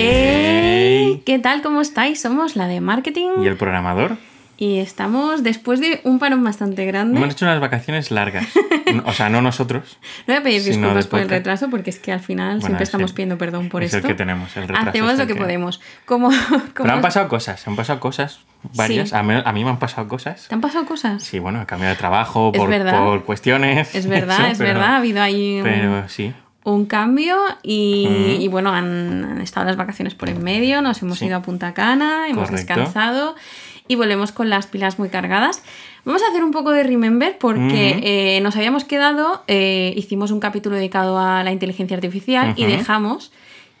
¡Ey! 0.00 1.22
¿Qué 1.26 1.40
tal? 1.40 1.60
¿Cómo 1.60 1.80
estáis? 1.80 2.20
Somos 2.20 2.54
la 2.54 2.68
de 2.68 2.80
marketing 2.80 3.42
¿Y 3.42 3.46
el 3.48 3.56
programador? 3.56 4.16
y 4.56 4.78
estamos 4.78 5.42
después 5.44 5.80
de 5.80 6.00
un 6.04 6.18
parón 6.20 6.42
bastante 6.44 6.84
grande. 6.84 7.16
Hemos 7.18 7.32
hecho 7.32 7.44
unas 7.44 7.60
vacaciones 7.60 8.10
largas. 8.12 8.46
o 9.06 9.12
sea, 9.12 9.28
no 9.28 9.42
nosotros. 9.42 9.98
No 10.28 10.34
voy 10.34 10.36
a 10.36 10.42
pedir 10.44 10.62
disculpas 10.64 11.06
por 11.08 11.18
el 11.20 11.28
retraso 11.28 11.68
porque 11.70 11.90
es 11.90 11.98
que 11.98 12.12
al 12.12 12.20
final 12.20 12.58
Bueno, 12.58 12.60
siempre 12.66 12.82
es 12.84 12.88
estamos 12.90 13.10
el- 13.10 13.14
pidiendo 13.16 13.38
perdón 13.38 13.68
por 13.70 13.82
es 13.82 13.92
esto. 13.92 14.06
el 14.06 14.12
que 14.12 14.16
tenemos, 14.16 14.56
el 14.56 14.68
retraso 14.68 14.88
Hacemos 14.90 15.12
es 15.14 15.18
lo 15.18 15.26
que, 15.26 15.34
que- 15.34 15.40
podemos. 15.40 15.80
Como, 16.04 16.30
Pero 16.74 16.92
han 16.92 17.00
pasado 17.00 17.28
cosas, 17.28 17.66
han 17.66 17.74
pasado 17.76 17.98
cosas 18.00 18.40
varias. 18.74 19.10
Sí. 19.10 19.16
A, 19.16 19.22
mí, 19.24 19.34
a 19.44 19.52
mí 19.52 19.64
me 19.64 19.70
han 19.70 19.78
pasado 19.80 20.06
cosas. 20.08 20.46
¿Te 20.48 20.54
han 20.54 20.60
pasado 20.60 20.86
cosas? 20.86 21.22
Sí, 21.24 21.38
bueno, 21.40 21.60
he 21.62 21.66
cambiado 21.66 21.94
de 21.94 21.98
trabajo 21.98 22.52
Es 22.54 22.60
por, 22.60 23.24
cuestiones. 23.24 23.94
Es 23.96 24.06
verdad, 24.08 24.38
eso, 24.42 24.50
es 24.52 24.58
pero- 24.58 24.74
verdad. 24.74 24.94
Ha 24.94 24.96
habido 24.98 25.22
ahí 25.22 25.58
un, 25.58 25.64
Pero 25.64 26.08
sí. 26.08 26.32
Un 26.64 26.86
cambio 26.86 27.36
y, 27.62 28.46
bueno, 28.50 28.70
han, 28.70 29.24
han 29.24 29.40
estado 29.40 29.66
las 29.66 29.76
vacaciones 29.76 30.14
por 30.14 30.28
en 30.28 30.42
medio, 30.42 30.82
nos 30.82 31.00
hemos 31.02 31.18
Sí. 31.18 31.26
ido 31.26 31.36
a 31.36 31.42
Punta 31.42 31.72
Cana, 31.72 32.28
hemos 32.28 32.48
Correcto. 32.50 32.74
descansado 32.74 33.34
y 33.86 33.94
volvemos 33.94 34.32
con 34.32 34.50
las 34.50 34.66
pilas 34.66 34.98
muy 34.98 35.08
cargadas. 35.08 35.62
Vamos 36.04 36.22
a 36.22 36.28
hacer 36.28 36.44
un 36.44 36.50
poco 36.50 36.70
de 36.72 36.82
remember 36.82 37.38
porque 37.38 38.00
eh, 38.36 38.40
nos 38.42 38.54
habíamos 38.56 38.84
quedado, 38.84 39.42
eh, 39.46 39.94
hicimos 39.96 40.30
un 40.30 40.40
capítulo 40.40 40.76
dedicado 40.76 41.18
a 41.18 41.42
la 41.42 41.52
inteligencia 41.52 41.96
artificial 41.96 42.52
y 42.56 42.64
dejamos 42.66 43.32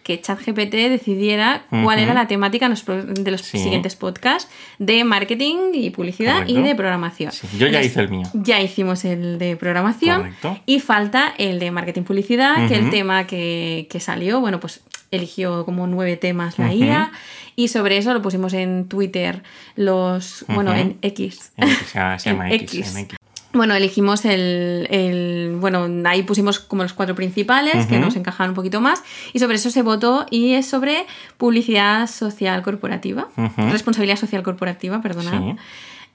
que 0.08 0.18
ChatGPT 0.22 0.72
decidiera 0.88 1.66
cuál 1.68 1.98
era 1.98 2.14
la 2.14 2.26
temática 2.26 2.66
de 2.66 3.30
los 3.30 3.42
Sí. 3.42 3.58
siguientes 3.58 3.94
podcasts 3.94 4.50
de 4.78 5.04
marketing 5.04 5.72
y 5.74 5.90
publicidad 5.90 6.46
y 6.48 6.54
de 6.62 6.74
programación. 6.74 7.30
Sí, 7.30 7.46
yo 7.52 7.66
ya 7.66 7.80
Entonces, 7.82 7.90
hice 7.92 8.00
el 8.00 8.08
mío. 8.08 8.26
ya 8.32 8.58
hicimos 8.62 9.04
el 9.04 9.38
de 9.38 9.54
programación 9.56 10.16
Correcto. 10.22 10.58
y 10.64 10.80
falta 10.80 11.34
el 11.36 11.58
de 11.58 11.70
marketing 11.70 12.02
publicidad, 12.04 12.66
que 12.68 12.76
el 12.76 12.88
tema 12.88 13.26
que, 13.26 13.86
que 13.90 14.00
salió, 14.00 14.40
bueno, 14.40 14.60
pues 14.60 14.80
eligió 15.10 15.66
como 15.66 15.86
nueve 15.86 16.16
temas 16.16 16.58
la. 16.58 16.72
IA 16.72 17.12
y 17.54 17.68
sobre 17.68 17.98
eso 17.98 18.14
lo 18.14 18.22
pusimos 18.22 18.54
en 18.54 18.88
Twitter, 18.88 19.42
los, 19.76 20.44
bueno, 20.48 20.74
en 20.74 20.96
X. 21.02 21.52
En 21.58 21.68
X, 21.68 21.86
se 21.88 22.30
llama- 22.30 22.46
En 22.48 22.52
X. 22.54 22.74
X. 22.78 22.94
en 22.96 23.04
X. 23.04 23.17
Bueno, 23.58 23.74
elegimos 23.74 24.24
el, 24.24 24.86
el- 24.90 25.56
Bueno, 25.60 25.86
ahí 26.08 26.22
pusimos 26.22 26.58
como 26.58 26.82
los 26.84 26.94
cuatro 26.94 27.14
principales 27.14 27.84
que 27.86 27.98
nos 27.98 28.16
encajaban 28.16 28.50
un 28.50 28.54
poquito 28.54 28.80
más. 28.80 29.02
Y 29.34 29.38
sobre 29.40 29.56
eso 29.56 29.68
se 29.70 29.82
votó 29.82 30.24
y 30.30 30.54
es 30.54 30.66
sobre 30.66 31.04
publicidad 31.36 32.06
social 32.06 32.62
corporativa. 32.62 33.28
Responsabilidad 33.70 34.16
social 34.16 34.42
corporativa, 34.42 35.02
perdona. 35.02 35.30
Sí. 35.38 35.56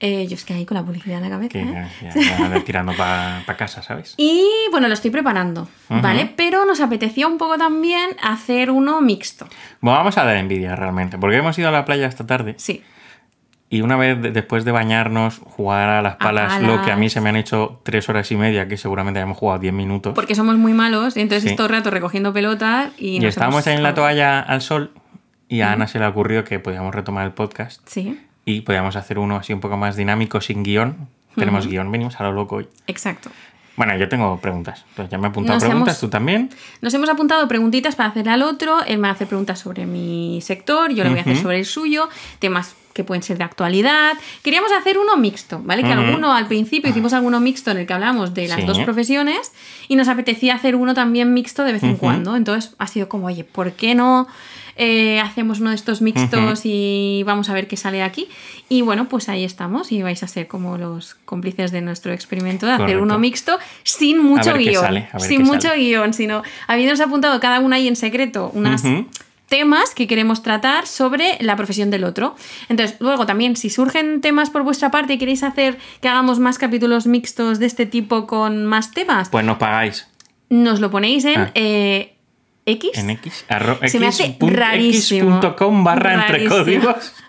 Eh, 0.00 0.26
yo 0.26 0.34
es 0.34 0.44
que 0.44 0.52
ahí 0.52 0.66
con 0.66 0.74
la 0.76 0.82
publicidad 0.82 1.18
en 1.18 1.22
la 1.24 1.30
cabeza. 1.30 1.52
Que 1.52 1.60
¿eh? 1.62 1.88
ya, 2.02 2.14
ya 2.20 2.36
anda 2.44 2.60
tirando 2.60 2.92
para 2.94 3.44
casa, 3.56 3.80
¿sabes? 3.82 4.14
Y 4.16 4.42
bueno, 4.72 4.88
lo 4.88 4.94
estoy 4.94 5.10
preparando. 5.10 5.68
¿vale? 5.88 6.32
Pero 6.36 6.64
nos 6.66 6.80
apetecía 6.80 7.26
un 7.28 7.38
poco 7.38 7.56
también 7.56 8.10
hacer 8.22 8.70
uno 8.70 9.00
mixto. 9.00 9.46
Bueno, 9.80 9.98
vamos 9.98 10.18
a 10.18 10.24
dar 10.24 10.36
envidia 10.36 10.74
realmente, 10.76 11.16
porque 11.16 11.36
hemos 11.36 11.56
ido 11.58 11.68
a 11.68 11.72
la 11.72 11.84
playa 11.84 12.06
esta 12.06 12.26
tarde 12.26 12.54
Sí. 12.58 12.82
Y 13.74 13.80
una 13.82 13.96
vez 13.96 14.20
de- 14.22 14.30
después 14.30 14.64
de 14.64 14.70
bañarnos, 14.72 15.38
jugar 15.44 15.88
a 15.88 16.00
las 16.02 16.14
A 16.14 16.18
palas, 16.18 16.62
lo 16.62 16.80
que 16.82 16.92
a 16.92 16.96
mí 16.96 17.10
se 17.10 17.20
me 17.20 17.28
han 17.30 17.36
hecho 17.36 17.80
tres 17.82 18.08
horas 18.08 18.30
y 18.30 18.36
media, 18.36 18.68
que 18.68 18.76
seguramente 18.76 19.18
hayamos 19.18 19.36
jugado 19.36 19.58
10 19.58 19.72
minutos. 19.74 20.14
Porque 20.14 20.34
somos 20.34 20.56
muy 20.56 20.72
malos 20.74 21.16
y 21.16 21.20
entonces 21.22 21.50
Sí. 21.50 21.56
todo 21.56 21.66
el 21.66 21.72
rato 21.72 21.90
recogiendo 21.90 22.32
pelotas 22.32 22.92
y, 22.98 23.20
Y 23.22 23.26
estábamos 23.26 23.66
hemos- 23.66 23.76
en 23.78 23.82
la 23.82 23.94
toalla 23.94 24.38
al 24.40 24.60
sol 24.62 24.92
y 25.48 25.62
a 25.62 25.72
Ana 25.72 25.86
se 25.88 25.98
le 25.98 26.06
ocurrió 26.06 26.44
que 26.44 26.58
podíamos 26.60 26.94
retomar 26.94 27.24
el 27.26 27.32
podcast 27.32 27.80
Sí, 27.88 28.20
y 28.44 28.60
podíamos 28.60 28.94
hacer 28.96 29.18
uno 29.18 29.36
así 29.36 29.52
un 29.52 29.60
poco 29.60 29.76
más 29.76 29.96
dinámico, 29.96 30.40
sin 30.40 30.62
guion. 30.62 31.08
Tenemos 31.34 31.66
guion, 31.66 31.90
venimos 31.90 32.20
a 32.20 32.22
lo 32.24 32.32
loco 32.32 32.56
hoy. 32.56 32.68
exacto. 32.86 33.30
Bueno, 33.76 33.96
yo 33.96 34.08
tengo 34.08 34.38
preguntas. 34.38 34.84
Pues 34.94 35.08
ya 35.08 35.18
me 35.18 35.26
he 35.26 35.30
apuntado 35.30 35.56
Nos 35.56 35.64
preguntas, 35.64 35.94
hemos- 35.96 36.00
tú 36.00 36.08
también. 36.08 36.48
Nos 36.80 36.94
hemos 36.94 37.08
apuntado 37.10 37.48
preguntitas 37.48 37.96
para 37.96 38.10
hacerle 38.10 38.30
al 38.30 38.42
otro. 38.42 38.84
Él 38.86 38.98
me 38.98 39.08
hace 39.08 39.26
preguntas 39.26 39.58
sobre 39.58 39.84
mi 39.84 40.38
sector, 40.42 40.92
yo 40.94 41.02
le 41.02 41.10
voy 41.10 41.18
a 41.18 41.22
hacer 41.22 41.36
sobre 41.38 41.58
el 41.58 41.64
suyo, 41.64 42.08
temas 42.38 42.76
que 42.94 43.04
pueden 43.04 43.22
ser 43.22 43.36
de 43.36 43.44
actualidad. 43.44 44.12
Queríamos 44.42 44.72
hacer 44.72 44.96
uno 44.98 45.16
mixto, 45.18 45.60
¿vale? 45.64 45.82
Que 45.82 45.92
alguno 45.92 46.32
al 46.32 46.46
principio 46.46 46.88
hicimos 46.90 47.12
alguno 47.12 47.40
mixto 47.40 47.70
en 47.72 47.78
el 47.78 47.86
que 47.86 47.92
hablamos 47.92 48.32
de 48.32 48.48
las 48.48 48.60
Sí. 48.60 48.66
dos 48.66 48.78
profesiones 48.78 49.52
y 49.88 49.96
nos 49.96 50.08
apetecía 50.08 50.54
hacer 50.54 50.76
uno 50.76 50.94
también 50.94 51.34
mixto 51.34 51.64
de 51.64 51.72
vez 51.72 51.82
en 51.82 51.96
cuando. 51.96 52.36
Entonces 52.36 52.74
ha 52.78 52.86
sido 52.86 53.08
como, 53.08 53.26
oye, 53.26 53.44
¿por 53.44 53.72
qué 53.72 53.94
no 53.94 54.26
eh, 54.76 55.20
hacemos 55.20 55.60
uno 55.60 55.70
de 55.70 55.76
estos 55.76 56.02
mixtos 56.02 56.62
y 56.64 57.22
vamos 57.26 57.48
a 57.48 57.52
ver 57.54 57.68
qué 57.68 57.76
sale 57.76 57.98
de 57.98 58.02
aquí? 58.04 58.28
Y 58.68 58.82
bueno, 58.82 59.08
pues 59.08 59.28
ahí 59.28 59.44
estamos 59.44 59.92
y 59.92 60.02
vais 60.02 60.22
a 60.22 60.26
ser 60.28 60.46
como 60.48 60.78
los 60.78 61.16
cómplices 61.24 61.70
de 61.72 61.80
nuestro 61.80 62.12
experimento 62.12 62.66
de 62.66 62.72
hacer 62.72 63.00
uno 63.00 63.18
mixto 63.18 63.58
sin 63.82 64.18
mucho 64.22 64.54
guion. 64.54 64.82
sale, 64.82 65.08
sin 65.18 65.42
mucho 65.42 65.68
sale. 65.68 65.80
guion, 65.80 66.14
sino 66.14 66.42
habiéndonos 66.66 67.00
apuntado 67.00 67.38
cada 67.40 67.60
una 67.60 67.76
ahí 67.76 67.88
en 67.88 67.96
secreto 67.96 68.50
unas. 68.54 68.82
Temas 69.48 69.94
que 69.94 70.06
queremos 70.06 70.42
tratar 70.42 70.86
sobre 70.86 71.36
la 71.40 71.56
profesión 71.56 71.90
del 71.90 72.04
otro. 72.04 72.34
Entonces, 72.68 72.96
luego 73.00 73.26
también, 73.26 73.56
si 73.56 73.70
surgen 73.70 74.20
temas 74.20 74.50
por 74.50 74.62
vuestra 74.62 74.90
parte 74.90 75.14
y 75.14 75.18
queréis 75.18 75.42
hacer 75.42 75.78
que 76.00 76.08
hagamos 76.08 76.38
más 76.38 76.58
capítulos 76.58 77.06
mixtos 77.06 77.58
de 77.58 77.66
este 77.66 77.86
tipo 77.86 78.26
con 78.26 78.64
más 78.66 78.90
temas, 78.92 79.28
Pues 79.28 79.44
nos 79.44 79.58
pagáis 79.58 80.08
nos 80.50 80.80
lo 80.80 80.90
ponéis 80.90 81.24
en 81.24 81.40
Ah. 81.40 81.50
eh, 81.54 82.13
X. 82.66 82.90
en 82.98 83.10
X, 83.10 83.44
Se 83.86 83.98
me 84.00 84.06
hace 84.06 84.36
rarísimo. 84.40 85.36
X.com 85.38 85.84
barra 85.84 86.14
entre 86.14 86.46
códigos. 86.46 87.14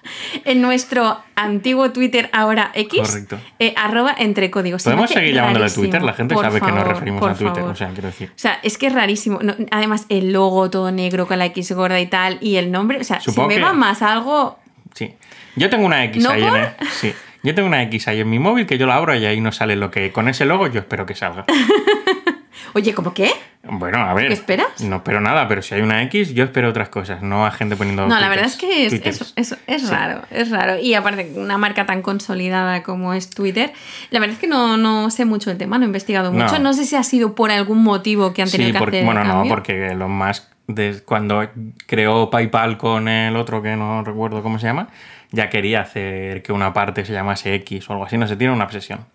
En 0.46 0.62
nuestro 0.62 1.18
antiguo 1.35 1.91
Twitter, 1.91 2.29
ahora 2.31 2.69
X, 2.75 3.01
Correcto. 3.01 3.40
eh, 3.57 3.74
arroba 3.75 4.13
entre 4.18 4.51
códigos. 4.51 4.84
Podemos 4.84 5.09
seguir 5.09 5.34
llamándole 5.34 5.63
rarísimo. 5.66 5.84
Twitter, 5.85 6.03
la 6.03 6.13
gente 6.13 6.35
Por 6.35 6.45
sabe 6.45 6.62
que 6.62 6.72
nos 6.72 6.88
referimos 6.88 7.24
a 7.24 7.34
Twitter, 7.34 7.56
favor. 7.56 7.72
o 7.72 7.75
sea, 7.75 7.90
quiero 7.90 8.07
decir. 8.09 8.29
O 8.29 8.38
sea, 8.38 8.59
es 8.62 8.78
que 8.78 8.85
es 8.88 8.94
rarísimo. 8.94 9.40
No, 9.41 9.56
además, 9.72 10.06
el 10.09 10.31
logo 10.31 10.69
todo 10.69 10.91
negro 10.91 11.25
con 11.28 11.40
la 11.40 11.45
X 11.47 11.72
gorda 11.72 12.00
y 12.00 12.06
tal, 12.06 12.38
y 12.40 12.57
el 12.57 12.72
nombre. 12.72 13.00
O 13.00 13.03
sea, 13.03 13.19
Supongo 13.19 13.50
si 13.50 13.56
me 13.56 13.62
que- 13.62 13.66
va 13.66 13.74
más 13.74 14.03
algo. 14.03 14.59
Sí. 14.94 15.16
Yo 15.56 15.72
tengo 15.72 15.85
una 15.88 16.03
X 16.06 16.22
¿No 16.24 16.29
ahí 16.29 16.44
por? 16.44 16.56
en 16.56 16.63
el- 16.66 16.88
sí. 16.91 17.12
Yo 17.41 17.56
tengo 17.56 17.68
una 17.68 17.81
X 17.84 18.07
ahí 18.07 18.19
en 18.22 18.29
mi 18.29 18.38
móvil 18.38 18.68
que 18.68 18.78
yo 18.78 18.85
la 18.85 18.95
abro 18.97 19.16
y 19.16 19.25
ahí 19.25 19.41
no 19.41 19.51
sale 19.51 19.75
lo 19.75 19.90
que 19.90 20.12
con 20.12 20.28
ese 20.29 20.45
logo 20.45 20.68
yo 20.68 20.79
espero 20.81 21.07
que 21.07 21.16
salga. 21.16 21.45
Oye, 22.74 22.94
¿cómo 22.94 23.14
qué? 23.14 23.30
Bueno, 23.64 23.98
a 24.00 24.14
ver. 24.14 24.28
¿Qué 24.28 24.34
esperas? 24.34 24.82
No 24.82 24.98
espero 24.98 25.22
nada, 25.22 25.48
pero 25.48 25.62
si 25.62 25.74
hay 25.74 25.82
una 25.82 26.02
X, 26.04 26.34
yo 26.36 26.44
espero 26.44 26.70
otras 26.70 26.90
cosas, 26.90 27.22
no 27.24 27.46
a 27.46 27.52
gente 27.52 27.76
poniendo. 27.76 28.06
No, 28.08 28.20
la 28.20 28.30
verdad 28.30 28.46
es 28.46 28.58
que 28.58 28.86
es, 28.86 28.94
es, 28.94 29.34
es- 29.36 29.58
es 29.66 29.82
Sí. 29.82 29.88
raro, 29.90 30.22
es 30.30 30.52
raro. 30.52 30.78
Y 30.80 30.94
aparte, 30.94 31.32
una 31.36 31.58
marca 31.58 31.86
tan 31.86 32.02
consolidada 32.04 32.84
como 32.84 33.14
es 33.14 33.30
Twitter, 33.32 33.74
la 34.12 34.20
verdad 34.20 34.36
es 34.36 34.40
que 34.40 34.48
no, 34.48 34.78
no 34.78 35.10
sé 35.10 35.26
mucho 35.26 35.50
el 35.50 35.58
tema, 35.58 35.78
no 35.80 35.84
he 35.86 35.88
investigado 35.88 36.32
mucho. 36.32 36.60
No 36.60 36.74
sé 36.74 36.86
si 36.86 36.96
ha 36.96 37.04
sido 37.04 37.34
por 37.34 37.50
algún 37.52 37.82
motivo 37.84 38.34
que 38.34 38.42
han 38.44 38.50
tenido 38.52 38.70
Sí, 38.70 38.74
que 38.74 38.80
porque, 38.80 38.98
hacer. 38.98 39.06
bueno, 39.06 39.24
no, 39.24 39.44
porque 39.50 39.88
Elon 39.88 40.12
Musk, 40.12 40.44
des- 40.68 41.02
cuando 41.02 41.50
creó 41.88 42.30
PayPal 42.30 42.78
con 42.78 43.08
el 43.08 43.36
otro 43.36 43.62
que 43.64 43.76
no 43.76 44.04
recuerdo 44.04 44.44
cómo 44.44 44.60
se 44.60 44.68
llama, 44.68 44.90
ya 45.32 45.50
quería 45.50 45.82
hacer 45.82 46.44
que 46.44 46.54
una 46.54 46.72
parte 46.74 47.04
se 47.04 47.14
llamase 47.14 47.54
X 47.56 47.90
o 47.90 47.94
algo 47.94 48.06
así. 48.06 48.18
No 48.18 48.28
sé, 48.28 48.36
tiene 48.36 48.54
una 48.54 48.66
obsesión 48.66 49.06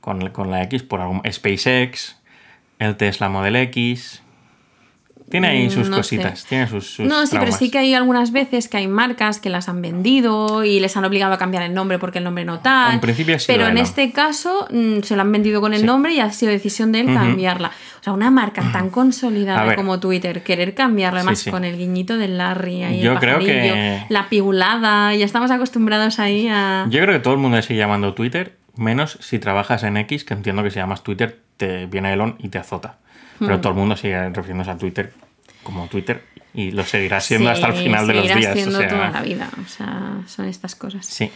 con, 0.00 0.28
con 0.30 0.50
la 0.50 0.62
X 0.64 0.82
por 0.82 1.00
algún 1.00 1.22
SpaceX, 1.30 2.16
el 2.78 2.96
Tesla 2.96 3.28
Model 3.28 3.56
X. 3.56 4.22
Tiene 5.30 5.48
ahí 5.48 5.66
Mm, 5.66 5.70
sus 5.70 5.90
no 5.90 5.98
cositas, 5.98 6.40
sé. 6.40 6.48
tiene 6.48 6.66
sus, 6.68 6.86
sus 6.90 7.06
No, 7.06 7.26
sí, 7.26 7.36
pero 7.38 7.52
sí 7.52 7.70
que 7.70 7.76
hay 7.76 7.92
algunas 7.92 8.32
veces 8.32 8.66
que 8.66 8.78
hay 8.78 8.88
marcas 8.88 9.38
que 9.40 9.50
las 9.50 9.68
han 9.68 9.82
vendido 9.82 10.64
y 10.64 10.80
les 10.80 10.96
han 10.96 11.04
obligado 11.04 11.34
a 11.34 11.38
cambiar 11.38 11.64
el 11.64 11.74
nombre 11.74 11.98
porque 11.98 12.16
el 12.16 12.24
nombre 12.24 12.46
no 12.46 12.60
tal. 12.60 12.94
En 12.94 13.00
principio 13.00 13.36
ha 13.36 13.38
sido 13.38 13.54
Pero 13.58 13.68
en 13.68 13.76
este 13.76 14.10
caso 14.12 14.66
mm, 14.70 15.00
se 15.02 15.16
lo 15.16 15.20
han 15.20 15.30
vendido 15.30 15.60
con 15.60 15.74
el 15.74 15.80
Sí. 15.80 15.86
nombre 15.86 16.14
y 16.14 16.20
ha 16.20 16.30
sido 16.32 16.50
decisión 16.50 16.92
de 16.92 17.00
él 17.00 17.06
cambiarla. 17.12 17.72
O 18.00 18.02
sea, 18.04 18.14
una 18.14 18.30
marca 18.30 18.62
tan 18.72 18.88
consolidada 18.88 19.76
como 19.76 20.00
Twitter, 20.00 20.42
querer 20.42 20.74
cambiarla, 20.74 21.18
además 21.20 21.40
Sí, 21.40 21.44
sí. 21.46 21.50
con 21.50 21.64
el 21.66 21.76
guiñito 21.76 22.16
del 22.16 22.38
Larry 22.38 22.84
ahí, 22.84 23.00
Yo 23.02 23.12
el 23.12 23.18
creo 23.18 23.38
que- 23.38 24.04
la 24.08 24.30
piulada, 24.30 25.14
ya 25.14 25.26
estamos 25.26 25.50
acostumbrados 25.50 26.18
ahí 26.20 26.48
a... 26.48 26.86
Yo 26.88 27.00
creo 27.02 27.12
que 27.12 27.20
todo 27.20 27.34
el 27.34 27.40
mundo 27.40 27.58
le 27.58 27.62
sigue 27.64 27.78
llamando 27.80 28.14
Twitter, 28.14 28.56
menos 28.76 29.18
si 29.20 29.38
trabajas 29.38 29.82
en 29.82 29.98
X, 29.98 30.24
que 30.24 30.32
entiendo 30.32 30.62
que 30.62 30.70
si 30.70 30.76
llamas 30.76 31.02
Twitter, 31.02 31.40
te 31.58 31.84
viene 31.84 32.14
Elon 32.14 32.36
y 32.38 32.48
te 32.48 32.56
azota. 32.56 32.96
Pero 33.38 33.58
Hmm. 33.58 33.60
todo 33.60 33.72
el 33.74 33.78
mundo 33.78 33.96
sigue 33.96 34.30
refiriéndose 34.30 34.70
a 34.70 34.76
Twitter 34.78 35.12
como 35.62 35.86
Twitter 35.88 36.24
y 36.54 36.70
lo 36.70 36.82
seguirá 36.84 37.20
siendo 37.20 37.50
hasta 37.50 37.66
el 37.66 37.74
final 37.74 38.06
de 38.06 38.14
los 38.14 38.24
días. 38.24 38.50
o 38.50 38.54
siendo 38.54 38.78
sea, 38.78 38.88
toda 38.88 39.10
la 39.10 39.20
vida. 39.22 39.48
O 39.64 39.68
sea, 39.68 40.12
son 40.26 40.46
estas 40.46 40.74
cosas. 40.74 41.04
Sí. 41.04 41.30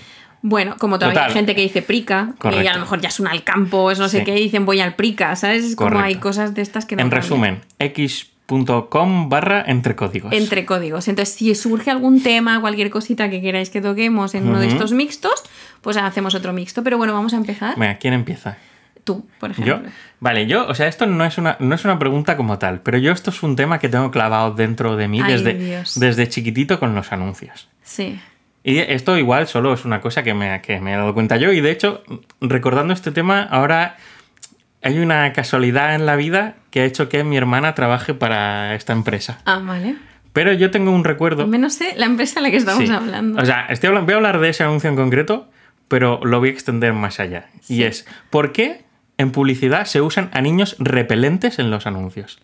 Bueno, 0.45 0.75
como 0.79 0.99
todavía 0.99 1.21
Total. 1.21 1.29
hay 1.31 1.35
gente 1.35 1.55
que 1.55 1.61
dice 1.63 1.83
prica, 1.83 2.31
y 2.35 2.39
Correcto. 2.39 2.71
a 2.71 2.75
lo 2.75 2.81
mejor 2.81 3.01
ya 3.01 3.11
es 3.11 3.21
un 3.21 3.29
al 3.29 3.45
campo, 3.45 3.93
es 3.93 4.01
no 4.01 4.09
sé 4.09 4.21
Sí. 4.21 4.25
qué, 4.25 4.37
y 4.41 4.45
dicen 4.45 4.65
voy 4.67 4.81
al 4.81 4.97
prica, 4.97 5.37
¿sabes? 5.37 5.65
Es 5.65 5.77
como 5.77 5.91
Correcto. 5.91 6.07
hay 6.07 6.15
cosas 6.17 6.55
de 6.55 6.63
estas 6.63 6.85
que 6.87 6.97
no 6.97 7.03
en 7.03 7.11
cambian. 7.11 7.23
resumen, 7.23 7.61
x.com 7.79 9.29
barra 9.29 9.63
entre 9.67 9.95
códigos. 9.95 10.33
Entre 10.33 10.65
códigos. 10.65 11.07
Entonces, 11.09 11.35
si 11.35 11.55
surge 11.55 11.91
algún 11.91 12.23
tema, 12.23 12.61
cualquier 12.61 12.91
cosita 12.91 13.31
que 13.31 13.41
queráis 13.41 13.71
que 13.71 13.81
toquemos 13.81 14.35
en 14.35 14.49
uno 14.49 14.59
de 14.59 14.67
estos 14.69 14.93
mixtos, 14.93 15.43
pues 15.81 15.97
hacemos 15.97 16.35
otro 16.35 16.53
mixto. 16.53 16.83
Pero 16.83 16.99
bueno, 16.99 17.13
vamos 17.13 17.33
a 17.35 17.37
empezar. 17.37 17.77
¿quién 18.01 18.15
empieza? 18.15 18.57
Tú, 19.05 19.27
por 19.41 19.53
¿Yo? 19.57 19.75
ejemplo. 19.75 19.91
Vale, 20.21 20.47
yo, 20.47 20.67
o 20.69 20.75
sea, 20.75 20.87
esto 20.87 21.07
no 21.07 21.25
es, 21.25 21.37
una, 21.39 21.57
no 21.59 21.75
es 21.75 21.85
una 21.85 21.99
pregunta 21.99 22.37
como 22.37 22.59
tal, 22.59 22.81
pero 22.83 22.99
yo 22.99 23.11
esto 23.13 23.31
es 23.31 23.43
un 23.43 23.57
tema 23.57 23.79
que 23.81 23.89
tengo 23.89 24.11
clavado 24.13 24.53
dentro 24.55 24.97
de 24.97 25.09
mí 25.09 25.21
Ay, 25.21 25.33
desde, 25.33 25.55
Dios. 25.55 25.99
desde 25.99 26.29
chiquitito 26.29 26.79
con 26.79 26.95
los 26.95 27.11
anuncios. 27.13 27.69
Sí. 27.83 28.21
Y 28.65 28.79
esto 28.79 29.19
igual 29.19 29.49
solo 29.49 29.75
es 29.75 29.85
una 29.85 30.01
cosa 30.01 30.23
que 30.23 30.35
me, 30.35 30.61
que 30.63 30.79
me 30.79 30.93
he 30.93 30.97
dado 30.97 31.15
cuenta 31.15 31.37
yo. 31.37 31.51
Y 31.53 31.61
de 31.61 31.73
hecho, 31.73 32.05
recordando 32.41 32.93
este 32.95 33.11
tema, 33.11 33.43
ahora 33.43 33.97
hay 34.83 35.01
una 35.01 35.33
casualidad 35.33 35.97
en 35.97 36.07
la 36.07 36.15
vida 36.15 36.55
que 36.71 36.83
ha 36.83 36.85
hecho 36.85 37.09
que 37.09 37.25
mi 37.25 37.37
hermana 37.37 37.75
trabaje 37.75 38.15
para 38.15 38.75
esta 38.77 38.93
empresa. 38.93 39.41
Ah, 39.47 39.61
vale. 39.65 39.97
Pero 40.33 40.53
yo 40.53 40.71
tengo 40.71 40.93
un 40.93 41.03
recuerdo. 41.03 41.43
Al 41.43 41.49
menos 41.49 41.75
sé 41.75 41.95
la 41.97 42.07
empresa 42.07 42.39
en 42.39 42.45
la 42.45 42.51
que 42.53 42.57
estamos 42.59 42.85
Sí. 42.85 42.91
hablando. 42.93 43.43
O 43.43 43.45
sea, 43.45 43.67
estoy 43.69 43.89
hablando, 43.89 44.07
voy 44.07 44.15
a 44.15 44.17
hablar 44.19 44.39
de 44.39 44.49
ese 44.51 44.63
anuncio 44.63 44.89
en 44.89 44.95
concreto, 44.97 45.51
pero 45.89 46.21
lo 46.25 46.39
voy 46.39 46.51
a 46.51 46.53
extender 46.53 46.93
más 46.95 47.21
allá. 47.21 47.49
Y 47.69 47.83
es, 47.83 48.07
¿por 48.31 48.53
qué 48.53 48.85
en 49.19 49.31
publicidad 49.33 49.87
se 49.87 50.01
usan 50.01 50.31
a 50.33 50.41
niños 50.41 50.77
repelentes 50.79 51.59
en 51.59 51.71
los 51.71 51.87
anuncios? 51.87 52.41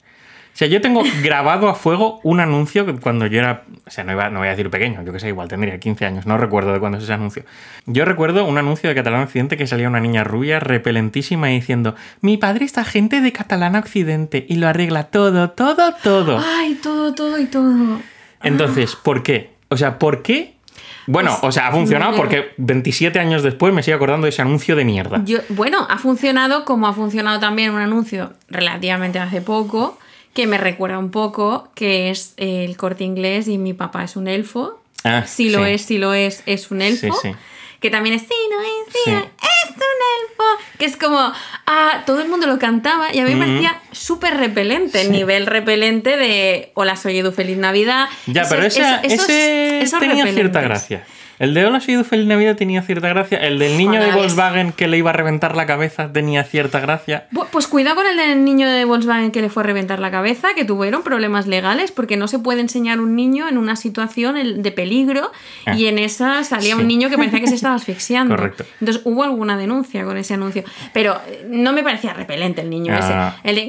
O 0.55 0.59
sea, 0.59 0.67
yo 0.67 0.81
tengo 0.81 1.05
grabado 1.23 1.69
a 1.69 1.76
fuego 1.76 2.19
un 2.25 2.41
anuncio 2.41 2.85
que 2.85 2.94
cuando 2.94 3.26
yo 3.26 3.38
era, 3.38 3.62
o 3.87 3.91
sea, 3.91 4.03
no, 4.03 4.11
iba, 4.11 4.29
no 4.29 4.41
voy 4.41 4.49
a 4.49 4.50
decir 4.50 4.70
pequeño, 4.70 5.05
yo 5.05 5.12
que 5.12 5.20
sé, 5.20 5.29
igual 5.29 5.47
tendría 5.47 5.79
15 5.79 6.05
años, 6.05 6.26
no 6.26 6.37
recuerdo 6.37 6.73
de 6.73 6.81
cuándo 6.81 6.99
es 6.99 7.05
ese 7.05 7.12
anuncio. 7.12 7.44
Yo 7.87 8.05
recuerdo 8.05 8.44
un 8.44 8.59
anuncio 8.59 8.88
de 8.88 8.97
Catalán 8.97 9.23
Occidente 9.23 9.56
que 9.56 9.69
salía 9.69 9.87
una 9.87 10.00
niña 10.00 10.25
rubia 10.25 10.59
repelentísima 10.59 11.47
diciendo, 11.47 11.94
mi 12.23 12.38
padre 12.38 12.65
es 12.65 12.76
agente 12.76 13.20
de 13.20 13.32
Catalán 13.32 13.76
Occidente 13.76 14.47
y 14.49 14.56
lo 14.56 14.67
arregla 14.67 15.05
todo, 15.05 15.50
todo, 15.50 15.94
todo. 16.03 16.43
Ay, 16.44 16.75
todo, 16.82 17.15
todo 17.15 17.38
y 17.38 17.47
todo. 17.47 18.00
Entonces, 18.43 18.97
¿por 18.97 19.23
qué? 19.23 19.53
O 19.69 19.76
sea, 19.76 20.00
¿por 20.00 20.23
qué? 20.23 20.57
Bueno, 21.08 21.31
Pues, 21.40 21.49
o 21.49 21.52
sea, 21.52 21.69
ha 21.69 21.72
funcionado 21.72 22.14
porque 22.16 22.50
27 22.58 23.19
años 23.19 23.43
después 23.43 23.72
me 23.72 23.82
sigo 23.82 23.96
acordando 23.96 24.26
de 24.26 24.28
ese 24.28 24.43
anuncio 24.43 24.76
de 24.76 24.84
mierda. 24.84 25.22
Yo, 25.25 25.38
bueno, 25.49 25.87
ha 25.88 25.96
funcionado 25.96 26.66
como 26.66 26.87
ha 26.87 26.93
funcionado 26.93 27.40
también 27.40 27.70
un 27.70 27.81
anuncio 27.81 28.34
relativamente 28.49 29.19
hace 29.19 29.40
poco, 29.40 29.99
que 30.34 30.46
me 30.46 30.58
recuerda 30.58 30.99
un 30.99 31.10
poco, 31.10 31.70
que 31.75 32.10
es 32.10 32.34
el 32.37 32.76
corte 32.76 33.05
inglés 33.05 33.49
y 33.49 33.56
mi 33.56 33.72
papá 33.72 34.05
es 34.05 34.16
un 34.16 34.28
elfo. 34.28 34.82
Ah, 35.02 35.25
si 35.26 35.49
lo 35.49 35.64
sí. 35.64 35.70
es, 35.70 35.82
si 35.82 35.96
lo 35.96 36.12
es, 36.12 36.43
es 36.44 36.70
un 36.70 36.82
elfo. 36.82 37.14
Sí, 37.22 37.31
sí. 37.31 37.34
Que 37.81 37.91
también 37.91 38.17
es, 38.17 38.23
sí, 38.23 38.35
no 38.51 38.61
es, 38.61 38.93
sí, 38.93 38.99
Sí. 39.05 39.11
no 39.13 39.19
es, 39.19 39.71
un 39.71 40.31
elfo. 40.31 40.45
Que 40.79 40.85
es 40.85 40.97
como, 40.97 41.33
ah, 41.67 42.03
todo 42.07 42.21
el 42.21 42.29
mundo 42.29 42.47
lo 42.47 42.59
cantaba 42.59 43.15
y 43.15 43.21
a 43.21 43.25
mí 43.25 43.35
me 43.35 43.37
Mm. 43.37 43.49
parecía 43.49 43.81
súper 43.93 44.37
repelente, 44.37 45.09
nivel 45.09 45.47
repelente 45.47 46.17
de 46.17 46.73
Hola, 46.75 46.97
soy 46.97 47.19
Edu, 47.19 47.31
feliz 47.33 47.57
Navidad. 47.57 48.09
Ya, 48.27 48.43
Eso- 48.43 48.51
pero 48.51 48.67
eso- 48.67 48.83
esos- 49.05 49.29
ese 49.29 49.81
esos 49.83 50.01
tenía 50.01 50.27
cierta 50.27 50.61
gracia. 50.61 51.05
El 51.38 51.55
de 51.55 51.64
Hola, 51.64 51.79
soy 51.81 51.94
Edu, 51.94 52.02
feliz 52.05 52.26
Navidad 52.26 52.56
tenía 52.56 52.82
cierta 52.82 53.08
gracia. 53.08 53.38
El 53.38 53.61
del 53.61 53.76
niño 53.79 54.00
de 54.00 54.11
Volkswagen 54.11 54.73
que 54.73 54.88
le 54.88 54.99
iba 54.99 55.11
a 55.11 55.12
reventar 55.12 55.55
la 55.56 55.67
cabeza 55.67 56.12
tenía 56.12 56.43
cierta 56.43 56.81
gracia. 56.81 57.29
Pues 57.52 57.69
cuidado 57.69 57.94
con 57.96 58.06
el 58.06 58.17
del 58.17 58.44
niño 58.44 58.69
de 58.69 58.85
Volkswagen 58.85 59.31
que 59.31 59.40
le 59.40 59.49
fue 59.49 59.62
a 59.62 59.67
reventar 59.67 60.00
la 60.00 60.11
cabeza, 60.11 60.49
que 60.56 60.64
tuvieron 60.64 61.05
problemas 61.05 61.46
legales, 61.46 61.93
porque 61.93 62.17
no 62.17 62.26
se 62.26 62.40
puede 62.40 62.61
enseñar 62.61 63.00
un 63.00 63.14
niño 63.14 63.49
en 63.49 63.56
una 63.56 63.76
situación 63.76 64.62
de 64.62 64.73
peligro 64.73 65.31
Ah. 65.64 65.76
y 65.76 65.87
en 65.87 65.99
esa 65.99 66.43
salía 66.43 66.75
Sí. 66.75 66.81
un 66.81 66.88
niño 66.88 67.08
que 67.08 67.17
parecía 67.17 67.41
que 67.41 67.46
se 67.46 67.55
estaba 67.55 67.75
asfixiando. 67.76 68.34
Correcto. 68.34 68.64
Entonces 68.81 69.02
hubo 69.05 69.23
alguna 69.23 69.56
denuncia 69.56 70.05
con 70.05 70.17
ese 70.17 70.34
anuncio. 70.34 70.64
Pero 70.93 71.17
no 71.49 71.73
me 71.73 71.82
parecía 71.84 72.14
repelente 72.14 72.62
el 72.62 72.70
niño 72.70 72.93
Ah. 73.00 73.34
ese. 73.43 73.49
El 73.49 73.55
de... 73.56 73.69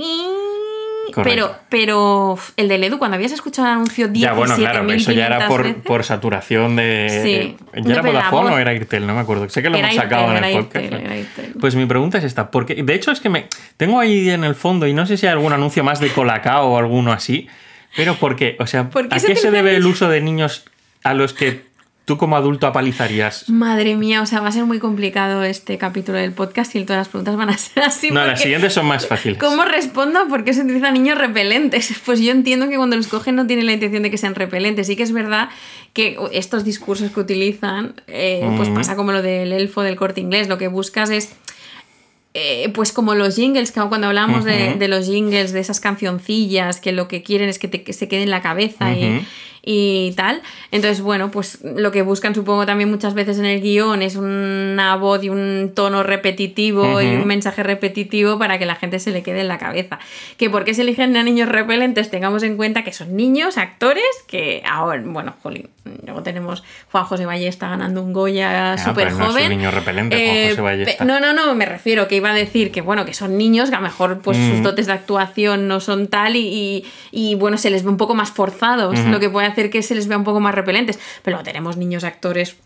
Pero, 1.16 1.48
Correcto. 1.48 1.66
pero 1.70 2.40
el 2.58 2.68
del 2.68 2.84
Edu, 2.84 2.98
cuando 2.98 3.16
habías 3.16 3.32
escuchado 3.32 3.68
el 3.68 3.74
anuncio 3.76 4.08
17.000 4.08 4.20
Ya, 4.20 4.34
bueno, 4.34 4.56
claro, 4.56 4.92
eso 4.92 5.12
ya 5.12 5.28
era 5.28 5.48
por, 5.48 6.04
saturación 6.04 6.76
de. 6.76 7.20
Sí. 7.24 7.58
¿Ya 7.74 7.82
No, 7.82 7.92
era 7.92 8.02
Vodafone 8.02 8.52
o 8.52 8.58
era 8.58 8.74
Irtel? 8.74 9.06
No 9.08 9.14
me 9.14 9.22
acuerdo. 9.22 9.50
Sé 9.50 9.62
que 9.62 9.70
lo 9.70 9.78
Era 9.78 9.88
hemos 9.92 10.02
sacado 10.02 10.34
Irtel, 10.34 10.38
en 10.38 10.44
el 10.44 10.50
era 10.52 10.62
podcast. 10.62 10.84
Irtel, 10.86 11.04
¿no? 11.04 11.10
era 11.10 11.18
Irtel. 11.20 11.54
Pues 11.60 11.76
mi 11.76 11.86
pregunta 11.86 12.18
es 12.18 12.24
esta. 12.24 12.52
Porque, 12.52 12.76
de 12.76 12.94
hecho, 12.94 13.12
es 13.12 13.20
que 13.20 13.30
me 13.30 13.48
tengo 13.78 14.00
ahí 14.00 14.30
en 14.30 14.44
el 14.44 14.56
fondo, 14.56 14.88
y 14.88 14.94
no 14.94 15.06
sé 15.06 15.18
si 15.18 15.26
hay 15.28 15.34
algún 15.34 15.54
anuncio 15.54 15.84
más 15.84 16.00
de 16.00 16.10
Colacao 16.10 16.68
o 16.68 16.78
alguno 16.78 17.12
así. 17.12 17.48
Pero 17.96 18.16
¿por 18.16 18.36
qué? 18.36 18.56
O 18.60 18.68
sea, 18.68 18.90
¿Por 18.90 19.10
qué 19.10 19.16
¿a 19.16 19.20
qué 19.20 19.36
se 19.36 19.52
debe 19.52 19.76
el 19.76 19.86
uso 19.86 20.10
de 20.10 20.22
niños 20.22 20.66
a 21.04 21.14
los 21.14 21.34
que 21.34 21.69
tú 22.10 22.18
como 22.18 22.36
adulto 22.36 22.66
apalizarías? 22.66 23.48
Madre 23.50 23.96
mía, 23.96 24.24
o 24.24 24.26
sea, 24.26 24.42
va 24.42 24.48
a 24.48 24.52
ser 24.52 24.66
muy 24.66 24.80
complicado 24.80 25.44
este 25.44 25.78
capítulo 25.78 26.18
del 26.18 26.32
podcast 26.32 26.74
y 26.76 26.84
todas 26.84 27.02
las 27.02 27.08
preguntas 27.08 27.36
van 27.38 27.50
a 27.52 27.58
ser 27.58 27.84
así. 27.84 28.10
No, 28.10 28.26
las 28.26 28.42
siguientes 28.42 28.74
son 28.74 28.88
más 28.88 29.06
fáciles. 29.06 29.38
¿Cómo 29.38 29.64
respondo? 29.64 30.28
¿Por 30.28 30.44
qué 30.44 30.54
se 30.56 30.64
utilizan 30.64 30.96
niños 30.96 31.18
repelentes? 31.20 31.94
Pues 32.06 32.20
yo 32.20 32.32
entiendo 32.32 32.68
que 32.68 32.78
cuando 32.78 32.96
los 32.96 33.06
cogen 33.08 33.36
no 33.36 33.46
tienen 33.46 33.68
la 33.68 33.74
intención 33.74 34.02
de 34.02 34.10
que 34.10 34.18
sean 34.18 34.34
repelentes. 34.34 34.88
Sí 34.88 34.96
que 34.96 35.04
es 35.04 35.12
verdad 35.12 35.50
que 35.94 36.18
estos 36.32 36.64
discursos 36.66 37.12
que 37.12 37.20
utilizan, 37.20 37.94
eh, 38.08 38.42
pues 38.58 38.70
Mm. 38.70 38.74
pasa 38.74 38.96
como 38.96 39.12
lo 39.12 39.22
del 39.22 39.52
elfo 39.54 39.84
del 39.84 39.96
corte 39.96 40.20
inglés. 40.22 40.48
Lo 40.50 40.58
que 40.58 40.68
buscas 40.68 41.12
es. 41.12 41.30
eh, 42.36 42.70
pues 42.76 42.92
como 42.92 43.16
los 43.16 43.36
jingles, 43.36 43.72
cuando 43.72 44.06
hablamos 44.08 44.46
de, 44.46 44.70
Ujú. 44.70 44.80
de 44.80 44.88
los 44.88 45.08
jingles, 45.08 45.52
de 45.52 45.60
esas 45.62 45.80
cancioncillas, 45.80 46.80
que 46.80 46.92
lo 46.92 47.08
que 47.08 47.24
quieren 47.24 47.50
es 47.50 47.58
que, 47.58 47.68
te- 47.68 47.82
que 47.84 47.92
se 47.92 48.08
quede 48.08 48.22
en 48.24 48.30
la 48.30 48.42
cabeza 48.44 48.94
y 48.94 49.26
tal. 50.16 50.42
Entonces, 50.72 51.02
bueno, 51.02 51.32
pues 51.32 51.60
lo 51.64 51.92
que 51.92 52.02
buscan 52.02 52.36
supongo 52.36 52.66
también 52.66 52.90
muchas 52.90 53.14
veces 53.14 53.40
en 53.40 53.46
el 53.46 53.62
guion 53.62 54.02
es 54.02 54.16
una 54.16 54.96
voz 54.96 55.24
y 55.24 55.30
un 55.30 55.72
tono 55.76 56.04
repetitivo 56.04 57.02
y 57.02 57.08
un 57.08 57.28
mensaje 57.28 57.64
repetitivo 57.64 58.38
para 58.38 58.58
que 58.58 58.66
la 58.66 58.76
gente 58.76 59.00
se 59.00 59.12
le 59.12 59.24
quede 59.24 59.42
en 59.42 59.48
la 59.48 59.58
cabeza. 59.58 60.00
Que 60.38 60.50
por 60.50 60.64
qué 60.64 60.74
se 60.74 60.82
eligen 60.82 61.16
a 61.18 61.24
niños 61.24 61.50
repelentes, 61.50 62.10
tengamos 62.10 62.44
en 62.44 62.58
cuenta 62.58 62.84
que 62.84 62.94
son 62.94 63.16
niños, 63.16 63.58
actores, 63.58 64.04
que 64.28 64.64
ahora, 64.66 65.02
bueno, 65.06 65.36
jolín, 65.42 65.70
luego 66.06 66.24
tenemos 66.24 66.64
Juan 66.92 67.04
José 67.06 67.26
Ballesta 67.26 67.70
ganando 67.70 68.02
un 68.04 68.14
Goya 68.14 68.78
súper 68.78 69.06
pero 69.08 69.18
no 69.18 69.24
es 69.24 69.28
un 69.30 69.34
joven. 69.36 69.50
niño 69.50 69.72
repelente, 69.72 70.16
Juan 70.26 70.50
José 70.50 70.62
Ballesta. 70.62 70.98
pe- 71.00 71.06
no, 71.06 71.20
no, 71.20 71.34
no, 71.34 71.56
me 71.56 71.66
refiero 71.66 72.08
que 72.08 72.16
iba 72.16 72.32
a 72.32 72.34
decir 72.34 72.72
que, 72.72 72.82
bueno, 72.82 73.06
que 73.06 73.14
son 73.14 73.38
niños, 73.38 73.70
que 73.70 73.76
a 73.76 73.80
lo 73.80 73.84
mejor 73.86 74.20
pues 74.20 74.38
sus 74.38 74.60
Mm. 74.60 74.64
dotes 74.64 74.86
de 74.88 74.94
actuación 74.94 75.68
no 75.68 75.80
son 75.80 76.08
tal 76.08 76.36
y, 76.36 76.40
y- 76.42 76.86
y, 77.12 77.36
bueno, 77.36 77.58
se 77.58 77.70
les 77.70 77.84
ve 77.84 77.90
un 77.90 77.98
poco 77.98 78.16
más 78.16 78.32
forzados, 78.32 78.98
lo 79.00 79.20
que 79.20 79.30
puede 79.30 79.48
hacer 79.48 79.70
que 79.70 79.82
se 79.84 79.96
les 79.96 80.08
vea 80.08 80.18
un 80.18 80.24
poco 80.24 80.40
más 80.40 80.54
repelentes. 80.56 81.00
Pero 81.24 81.44
tenemos 81.44 81.78
niños 81.78 82.04
actores 82.04 82.58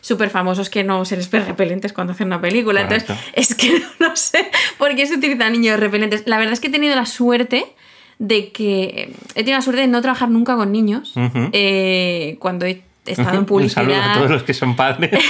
súper 0.00 0.30
famosos 0.30 0.70
que 0.70 0.82
no 0.84 1.04
se 1.04 1.16
les 1.16 1.30
ve 1.30 1.40
repelentes 1.40 1.92
cuando 1.92 2.12
hacen 2.12 2.26
una 2.28 2.40
película. 2.40 2.82
Correcto. 2.84 3.12
Entonces, 3.12 3.50
es 3.50 3.54
que 3.54 3.82
no 4.00 4.16
sé 4.16 4.50
por 4.78 4.94
qué 4.96 5.06
se 5.06 5.14
utilizan 5.16 5.52
niños 5.52 5.78
repelentes. 5.78 6.22
La 6.26 6.38
verdad 6.38 6.52
es 6.54 6.60
que 6.60 6.68
he 6.68 6.70
tenido 6.70 6.94
la 6.96 7.06
suerte 7.06 7.66
de 8.20 8.52
que 8.52 9.12
he 9.34 9.40
tenido 9.42 9.56
la 9.56 9.62
suerte 9.62 9.80
de 9.80 9.88
no 9.88 10.00
trabajar 10.02 10.28
nunca 10.28 10.54
con 10.54 10.70
niños 10.70 11.14
eh, 11.52 12.36
cuando 12.38 12.66
he 12.66 12.82
estado 13.06 13.30
en 13.32 13.38
Un 13.40 13.46
publicidad. 13.46 13.74
saludo 13.82 13.96
a 14.02 14.12
todos 14.14 14.30
los 14.30 14.42
que 14.44 14.54
son 14.54 14.76
padres. 14.76 15.10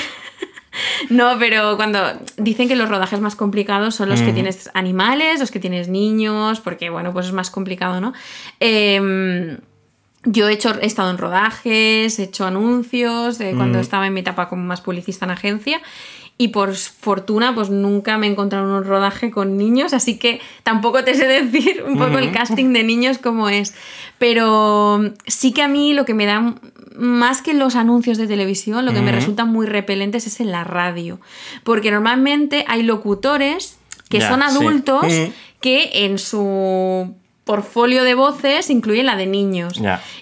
No, 1.10 1.36
pero 1.40 1.76
cuando 1.76 1.98
dicen 2.36 2.68
que 2.68 2.76
los 2.76 2.88
rodajes 2.88 3.20
más 3.20 3.34
complicados 3.34 3.96
son 3.96 4.08
los 4.08 4.20
que 4.20 4.26
Ujú. 4.26 4.34
tienes 4.34 4.70
animales, 4.72 5.40
los 5.40 5.50
que 5.50 5.58
tienes 5.58 5.88
niños, 5.88 6.60
porque 6.60 6.90
bueno, 6.90 7.12
pues 7.12 7.26
es 7.26 7.32
más 7.32 7.50
complicado, 7.50 8.00
¿no? 8.00 8.12
Em, 8.60 9.58
yo 10.24 10.48
he, 10.48 10.52
hecho, 10.52 10.72
he 10.80 10.86
estado 10.86 11.10
en 11.10 11.18
rodajes, 11.18 12.18
he 12.18 12.22
hecho 12.22 12.46
anuncios, 12.46 13.40
eh, 13.40 13.54
cuando 13.56 13.78
Mm. 13.78 13.82
estaba 13.82 14.06
en 14.06 14.14
mi 14.14 14.20
etapa 14.20 14.48
como 14.48 14.62
más 14.62 14.80
publicista 14.80 15.24
en 15.24 15.32
agencia. 15.32 15.80
Y 16.40 16.48
por 16.48 16.74
fortuna, 16.74 17.54
pues 17.54 17.68
nunca 17.68 18.16
me 18.16 18.26
he 18.26 18.30
encontrado 18.30 18.64
en 18.66 18.72
un 18.72 18.84
rodaje 18.84 19.30
con 19.30 19.58
niños, 19.58 19.92
así 19.92 20.16
que 20.16 20.40
tampoco 20.62 21.04
te 21.04 21.12
sé 21.12 21.26
decir 21.42 21.84
un 21.86 21.98
poco 21.98 22.16
el 22.16 22.32
casting 22.32 22.72
de 22.72 22.82
niños 22.82 23.18
cómo 23.18 23.50
es. 23.50 23.74
Pero 24.16 25.02
sí 25.26 25.52
que 25.52 25.60
a 25.60 25.68
mí 25.68 25.92
lo 25.92 26.06
que 26.06 26.14
me 26.14 26.24
da, 26.24 26.54
más 26.96 27.42
que 27.42 27.52
los 27.52 27.76
anuncios 27.76 28.16
de 28.16 28.26
televisión, 28.26 28.86
lo 28.86 28.94
que 28.94 29.02
me 29.02 29.12
resulta 29.12 29.44
muy 29.44 29.66
repelentes 29.66 30.26
es 30.26 30.40
en 30.40 30.50
la 30.50 30.64
radio. 30.64 31.20
Porque 31.62 31.90
normalmente 31.90 32.64
hay 32.68 32.84
locutores 32.84 33.78
que 34.08 34.20
Ya, 34.20 34.28
son 34.30 34.40
sí. 34.40 34.46
adultos 34.48 35.04
que 35.60 35.90
en 36.06 36.18
su 36.18 37.14
portfolio 37.44 38.02
de 38.04 38.14
voces 38.14 38.70
incluyen 38.70 39.04
la 39.04 39.16
de 39.16 39.26
niños. 39.26 39.78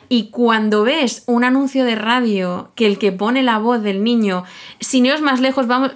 Y 0.08 0.30
cuando 0.30 0.82
ves 0.82 1.22
un 1.26 1.44
anuncio 1.44 1.84
de 1.84 1.94
radio 1.94 2.72
que 2.74 2.86
el 2.86 2.98
que 2.98 3.12
pone 3.12 3.44
la 3.44 3.58
voz 3.58 3.82
del 3.82 4.02
niño, 4.02 4.42
sin 4.80 5.06
iros 5.06 5.20
más 5.20 5.38
lejos, 5.38 5.68
vamos. 5.68 5.92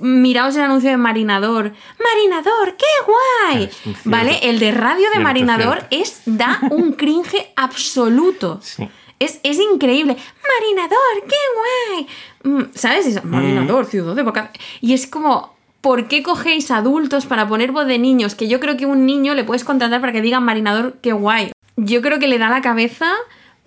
Miraos 0.00 0.56
el 0.56 0.62
anuncio 0.62 0.90
de 0.90 0.96
Marinador. 0.96 1.72
¡Marinador! 2.02 2.76
¡Qué 2.76 2.86
guay! 3.06 3.68
Cierto. 3.70 4.00
¿Vale? 4.04 4.38
El 4.42 4.58
de 4.58 4.72
radio 4.72 4.96
de 5.04 5.10
Cierto, 5.10 5.20
Marinador 5.22 5.78
cierto. 5.88 5.96
es 5.96 6.22
da 6.26 6.58
un 6.70 6.92
cringe 6.92 7.52
absoluto. 7.56 8.60
Sí. 8.70 8.88
Es, 9.18 9.38
es 9.42 9.58
increíble. 9.60 10.16
Marinador, 10.16 11.28
qué 11.28 11.36
guay. 11.58 12.06
Mm, 12.42 12.70
¿Sabes? 12.74 13.04
Es 13.06 13.22
Marinador, 13.22 13.84
ciudad 13.84 14.14
de 14.14 14.22
vaca- 14.22 14.50
Y 14.80 14.94
es 14.94 15.06
como, 15.06 15.54
¿por 15.82 16.08
qué 16.08 16.22
cogéis 16.22 16.70
adultos 16.70 17.26
para 17.26 17.46
poner 17.46 17.70
voz 17.70 17.86
de 17.86 17.98
niños? 17.98 18.34
Que 18.34 18.48
yo 18.48 18.60
creo 18.60 18.78
que 18.78 18.86
un 18.86 19.04
niño 19.04 19.34
le 19.34 19.44
puedes 19.44 19.62
contratar 19.62 20.00
para 20.00 20.12
que 20.14 20.22
diga 20.22 20.40
Marinador, 20.40 20.96
qué 21.02 21.12
guay. 21.12 21.52
Yo 21.76 22.00
creo 22.00 22.18
que 22.18 22.28
le 22.28 22.38
da 22.38 22.48
la 22.48 22.62
cabeza 22.62 23.12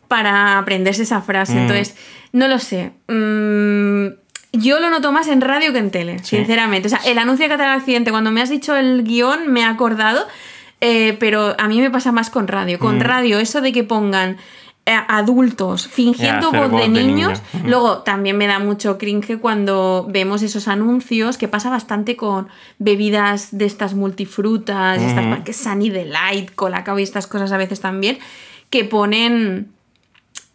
para 0.08 0.58
aprenderse 0.58 1.04
esa 1.04 1.22
frase. 1.22 1.54
Mm. 1.54 1.58
Entonces, 1.60 1.96
no 2.32 2.48
lo 2.48 2.58
sé. 2.58 2.94
Mm, 3.08 4.08
yo 4.54 4.80
lo 4.80 4.90
noto 4.90 5.12
más 5.12 5.28
en 5.28 5.42
radio 5.42 5.74
que 5.74 5.80
en 5.80 5.92
tele, 5.92 6.20
Sí. 6.20 6.38
sinceramente. 6.38 6.88
O 6.88 6.90
sea, 6.90 7.00
el 7.06 7.18
anuncio 7.18 7.46
de 7.46 7.50
Catalán 7.50 7.78
Accidente, 7.80 8.12
cuando 8.12 8.32
me 8.32 8.42
has 8.42 8.50
dicho 8.50 8.76
el 8.76 9.04
guion, 9.04 9.52
me 9.52 9.62
he 9.62 9.66
acordado. 9.66 10.26
eh, 10.86 11.16
pero 11.18 11.56
a 11.58 11.70
mí 11.70 11.80
me 11.80 11.90
pasa 11.90 12.12
más 12.12 12.30
con 12.30 12.46
radio. 12.50 12.78
Con 12.78 12.98
Mm. 12.98 13.02
radio, 13.02 13.40
eso 13.40 13.62
de 13.62 13.72
que 13.72 13.86
pongan 13.86 14.36
eh, 14.86 14.92
adultos 15.08 15.88
fingiendo 15.88 16.52
voz 16.52 16.64
de 16.64 16.68
voz 16.68 16.82
de 16.82 16.88
niños. 16.90 17.08
niño. 17.08 17.30
Ujú. 17.54 17.68
Luego 17.70 17.98
también 18.00 18.38
me 18.38 18.48
da 18.48 18.60
mucho 18.60 18.98
cringe 18.98 19.40
cuando 19.40 20.06
vemos 20.10 20.42
esos 20.42 20.68
anuncios, 20.68 21.38
que 21.38 21.48
pasa 21.48 21.70
bastante 21.70 22.18
con 22.18 22.50
bebidas 22.80 23.58
de 23.58 23.64
estas 23.64 23.94
multifrutas, 23.94 25.02
estas 25.02 25.26
Ujú. 25.26 25.44
que 25.46 25.54
Sunny 25.54 25.90
Delight, 25.90 26.54
Colacao 26.54 27.00
y 27.00 27.04
estas 27.04 27.28
cosas 27.28 27.54
a 27.54 27.58
veces 27.58 27.80
también, 27.80 28.20
que 28.70 28.84
ponen 28.84 29.72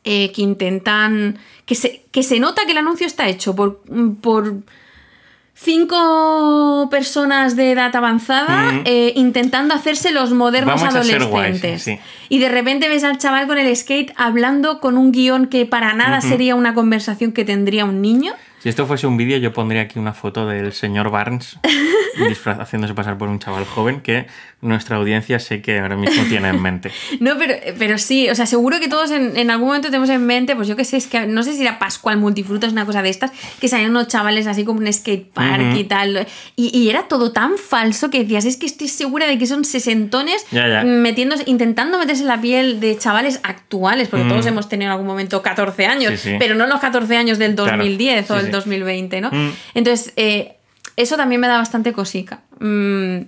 eh, 0.09 0.33
que 0.33 0.43
intentan. 0.43 1.39
Que 1.67 1.75
se, 1.75 2.03
que 2.11 2.23
se 2.23 2.41
nota 2.41 2.63
que 2.65 2.73
el 2.73 2.79
anuncio 2.79 3.07
está 3.07 3.29
hecho 3.29 3.55
por. 3.55 3.81
por 4.21 4.55
cinco 5.61 6.89
personas 6.91 7.57
de 7.57 7.73
edad 7.73 7.95
avanzada 7.97 8.73
Mm. 8.73 8.83
eh, 8.85 9.13
intentando 9.17 9.75
hacerse 9.75 10.13
los 10.13 10.31
modernos 10.33 10.81
Vamos 10.81 10.95
adolescentes. 10.95 11.29
guays, 11.31 11.83
sí. 11.83 11.99
Y 12.29 12.39
de 12.39 12.49
repente 12.49 12.89
ves 12.89 13.03
al 13.05 13.19
chaval 13.19 13.47
con 13.49 13.59
el 13.59 13.75
skate 13.77 14.13
hablando 14.17 14.79
con 14.81 14.97
un 14.97 15.11
guion 15.11 15.47
que 15.47 15.67
para 15.67 15.95
nada 15.95 16.21
sería 16.21 16.55
una 16.55 16.75
conversación 16.75 17.33
que 17.33 17.45
tendría 17.45 17.85
un 17.85 18.01
niño. 18.01 18.35
Si 18.61 18.69
esto 18.69 18.87
fuese 18.87 19.07
un 19.09 19.17
vídeo, 19.17 19.37
yo 19.39 19.53
pondría 19.53 19.83
aquí 19.83 19.99
una 19.99 20.13
foto 20.13 20.47
del 20.47 20.73
señor 20.73 21.11
Barnes 21.11 21.59
haciéndose 22.61 22.95
pasar 22.95 23.19
por 23.19 23.29
un 23.29 23.39
chaval 23.39 23.65
joven 23.65 24.01
que 24.01 24.27
nuestra 24.61 24.97
audiencia 24.97 25.39
sé 25.39 25.63
que 25.63 25.79
ahora 25.79 25.97
mismo 25.97 26.23
tiene 26.29 26.49
en 26.49 26.61
mente. 26.61 26.91
No, 27.21 27.39
pero, 27.39 27.55
pero 27.79 27.97
sí, 27.99 28.29
o 28.29 28.35
sea, 28.35 28.45
seguro 28.47 28.81
que 28.81 28.89
todos 28.89 29.11
en, 29.13 29.37
en 29.37 29.51
algún 29.51 29.69
momento 29.69 29.89
tenemos 29.89 30.09
en 30.11 30.25
mente, 30.27 30.57
pues 30.57 30.67
yo 30.67 30.75
qué 30.77 30.85
sé, 30.85 30.97
es 30.97 31.07
que 31.07 31.27
no 31.27 31.43
sé 31.45 31.53
si 31.55 31.63
era 31.63 31.79
Pascual 31.79 32.17
Multifrutas, 32.19 32.73
una 32.73 32.85
cosa 32.85 33.03
de 33.03 33.09
estas, 33.11 33.31
que 33.61 33.69
salían 33.69 33.91
unos 33.91 34.09
chavales 34.09 34.47
así 34.49 34.65
como 34.65 34.81
un 34.81 34.93
skatepark 34.93 35.69
Ujú. 35.71 35.77
y 35.79 35.85
tal. 35.85 36.27
Y, 36.57 36.77
y 36.77 36.91
era 36.91 37.05
todo 37.09 37.31
tan 37.33 37.57
falso 37.57 38.11
que 38.11 38.21
decías, 38.25 38.45
es 38.47 38.57
que 38.57 38.67
estoy 38.67 38.89
segura 38.89 39.27
de 39.29 39.39
que 39.39 39.47
son 39.47 39.65
sesentones 39.65 40.45
Ya, 40.51 40.67
ya. 40.69 40.83
metiéndose, 40.85 41.45
intentando 41.47 41.99
meterse 41.99 42.23
en 42.23 42.29
la 42.29 42.41
piel 42.41 42.81
de 42.81 42.97
chavales 42.99 43.41
actuales, 43.45 44.09
porque 44.09 44.25
Mm. 44.25 44.29
todos 44.29 44.47
hemos 44.47 44.69
tenido 44.69 44.89
en 44.89 44.93
algún 44.93 45.07
momento 45.07 45.41
14 45.43 45.87
años, 45.87 46.19
Sí, 46.21 46.31
sí. 46.31 46.37
pero 46.39 46.55
no 46.57 46.67
los 46.67 46.81
14 46.81 47.17
años 47.17 47.39
del 47.39 47.55
Claro, 47.55 47.77
2010 47.77 48.31
o 48.31 48.35
sí, 48.35 48.41
el 48.41 48.47
sí. 48.47 48.51
2020, 48.53 49.21
¿no? 49.21 49.31
Mm. 49.31 49.53
Entonces, 49.75 50.13
eh, 50.17 50.57
eso 50.97 51.17
también 51.17 51.41
me 51.41 51.47
da 51.47 51.59
bastante 51.59 51.93
cosica. 51.93 52.41
Mm, 52.59 53.19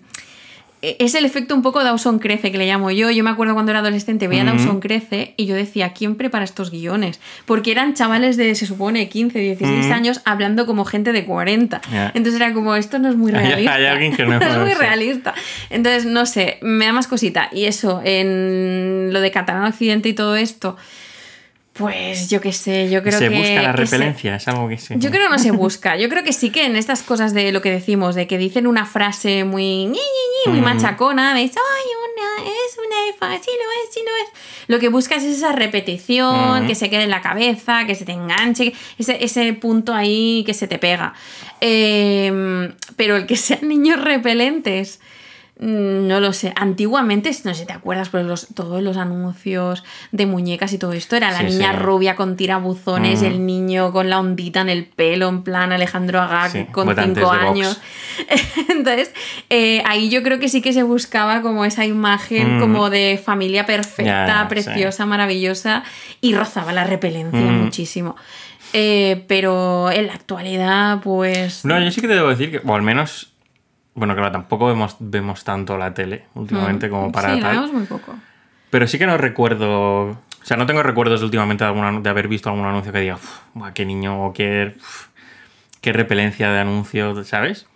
es 0.82 1.14
el 1.14 1.24
efecto 1.24 1.54
un 1.54 1.62
poco 1.62 1.82
Dawson 1.84 2.18
Crece, 2.18 2.50
que 2.50 2.58
le 2.58 2.66
llamo 2.66 2.90
yo. 2.90 3.10
Yo 3.10 3.22
me 3.22 3.30
acuerdo 3.30 3.54
cuando 3.54 3.70
era 3.72 3.80
adolescente, 3.80 4.28
veía. 4.28 4.44
Dawson 4.44 4.80
Crece 4.80 5.34
y 5.36 5.46
yo 5.46 5.54
decía, 5.54 5.92
¿quién 5.92 6.16
prepara 6.16 6.44
estos 6.44 6.70
guiones? 6.70 7.20
Porque 7.44 7.70
eran 7.70 7.94
chavales 7.94 8.36
de, 8.36 8.54
se 8.54 8.66
supone, 8.66 9.08
15, 9.08 9.38
16 9.38 9.84
Ujú. 9.86 9.92
años 9.94 10.20
hablando 10.24 10.64
como 10.66 10.84
gente 10.84 11.12
de 11.12 11.24
40. 11.24 11.80
Ya. 11.92 12.12
Entonces 12.14 12.40
era 12.40 12.52
como, 12.54 12.74
esto 12.76 12.98
no 12.98 13.08
es 13.10 13.16
muy 13.16 13.30
realista. 13.32 13.74
hay 13.74 13.84
alguien 13.84 14.16
que 14.16 14.24
no 14.24 14.38
es 14.40 14.58
muy 14.58 14.74
realista. 14.74 15.34
Entonces, 15.68 16.06
no 16.06 16.24
sé, 16.26 16.58
me 16.62 16.86
da 16.86 16.92
más 16.92 17.06
cosita. 17.06 17.48
Y 17.52 17.64
eso, 17.64 18.00
en 18.04 19.12
lo 19.12 19.20
de 19.20 19.30
Catalán 19.30 19.64
Occidente 19.64 20.08
y 20.08 20.14
todo 20.14 20.36
esto, 20.36 20.76
pues 21.80 22.28
yo 22.30 22.40
qué 22.40 22.52
sé, 22.52 22.88
yo 22.90 23.02
creo 23.02 23.18
se 23.18 23.28
que... 23.28 23.36
busca 23.36 23.62
la 23.62 23.72
se- 23.72 23.76
repelencia, 23.76 24.36
es 24.36 24.46
algo 24.46 24.68
que 24.68 24.78
se... 24.78 24.94
yo 24.98 25.10
creo 25.10 25.24
que 25.24 25.32
no 25.32 25.38
se 25.40 25.50
busca. 25.50 25.96
Yo 25.96 26.08
creo 26.08 26.22
que 26.22 26.32
sí 26.32 26.50
que 26.50 26.64
en 26.66 26.76
estas 26.76 27.02
cosas 27.02 27.34
de 27.34 27.50
lo 27.50 27.60
que 27.62 27.70
decimos, 27.72 28.14
de 28.14 28.26
que 28.28 28.38
dicen 28.38 28.66
una 28.68 28.86
frase 28.86 29.42
muy 29.44 29.62
ñi, 29.86 29.86
ñi, 29.86 29.96
ñi, 30.46 30.52
muy 30.52 30.60
Mm. 30.60 30.64
machacona, 30.64 31.34
de 31.34 31.40
soy 31.48 31.56
una, 31.56 32.48
es 32.48 32.76
una 32.78 33.08
F, 33.36 33.42
sí 33.44 33.50
lo 33.50 33.66
es, 33.88 33.94
sí 33.94 34.00
lo 34.04 34.10
es. 34.24 34.40
Lo 34.68 34.78
que 34.78 34.88
buscas 34.88 35.24
es 35.24 35.36
esa 35.38 35.52
repetición, 35.52 36.64
Mm. 36.64 36.66
que 36.68 36.74
se 36.76 36.88
quede 36.90 37.02
en 37.04 37.10
la 37.10 37.22
cabeza, 37.22 37.86
que 37.86 37.94
se 37.94 38.04
te 38.04 38.12
enganche, 38.12 38.72
ese, 38.98 39.24
ese 39.24 39.52
punto 39.54 39.94
ahí 39.94 40.44
que 40.46 40.54
se 40.54 40.68
te 40.68 40.78
pega. 40.78 41.14
Eh, 41.60 42.70
pero 42.96 43.16
el 43.16 43.26
que 43.26 43.36
sean 43.36 43.66
niños 43.68 44.00
repelentes. 44.02 45.00
Mm, 45.60 46.08
No 46.08 46.18
lo 46.20 46.32
sé. 46.32 46.52
Antiguamente, 46.56 47.30
no 47.44 47.54
sé 47.54 47.60
si 47.60 47.66
te 47.66 47.72
acuerdas, 47.72 48.08
pero 48.08 48.24
los, 48.24 48.48
todos 48.54 48.82
los 48.82 48.96
anuncios 48.96 49.84
de 50.10 50.26
muñecas 50.26 50.72
y 50.72 50.78
todo 50.78 50.92
esto 50.92 51.16
era 51.16 51.30
la 51.30 51.38
Sí, 51.40 51.44
niña 51.44 51.72
sí. 51.72 51.78
rubia 51.78 52.16
con 52.16 52.36
tirabuzones, 52.36 53.22
Mm. 53.22 53.24
el 53.26 53.46
niño 53.46 53.92
con 53.92 54.10
la 54.10 54.18
ondita 54.18 54.60
en 54.62 54.70
el 54.70 54.86
pelo, 54.86 55.28
en 55.28 55.42
plan 55.42 55.70
Alejandro 55.72 56.20
Agag 56.20 56.50
Sí, 56.50 56.64
con 56.72 56.94
cinco 56.96 57.30
años. 57.30 57.80
Entonces, 58.68 59.12
eh, 59.50 59.82
ahí 59.86 60.08
yo 60.10 60.22
creo 60.22 60.38
que 60.38 60.48
sí 60.48 60.60
que 60.62 60.72
se 60.72 60.82
buscaba 60.82 61.42
como 61.42 61.64
esa 61.64 61.84
imagen 61.84 62.56
Mm. 62.56 62.60
como 62.60 62.90
de 62.90 63.20
familia 63.22 63.66
perfecta, 63.66 64.46
preciosa, 64.48 65.06
maravillosa, 65.06 65.84
y 66.20 66.34
rozaba 66.34 66.72
la 66.72 66.84
repelencia 66.84 67.40
Mm. 67.40 67.64
muchísimo. 67.64 68.16
Eh, 68.72 69.24
pero 69.26 69.90
en 69.90 70.06
la 70.06 70.14
actualidad, 70.14 71.00
pues. 71.02 71.64
No, 71.64 71.80
yo 71.82 71.90
sí 71.90 72.00
que 72.00 72.06
te 72.08 72.14
debo 72.14 72.28
decir 72.28 72.50
que, 72.50 72.60
o 72.64 72.74
al 72.74 72.82
menos, 72.82 73.29
bueno, 74.00 74.14
claro, 74.16 74.32
tampoco 74.32 74.66
vemos, 74.66 74.96
vemos 74.98 75.44
tanto 75.44 75.76
la 75.78 75.92
tele 75.94 76.24
últimamente 76.34 76.88
mm, 76.88 76.90
como 76.90 77.12
para 77.12 77.28
sí, 77.28 77.34
la 77.36 77.40
tal. 77.42 77.56
vemos 77.56 77.72
muy 77.72 77.84
poco. 77.84 78.14
Pero 78.70 78.86
sí 78.86 78.98
que 78.98 79.06
no 79.06 79.16
recuerdo. 79.18 80.02
O 80.10 80.18
sea, 80.42 80.56
no 80.56 80.64
tengo 80.66 80.82
recuerdos 80.82 81.22
últimamente 81.22 81.64
de, 81.64 81.68
alguna- 81.68 82.00
de 82.00 82.08
haber 82.10 82.26
visto 82.28 82.48
algún 82.48 82.64
anuncio 82.66 82.92
que 82.92 83.00
diga, 83.00 83.16
"Uf, 83.16 83.40
buah, 83.54 83.72
qué 83.74 83.84
niño 83.84 84.24
o 84.26 84.32
qué, 84.32 84.74
uf, 84.76 85.08
qué 85.82 85.92
repelencia 85.92 86.50
de 86.50 86.60
anuncio, 86.60 87.22
¿sabes? 87.24 87.66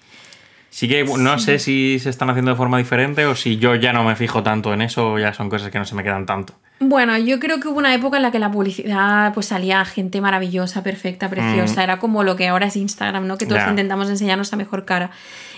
Sí 0.74 0.88
que 0.88 1.04
no 1.04 1.38
sé 1.38 1.60
si 1.60 2.00
se 2.00 2.10
están 2.10 2.30
haciendo 2.30 2.50
de 2.50 2.56
forma 2.56 2.78
diferente 2.78 3.24
o 3.26 3.36
si 3.36 3.58
yo 3.58 3.76
ya 3.76 3.92
no 3.92 4.02
me 4.02 4.16
fijo 4.16 4.42
tanto 4.42 4.74
en 4.74 4.82
eso 4.82 5.12
o 5.12 5.18
ya 5.20 5.32
son 5.32 5.48
cosas 5.48 5.70
que 5.70 5.78
no 5.78 5.84
se 5.84 5.94
me 5.94 6.02
quedan 6.02 6.26
tanto. 6.26 6.54
Bueno, 6.80 7.16
yo 7.16 7.38
creo 7.38 7.60
que 7.60 7.68
hubo 7.68 7.78
una 7.78 7.94
época 7.94 8.16
en 8.16 8.24
la 8.24 8.32
que 8.32 8.40
la 8.40 8.50
publicidad 8.50 9.32
pues 9.34 9.46
salía 9.46 9.84
gente 9.84 10.20
maravillosa, 10.20 10.82
perfecta, 10.82 11.30
preciosa. 11.30 11.84
Era 11.84 12.00
como 12.00 12.24
lo 12.24 12.34
que 12.34 12.48
ahora 12.48 12.66
es 12.66 12.74
Instagram, 12.74 13.28
¿no? 13.28 13.38
Que 13.38 13.46
todos 13.46 13.62
Mm. 13.64 13.70
Intentamos 13.70 14.10
enseñar 14.10 14.36
nuestra 14.36 14.58
mejor 14.58 14.84
cara. 14.84 15.12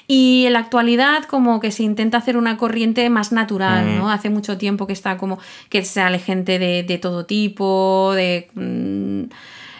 Y 0.06 0.44
en 0.46 0.52
la 0.52 0.58
actualidad 0.58 1.24
como 1.24 1.60
que 1.60 1.70
se 1.72 1.82
intenta 1.82 2.18
hacer 2.18 2.36
una 2.36 2.58
corriente 2.58 3.08
más 3.08 3.32
natural, 3.32 3.86
Mm. 3.86 3.96
¿no? 3.96 4.10
Hace 4.10 4.28
mucho 4.28 4.58
tiempo 4.58 4.86
que 4.86 4.92
está 4.92 5.16
como 5.16 5.38
que 5.70 5.82
sale 5.82 6.18
gente 6.18 6.58
de, 6.58 6.82
de 6.82 6.98
todo 6.98 7.24
tipo, 7.24 8.12
de... 8.14 8.48
mm, 8.54 9.22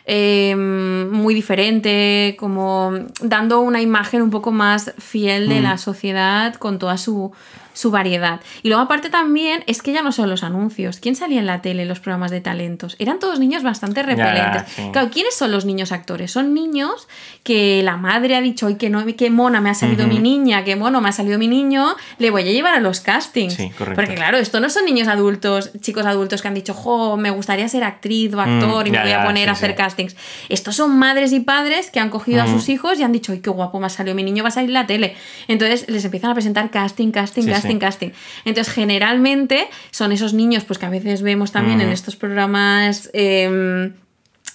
eh, 0.06 0.54
muy 0.56 1.34
diferente, 1.34 2.36
como 2.38 2.92
dando 3.20 3.60
una 3.60 3.80
imagen 3.82 4.22
un 4.22 4.30
poco 4.30 4.52
más 4.52 4.92
fiel 4.98 5.48
de 5.48 5.60
Mm. 5.60 5.62
la 5.64 5.78
sociedad 5.78 6.54
con 6.54 6.78
toda 6.78 6.96
su, 6.96 7.32
su 7.76 7.90
variedad. 7.90 8.40
Y 8.62 8.68
luego 8.68 8.83
aparte 8.83 9.11
también 9.11 9.62
es 9.66 9.83
que 9.83 9.92
ya 9.92 10.00
no 10.00 10.11
son 10.11 10.30
los 10.30 10.42
anuncios. 10.42 10.99
¿Quién 10.99 11.14
salía 11.14 11.40
en 11.40 11.47
la 11.47 11.61
tele 11.61 11.83
en 11.83 11.88
los 11.88 12.00
programas 12.00 12.30
de 12.30 12.40
talentos? 12.40 12.97
Eran 12.99 13.18
todos 13.18 13.38
niños 13.38 13.62
bastante 13.62 14.02
repelentes. 14.02 14.62
sí. 14.75 14.88
Claro, 14.92 15.11
¿quiénes 15.12 15.35
son 15.35 15.52
los 15.52 15.66
niños 15.66 15.92
actores? 15.92 16.30
Son 16.30 16.54
niños 16.54 17.06
que 17.42 17.83
la 17.83 17.99
madre 17.99 18.35
ha 18.35 18.40
dicho, 18.40 18.66
¡ay, 18.66 18.76
qué, 18.76 18.88
no, 18.88 19.04
qué 19.04 19.28
mona 19.30 19.61
me 19.61 19.68
ha 19.68 19.75
salido 19.75 20.06
mi 20.06 20.18
niña! 20.18 20.64
¡Qué 20.64 20.75
mono 20.75 21.00
me 21.02 21.11
ha 21.11 21.12
salido 21.12 21.38
mi 21.38 21.49
niño! 21.49 21.95
Le 22.18 22.30
voy 22.30 22.42
a 22.42 22.52
llevar 22.52 22.75
a 22.75 22.80
los 22.80 23.00
castings. 23.00 23.54
Sí, 23.54 23.71
correcto. 23.76 24.00
Porque 24.00 24.14
claro, 24.14 24.38
esto 24.38 24.59
no 24.59 24.71
son 24.71 24.87
niños 24.87 25.06
adultos, 25.06 25.71
chicos 25.80 26.06
adultos 26.06 26.40
que 26.40 26.49
han 26.49 26.54
dicho, 26.54 26.73
jo, 26.73 27.16
me 27.18 27.30
gustaría 27.30 27.68
ser 27.68 27.85
actriz 27.85 28.33
o 28.35 28.40
actor 28.40 28.87
y 28.88 28.90
me 28.90 28.97
Mm, 28.97 29.00
ya, 29.00 29.02
voy 29.02 29.12
a 29.12 29.25
poner 29.26 29.45
sí, 29.45 29.49
a 29.50 29.52
hacer 29.52 29.75
castings. 29.75 30.16
Estos 30.49 30.76
son 30.76 30.99
madres 30.99 31.33
y 31.35 31.40
padres 31.40 31.90
que 31.90 32.00
han 32.00 32.09
cogido 32.09 32.40
a 32.42 32.47
Mm. 32.47 32.52
sus 32.54 32.68
hijos 32.71 32.99
y 32.99 33.02
han 33.02 33.12
dicho, 33.12 33.33
¡ay, 33.33 33.40
qué 33.40 33.50
guapo 33.50 33.78
me 33.80 33.87
ha 33.87 33.90
salido 33.90 34.14
mi 34.14 34.23
niño! 34.23 34.42
Va 34.42 34.49
a 34.49 34.52
salir 34.52 34.71
en 34.71 34.75
la 34.75 34.87
tele. 34.87 35.14
Entonces 35.47 35.85
les 35.88 36.04
empiezan 36.04 36.30
a 36.30 36.35
presentar 36.35 36.71
casting, 36.71 37.11
casting, 37.11 37.42
Sí, 37.42 37.50
casting, 37.66 37.78
casting. 37.78 38.11
Entonces 38.44 38.73
generalmente 38.73 39.68
son 39.90 40.12
esos 40.12 40.32
niños 40.35 40.64
pues 40.64 40.78
que 40.78 40.87
a 40.87 40.90
veces 40.90 41.23
vemos 41.23 41.52
también 41.52 41.80
en 41.80 41.88
Mm. 41.88 41.92
estos 41.92 42.16
programas... 42.16 43.11
em, 43.12 43.92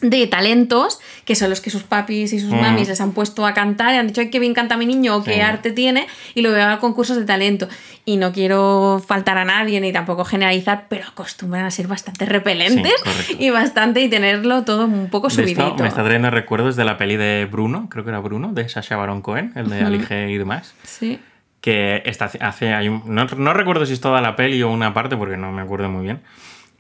de 0.01 0.25
talentos, 0.25 1.00
que 1.25 1.36
son 1.36 1.51
los 1.51 1.62
que 1.62 1.70
sus 1.70 1.84
papis 1.84 2.34
y 2.34 2.39
sus 2.39 2.50
Mm. 2.50 2.60
mamis 2.60 2.88
les 2.88 3.00
han 3.01 3.12
puesto 3.12 3.46
a 3.46 3.53
cantar 3.53 3.94
y 3.94 3.98
han 3.98 4.08
dicho, 4.08 4.22
ay, 4.22 4.32
qué 4.32 4.39
bien 4.39 4.56
canta 4.56 4.75
mi 4.75 4.88
niño 4.88 5.15
o 5.18 5.24
qué 5.24 5.36
Sí. 5.36 5.39
arte 5.41 5.72
tiene, 5.72 6.08
y 6.34 6.41
lo 6.41 6.51
veo 6.51 6.68
a 6.70 6.80
concursos 6.80 7.18
de 7.18 7.24
talento. 7.25 7.68
Y 8.03 8.18
no 8.18 8.32
quiero 8.32 9.00
faltar 9.08 9.38
a 9.38 9.46
nadie 9.46 9.80
ni 9.80 9.91
tampoco 9.94 10.25
generalizar, 10.25 10.88
pero 10.89 11.06
acostumbran 11.08 11.65
a 11.65 11.70
ser 11.70 11.86
bastante 11.88 12.25
repelentes 12.25 12.94
Sí, 13.27 13.36
y 13.38 13.51
bastante 13.51 14.01
y 14.01 14.10
tenerlo 14.10 14.63
todo 14.63 14.86
un 14.86 15.08
poco 15.12 15.27
De 15.27 15.34
esto 15.34 15.44
subidito. 15.44 15.84
me 15.84 15.88
está 15.89 16.03
trayendo 16.03 16.32
recuerdos 16.32 16.75
de 16.75 16.84
la 16.84 16.98
peli 16.98 17.15
de 17.18 17.48
Bruno, 17.51 17.88
creo 17.88 18.03
que 18.03 18.10
era 18.10 18.20
Bruno, 18.22 18.53
de 18.53 18.68
Sasha 18.70 18.96
Baron 18.98 19.22
Cohen, 19.22 19.51
el 19.56 19.70
de 19.70 19.77
Ujú. 19.77 19.86
Ali 19.86 20.00
G 20.00 20.32
y 20.32 20.38
demás. 20.39 20.74
Sí. 20.84 21.20
Que 21.62 22.01
está, 22.06 22.30
hace 22.41 22.74
hay 22.74 22.89
un- 22.89 23.03
no, 23.06 23.25
no 23.25 23.53
recuerdo 23.53 23.86
si 23.86 23.94
es 23.94 24.01
toda 24.01 24.20
la 24.22 24.36
peli 24.36 24.62
o 24.63 24.70
una 24.70 24.94
parte 24.94 25.15
porque 25.15 25.38
no 25.38 25.51
me 25.51 25.62
acuerdo 25.62 25.89
muy 25.89 26.03
bien 26.03 26.22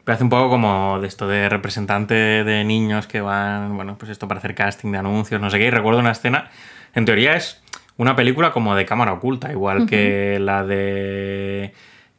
pero 0.03 0.15
hace 0.15 0.23
un 0.23 0.29
poco 0.31 0.49
como 0.49 0.99
de 0.99 1.07
esto 1.07 1.27
de 1.27 1.47
representante 1.47 2.13
de 2.15 2.63
niños 2.63 3.05
que 3.07 3.21
van 3.21 3.75
bueno 3.75 3.97
pues 3.99 4.11
esto 4.11 4.27
para 4.27 4.39
hacer 4.39 4.55
casting 4.55 4.91
de 4.91 4.97
anuncios 4.97 5.39
no 5.39 5.49
sé 5.51 5.59
qué 5.59 5.65
y 5.65 5.69
recuerdo 5.69 5.99
una 5.99 6.11
escena 6.11 6.49
en 6.95 7.05
teoría 7.05 7.35
es 7.35 7.61
una 7.97 8.15
película 8.15 8.51
como 8.51 8.75
de 8.75 8.85
cámara 8.85 9.13
oculta 9.13 9.51
igual 9.51 9.85
que 9.85 10.39
la 10.41 10.63
de 10.63 11.73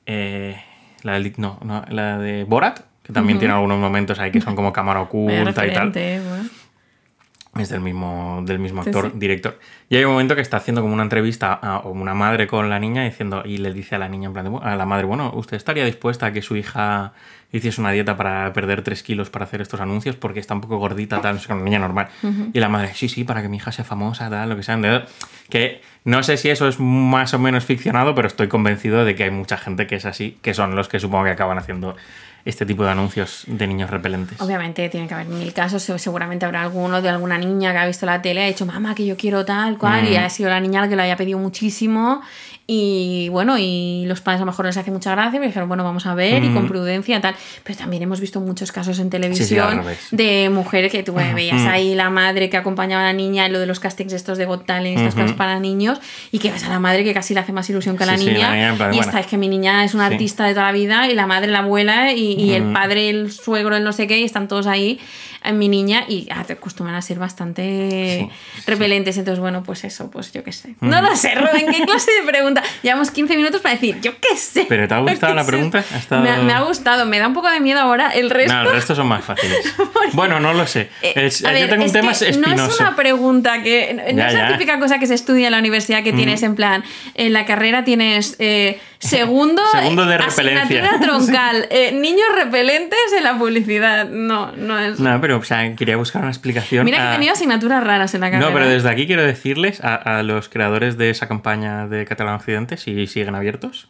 eh, 0.06 0.62
la 1.02 1.14
del- 1.14 1.32
no, 1.38 1.58
no, 1.64 1.84
la 1.88 2.18
de 2.18 2.44
Borat 2.44 2.78
que 3.02 3.12
también 3.12 3.36
Ujú. 3.38 3.40
tiene 3.40 3.54
algunos 3.54 3.78
momentos 3.80 4.20
ahí 4.20 4.30
que 4.30 4.40
son 4.40 4.54
como 4.54 4.72
cámara 4.72 5.00
oculta 5.00 5.66
y 5.66 5.72
tal 5.72 5.92
referente, 5.92 6.20
bueno. 6.28 6.48
Es 7.58 7.68
del 7.68 7.80
mismo, 7.80 8.42
del 8.46 8.58
mismo 8.58 8.80
actor, 8.80 9.10
sí. 9.12 9.18
director. 9.18 9.58
Y 9.90 9.96
hay 9.96 10.04
un 10.04 10.12
momento 10.12 10.34
que 10.34 10.40
está 10.40 10.56
haciendo 10.56 10.80
como 10.80 10.94
una 10.94 11.02
entrevista 11.02 11.52
a 11.52 11.80
una 11.80 12.14
madre 12.14 12.46
con 12.46 12.70
la 12.70 12.78
niña 12.78 13.04
diciendo, 13.04 13.42
y 13.44 13.58
le 13.58 13.72
dice 13.74 13.94
a 13.96 13.98
la 13.98 14.08
niña, 14.08 14.28
en 14.28 14.32
plan, 14.32 14.44
de, 14.46 14.50
"Bu- 14.50 14.62
a 14.62 14.74
la 14.76 14.86
madre, 14.86 15.04
bueno, 15.04 15.30
¿usted 15.34 15.56
estaría 15.58 15.84
dispuesta 15.84 16.26
a 16.26 16.32
que 16.32 16.40
su 16.40 16.56
hija 16.56 17.12
hiciese 17.52 17.82
una 17.82 17.90
dieta 17.90 18.16
para 18.16 18.50
perder 18.54 18.80
3 18.82 19.02
kilos 19.02 19.28
para 19.28 19.44
hacer 19.44 19.60
estos 19.60 19.80
anuncios? 19.82 20.16
Porque 20.16 20.40
está 20.40 20.54
un 20.54 20.62
poco 20.62 20.78
gordita, 20.78 21.20
tal, 21.20 21.36
es 21.36 21.46
una 21.48 21.60
niña 21.62 21.78
normal. 21.78 22.08
Y 22.54 22.58
la 22.58 22.70
madre, 22.70 22.92
sí, 22.94 23.10
sí, 23.10 23.24
para 23.24 23.42
que 23.42 23.48
mi 23.50 23.58
hija 23.58 23.70
sea 23.70 23.84
famosa, 23.84 24.30
tal, 24.30 24.48
lo 24.48 24.56
que 24.56 24.62
sea. 24.62 24.78
Que 25.50 25.82
no 26.04 26.22
sé 26.22 26.38
si 26.38 26.48
eso 26.48 26.66
es 26.66 26.80
más 26.80 27.34
o 27.34 27.38
menos 27.38 27.64
ficcionado, 27.66 28.14
pero 28.14 28.28
estoy 28.28 28.48
convencido 28.48 29.04
de 29.04 29.14
que 29.14 29.24
hay 29.24 29.30
mucha 29.30 29.58
gente 29.58 29.86
que 29.86 29.96
es 29.96 30.06
así, 30.06 30.38
que 30.40 30.54
son 30.54 30.74
los 30.74 30.88
que 30.88 30.98
supongo 30.98 31.24
que 31.24 31.30
acaban 31.32 31.58
haciendo 31.58 31.94
este 32.44 32.66
tipo 32.66 32.84
de 32.84 32.90
anuncios 32.90 33.44
de 33.46 33.66
niños 33.66 33.90
repelentes. 33.90 34.40
Obviamente 34.40 34.88
tiene 34.88 35.06
que 35.06 35.14
haber 35.14 35.26
mil 35.28 35.52
casos, 35.52 35.82
se- 35.82 35.98
seguramente 35.98 36.44
habrá 36.44 36.62
alguno 36.62 37.00
de 37.00 37.08
alguna 37.08 37.38
niña 37.38 37.72
que 37.72 37.78
ha 37.78 37.86
visto 37.86 38.04
la 38.06 38.20
tele, 38.22 38.42
ha 38.44 38.46
dicho, 38.46 38.66
mamá, 38.66 38.94
que 38.94 39.06
yo 39.06 39.16
quiero 39.16 39.44
tal 39.44 39.78
cual, 39.78 40.08
y 40.08 40.16
Mm. 40.16 40.20
ha 40.24 40.28
sido 40.28 40.50
la 40.50 40.60
niña 40.60 40.80
la 40.80 40.88
que 40.88 40.96
lo 40.96 41.02
haya 41.02 41.16
pedido 41.16 41.38
muchísimo. 41.38 42.20
Y 42.66 43.28
bueno, 43.30 43.58
y 43.58 44.04
los 44.06 44.20
padres 44.20 44.40
a 44.40 44.44
lo 44.44 44.52
mejor 44.52 44.66
les 44.66 44.76
hace 44.76 44.90
mucha 44.92 45.10
gracia, 45.10 45.32
pero 45.32 45.46
dijeron, 45.46 45.68
bueno, 45.68 45.82
vamos 45.82 46.06
a 46.06 46.14
ver, 46.14 46.44
y 46.44 46.50
con 46.54 46.68
prudencia 46.68 47.20
tal. 47.20 47.34
Pero 47.64 47.76
también 47.78 48.02
hemos 48.04 48.20
visto 48.20 48.40
muchos 48.40 48.70
casos 48.70 48.98
en 49.00 49.06
sí, 49.06 49.10
televisión 49.10 49.82
de 50.12 50.48
mujeres 50.52 50.92
que 50.92 51.02
tú 51.02 51.12
veías 51.14 51.60
Mm. 51.60 51.68
ahí 51.68 51.94
la 51.94 52.08
madre 52.10 52.48
que 52.50 52.56
acompañaba 52.56 53.02
a 53.02 53.06
la 53.06 53.12
niña 53.12 53.46
en 53.46 53.52
lo 53.52 53.58
de 53.58 53.66
los 53.66 53.80
castings 53.80 54.12
estos 54.12 54.38
de 54.38 54.44
Got 54.46 54.64
Talent, 54.66 54.98
estas 54.98 55.14
cosas 55.14 55.32
para 55.36 55.58
niños, 55.58 56.00
y 56.30 56.38
que 56.38 56.50
ves 56.52 56.64
a 56.64 56.68
la 56.68 56.78
madre 56.78 57.02
que 57.04 57.12
casi 57.12 57.34
le 57.34 57.40
hace 57.40 57.52
más 57.52 57.68
ilusión 57.68 57.96
que 57.96 58.04
a 58.04 58.06
la 58.06 58.16
Sí, 58.16 58.26
niña. 58.26 58.48
la 58.50 58.54
niña 58.54 58.68
en 58.70 58.76
plan, 58.76 58.94
y 58.94 58.96
bueno. 58.96 59.08
esta 59.10 59.20
es 59.20 59.26
que 59.26 59.36
mi 59.36 59.48
niña 59.48 59.84
es 59.84 59.94
una 59.94 60.06
artista 60.06 60.44
de 60.46 60.54
toda 60.54 60.66
la 60.66 60.72
vida, 60.72 61.08
y 61.10 61.14
la 61.14 61.26
madre, 61.26 61.50
la 61.50 61.58
abuela, 61.60 62.12
y, 62.12 62.34
y 62.34 62.52
el 62.52 62.72
padre, 62.72 63.10
el 63.10 63.32
suegro, 63.32 63.76
el 63.76 63.82
no 63.84 63.92
sé 63.92 64.06
qué, 64.06 64.18
y 64.18 64.24
están 64.24 64.46
todos 64.48 64.66
ahí 64.66 65.00
en 65.44 65.58
mi 65.58 65.68
niña, 65.68 66.04
y 66.08 66.28
ah, 66.30 66.44
te 66.44 66.54
acostumbran 66.54 66.96
a 66.96 67.02
ser 67.02 67.18
bastante 67.18 68.28
Sí, 68.28 68.62
repelentes. 68.66 69.16
Entonces, 69.18 69.40
bueno, 69.40 69.62
pues 69.62 69.84
eso, 69.84 70.10
pues 70.10 70.32
yo 70.32 70.42
qué 70.44 70.52
sé. 70.52 70.74
No 70.80 71.00
lo 71.02 71.14
sé, 71.16 71.34
Rubén, 71.34 71.66
¿qué 71.70 71.84
clase 71.84 72.10
de 72.20 72.26
pregunta? 72.26 72.62
Llevamos 72.82 73.10
15 73.10 73.36
minutos 73.36 73.60
para 73.60 73.74
decir, 73.74 74.00
yo 74.00 74.12
qué 74.20 74.36
sé. 74.36 74.66
¿Pero 74.68 74.86
te 74.88 74.94
ha 74.94 74.98
gustado 74.98 75.32
¿Qué 75.32 75.36
la 75.36 75.44
sé? 75.44 75.50
pregunta? 75.50 75.84
¿Ha 75.94 75.98
estado- 75.98 76.22
Me, 76.22 76.30
ha, 76.30 76.36
me 76.38 76.52
ha 76.52 76.60
gustado, 76.62 77.06
me 77.06 77.18
da 77.18 77.28
un 77.28 77.34
poco 77.34 77.50
de 77.50 77.60
miedo 77.60 77.80
ahora. 77.80 78.10
El 78.10 78.30
resto. 78.30 78.52
No, 78.54 78.62
el 78.62 78.72
resto 78.72 78.94
son 78.94 79.06
más 79.08 79.24
fáciles. 79.24 79.74
bueno, 80.12 80.40
no 80.40 80.52
lo 80.54 80.66
sé. 80.66 80.88
Eh, 81.02 81.12
Es- 81.16 81.44
a 81.44 81.48
yo 81.52 81.60
ver, 81.60 81.70
tengo 81.70 81.84
un 81.84 81.92
tema 81.92 82.12
espinoso. 82.12 82.56
No 82.56 82.66
es 82.66 82.80
una 82.80 82.96
pregunta 82.96 83.62
que. 83.62 83.94
No 84.12 84.18
Ya, 84.18 84.28
es 84.28 84.34
la 84.34 84.40
ya. 84.40 84.48
Mm. 84.50 84.52
típica 84.52 84.78
cosa 84.80 84.98
que 84.98 85.06
se 85.06 85.14
estudia 85.14 85.46
en 85.46 85.52
la 85.52 85.58
universidad 85.58 86.02
que 86.02 86.12
tienes 86.12 86.42
en 86.42 86.54
plan. 86.54 86.84
En 87.14 87.32
la 87.32 87.44
carrera 87.46 87.84
tienes 87.84 88.36
eh, 88.38 88.80
segundo. 88.98 89.62
Segundo 89.72 90.06
de 90.06 90.14
eh, 90.14 90.18
repelencia. 90.18 90.62
asignatura 90.84 91.00
troncal. 91.00 91.66
eh, 91.70 91.92
niños 91.92 92.26
repelentes 92.34 92.98
en 93.16 93.24
la 93.24 93.36
publicidad. 93.38 94.08
No, 94.08 94.52
no 94.52 94.78
es. 94.78 95.00
No, 95.00 95.20
pero 95.20 95.31
o 95.38 95.42
sea, 95.44 95.74
quería 95.76 95.96
buscar 95.96 96.22
una 96.22 96.30
explicación. 96.30 96.84
Mira 96.84 96.98
que 96.98 97.08
he 97.10 97.12
tenido 97.16 97.32
asignaturas 97.32 97.82
raras 97.84 98.14
en 98.14 98.20
la 98.22 98.30
carrera. 98.30 98.48
No, 98.48 98.54
pero 98.54 98.68
desde 98.68 98.88
aquí 98.90 99.06
quiero 99.06 99.22
decirles 99.22 99.82
a, 99.82 99.94
a 99.94 100.22
los 100.22 100.48
creadores 100.48 100.96
de 100.98 101.10
esa 101.10 101.28
campaña 101.28 101.86
de 101.88 102.04
Catalán 102.04 102.34
Occidente, 102.36 102.76
si 102.76 103.06
siguen 103.06 103.34
abiertos, 103.34 103.88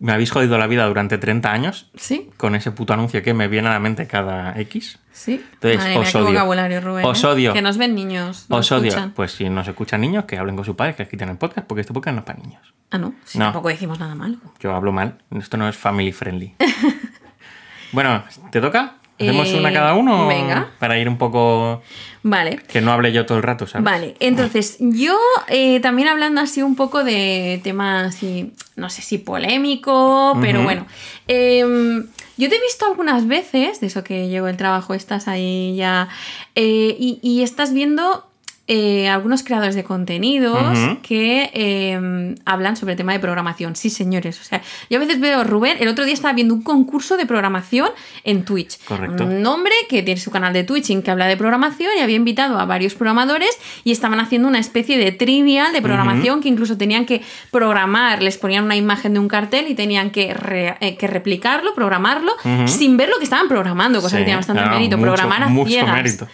me 0.00 0.12
habéis 0.12 0.30
jodido 0.32 0.58
la 0.58 0.66
vida 0.66 0.84
durante 0.84 1.16
30 1.16 1.50
años 1.50 1.90
Sí, 1.96 2.28
con 2.36 2.54
ese 2.54 2.72
puto 2.72 2.92
anuncio 2.92 3.22
que 3.22 3.32
me 3.32 3.48
viene 3.48 3.68
a 3.68 3.70
la 3.72 3.78
mente 3.80 4.06
cada 4.06 4.52
X. 4.60 4.98
sí. 5.12 5.42
Entonces, 5.54 5.78
Madre 5.80 5.96
os 5.98 6.14
odio. 6.14 6.26
vocabulario, 6.26 6.80
Rubén. 6.82 7.06
Os 7.06 7.24
¿eh? 7.24 7.26
odio. 7.26 7.52
Que 7.54 7.62
nos 7.62 7.78
ven 7.78 7.94
niños. 7.94 8.44
Os 8.50 8.70
odio. 8.70 8.88
escuchan. 8.88 9.12
Pues 9.12 9.32
si 9.32 9.48
nos 9.48 9.66
escuchan 9.66 10.02
niños, 10.02 10.26
que 10.26 10.36
hablen 10.36 10.56
con 10.56 10.64
su 10.66 10.76
padre, 10.76 10.94
que 10.94 11.08
quiten 11.08 11.30
el 11.30 11.38
podcast, 11.38 11.66
porque 11.66 11.80
este 11.80 11.94
podcast 11.94 12.14
no 12.16 12.20
es 12.20 12.26
para 12.26 12.38
niños. 12.38 12.74
Ah, 12.90 12.98
no. 12.98 13.14
Si 13.24 13.38
No. 13.38 13.46
tampoco 13.46 13.68
decimos 13.68 13.98
nada 13.98 14.14
malo. 14.14 14.36
Yo 14.60 14.74
hablo 14.74 14.92
mal. 14.92 15.16
Esto 15.34 15.56
no 15.56 15.66
es 15.70 15.74
family 15.76 16.12
friendly. 16.12 16.54
bueno, 17.92 18.24
¿te 18.50 18.60
toca? 18.60 18.96
¿Hacemos 19.18 19.48
Eh, 19.48 19.58
una 19.58 19.72
cada 19.72 19.94
uno? 19.94 20.26
venga. 20.26 20.70
Para 20.78 20.98
ir 20.98 21.08
un 21.08 21.16
poco. 21.18 21.82
Vale. 22.22 22.56
Que 22.68 22.80
no 22.80 22.92
hable 22.92 23.12
yo 23.12 23.24
todo 23.24 23.38
el 23.38 23.44
rato, 23.44 23.66
¿sabes? 23.66 23.84
Vale, 23.84 24.14
entonces 24.20 24.76
yo 24.80 25.16
eh, 25.48 25.80
también 25.80 26.08
hablando 26.08 26.40
así 26.40 26.60
un 26.62 26.74
poco 26.76 27.04
de 27.04 27.60
tema 27.64 28.06
así, 28.06 28.52
no 28.74 28.90
sé 28.90 29.00
si 29.02 29.18
polémico, 29.18 30.36
pero 30.40 30.62
bueno. 30.62 30.86
em, 31.28 32.06
yo 32.36 32.48
te 32.50 32.56
he 32.56 32.60
visto 32.60 32.84
algunas 32.86 33.26
veces, 33.26 33.80
de 33.80 33.86
eso 33.86 34.04
que 34.04 34.28
llego 34.28 34.48
el 34.48 34.56
trabajo, 34.56 34.92
estás 34.92 35.28
ahí 35.28 35.74
ya, 35.76 36.08
eh, 36.54 36.94
y, 36.98 37.18
y 37.22 37.42
estás 37.42 37.72
viendo 37.72 38.26
eh, 38.68 39.08
algunos 39.08 39.42
creadores 39.44 39.74
de 39.76 39.84
contenidos 39.84 40.76
que 41.02 41.50
em, 41.54 42.34
hablan 42.44 42.76
sobre 42.76 42.92
el 42.94 42.96
tema 42.96 43.12
de 43.12 43.20
programación. 43.20 43.76
Sí, 43.76 43.90
señores. 43.90 44.40
O 44.40 44.44
sea, 44.44 44.60
yo 44.90 44.96
a 44.96 45.00
veces 45.00 45.20
veo, 45.20 45.44
Rubén, 45.44 45.76
el 45.80 45.86
otro 45.88 46.04
día 46.04 46.14
estaba 46.14 46.34
viendo 46.34 46.52
un 46.54 46.62
concurso 46.62 47.16
de 47.16 47.26
programación 47.26 47.90
en 48.24 48.44
Twitch. 48.44 48.78
Correcto. 48.84 49.24
Un 49.24 49.46
hombre 49.46 49.72
que 49.88 50.02
tiene 50.02 50.20
su 50.20 50.30
canal 50.32 50.52
de 50.52 50.64
Twitch 50.64 50.90
en 50.90 51.02
que 51.02 51.10
habla 51.12 51.26
de 51.26 51.36
programación 51.36 51.92
y 51.96 52.00
había 52.00 52.16
invitado 52.16 52.58
a 52.58 52.64
varios 52.64 52.94
programadores 52.94 53.56
y 53.84 53.92
estaban 53.92 54.18
haciendo 54.18 54.48
una 54.48 54.58
especie 54.58 54.98
de 54.98 55.12
trivial 55.12 55.72
de 55.72 55.80
programación 55.82 56.40
que 56.42 56.48
incluso 56.48 56.76
tenían 56.76 57.06
que 57.06 57.22
programar, 57.52 58.22
les 58.22 58.36
ponían 58.36 58.64
una 58.64 58.74
imagen 58.76 59.12
de 59.14 59.20
un 59.20 59.28
cartel 59.28 59.68
y 59.68 59.74
tenían 59.74 60.10
que, 60.10 60.34
re- 60.34 60.76
eh, 60.80 60.96
que 60.96 61.06
replicarlo, 61.06 61.72
programarlo, 61.74 62.32
sin 62.66 62.96
ver 62.96 63.08
lo 63.10 63.18
que 63.18 63.24
estaban 63.24 63.48
programando, 63.48 64.00
cosa 64.00 64.16
Sí, 64.16 64.22
que 64.22 64.24
tiene 64.24 64.36
bastante 64.38 64.64
mérito, 64.68 64.96
mucho- 64.98 65.12
programar 65.12 65.42
a 65.44 65.48
mucho 65.48 65.70
ciegas. 65.70 65.94
mérito. 65.94 66.26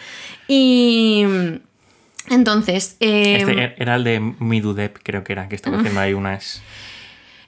Y 0.49 1.25
entonces, 2.29 2.97
eh, 3.01 3.37
Este 3.41 3.75
era 3.77 3.97
el 3.97 4.05
de 4.05 4.21
Midudep, 4.21 4.99
creo 5.03 5.25
que 5.25 5.33
era, 5.33 5.49
que 5.49 5.57
estaba 5.57 5.79
haciendo 5.79 6.01
ahí 6.01 6.15
unas. 6.15 6.63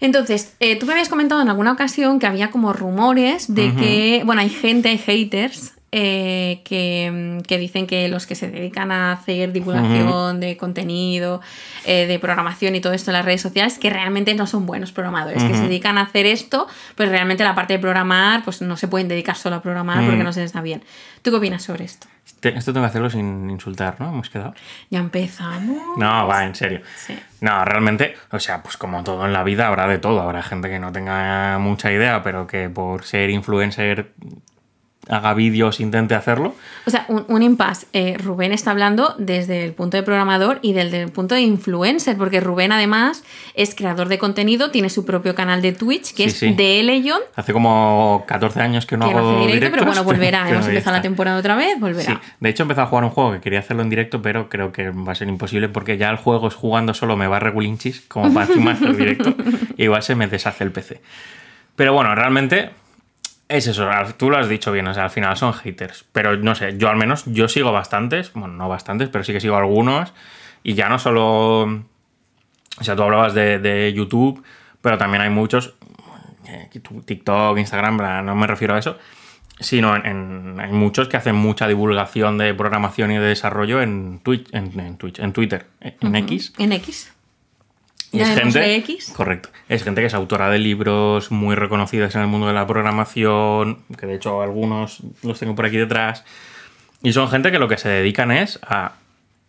Entonces, 0.00 0.54
eh, 0.60 0.76
tú 0.76 0.86
me 0.86 0.92
habías 0.92 1.08
comentado 1.08 1.40
en 1.40 1.48
alguna 1.48 1.72
ocasión 1.72 2.18
que 2.18 2.26
había 2.26 2.50
como 2.50 2.72
rumores 2.72 3.54
de 3.54 3.74
que, 3.74 4.22
bueno, 4.24 4.42
hay 4.42 4.50
gente, 4.50 4.88
hay 4.88 4.98
haters 4.98 5.73
eh, 5.96 6.60
que, 6.64 7.40
que 7.46 7.56
dicen 7.56 7.86
que 7.86 8.08
los 8.08 8.26
que 8.26 8.34
se 8.34 8.50
dedican 8.50 8.90
a 8.90 9.12
hacer 9.12 9.52
divulgación 9.52 10.40
de 10.40 10.56
contenido, 10.56 11.40
eh, 11.84 12.06
de 12.08 12.18
programación 12.18 12.74
y 12.74 12.80
todo 12.80 12.94
esto 12.94 13.12
en 13.12 13.14
las 13.18 13.24
redes 13.24 13.40
sociales, 13.42 13.78
que 13.78 13.90
realmente 13.90 14.34
no 14.34 14.48
son 14.48 14.66
buenos 14.66 14.90
programadores, 14.90 15.44
que 15.44 15.54
se 15.54 15.62
dedican 15.62 15.96
a 15.98 16.02
hacer 16.02 16.26
esto, 16.26 16.66
pues 16.96 17.08
realmente 17.10 17.44
la 17.44 17.54
parte 17.54 17.74
de 17.74 17.78
programar, 17.78 18.42
pues 18.42 18.60
no 18.60 18.76
se 18.76 18.88
pueden 18.88 19.06
dedicar 19.06 19.36
solo 19.36 19.54
a 19.56 19.62
programar 19.62 20.04
porque 20.04 20.22
Mm. 20.22 20.24
no 20.24 20.32
se 20.32 20.40
les 20.40 20.52
da 20.52 20.62
bien. 20.62 20.82
¿Tú 21.22 21.30
qué 21.30 21.36
opinas 21.36 21.62
sobre 21.62 21.84
esto? 21.84 22.08
Esto 22.42 22.72
tengo 22.72 22.84
que 22.84 22.90
hacerlo 22.90 23.08
sin 23.08 23.48
insultar, 23.48 23.96
¿no? 24.00 24.08
Hemos 24.08 24.28
quedado. 24.30 24.52
Ya 24.90 24.98
empezamos. 24.98 25.96
No, 25.96 26.26
va, 26.26 26.44
en 26.44 26.54
serio. 26.56 26.80
Sí. 26.96 27.16
No, 27.40 27.64
realmente, 27.64 28.16
o 28.32 28.40
sea, 28.40 28.62
pues 28.62 28.76
como 28.76 29.04
todo 29.04 29.24
en 29.26 29.32
la 29.32 29.44
vida 29.44 29.68
habrá 29.68 29.86
de 29.86 29.98
todo. 29.98 30.20
Habrá 30.22 30.42
gente 30.42 30.68
que 30.68 30.78
no 30.78 30.90
tenga 30.90 31.58
mucha 31.58 31.92
idea, 31.92 32.22
pero 32.24 32.46
que 32.46 32.68
por 32.68 33.04
ser 33.04 33.30
influencer 33.30 34.12
haga 35.08 35.34
vídeos, 35.34 35.80
intente 35.80 36.14
hacerlo. 36.14 36.54
O 36.86 36.90
sea, 36.90 37.04
un, 37.08 37.24
un 37.28 37.42
impasse. 37.42 37.86
Eh, 37.92 38.16
Rubén 38.18 38.52
está 38.52 38.70
hablando 38.70 39.14
desde 39.18 39.64
el 39.64 39.72
punto 39.72 39.96
de 39.96 40.02
programador 40.02 40.58
y 40.62 40.72
desde 40.72 41.02
el 41.02 41.10
punto 41.10 41.34
de 41.34 41.42
influencer, 41.42 42.16
porque 42.16 42.40
Rubén 42.40 42.72
además 42.72 43.24
es 43.54 43.74
creador 43.74 44.08
de 44.08 44.18
contenido, 44.18 44.70
tiene 44.70 44.90
su 44.90 45.04
propio 45.04 45.34
canal 45.34 45.62
de 45.62 45.72
Twitch, 45.72 46.14
que 46.14 46.24
Sí, 46.24 46.28
es 46.30 46.36
sí. 46.38 46.54
de 46.54 46.82
Legion, 46.82 47.20
Hace 47.36 47.52
como 47.52 48.24
14 48.26 48.60
años 48.60 48.86
que 48.86 48.96
no 48.96 49.08
que 49.08 49.14
hago 49.14 49.46
directo, 49.46 49.68
pero 49.72 49.86
bueno, 49.86 50.04
volverá. 50.04 50.42
pero 50.44 50.54
Hemos 50.56 50.66
ya 50.66 50.70
empezado 50.72 50.96
la 50.96 51.02
temporada 51.02 51.38
otra 51.38 51.56
vez, 51.56 51.78
volverá. 51.78 52.04
Sí, 52.12 52.18
de 52.40 52.48
hecho 52.48 52.62
he 52.62 52.64
empezado 52.64 52.86
a 52.86 52.90
jugar 52.90 53.04
un 53.04 53.10
juego 53.10 53.32
que 53.32 53.40
quería 53.40 53.58
hacerlo 53.60 53.82
en 53.82 53.90
directo, 53.90 54.22
pero 54.22 54.48
creo 54.48 54.72
que 54.72 54.90
va 54.90 55.12
a 55.12 55.14
ser 55.14 55.28
imposible 55.28 55.68
porque 55.68 55.96
ya 55.98 56.10
el 56.10 56.16
juego 56.16 56.48
es 56.48 56.54
jugando 56.54 56.94
solo 56.94 57.16
me 57.16 57.26
va 57.26 57.38
regulinchis, 57.40 58.02
como 58.08 58.32
para 58.32 58.46
encima 58.46 58.70
hacer 58.72 58.96
directo, 58.96 59.34
y 59.76 59.84
igual 59.84 60.02
se 60.02 60.14
me 60.14 60.26
deshace 60.28 60.64
el 60.64 60.70
PC. 60.72 61.00
Pero 61.76 61.92
bueno, 61.92 62.14
realmente 62.14 62.70
es 63.48 63.66
eso, 63.66 63.88
tú 64.16 64.30
lo 64.30 64.38
has 64.38 64.48
dicho 64.48 64.72
bien, 64.72 64.86
o 64.86 64.94
sea, 64.94 65.04
al 65.04 65.10
final 65.10 65.36
son 65.36 65.52
haters, 65.52 66.04
pero 66.12 66.36
no 66.36 66.54
sé, 66.54 66.76
yo 66.78 66.88
al 66.88 66.96
menos, 66.96 67.24
yo 67.26 67.48
sigo 67.48 67.72
bastantes, 67.72 68.32
bueno, 68.32 68.54
no 68.54 68.68
bastantes, 68.68 69.08
pero 69.10 69.22
sí 69.24 69.32
que 69.32 69.40
sigo 69.40 69.56
algunos, 69.56 70.12
y 70.62 70.74
ya 70.74 70.88
no 70.88 70.98
solo, 70.98 71.62
o 71.64 71.84
sea, 72.82 72.96
tú 72.96 73.02
hablabas 73.02 73.34
de, 73.34 73.58
de 73.58 73.92
YouTube, 73.92 74.42
pero 74.80 74.98
también 74.98 75.22
hay 75.22 75.30
muchos, 75.30 75.74
eh, 76.48 76.68
TikTok, 77.04 77.58
Instagram, 77.58 78.24
no 78.24 78.34
me 78.34 78.46
refiero 78.46 78.74
a 78.74 78.78
eso, 78.78 78.98
sino 79.60 79.94
en, 79.94 80.04
en- 80.06 80.60
hay 80.60 80.72
muchos 80.72 81.08
que 81.08 81.16
hacen 81.16 81.36
mucha 81.36 81.68
divulgación 81.68 82.38
de 82.38 82.52
programación 82.54 83.12
y 83.12 83.18
de 83.18 83.26
desarrollo 83.26 83.80
en 83.82 84.18
Twitch, 84.22 84.48
en, 84.52 84.78
en 84.80 84.96
Twitch, 84.96 85.20
en 85.20 85.32
Twitter, 85.32 85.66
en 85.80 86.16
X. 86.16 86.52
En 86.58 86.72
X. 86.72 87.13
Y 88.14 88.20
es 88.20 88.38
gente, 88.38 88.76
X. 88.76 89.12
correcto, 89.16 89.48
es 89.68 89.82
gente 89.82 90.00
que 90.00 90.06
es 90.06 90.14
autora 90.14 90.50
de 90.50 90.58
libros 90.58 91.30
muy 91.30 91.54
reconocidas 91.54 92.14
en 92.14 92.22
el 92.22 92.26
mundo 92.28 92.46
de 92.46 92.52
la 92.52 92.66
programación, 92.66 93.78
que 93.98 94.06
de 94.06 94.14
hecho 94.14 94.40
algunos 94.40 95.00
los 95.22 95.38
tengo 95.38 95.54
por 95.54 95.66
aquí 95.66 95.76
detrás, 95.76 96.24
y 97.02 97.12
son 97.12 97.28
gente 97.28 97.50
que 97.50 97.58
lo 97.58 97.68
que 97.68 97.76
se 97.76 97.88
dedican 97.88 98.30
es 98.30 98.60
a, 98.62 98.92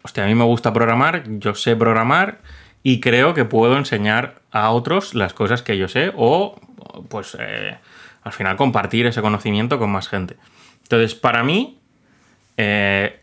hostia, 0.01 0.23
a 0.23 0.28
mí 0.28 0.36
me 0.36 0.43
gusta 0.43 0.73
programar, 0.73 1.23
yo 1.39 1.56
sé 1.56 1.75
programar 1.75 2.39
y 2.84 2.99
creo 2.99 3.34
que 3.34 3.45
puedo 3.45 3.78
enseñar 3.78 4.36
a 4.51 4.71
otros 4.71 5.15
las 5.15 5.34
cosas 5.34 5.62
que 5.62 5.78
yo 5.78 5.88
sé 5.88 6.12
o 6.15 6.60
pues 7.10 7.38
eh, 7.39 7.78
al 8.23 8.34
final 8.34 8.58
compartir 8.58 9.06
ese 9.06 9.21
conocimiento 9.21 9.80
con 9.80 9.91
más 9.91 10.08
gente. 10.08 10.36
Entonces, 10.84 11.15
para 11.15 11.43
mí, 11.43 11.80
eh, 12.58 13.21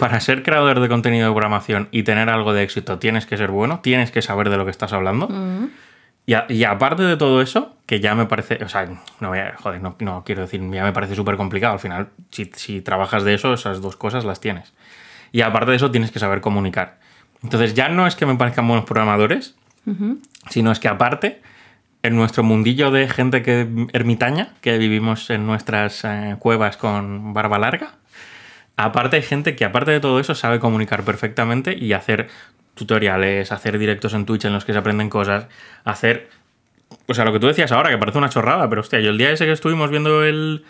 para 0.00 0.18
ser 0.18 0.42
creador 0.42 0.80
de 0.80 0.88
contenido 0.88 1.28
de 1.28 1.32
programación 1.32 1.88
y 1.92 2.02
tener 2.02 2.28
algo 2.28 2.52
de 2.52 2.64
éxito, 2.64 2.98
tienes 2.98 3.26
que 3.26 3.36
ser 3.36 3.50
bueno, 3.52 3.78
tienes 3.80 4.10
que 4.10 4.22
saber 4.22 4.50
de 4.50 4.56
lo 4.56 4.64
que 4.64 4.72
estás 4.72 4.92
hablando. 4.92 5.28
Y, 6.26 6.34
a- 6.34 6.46
y 6.48 6.64
aparte 6.64 7.02
de 7.04 7.16
todo 7.16 7.40
eso, 7.40 7.76
que 7.86 8.00
ya 8.00 8.14
me 8.14 8.26
parece, 8.26 8.62
o 8.64 8.68
sea, 8.68 8.88
no 9.20 9.28
voy 9.28 9.38
a, 9.38 9.54
joder, 9.56 9.80
no, 9.80 9.96
no 10.00 10.22
quiero 10.24 10.42
decir, 10.42 10.60
ya 10.72 10.82
me 10.84 10.92
parece 10.92 11.14
súper 11.14 11.36
complicado. 11.36 11.72
Al 11.74 11.78
final, 11.80 12.08
si, 12.30 12.50
si 12.54 12.80
trabajas 12.80 13.22
de 13.24 13.34
eso, 13.34 13.54
esas 13.54 13.80
dos 13.80 13.96
cosas 13.96 14.24
las 14.24 14.40
tienes. 14.40 14.72
Y 15.32 15.42
aparte 15.42 15.70
de 15.70 15.76
eso, 15.76 15.90
tienes 15.90 16.10
que 16.10 16.18
saber 16.18 16.40
comunicar. 16.40 16.98
Entonces, 17.42 17.74
ya 17.74 17.88
no 17.88 18.06
es 18.06 18.16
que 18.16 18.26
me 18.26 18.34
parezcan 18.34 18.66
buenos 18.66 18.84
programadores, 18.84 19.54
sino 20.50 20.70
es 20.72 20.78
que 20.80 20.88
aparte, 20.88 21.40
en 22.02 22.14
nuestro 22.16 22.42
mundillo 22.42 22.90
de 22.90 23.08
gente 23.08 23.42
que 23.42 23.66
ermitaña, 23.92 24.54
que 24.60 24.76
vivimos 24.78 25.30
en 25.30 25.46
nuestras 25.46 26.04
eh, 26.04 26.36
cuevas 26.38 26.76
con 26.76 27.32
barba 27.32 27.58
larga, 27.58 27.92
aparte 28.84 29.16
hay 29.16 29.22
gente 29.22 29.56
que 29.56 29.64
aparte 29.64 29.90
de 29.90 30.00
todo 30.00 30.20
eso 30.20 30.34
sabe 30.34 30.58
comunicar 30.58 31.04
perfectamente 31.04 31.76
y 31.76 31.92
hacer 31.92 32.28
tutoriales, 32.74 33.52
hacer 33.52 33.78
directos 33.78 34.14
en 34.14 34.24
Twitch 34.26 34.44
en 34.46 34.52
los 34.52 34.64
que 34.64 34.72
se 34.72 34.78
aprenden 34.78 35.10
cosas, 35.10 35.46
hacer 35.84 36.28
O 37.06 37.14
sea, 37.14 37.24
lo 37.24 37.32
que 37.32 37.40
tú 37.40 37.46
decías 37.46 37.72
ahora, 37.72 37.90
que 37.90 37.98
parece 37.98 38.18
una 38.18 38.30
chorrada, 38.30 38.68
pero 38.68 38.80
hostia, 38.80 39.00
yo 39.00 39.10
el 39.10 39.18
día 39.18 39.30
ese 39.30 39.44
que 39.44 39.52
estuvimos 39.52 39.90
viendo 39.90 40.24
el, 40.24 40.64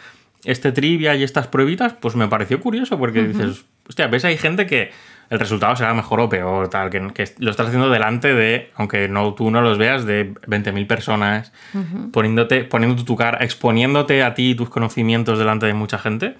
este 0.44 0.72
trivia 0.72 1.14
y 1.14 1.22
estas 1.22 1.46
pruebitas, 1.46 1.94
pues 1.94 2.16
me 2.16 2.28
pareció 2.28 2.60
curioso 2.60 2.98
porque 2.98 3.22
dices, 3.22 3.64
hostia, 3.88 4.06
ves, 4.06 4.24
hay 4.24 4.36
gente 4.36 4.66
que 4.66 4.90
el 5.30 5.38
resultado 5.38 5.76
será 5.76 5.94
mejor 5.94 6.20
o 6.20 6.28
peor, 6.28 6.68
tal, 6.68 6.90
que, 6.90 7.12
que 7.14 7.24
lo 7.38 7.50
estás 7.50 7.68
haciendo 7.68 7.88
delante 7.88 8.34
de, 8.34 8.70
aunque 8.74 9.08
no 9.08 9.34
tú 9.34 9.50
no 9.50 9.62
los 9.62 9.78
veas, 9.78 10.04
de 10.04 10.34
20.000 10.34 10.86
personas, 10.88 11.52
poniéndote, 12.12 12.64
poniendo 12.64 13.04
tu 13.04 13.14
cara, 13.16 13.38
exponiéndote 13.44 14.24
a 14.24 14.34
ti 14.34 14.50
y 14.50 14.54
tus 14.56 14.68
conocimientos 14.70 15.38
delante 15.38 15.66
de 15.66 15.74
mucha 15.74 15.98
gente. 15.98 16.36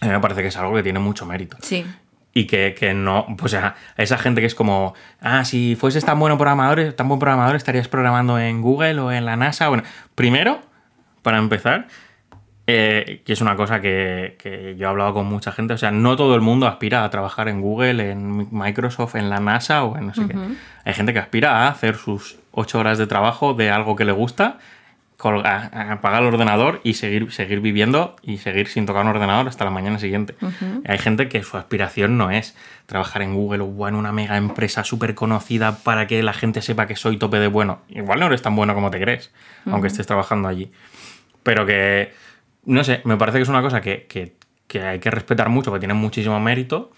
A 0.00 0.06
mí 0.06 0.12
me 0.12 0.20
parece 0.20 0.42
que 0.42 0.48
es 0.48 0.56
algo 0.56 0.74
que 0.74 0.82
tiene 0.82 0.98
mucho 0.98 1.26
mérito. 1.26 1.56
Sí. 1.60 1.84
Y 2.32 2.46
que, 2.46 2.74
que 2.78 2.94
no, 2.94 3.26
pues 3.38 3.54
a 3.54 3.76
esa 3.96 4.18
gente 4.18 4.40
que 4.40 4.48
es 4.48 4.54
como, 4.56 4.94
ah, 5.20 5.44
si 5.44 5.76
fueses 5.76 6.04
tan 6.04 6.18
bueno 6.18 6.36
programador, 6.36 6.92
tan 6.92 7.08
buen 7.08 7.20
programador, 7.20 7.54
estarías 7.54 7.86
programando 7.86 8.38
en 8.38 8.60
Google 8.60 8.98
o 9.00 9.12
en 9.12 9.24
la 9.24 9.36
NASA. 9.36 9.68
Bueno, 9.68 9.84
primero, 10.16 10.60
para 11.22 11.38
empezar, 11.38 11.86
eh, 12.66 13.20
que 13.26 13.34
es 13.34 13.42
una 13.42 13.56
cosa 13.56 13.82
que, 13.82 14.36
que, 14.38 14.74
yo 14.78 14.86
he 14.86 14.88
hablado 14.88 15.12
con 15.12 15.26
mucha 15.26 15.52
gente. 15.52 15.74
O 15.74 15.78
sea, 15.78 15.90
no 15.90 16.16
todo 16.16 16.34
el 16.34 16.40
mundo 16.40 16.66
aspira 16.66 17.04
a 17.04 17.10
trabajar 17.10 17.48
en 17.48 17.60
Google, 17.60 18.10
en 18.10 18.48
Microsoft, 18.50 19.16
en 19.16 19.28
la 19.28 19.38
NASA 19.38 19.84
o 19.84 19.98
en 19.98 20.06
no 20.06 20.14
sé 20.14 20.26
qué. 20.26 20.34
Hay 20.84 20.94
gente 20.94 21.12
que 21.12 21.18
aspira 21.18 21.64
a 21.64 21.68
hacer 21.68 21.96
sus 21.96 22.38
ocho 22.52 22.78
horas 22.78 22.96
de 22.96 23.06
trabajo 23.06 23.52
de 23.52 23.70
algo 23.70 23.96
que 23.96 24.06
le 24.06 24.12
gusta, 24.12 24.58
colgar, 25.24 25.70
apagar 25.74 26.20
el 26.20 26.28
ordenador 26.28 26.82
y 26.84 26.92
seguir, 26.92 27.32
seguir 27.32 27.60
viviendo 27.60 28.14
y 28.20 28.36
seguir 28.36 28.68
sin 28.68 28.84
tocar 28.84 29.04
un 29.04 29.08
ordenador 29.08 29.48
hasta 29.48 29.64
la 29.64 29.70
mañana 29.70 29.98
siguiente. 29.98 30.34
Hay 30.86 30.98
gente 30.98 31.30
que 31.30 31.42
su 31.42 31.56
aspiración 31.56 32.18
no 32.18 32.30
es 32.30 32.54
trabajar 32.84 33.22
en 33.22 33.34
Google 33.34 33.62
o 33.62 33.88
en 33.88 33.94
una 33.94 34.12
mega 34.12 34.36
empresa 34.36 34.84
súper 34.84 35.14
conocida 35.14 35.78
para 35.78 36.06
que 36.06 36.22
la 36.22 36.34
gente 36.34 36.60
sepa 36.60 36.86
que 36.86 36.94
soy 36.94 37.16
tope 37.16 37.38
de 37.38 37.46
bueno. 37.46 37.80
Igual 37.88 38.20
no 38.20 38.26
eres 38.26 38.42
tan 38.42 38.54
bueno 38.54 38.74
como 38.74 38.90
te 38.90 39.00
crees, 39.00 39.32
aunque 39.64 39.88
estés 39.88 40.06
trabajando 40.06 40.46
allí. 40.46 40.70
Pero 41.42 41.64
que 41.64 42.12
no 42.66 42.84
sé, 42.84 43.00
me 43.04 43.16
parece 43.16 43.38
que 43.38 43.44
es 43.44 43.48
una 43.48 43.62
cosa 43.62 43.80
que, 43.80 44.34
hay 44.74 44.98
que 44.98 45.10
respetar 45.10 45.48
mucho, 45.48 45.72
que 45.72 45.78
tiene 45.78 45.94
muchísimo 45.94 46.38
mérito 46.38 46.92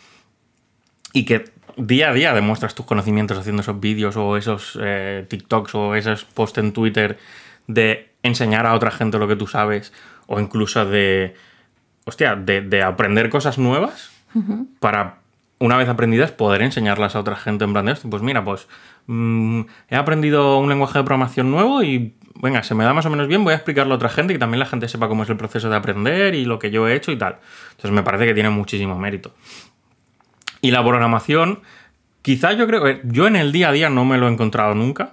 y 1.13 1.27
que 1.27 1.45
día 1.77 2.11
a 2.11 2.13
día 2.13 2.35
demuestras 2.35 2.75
tus 2.75 2.87
conocimientos 2.87 3.39
haciendo 3.39 3.63
esos 3.63 3.79
vídeos 3.79 4.17
o 4.17 4.37
esos 4.37 4.77
eh, 4.83 5.27
TikToks 5.29 5.77
o 5.77 5.95
esos 5.95 6.25
posts 6.25 6.59
en 6.59 6.73
Twitter 6.73 7.19
de 7.67 8.16
enseñar 8.23 8.67
a 8.67 8.75
otra 8.75 8.91
gente 8.91 9.19
lo 9.19 9.29
que 9.29 9.37
tú 9.37 9.47
sabes 9.47 9.93
o 10.27 10.41
incluso 10.41 10.85
de, 10.85 11.35
hostia, 12.05 12.37
de, 12.37 12.83
aprender 12.83 13.31
cosas 13.31 13.59
nuevas 13.59 14.11
para, 14.81 15.19
una 15.59 15.77
vez 15.77 15.89
aprendidas, 15.89 16.33
poder 16.33 16.63
enseñarlas 16.63 17.17
a 17.17 17.21
otra 17.21 17.37
gente 17.37 17.65
en 17.65 17.73
plan 17.73 17.87
de 17.87 17.93
esto. 17.93 18.11
Pues 18.11 18.23
mira, 18.23 18.45
pues 18.45 18.69
mm, 19.07 19.63
he 19.89 19.97
aprendido 19.97 20.59
un 20.59 20.69
lenguaje 20.69 20.99
de 20.99 21.05
programación 21.05 21.51
nuevo 21.51 21.83
y 21.83 22.15
venga, 22.43 22.63
se 22.63 22.75
me 22.75 22.85
da 22.85 22.93
más 22.93 23.07
o 23.07 23.11
menos 23.11 23.29
bien, 23.29 23.45
voy 23.45 23.53
a 23.53 23.57
explicarlo 23.57 23.95
a 23.95 23.97
otra 23.97 24.09
gente 24.09 24.35
y 24.35 24.39
también 24.39 24.59
la 24.61 24.67
gente 24.67 24.89
sepa 24.89 25.09
cómo 25.09 25.23
es 25.23 25.31
el 25.31 25.37
proceso 25.37 25.71
de 25.71 25.77
aprender 25.77 26.35
y 26.35 26.45
lo 26.45 26.59
que 26.59 26.71
yo 26.71 26.89
he 26.89 26.95
hecho 26.95 27.13
y 27.13 27.17
tal. 27.17 27.39
Entonces 27.71 27.93
me 27.93 28.03
parece 28.03 28.27
que 28.27 28.35
tiene 28.35 28.51
muchísimo 28.51 28.99
mérito. 28.99 29.35
Y 30.61 30.71
la 30.71 30.85
programación, 30.85 31.61
quizá 32.23 32.53
yo 32.53 32.67
creo 32.67 32.83
que 32.83 33.01
yo 33.05 33.27
en 33.27 33.37
el 33.37 33.53
día 33.53 33.71
a 33.71 33.73
día 33.73 33.91
no 33.91 34.05
me 34.05 34.19
lo 34.19 34.29
he 34.29 34.33
encontrado 34.33 34.75
nunca, 34.75 35.13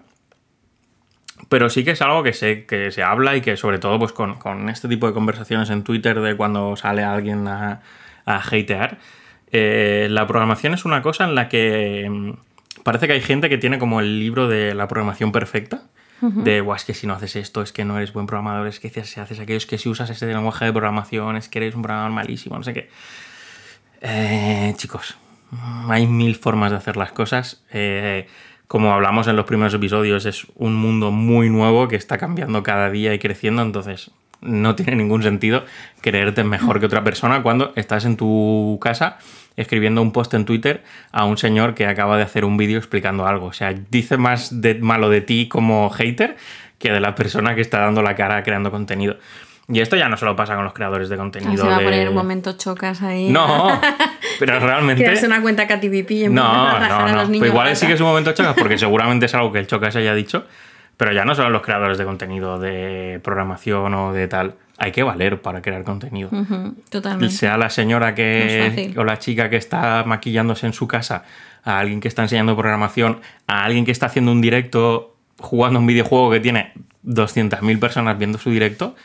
pero 1.54 1.70
sí 1.70 1.84
que 1.84 1.92
es 1.92 2.02
algo 2.02 2.24
que 2.24 2.34
sé 2.34 2.66
que 2.66 2.90
se 2.90 3.04
habla 3.04 3.36
y 3.36 3.42
que 3.42 3.58
sobre 3.58 3.78
todo 3.78 4.00
pues 4.00 4.12
con, 4.12 4.70
este 4.70 4.88
tipo 4.88 5.06
de 5.06 5.14
conversaciones 5.14 5.70
en 5.70 5.84
Twitter 5.84 6.20
de 6.20 6.36
cuando 6.36 6.76
sale 6.76 7.04
alguien 7.04 7.48
a, 7.48 7.82
a 8.26 8.38
hatear, 8.38 8.98
eh, 9.52 10.08
la 10.10 10.26
programación 10.26 10.74
es 10.74 10.84
una 10.84 11.04
cosa 11.04 11.26
en 11.26 11.36
la 11.36 11.50
que 11.50 12.10
mm, 12.10 12.82
parece 12.82 13.06
que 13.06 13.14
hay 13.14 13.22
gente 13.22 13.50
que 13.50 13.60
tiene 13.60 13.78
como 13.78 14.00
el 14.00 14.20
libro 14.20 14.48
de 14.48 14.74
la 14.74 14.88
programación 14.88 15.32
perfecta 15.32 15.84
de, 16.22 16.60
guau, 16.62 16.76
es 16.76 16.86
que 16.86 16.96
si 16.96 17.06
no 17.06 17.14
haces 17.14 17.36
esto, 17.36 17.62
es 17.62 17.72
que 17.72 17.86
no 17.86 17.98
eres 17.98 18.14
buen 18.14 18.26
programador, 18.26 18.66
es 18.66 18.80
que 18.80 18.90
si 18.90 19.20
haces 19.20 19.40
aquello, 19.40 19.58
es 19.58 19.68
que 19.68 19.78
si 19.78 19.90
usas 19.90 20.10
este 20.10 20.26
lenguaje 20.26 20.66
de 20.66 20.74
programación, 20.74 21.36
es 21.36 21.50
que 21.50 21.60
eres 21.60 21.76
un 21.76 21.84
programador 21.84 22.14
malísimo, 22.14 22.58
no 22.58 22.64
sé 22.64 22.74
qué. 22.74 22.90
Eh, 24.02 24.74
chicos, 24.78 25.20
hay 25.88 26.08
mil 26.08 26.36
formas 26.36 26.72
de 26.72 26.78
hacer 26.78 26.98
las 26.98 27.12
cosas. 27.12 27.64
Eh, 27.72 28.28
como 28.74 28.92
hablamos 28.92 29.28
en 29.28 29.36
los 29.36 29.46
primeros 29.46 29.72
episodios, 29.76 30.26
es 30.26 30.48
un 30.56 30.74
mundo 30.74 31.12
muy 31.12 31.48
nuevo 31.48 31.88
que 31.88 31.96
está 31.96 32.18
cambiando 32.18 32.64
cada 32.64 32.90
día 32.90 33.14
y 33.14 33.20
creciendo, 33.20 33.62
entonces 33.62 34.10
no 34.42 34.74
tiene 34.74 34.96
ningún 34.96 35.22
sentido 35.22 35.64
creerte 36.02 36.44
mejor 36.44 36.80
que 36.80 36.88
otra 36.88 37.04
persona 37.04 37.44
cuando 37.44 37.72
estás 37.76 38.04
en 38.06 38.18
tu 38.18 38.80
casa 38.82 39.20
escribiendo 39.58 40.02
un 40.02 40.12
post 40.12 40.34
en 40.34 40.46
Twitter 40.46 40.84
a 41.12 41.26
un 41.26 41.38
señor 41.38 41.76
que 41.76 41.86
acaba 41.86 42.18
de 42.18 42.24
hacer 42.24 42.46
un 42.46 42.58
vídeo 42.58 42.80
explicando 42.80 43.28
algo. 43.28 43.46
O 43.46 43.54
sea, 43.54 43.76
dice 43.92 44.18
más 44.18 44.60
de 44.60 44.74
malo 44.74 45.12
de 45.12 45.22
ti 45.22 45.48
como 45.48 45.92
hater 45.92 46.36
que 46.80 46.92
de 46.92 47.00
la 47.00 47.14
persona 47.14 47.54
que 47.54 47.62
está 47.62 47.80
dando 47.82 48.02
la 48.02 48.16
cara 48.16 48.42
creando 48.42 48.72
contenido. 48.72 49.18
Y 49.70 49.80
esto 49.80 49.96
ya 49.96 50.10
no 50.10 50.18
solo 50.18 50.36
pasa 50.36 50.56
con 50.56 50.66
los 50.66 50.74
creadores 50.74 51.08
de 51.08 51.16
contenido. 51.16 51.64
Se 51.64 51.70
va 51.70 51.78
a 51.78 51.80
poner 51.80 52.10
un 52.10 52.16
momento 52.16 52.54
chocas 52.58 53.02
ahí. 53.02 53.30
No, 53.30 53.80
pero 54.40 54.60
realmente. 54.60 55.04
Crearse 55.04 55.26
una 55.26 55.42
cuenta 55.42 55.68
KTVP 55.68 56.12
y 56.12 56.30
no, 56.30 56.80
no, 56.80 57.26
no. 57.26 57.28
Pero 57.32 57.46
igual 57.46 57.76
sí 57.76 57.88
que 57.88 57.94
es 57.94 58.02
un 58.02 58.08
momento 58.08 58.34
chocas 58.34 58.56
porque 58.58 58.78
seguramente 58.78 59.28
es 59.28 59.36
algo 59.36 59.52
que 59.52 59.60
el 59.60 59.68
chocas 59.68 59.96
haya 59.96 60.14
dicho. 60.14 60.46
Pero 60.98 61.12
ya 61.12 61.26
no 61.26 61.34
solo 61.34 61.50
los 61.50 61.62
creadores 61.62 61.98
de 61.98 62.06
contenido 62.06 62.60
de 62.60 63.20
programación 63.24 63.94
o 63.96 64.14
de 64.14 64.28
tal 64.28 64.56
hay 64.78 64.92
que 64.92 65.04
valer 65.04 65.42
para 65.42 65.62
crear 65.62 65.84
contenido. 65.84 66.30
totalmente. 66.90 67.34
Sea 67.34 67.58
la 67.58 67.70
señora 67.70 68.14
que 68.16 68.94
o 68.98 69.04
la 69.04 69.18
chica 69.18 69.50
que 69.50 69.58
está 69.58 70.04
maquillándose 70.06 70.66
en 70.66 70.74
su 70.74 70.88
casa, 70.88 71.24
a 71.64 71.80
alguien 71.80 72.00
que 72.02 72.08
está 72.08 72.24
enseñando 72.24 72.56
programación, 72.56 73.22
a 73.48 73.64
alguien 73.64 73.86
que 73.86 73.92
está 73.92 74.08
haciendo 74.08 74.32
un 74.32 74.42
directo 74.42 75.16
jugando 75.40 75.80
un 75.80 75.86
videojuego 75.86 76.32
que 76.32 76.40
tiene 76.40 76.74
200.000 77.06 77.80
personas 77.80 78.18
viendo 78.18 78.38
su 78.38 78.50
directo, 78.50 78.96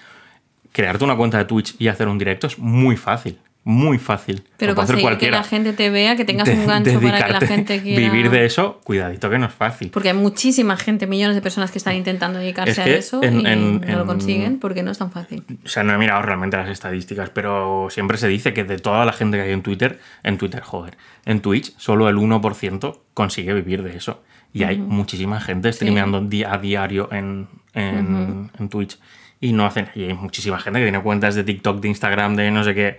crearte 0.73 1.05
una 1.05 1.17
cuenta 1.17 1.39
de 1.39 1.45
Twitch 1.45 1.75
y 1.79 1.89
hacer 1.89 2.09
un 2.09 2.19
directo 2.19 2.47
es 2.47 2.59
muy 2.59 2.97
fácil 2.97 3.39
muy 3.69 3.99
fácil. 3.99 4.45
Pero 4.57 4.75
conseguir 4.75 5.19
que 5.19 5.31
la 5.31 5.45
gente 5.45 5.75
te 5.75 5.91
vea, 5.91 6.17
que 6.17 6.25
tengas 6.25 6.49
un 6.49 6.67
gancho 6.67 6.99
para 7.03 7.27
que 7.27 7.33
la 7.35 7.41
gente 7.41 7.83
quiera... 7.83 8.01
Vivir 8.01 8.31
de 8.31 8.47
eso, 8.47 8.81
cuidadito 8.83 9.29
que 9.29 9.39
no 9.39 9.45
es 9.45 9.53
fácil. 9.53 9.91
Porque 9.91 10.09
hay 10.09 10.17
muchísima 10.17 10.79
gente, 10.79 11.07
millones 11.07 11.37
de 11.37 11.43
personas 11.43 11.71
que 11.71 11.77
están 11.77 11.95
intentando 11.95 12.39
dedicarse 12.39 12.81
a 12.81 12.87
eso 12.87 13.21
y 13.23 13.31
no 13.31 13.99
lo 13.99 14.07
consiguen 14.07 14.59
porque 14.59 14.83
no 14.83 14.91
es 14.91 14.97
tan 14.97 15.11
fácil. 15.11 15.45
O 15.67 15.69
sea, 15.69 15.83
no 15.83 15.93
he 15.93 15.99
mirado 15.99 16.23
realmente 16.23 16.57
las 16.57 16.71
estadísticas, 16.71 17.29
pero 17.29 17.89
siempre 17.91 18.17
se 18.17 18.27
dice 18.27 18.55
que 18.55 18.65
de 18.65 18.79
toda 18.79 19.05
la 19.05 19.13
gente 19.13 19.37
que 19.37 19.43
hay 19.43 19.53
en 19.53 19.63
Twitter, 19.63 20.01
en 20.23 20.39
Twitter, 20.39 20.63
joder, 20.63 20.97
en 21.27 21.41
Twitch, 21.41 21.77
solo 21.77 22.09
el 22.09 22.17
1% 22.17 23.01
consigue 23.13 23.53
vivir 23.53 23.83
de 23.83 23.95
eso. 23.99 24.23
Y 24.51 24.63
hay 24.63 24.79
muchísima 24.79 25.43
gente 25.43 25.71
streameando 25.75 26.27
a 26.49 26.57
diario 26.57 27.13
en, 27.13 27.49
en, 27.75 28.51
en 28.59 28.69
Twitch 28.71 28.99
y 29.41 29.53
no 29.53 29.67
hacen... 29.67 29.89
Y 29.95 30.05
hay 30.05 30.15
muchísima 30.15 30.59
gente 30.59 30.79
que 30.81 30.87
tiene 30.87 31.03
cuentas 31.03 31.35
de 31.35 31.45
TikTok, 31.45 31.81
de 31.81 31.89
Instagram, 31.89 32.37
de 32.37 32.51
no 32.51 32.65
sé 32.65 32.75
qué 32.75 32.99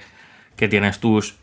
que 0.60 0.68
tienes 0.68 1.00
tus 1.00 1.38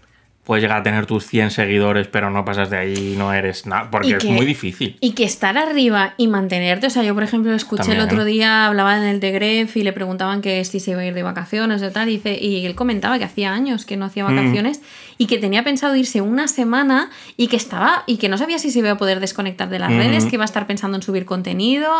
puedes 0.47 0.63
llegar 0.63 0.79
a 0.79 0.83
tener 0.85 1.07
tus 1.07 1.27
100 1.27 1.51
seguidores, 1.51 2.07
pero 2.07 2.31
no 2.31 2.45
pasas 2.45 2.71
de 2.71 2.79
ahí 2.79 3.15
no 3.19 3.33
eres 3.33 3.67
nada, 3.67 3.91
porque 3.91 4.15
es 4.15 4.25
muy 4.25 4.47
difícil. 4.47 4.97
Y 5.01 5.13
que 5.13 5.25
estar 5.25 5.59
arriba 5.59 6.15
y 6.17 6.29
mantenerte, 6.29 6.87
o 6.87 6.91
sea, 6.91 7.03
yo 7.03 7.15
por 7.15 7.25
ejemplo 7.25 7.53
escuché 7.53 7.93
el 7.93 8.01
otro 8.01 8.25
día, 8.25 8.67
hablaba 8.67 8.97
en 8.97 9.03
el 9.03 9.19
de 9.19 9.33
Gref 9.33 9.77
y 9.77 9.83
le 9.83 9.93
preguntaban 9.93 10.43
que 10.43 10.65
si 10.65 10.79
se 10.79 10.93
iba 10.93 11.01
a 11.01 11.05
ir 11.05 11.15
de 11.15 11.25
vacaciones 11.25 11.83
o 11.83 11.91
tal, 11.91 12.09
y, 12.09 12.13
dice, 12.13 12.39
y 12.41 12.65
él 12.65 12.77
comentaba 12.77 13.19
que 13.19 13.25
hacía 13.25 13.53
años 13.53 13.85
que 13.85 13.97
no 13.97 14.05
hacía 14.05 14.25
mm. 14.25 14.37
vacaciones 14.37 14.81
y 15.19 15.27
que 15.27 15.39
tenía 15.39 15.65
pensado 15.65 15.97
irse 15.97 16.21
una 16.21 16.47
semana 16.47 17.11
y 17.37 17.49
que 17.49 17.57
estaba 17.57 18.05
y 18.07 18.19
que 18.19 18.29
no 18.29 18.39
sabía 18.39 18.59
si 18.59 18.71
se 18.71 18.79
iba 18.81 18.93
a 18.93 18.99
poder 18.99 19.19
desconectar 19.19 19.69
de 19.69 19.81
las 19.81 19.91
mm. 19.91 19.99
redes, 19.99 20.25
que 20.27 20.37
iba 20.37 20.45
a 20.45 20.47
estar 20.47 20.69
pensando 20.69 20.97
en 20.97 21.03
subir 21.03 21.25
contenido, 21.25 21.91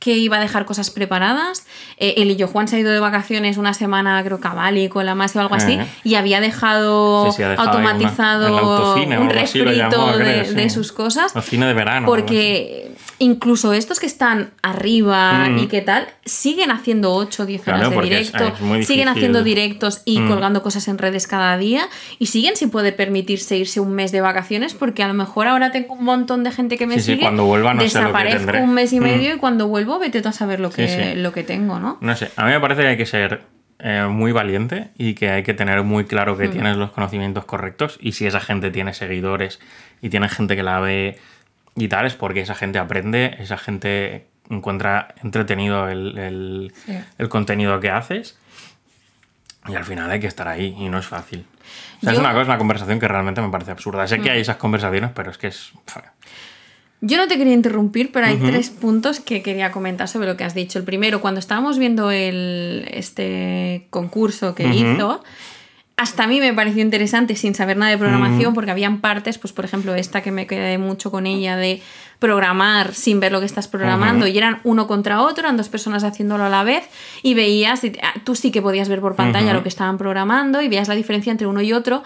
que 0.00 0.16
iba 0.16 0.38
a 0.38 0.40
dejar 0.40 0.64
cosas 0.64 0.90
preparadas. 0.90 1.66
Eh, 1.98 2.14
él 2.16 2.30
y 2.30 2.36
yo, 2.36 2.48
Juan 2.48 2.66
se 2.66 2.76
ha 2.76 2.78
ido 2.80 2.90
de 2.90 3.00
vacaciones 3.00 3.56
una 3.56 3.74
semana, 3.74 4.22
creo, 4.24 4.40
cabali 4.40 4.88
con 4.88 5.06
la 5.06 5.14
más 5.14 5.36
o 5.36 5.40
algo 5.40 5.54
así, 5.54 5.74
eh. 5.74 5.86
y 6.02 6.14
había 6.16 6.40
dejado, 6.40 7.32
automatizado 7.86 8.96
un 9.20 9.30
refrito 9.30 10.18
de, 10.18 10.70
sus 10.70 10.92
cosas. 10.92 11.34
El 11.34 11.42
cine 11.42 11.66
de 11.66 11.74
verano. 11.74 12.06
Porque 12.06 12.94
incluso 13.18 13.72
estos 13.72 14.00
que 14.00 14.06
están 14.06 14.50
arriba 14.62 15.46
y 15.48 15.62
mm. 15.62 15.68
qué 15.68 15.80
tal, 15.80 16.08
siguen 16.24 16.70
haciendo 16.70 17.14
8 17.14 17.42
o 17.42 17.46
10 17.46 17.68
horas 17.68 17.90
de 17.90 18.00
directo, 18.00 18.52
siguen 18.82 19.08
haciendo 19.08 19.42
directos 19.42 20.02
y 20.04 20.20
mm. 20.20 20.28
colgando 20.28 20.62
cosas 20.62 20.88
en 20.88 20.98
redes 20.98 21.26
cada 21.26 21.56
día 21.56 21.88
y 22.18 22.26
siguen 22.26 22.56
sin 22.56 22.70
poder 22.70 22.96
permitirse 22.96 23.56
irse 23.56 23.80
un 23.80 23.92
mes 23.92 24.12
de 24.12 24.20
vacaciones 24.20 24.74
porque 24.74 25.02
a 25.02 25.08
lo 25.08 25.14
mejor 25.14 25.46
ahora 25.46 25.70
tengo 25.70 25.94
un 25.94 26.04
montón 26.04 26.44
de 26.44 26.50
gente 26.50 26.76
que 26.76 26.86
me 26.86 26.98
sigue. 27.00 27.22
cuando 27.22 27.44
vuelva 27.44 27.74
no 27.74 27.82
desaparezco 27.82 28.58
un 28.58 28.74
mes 28.74 28.92
y 28.92 29.00
mm. 29.00 29.02
medio 29.02 29.34
y 29.34 29.38
cuando 29.38 29.68
vuelvo 29.68 29.98
vete 29.98 30.22
tú 30.22 30.28
a 30.28 30.32
saber 30.32 30.60
lo 30.60 30.70
que, 30.70 31.14
lo 31.16 31.32
que 31.32 31.42
tengo, 31.42 31.78
¿no? 31.78 31.98
No 32.00 32.16
sé, 32.16 32.30
a 32.36 32.44
mí 32.44 32.52
me 32.52 32.60
parece 32.60 32.82
que 32.82 32.88
hay 32.88 32.96
que 32.96 33.06
ser 33.06 33.42
eh, 33.86 34.06
muy 34.08 34.32
valiente 34.32 34.88
y 34.96 35.12
que 35.12 35.28
hay 35.28 35.42
que 35.42 35.52
tener 35.52 35.82
muy 35.82 36.06
claro 36.06 36.38
que 36.38 36.48
tienes 36.48 36.78
los 36.78 36.90
conocimientos 36.90 37.44
correctos 37.44 37.98
y 38.00 38.12
si 38.12 38.26
esa 38.26 38.40
gente 38.40 38.70
tiene 38.70 38.94
seguidores 38.94 39.60
y 40.00 40.08
tiene 40.08 40.30
gente 40.30 40.56
que 40.56 40.62
la 40.62 40.80
ve 40.80 41.18
y 41.76 41.88
tal, 41.88 42.06
es 42.06 42.14
porque 42.14 42.40
esa 42.40 42.54
gente 42.54 42.78
aprende, 42.78 43.36
esa 43.40 43.58
gente 43.58 44.26
encuentra 44.48 45.08
entretenido 45.22 45.90
el, 45.90 46.72
contenido 47.28 47.78
que 47.78 47.90
haces 47.90 48.38
y 49.68 49.74
al 49.74 49.84
final 49.84 50.10
hay 50.10 50.20
que 50.20 50.28
estar 50.28 50.48
ahí 50.48 50.74
y 50.78 50.88
no 50.88 50.96
es 50.96 51.06
fácil. 51.06 51.44
es 52.00 52.16
una 52.16 52.32
cosa, 52.32 52.46
una 52.46 52.56
conversación 52.56 52.98
que 52.98 53.06
realmente 53.06 53.42
me 53.42 53.50
parece 53.50 53.72
absurda. 53.72 54.06
Sé 54.06 54.18
que 54.18 54.30
hay 54.30 54.38
mm. 54.38 54.40
esas 54.40 54.56
conversaciones, 54.56 55.10
pero 55.14 55.30
es 55.30 55.36
que 55.36 55.48
es... 55.48 55.72
Yo 57.06 57.18
no 57.18 57.28
te 57.28 57.36
quería 57.36 57.52
interrumpir, 57.52 58.12
pero 58.12 58.26
hay 58.26 58.38
tres 58.38 58.70
puntos 58.70 59.20
que 59.20 59.42
quería 59.42 59.70
comentar 59.70 60.08
sobre 60.08 60.26
lo 60.26 60.38
que 60.38 60.44
has 60.44 60.54
dicho. 60.54 60.78
El 60.78 60.86
primero, 60.86 61.20
cuando 61.20 61.38
estábamos 61.38 61.78
viendo 61.78 62.10
el, 62.10 62.88
este 62.90 63.86
concurso 63.90 64.54
que 64.54 64.66
hizo, 64.74 65.22
hasta 65.96 66.24
a 66.24 66.26
mí 66.26 66.40
me 66.40 66.54
pareció 66.54 66.82
interesante 66.82 67.36
sin 67.36 67.54
saber 67.54 67.76
nada 67.76 67.90
de 67.90 67.98
programación, 67.98 68.54
porque 68.54 68.70
habían 68.70 69.02
partes, 69.02 69.36
pues 69.36 69.52
por 69.52 69.66
ejemplo, 69.66 69.94
esta 69.94 70.22
que 70.22 70.30
me 70.30 70.46
quedé 70.46 70.78
mucho 70.78 71.10
con 71.10 71.26
ella 71.26 71.56
de 71.56 71.82
programar 72.20 72.94
sin 72.94 73.20
ver 73.20 73.32
lo 73.32 73.40
que 73.40 73.46
estás 73.46 73.68
programando 73.68 74.26
y 74.26 74.38
eran 74.38 74.60
uno 74.64 74.86
contra 74.86 75.20
otro, 75.20 75.44
eran 75.44 75.58
dos 75.58 75.68
personas 75.68 76.04
haciéndolo 76.04 76.44
a 76.44 76.48
la 76.48 76.64
vez 76.64 76.88
y 77.22 77.34
veías, 77.34 77.82
ah, 78.02 78.14
tú 78.24 78.34
sí 78.34 78.50
que 78.50 78.62
podías 78.62 78.88
ver 78.88 79.00
por 79.00 79.14
pantalla 79.14 79.52
lo 79.52 79.62
que 79.62 79.68
estaban 79.68 79.98
programando 79.98 80.62
y 80.62 80.68
veías 80.68 80.88
la 80.88 80.94
diferencia 80.94 81.30
entre 81.30 81.46
uno 81.46 81.60
y 81.60 81.74
otro 81.74 82.02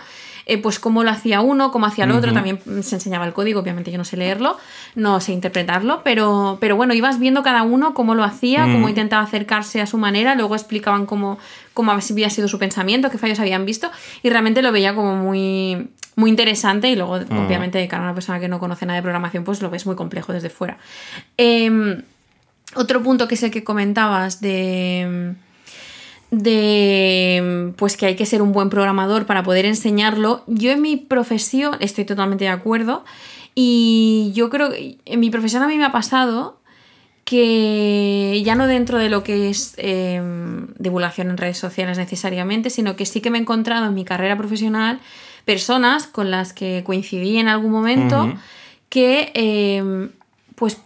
eh, 0.48 0.56
pues 0.56 0.78
cómo 0.78 1.04
lo 1.04 1.10
hacía 1.10 1.42
uno, 1.42 1.70
cómo 1.70 1.84
hacía 1.84 2.04
el 2.04 2.10
otro, 2.10 2.32
también 2.32 2.58
se 2.82 2.94
enseñaba 2.94 3.26
el 3.26 3.34
código, 3.34 3.60
obviamente 3.60 3.92
yo 3.92 3.98
no 3.98 4.04
sé 4.06 4.16
leerlo, 4.16 4.56
no 4.94 5.20
sé 5.20 5.32
interpretarlo, 5.32 6.00
pero, 6.02 6.56
pero 6.58 6.74
bueno, 6.74 6.94
ibas 6.94 7.18
viendo 7.18 7.42
cada 7.42 7.62
uno 7.64 7.92
cómo 7.92 8.14
lo 8.14 8.24
hacía, 8.24 8.62
cómo 8.62 8.88
intentaba 8.88 9.22
acercarse 9.22 9.82
a 9.82 9.86
su 9.86 9.98
manera, 9.98 10.34
luego 10.36 10.54
explicaban 10.54 11.04
cómo, 11.04 11.38
cómo 11.74 11.92
había 11.92 12.30
sido 12.30 12.48
su 12.48 12.58
pensamiento, 12.58 13.10
qué 13.10 13.18
fallos 13.18 13.38
habían 13.40 13.66
visto, 13.66 13.90
y 14.22 14.30
realmente 14.30 14.62
lo 14.62 14.72
veía 14.72 14.94
como 14.94 15.16
muy, 15.16 15.90
muy 16.16 16.30
interesante 16.30 16.88
y 16.88 16.96
luego, 16.96 17.16
obviamente, 17.16 17.76
de 17.76 17.86
cara 17.86 18.04
a 18.04 18.06
una 18.06 18.14
persona 18.14 18.40
que 18.40 18.48
no 18.48 18.58
conoce 18.58 18.86
nada 18.86 18.96
de 18.96 19.02
programación, 19.02 19.44
pues 19.44 19.60
lo 19.60 19.68
ves 19.68 19.84
muy 19.84 19.96
complejo 19.96 20.32
desde 20.32 20.48
fuera. 20.48 20.78
Em, 21.36 22.00
otro 22.74 23.02
punto 23.02 23.28
que 23.28 23.34
es 23.34 23.42
el 23.42 23.50
que 23.50 23.64
comentabas 23.64 24.40
de 24.40 25.34
de 26.30 27.72
pues 27.76 27.96
que 27.96 28.06
hay 28.06 28.16
que 28.16 28.26
ser 28.26 28.42
un 28.42 28.52
buen 28.52 28.70
programador 28.70 29.26
para 29.26 29.42
poder 29.42 29.64
enseñarlo. 29.64 30.42
Yo 30.46 30.70
en 30.72 30.82
mi 30.82 30.96
profesión 30.96 31.76
estoy 31.80 32.04
totalmente 32.04 32.44
de 32.44 32.50
acuerdo 32.50 33.04
y 33.54 34.32
yo 34.34 34.50
creo 34.50 34.70
que 34.70 34.98
en 35.04 35.20
mi 35.20 35.30
profesión 35.30 35.62
a 35.62 35.68
mí 35.68 35.76
me 35.76 35.84
ha 35.84 35.92
pasado 35.92 36.58
que 37.24 38.40
ya 38.42 38.54
no 38.54 38.66
dentro 38.66 38.98
de 38.98 39.10
lo 39.10 39.22
que 39.22 39.50
es 39.50 39.74
em, 39.76 40.68
divulgación 40.78 41.28
en 41.28 41.36
redes 41.36 41.58
sociales 41.58 41.98
necesariamente, 41.98 42.70
sino 42.70 42.96
que 42.96 43.04
sí 43.04 43.20
que 43.20 43.30
me 43.30 43.36
he 43.36 43.40
encontrado 43.42 43.86
en 43.86 43.94
mi 43.94 44.04
carrera 44.04 44.36
profesional 44.36 45.00
personas 45.44 46.06
con 46.06 46.30
las 46.30 46.52
que 46.52 46.82
coincidí 46.84 47.36
en 47.38 47.48
algún 47.48 47.70
momento 47.70 48.32
que 48.88 49.30
em, 49.34 50.10
pues 50.54 50.78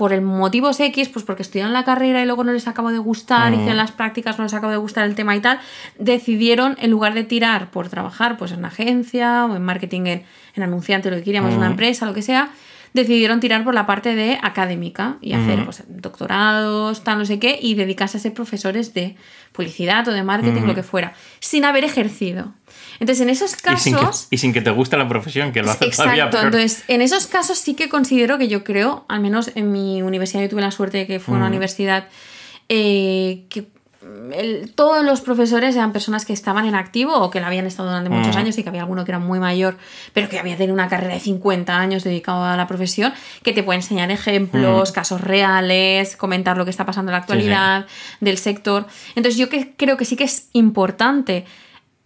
por 0.00 0.14
el 0.14 0.22
motivo 0.22 0.70
X, 0.70 1.10
pues 1.10 1.26
porque 1.26 1.42
estudiaron 1.42 1.74
la 1.74 1.84
carrera 1.84 2.22
y 2.22 2.24
luego 2.24 2.42
no 2.42 2.54
les 2.54 2.66
acabó 2.66 2.90
de 2.90 2.96
gustar, 2.96 3.52
hicieron 3.52 3.76
las 3.76 3.92
prácticas, 3.92 4.38
no 4.38 4.44
les 4.44 4.54
acabó 4.54 4.72
de 4.72 4.78
gustar 4.78 5.04
el 5.04 5.14
tema 5.14 5.36
y 5.36 5.40
tal, 5.40 5.60
decidieron, 5.98 6.74
en 6.80 6.90
lugar 6.90 7.12
de 7.12 7.22
tirar 7.22 7.70
por 7.70 7.90
trabajar 7.90 8.38
pues 8.38 8.52
en 8.52 8.60
una 8.60 8.68
agencia 8.68 9.44
o 9.44 9.54
en 9.54 9.62
marketing, 9.62 10.06
en, 10.06 10.22
en 10.54 10.62
anunciante, 10.62 11.10
lo 11.10 11.16
que 11.18 11.24
queríamos, 11.24 11.54
una 11.54 11.66
empresa, 11.66 12.06
lo 12.06 12.14
que 12.14 12.22
sea, 12.22 12.48
decidieron 12.94 13.40
tirar 13.40 13.62
por 13.62 13.74
la 13.74 13.84
parte 13.84 14.14
de 14.14 14.38
académica 14.40 15.18
y 15.20 15.34
hacer 15.34 15.66
pues, 15.66 15.84
doctorados, 15.86 17.04
tal, 17.04 17.18
no 17.18 17.26
sé 17.26 17.38
qué, 17.38 17.58
y 17.60 17.74
dedicarse 17.74 18.16
a 18.16 18.20
ser 18.20 18.32
profesores 18.32 18.94
de 18.94 19.16
publicidad 19.52 20.08
o 20.08 20.12
de 20.12 20.22
marketing, 20.22 20.62
lo 20.62 20.74
que 20.74 20.82
fuera, 20.82 21.12
sin 21.40 21.66
haber 21.66 21.84
ejercido. 21.84 22.54
Entonces, 23.00 23.22
en 23.22 23.30
esos 23.30 23.56
casos... 23.56 24.28
Y 24.30 24.38
sin 24.38 24.52
que, 24.52 24.60
te 24.60 24.70
guste 24.70 24.96
la 24.96 25.08
profesión, 25.08 25.52
que 25.52 25.62
lo 25.62 25.70
hace 25.70 25.86
Exacto, 25.86 26.40
entonces, 26.40 26.84
en 26.86 27.00
esos 27.02 27.26
casos 27.26 27.58
sí 27.58 27.74
que 27.74 27.88
considero 27.88 28.38
que 28.38 28.46
yo 28.46 28.62
creo, 28.62 29.04
al 29.08 29.20
menos 29.20 29.50
en 29.54 29.72
mi 29.72 30.02
universidad, 30.02 30.42
yo 30.42 30.50
tuve 30.50 30.60
la 30.60 30.70
suerte 30.70 30.98
de 30.98 31.06
que 31.06 31.18
fue 31.18 31.34
una 31.34 31.46
universidad 31.46 32.08
eh, 32.68 33.46
que 33.48 33.66
todos 34.74 35.04
los 35.04 35.20
profesores 35.20 35.76
eran 35.76 35.92
personas 35.92 36.24
que 36.24 36.32
estaban 36.32 36.64
en 36.64 36.74
activo 36.74 37.14
o 37.14 37.30
que 37.30 37.40
la 37.40 37.48
habían 37.48 37.66
estado 37.66 37.88
durante 37.88 38.08
muchos 38.08 38.34
años 38.36 38.56
y 38.56 38.62
que 38.62 38.68
había 38.68 38.82
alguno 38.82 39.04
que 39.04 39.10
era 39.10 39.18
muy 39.18 39.38
mayor, 39.38 39.76
pero 40.14 40.28
que 40.28 40.38
había 40.38 40.56
tenido 40.56 40.72
una 40.72 40.88
carrera 40.88 41.14
de 41.14 41.20
50 41.20 41.76
años 41.76 42.02
dedicado 42.02 42.44
a 42.44 42.56
la 42.56 42.66
profesión, 42.66 43.12
que 43.42 43.52
te 43.52 43.62
puede 43.62 43.78
enseñar 43.78 44.10
ejemplos, 44.10 44.92
casos 44.92 45.20
reales, 45.20 46.16
comentar 46.16 46.56
lo 46.56 46.64
que 46.64 46.70
está 46.70 46.86
pasando 46.86 47.10
en 47.10 47.14
la 47.14 47.18
actualidad 47.18 47.86
del 48.20 48.38
sector. 48.38 48.86
Entonces 49.16 49.36
yo 49.36 49.50
que, 49.50 49.74
creo 49.76 49.98
que 49.98 50.06
sí 50.06 50.16
que 50.16 50.24
es 50.24 50.48
importante 50.54 51.44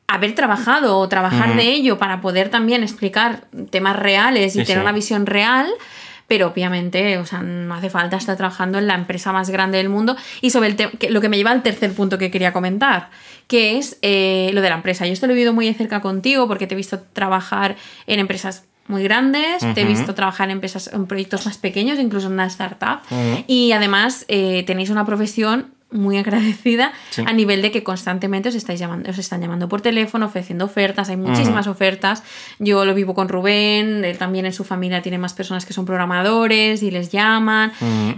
haber 0.06 0.34
trabajado 0.34 0.98
o 0.98 1.08
trabajar 1.08 1.56
de 1.56 1.64
ello 1.64 1.98
para 1.98 2.20
poder 2.20 2.50
también 2.50 2.82
explicar 2.82 3.46
temas 3.70 3.96
reales 3.96 4.54
y 4.56 4.64
tener 4.64 4.82
una 4.82 4.92
visión 4.92 5.26
real 5.26 5.66
pero 6.26 6.48
obviamente, 6.48 7.18
o 7.18 7.26
sea, 7.26 7.42
no 7.42 7.74
hace 7.74 7.90
falta 7.90 8.16
estar 8.16 8.36
trabajando 8.36 8.78
en 8.78 8.86
la 8.86 8.94
empresa 8.94 9.32
más 9.32 9.50
grande 9.50 9.78
del 9.78 9.88
mundo. 9.88 10.16
Y 10.40 10.50
sobre 10.50 10.68
el 10.68 11.12
lo 11.12 11.20
que 11.20 11.28
me 11.28 11.36
lleva 11.36 11.50
al 11.50 11.62
tercer 11.62 11.92
punto 11.92 12.18
que 12.18 12.30
quería 12.30 12.52
comentar, 12.52 13.10
que 13.46 13.76
es 13.78 13.98
eh, 14.02 14.50
lo 14.54 14.62
de 14.62 14.70
la 14.70 14.76
empresa. 14.76 15.06
Yo 15.06 15.12
esto 15.12 15.26
lo 15.26 15.32
he 15.32 15.36
vivido 15.36 15.52
muy 15.52 15.66
de 15.66 15.74
cerca 15.74 16.00
contigo 16.00 16.48
porque 16.48 16.66
te 16.66 16.74
he 16.74 16.76
visto 16.76 17.00
trabajar 17.12 17.76
en 18.06 18.20
empresas 18.20 18.64
muy 18.86 19.02
grandes, 19.02 19.60
te 19.74 19.80
he 19.80 19.84
visto 19.84 20.14
trabajar 20.14 20.48
en 20.48 20.52
empresas, 20.52 20.90
en 20.92 21.06
proyectos 21.06 21.46
más 21.46 21.56
pequeños, 21.56 21.98
incluso 21.98 22.26
en 22.26 22.34
una 22.34 22.46
startup. 22.46 23.00
Y 23.46 23.72
además 23.72 24.24
eh, 24.28 24.62
tenéis 24.66 24.90
una 24.90 25.04
profesión 25.06 25.73
muy 25.94 26.18
agradecida 26.18 26.92
a 27.24 27.32
nivel 27.32 27.62
de 27.62 27.70
que 27.70 27.82
constantemente 27.82 28.48
os 28.48 28.54
estáis 28.54 28.78
llamando, 28.80 29.10
os 29.10 29.18
están 29.18 29.40
llamando 29.40 29.68
por 29.68 29.80
teléfono, 29.80 30.26
ofreciendo 30.26 30.64
ofertas, 30.66 31.08
hay 31.08 31.16
muchísimas 31.16 31.66
ofertas. 31.66 32.22
Yo 32.58 32.84
lo 32.84 32.94
vivo 32.94 33.14
con 33.14 33.28
Rubén, 33.28 34.04
él 34.04 34.18
también 34.18 34.44
en 34.44 34.52
su 34.52 34.64
familia 34.64 35.00
tiene 35.02 35.18
más 35.18 35.32
personas 35.34 35.64
que 35.64 35.72
son 35.72 35.86
programadores 35.86 36.82
y 36.82 36.90
les 36.90 37.10
llaman. 37.10 37.72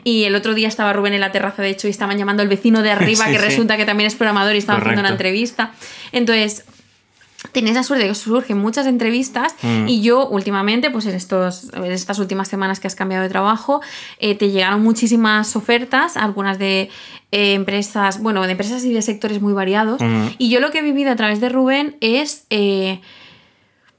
Y 0.04 0.24
el 0.24 0.34
otro 0.34 0.54
día 0.54 0.68
estaba 0.68 0.92
Rubén 0.92 1.12
en 1.12 1.20
la 1.20 1.32
terraza, 1.32 1.62
de 1.62 1.70
hecho, 1.70 1.86
y 1.86 1.90
estaban 1.90 2.18
llamando 2.18 2.42
al 2.42 2.48
vecino 2.48 2.82
de 2.82 2.90
arriba, 2.90 3.26
que 3.30 3.38
resulta 3.38 3.76
que 3.76 3.84
también 3.84 4.06
es 4.06 4.14
programador 4.14 4.54
y 4.54 4.58
estaba 4.58 4.78
haciendo 4.78 5.00
una 5.00 5.10
entrevista. 5.10 5.72
Entonces, 6.12 6.64
tenéis 7.56 7.74
la 7.74 7.82
suerte 7.82 8.04
de 8.04 8.10
que 8.10 8.14
surgen 8.14 8.58
muchas 8.58 8.86
entrevistas 8.86 9.54
mm. 9.62 9.88
y 9.88 10.02
yo 10.02 10.28
últimamente, 10.28 10.90
pues 10.90 11.06
en, 11.06 11.14
estos, 11.14 11.70
en 11.72 11.90
estas 11.90 12.18
últimas 12.18 12.48
semanas 12.48 12.80
que 12.80 12.86
has 12.86 12.94
cambiado 12.94 13.22
de 13.22 13.30
trabajo, 13.30 13.80
eh, 14.18 14.34
te 14.34 14.50
llegaron 14.50 14.82
muchísimas 14.82 15.56
ofertas, 15.56 16.18
algunas 16.18 16.58
de 16.58 16.90
eh, 17.32 17.54
empresas, 17.54 18.20
bueno, 18.20 18.42
de 18.42 18.50
empresas 18.50 18.84
y 18.84 18.92
de 18.92 19.00
sectores 19.00 19.40
muy 19.40 19.54
variados. 19.54 20.02
Mm. 20.02 20.26
Y 20.36 20.50
yo 20.50 20.60
lo 20.60 20.70
que 20.70 20.80
he 20.80 20.82
vivido 20.82 21.10
a 21.10 21.16
través 21.16 21.40
de 21.40 21.48
Rubén 21.48 21.96
es... 22.02 22.44
Eh, 22.50 23.00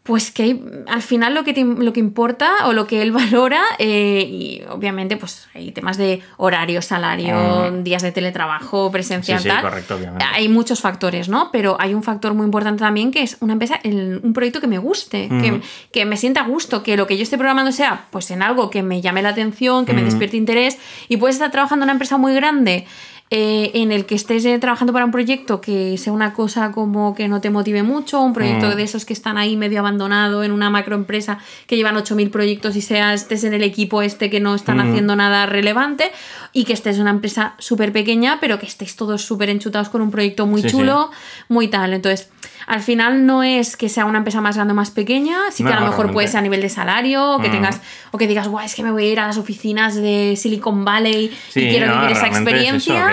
pues 0.07 0.31
que 0.31 0.57
al 0.87 1.01
final 1.01 1.35
lo 1.35 1.43
que, 1.43 1.53
lo 1.53 1.91
que 1.91 1.99
importa 1.99 2.49
o 2.65 2.73
lo 2.73 2.87
que 2.87 3.01
él 3.01 3.11
valora, 3.11 3.61
eh, 3.77 4.25
y 4.27 4.61
obviamente 4.69 5.17
pues 5.17 5.49
hay 5.53 5.71
temas 5.71 5.97
de 5.97 6.21
horario, 6.37 6.81
salario, 6.81 7.35
ah. 7.35 7.71
días 7.83 8.01
de 8.01 8.13
teletrabajo, 8.13 8.89
presencia, 8.89 9.37
sí, 9.37 9.49
sí, 9.49 9.55
Correcto, 9.61 9.95
obviamente. 9.95 10.25
Hay 10.31 10.47
muchos 10.47 10.79
factores, 10.79 11.27
¿no? 11.27 11.49
Pero 11.51 11.75
hay 11.79 11.93
un 11.93 12.03
factor 12.03 12.33
muy 12.33 12.45
importante 12.45 12.79
también 12.79 13.11
que 13.11 13.21
es 13.21 13.37
una 13.41 13.53
empresa, 13.53 13.79
un 13.83 14.31
proyecto 14.33 14.61
que 14.61 14.67
me 14.67 14.77
guste, 14.77 15.27
que, 15.27 15.61
que, 15.91 16.05
me 16.05 16.15
sienta 16.15 16.41
a 16.41 16.47
gusto, 16.47 16.83
que 16.83 16.95
lo 16.95 17.05
que 17.05 17.17
yo 17.17 17.23
esté 17.23 17.37
programando 17.37 17.73
sea 17.73 18.05
pues 18.09 18.31
en 18.31 18.41
algo 18.41 18.69
que 18.69 18.83
me 18.83 19.01
llame 19.01 19.21
la 19.21 19.29
atención, 19.29 19.85
que 19.85 19.93
me 19.93 20.03
despierte 20.03 20.37
interés, 20.37 20.77
y 21.09 21.17
puedes 21.17 21.35
estar 21.35 21.51
trabajando 21.51 21.83
en 21.83 21.87
una 21.87 21.93
empresa 21.93 22.17
muy 22.17 22.33
grande 22.33 22.85
eh, 23.29 23.71
en 23.73 23.91
el 23.91 24.05
que 24.05 24.15
estés 24.15 24.45
eh, 24.45 24.57
trabajando 24.57 24.93
para 24.93 25.03
un 25.03 25.11
proyecto 25.11 25.59
que 25.59 25.97
sea 25.97 26.13
una 26.13 26.33
cosa 26.33 26.71
como 26.71 27.13
que 27.13 27.27
no 27.27 27.41
te 27.41 27.49
motive 27.49 27.83
mucho, 27.83 28.21
un 28.21 28.33
proyecto 28.33 28.67
mm. 28.67 28.75
de 28.75 28.83
esos 28.83 29.03
que 29.03 29.11
están 29.11 29.37
ahí 29.37 29.57
medio 29.57 29.79
abandonado 29.79 30.43
en 30.43 30.53
una 30.53 30.69
macroempresa 30.69 31.37
que 31.65 31.75
llevan 31.75 31.95
8.000 31.95 32.29
proyectos 32.31 32.77
y 32.77 32.81
sea, 32.81 33.13
estés 33.13 33.43
en 33.43 33.53
el 33.53 33.63
equipo 33.63 34.01
este 34.01 34.29
que 34.29 34.39
no 34.39 34.55
están 34.55 34.77
mm. 34.77 34.89
haciendo 34.91 35.15
nada 35.17 35.45
relevante 35.45 36.11
y 36.53 36.63
que 36.63 36.71
estés 36.71 36.95
en 36.95 37.01
una 37.01 37.11
empresa 37.11 37.55
súper 37.57 37.91
pequeña 37.91 38.37
pero 38.39 38.59
que 38.59 38.65
estéis 38.65 38.95
todos 38.95 39.23
súper 39.23 39.49
enchutados 39.49 39.89
con 39.89 40.01
un 40.01 40.09
proyecto 40.09 40.45
muy 40.45 40.63
chulo, 40.63 41.11
muy 41.49 41.67
tal. 41.67 41.93
Entonces, 41.93 42.29
al 42.67 42.81
final 42.81 43.25
no 43.25 43.43
es 43.43 43.77
que 43.77 43.87
sea 43.87 44.05
una 44.05 44.17
empresa 44.17 44.41
más 44.41 44.55
grande 44.55 44.73
o 44.73 44.75
más 44.75 44.91
pequeña, 44.91 45.37
sí 45.51 45.63
que 45.63 45.71
a 45.71 45.79
lo 45.79 45.87
mejor 45.87 46.11
puede 46.11 46.27
ser 46.27 46.39
a 46.39 46.41
nivel 46.41 46.61
de 46.61 46.67
salario, 46.67 47.35
o 47.35 47.39
que 47.39 47.47
mm. 47.47 47.51
tengas, 47.51 47.81
o 48.11 48.17
que 48.17 48.27
digas, 48.27 48.49
guau, 48.49 48.63
es 48.63 48.75
que 48.75 48.83
me 48.83 48.91
voy 48.91 49.05
a 49.05 49.11
ir 49.13 49.19
a 49.21 49.27
las 49.27 49.37
oficinas 49.37 49.95
de 49.95 50.35
Silicon 50.35 50.83
Valley 50.83 51.31
y 51.55 51.69
quiero 51.69 51.95
vivir 51.95 52.11
esa 52.11 52.27
experiencia. 52.27 53.09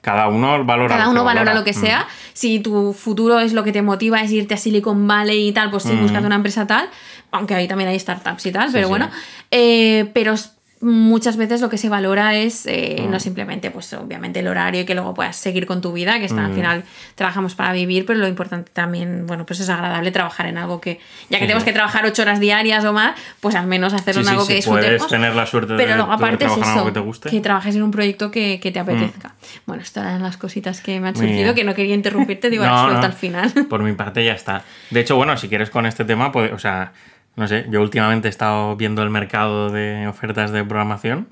cada 0.00 0.28
uno 0.28 0.64
valora 0.64 0.96
cada 0.96 1.08
uno 1.08 1.22
valora, 1.22 1.54
lo 1.54 1.62
que 1.62 1.70
mm. 1.70 1.80
sea. 1.80 2.08
Si 2.32 2.58
tu 2.58 2.92
futuro 2.92 3.38
es 3.38 3.52
lo 3.52 3.62
que 3.62 3.70
te 3.70 3.82
motiva 3.82 4.20
es 4.22 4.32
irte 4.32 4.54
a 4.54 4.56
Silicon 4.56 5.06
Valley 5.06 5.48
y 5.48 5.52
tal, 5.52 5.70
pues 5.70 5.84
sí, 5.84 5.92
mm. 5.92 6.02
buscando 6.02 6.26
una 6.26 6.36
empresa 6.36 6.66
tal, 6.66 6.88
aunque 7.30 7.54
ahí 7.54 7.68
también 7.68 7.90
hay 7.90 7.98
startups 7.98 8.44
y 8.46 8.50
tal, 8.50 8.70
pero 8.72 8.88
bueno. 8.88 9.08
Eh, 9.52 10.10
pero 10.14 10.34
muchas 10.80 11.36
veces 11.36 11.60
lo 11.60 11.68
que 11.68 11.78
se 11.78 11.88
valora 11.88 12.34
es 12.34 12.66
eh, 12.66 13.06
no 13.08 13.16
mm. 13.16 13.20
simplemente, 13.20 13.70
pues 13.70 13.92
obviamente 13.94 14.40
el 14.40 14.48
horario 14.48 14.82
y 14.82 14.84
que 14.84 14.94
luego 14.94 15.14
puedas 15.14 15.36
seguir 15.36 15.66
con 15.66 15.80
tu 15.80 15.92
vida, 15.92 16.18
que 16.18 16.26
está, 16.26 16.44
al 16.44 16.52
mm. 16.52 16.54
final 16.54 16.84
trabajamos 17.14 17.54
para 17.54 17.72
vivir, 17.72 18.06
pero 18.06 18.18
lo 18.18 18.28
importante 18.28 18.70
también, 18.72 19.26
bueno, 19.26 19.44
pues 19.46 19.60
es 19.60 19.68
agradable 19.68 20.10
trabajar 20.12 20.46
en 20.46 20.58
algo 20.58 20.80
que, 20.80 21.00
ya 21.30 21.38
que 21.38 21.44
tenemos 21.44 21.64
que 21.64 21.72
trabajar 21.72 22.06
ocho 22.06 22.22
horas 22.22 22.40
diarias 22.40 22.84
o 22.84 22.92
más, 22.92 23.18
pues 23.40 23.54
al 23.54 23.66
menos 23.66 23.92
hacerlo 23.92 24.22
en 24.22 24.28
algo 24.28 24.46
que 24.46 24.54
disfrutemos. 24.54 24.98
Puedes 24.98 25.06
tener 25.08 25.34
la 25.34 25.46
suerte 25.46 25.74
pero 25.76 26.06
de, 26.06 26.12
aparte 26.12 26.44
es 26.44 26.52
eso, 26.52 26.84
que 26.84 26.92
te 26.92 27.00
guste. 27.00 27.30
Que 27.30 27.40
trabajes 27.40 27.74
en 27.74 27.82
un 27.82 27.90
proyecto 27.90 28.30
que, 28.30 28.58
te 28.58 28.78
apetezca. 28.78 29.28
Mm. 29.28 29.32
Bueno, 29.66 29.82
estas 29.82 30.04
eran 30.04 30.22
las 30.22 30.36
cositas 30.36 30.80
que 30.80 31.00
me 31.00 31.08
han 31.08 31.16
surgido, 31.16 31.54
que 31.54 31.64
no 31.64 31.74
quería 31.74 31.94
interrumpirte, 31.94 32.50
digo, 32.50 32.64
no, 32.66 32.84
suelta 32.84 33.06
al 33.06 33.12
final. 33.14 33.52
Por 33.68 33.82
mi 33.82 33.92
parte 33.92 34.24
ya 34.24 34.32
está. 34.32 34.64
De 34.90 35.00
hecho, 35.00 35.16
bueno, 35.16 35.36
si 35.36 35.48
quieres 35.48 35.70
con 35.70 35.86
este 35.86 36.04
tema, 36.04 36.30
pues, 36.30 36.52
o 36.52 36.58
sea 36.58 36.92
no 37.38 37.46
sé, 37.46 37.66
yo 37.70 37.80
últimamente 37.80 38.26
he 38.26 38.30
estado 38.30 38.74
viendo 38.74 39.00
el 39.04 39.10
mercado 39.10 39.70
de 39.70 40.08
ofertas 40.08 40.50
de 40.50 40.64
programación 40.64 41.28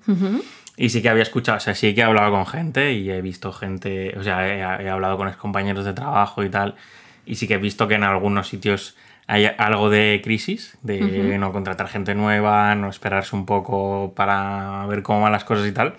y 0.76 0.90
sí 0.90 1.02
que 1.02 1.08
había 1.08 1.24
escuchado, 1.24 1.58
o 1.58 1.60
sea, 1.60 1.74
sí 1.74 1.96
que 1.96 2.02
he 2.02 2.04
hablado 2.04 2.30
con 2.30 2.46
gente 2.46 2.92
y 2.92 3.10
he 3.10 3.20
visto 3.20 3.52
gente, 3.52 4.16
o 4.16 4.22
sea, 4.22 4.46
he, 4.46 4.88
hablado 4.88 5.16
con 5.16 5.28
compañeros 5.32 5.84
de 5.84 5.94
trabajo 5.94 6.44
y 6.44 6.48
tal, 6.48 6.76
y 7.26 7.34
sí 7.34 7.48
que 7.48 7.54
he 7.54 7.58
visto 7.58 7.88
que 7.88 7.94
en 7.94 8.04
algunos 8.04 8.46
sitios 8.46 8.96
hay 9.26 9.46
algo 9.58 9.90
de 9.90 10.20
crisis, 10.22 10.78
de 10.82 11.36
no 11.38 11.50
contratar 11.50 11.88
gente 11.88 12.14
nueva, 12.14 12.76
no 12.76 12.88
esperarse 12.88 13.34
un 13.34 13.44
poco 13.44 14.12
para 14.14 14.86
ver 14.86 15.02
cómo 15.02 15.22
van 15.22 15.32
las 15.32 15.42
cosas 15.42 15.66
y 15.66 15.72
tal. 15.72 15.96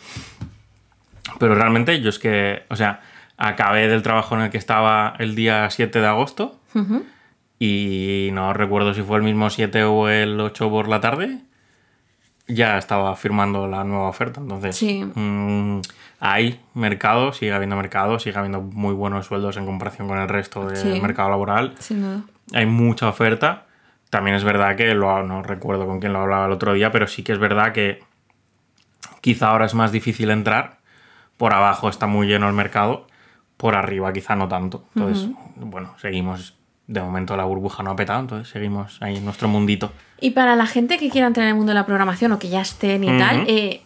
Pero 1.38 1.54
realmente 1.54 2.00
yo 2.00 2.10
es 2.10 2.18
que, 2.18 2.64
o 2.70 2.78
sea, 2.78 3.02
acabé 3.36 3.90
del 3.90 4.04
trabajo 4.04 4.36
en 4.36 4.44
el 4.44 4.50
que 4.52 4.58
estaba 4.58 5.16
el 5.20 5.36
día 5.36 5.70
7 5.70 6.00
de 6.00 6.08
agosto 6.08 6.62
y 7.60 8.30
no 8.34 8.54
recuerdo 8.54 8.94
si 8.94 9.02
fue 9.02 9.18
el 9.18 9.24
mismo 9.24 9.50
7 9.50 9.84
o 9.84 10.10
el 10.10 10.40
8 10.40 10.70
por 10.70 10.88
la 10.88 11.00
tarde. 11.02 11.40
Ya 12.50 12.78
estaba 12.78 13.14
firmando 13.18 13.68
la 13.68 13.84
nueva 13.84 14.08
oferta, 14.08 14.40
entonces 14.40 14.76
Sí. 14.78 15.04
mm, 15.04 15.82
hay 16.22 16.62
mercado, 16.76 17.34
sigue 17.34 17.52
habiendo 17.52 17.76
mercado, 17.76 18.20
sigue 18.20 18.38
habiendo 18.38 18.62
muy 18.62 18.94
buenos 18.94 19.26
sueldos 19.26 19.58
en 19.58 19.66
comparación 19.66 20.08
con 20.08 20.18
el 20.18 20.30
resto 20.30 20.66
del 20.68 20.78
Sí. 20.78 21.02
mercado 21.02 21.30
laboral 21.30 21.74
Sin 21.80 22.02
duda. 22.02 22.22
hay 22.54 22.66
mucha 22.66 23.10
oferta. 23.10 23.66
También 24.10 24.38
es 24.38 24.46
verdad 24.46 24.78
que 24.78 24.94
lo, 24.94 25.22
no 25.24 25.44
recuerdo 25.44 25.86
con 25.86 26.00
quién 26.00 26.14
lo 26.14 26.20
hablaba 26.20 26.46
el 26.46 26.54
otro 26.54 26.72
día, 26.72 26.90
pero 26.92 27.08
sí 27.08 27.22
que 27.24 27.34
es 27.34 27.40
verdad 27.40 27.74
que 27.74 28.00
quizá 29.20 29.50
ahora 29.50 29.66
es 29.66 29.74
más 29.74 29.92
difícil 29.92 30.30
entrar. 30.30 30.78
Por 31.36 31.54
abajo 31.54 31.90
está 31.90 32.08
muy 32.08 32.28
lleno 32.28 32.48
el 32.48 32.54
mercado, 32.54 33.08
por 33.58 33.76
arriba 33.76 34.14
quizá 34.14 34.38
no 34.38 34.48
tanto. 34.48 34.86
Entonces, 34.96 35.30
bueno, 35.58 35.94
seguimos. 35.98 36.57
De 36.88 37.02
momento 37.02 37.36
la 37.36 37.44
burbuja 37.44 37.84
no 37.84 37.92
ha 37.92 37.96
petado, 37.96 38.22
entonces 38.22 38.48
seguimos 38.48 38.98
ahí 39.02 39.18
en 39.18 39.26
nuestro 39.26 39.48
mundito. 39.50 39.92
Y 40.22 40.32
para 40.32 40.56
la 40.56 40.66
gente 40.66 40.98
que 40.98 41.10
quiera 41.10 41.28
entrar 41.28 41.44
en 41.44 41.50
el 41.50 41.56
mundo 41.56 41.72
de 41.72 41.76
la 41.76 41.86
programación 41.86 42.32
o 42.32 42.40
que 42.40 42.50
ya 42.50 42.62
estén 42.62 43.04
y 43.04 43.18
tal, 43.18 43.44
eh, 43.48 43.82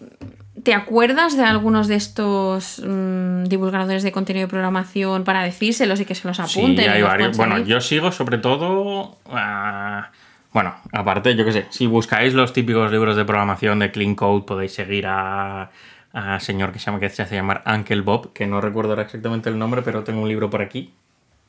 ¿te 0.63 0.75
acuerdas 0.75 1.35
de 1.35 1.43
algunos 1.43 1.87
de 1.87 1.95
estos 1.95 2.81
mm, 2.85 3.45
divulgadores 3.45 4.03
de 4.03 4.11
contenido 4.11 4.45
de 4.45 4.49
programación 4.49 5.23
para 5.23 5.41
decírselos 5.41 5.99
y 5.99 6.05
que 6.05 6.13
se 6.13 6.27
los 6.27 6.39
apunten? 6.39 6.85
Sí, 6.85 6.89
hay 6.89 7.01
varios. 7.01 7.35
Bueno, 7.35 7.57
yo 7.57 7.81
sigo 7.81 8.11
sobre 8.11 8.37
todo. 8.37 9.17
ah, 9.31 10.11
bueno, 10.53 10.75
aparte, 10.91 11.35
yo 11.35 11.45
qué 11.45 11.53
sé, 11.53 11.65
si 11.69 11.87
buscáis 11.87 12.33
los 12.33 12.53
típicos 12.53 12.91
libros 12.91 13.15
de 13.15 13.23
programación 13.25 13.79
de 13.79 13.89
Clean 13.91 14.15
Code, 14.15 14.45
podéis 14.45 14.73
seguir 14.73 15.07
a, 15.07 15.71
a 16.13 16.39
señor 16.39 16.71
que 16.71 16.79
se 16.79 16.85
llama 16.85 16.99
que 16.99 17.09
se 17.09 17.21
hace 17.21 17.35
llamar 17.35 17.63
Uncle 17.65 18.01
Bob, 18.01 18.33
que 18.33 18.45
no 18.47 18.59
recuerdo 18.59 18.91
ahora 18.91 19.03
exactamente 19.03 19.49
el 19.49 19.57
nombre, 19.57 19.81
pero 19.81 20.03
tengo 20.03 20.21
un 20.21 20.27
libro 20.27 20.49
por 20.49 20.61
aquí. 20.61 20.93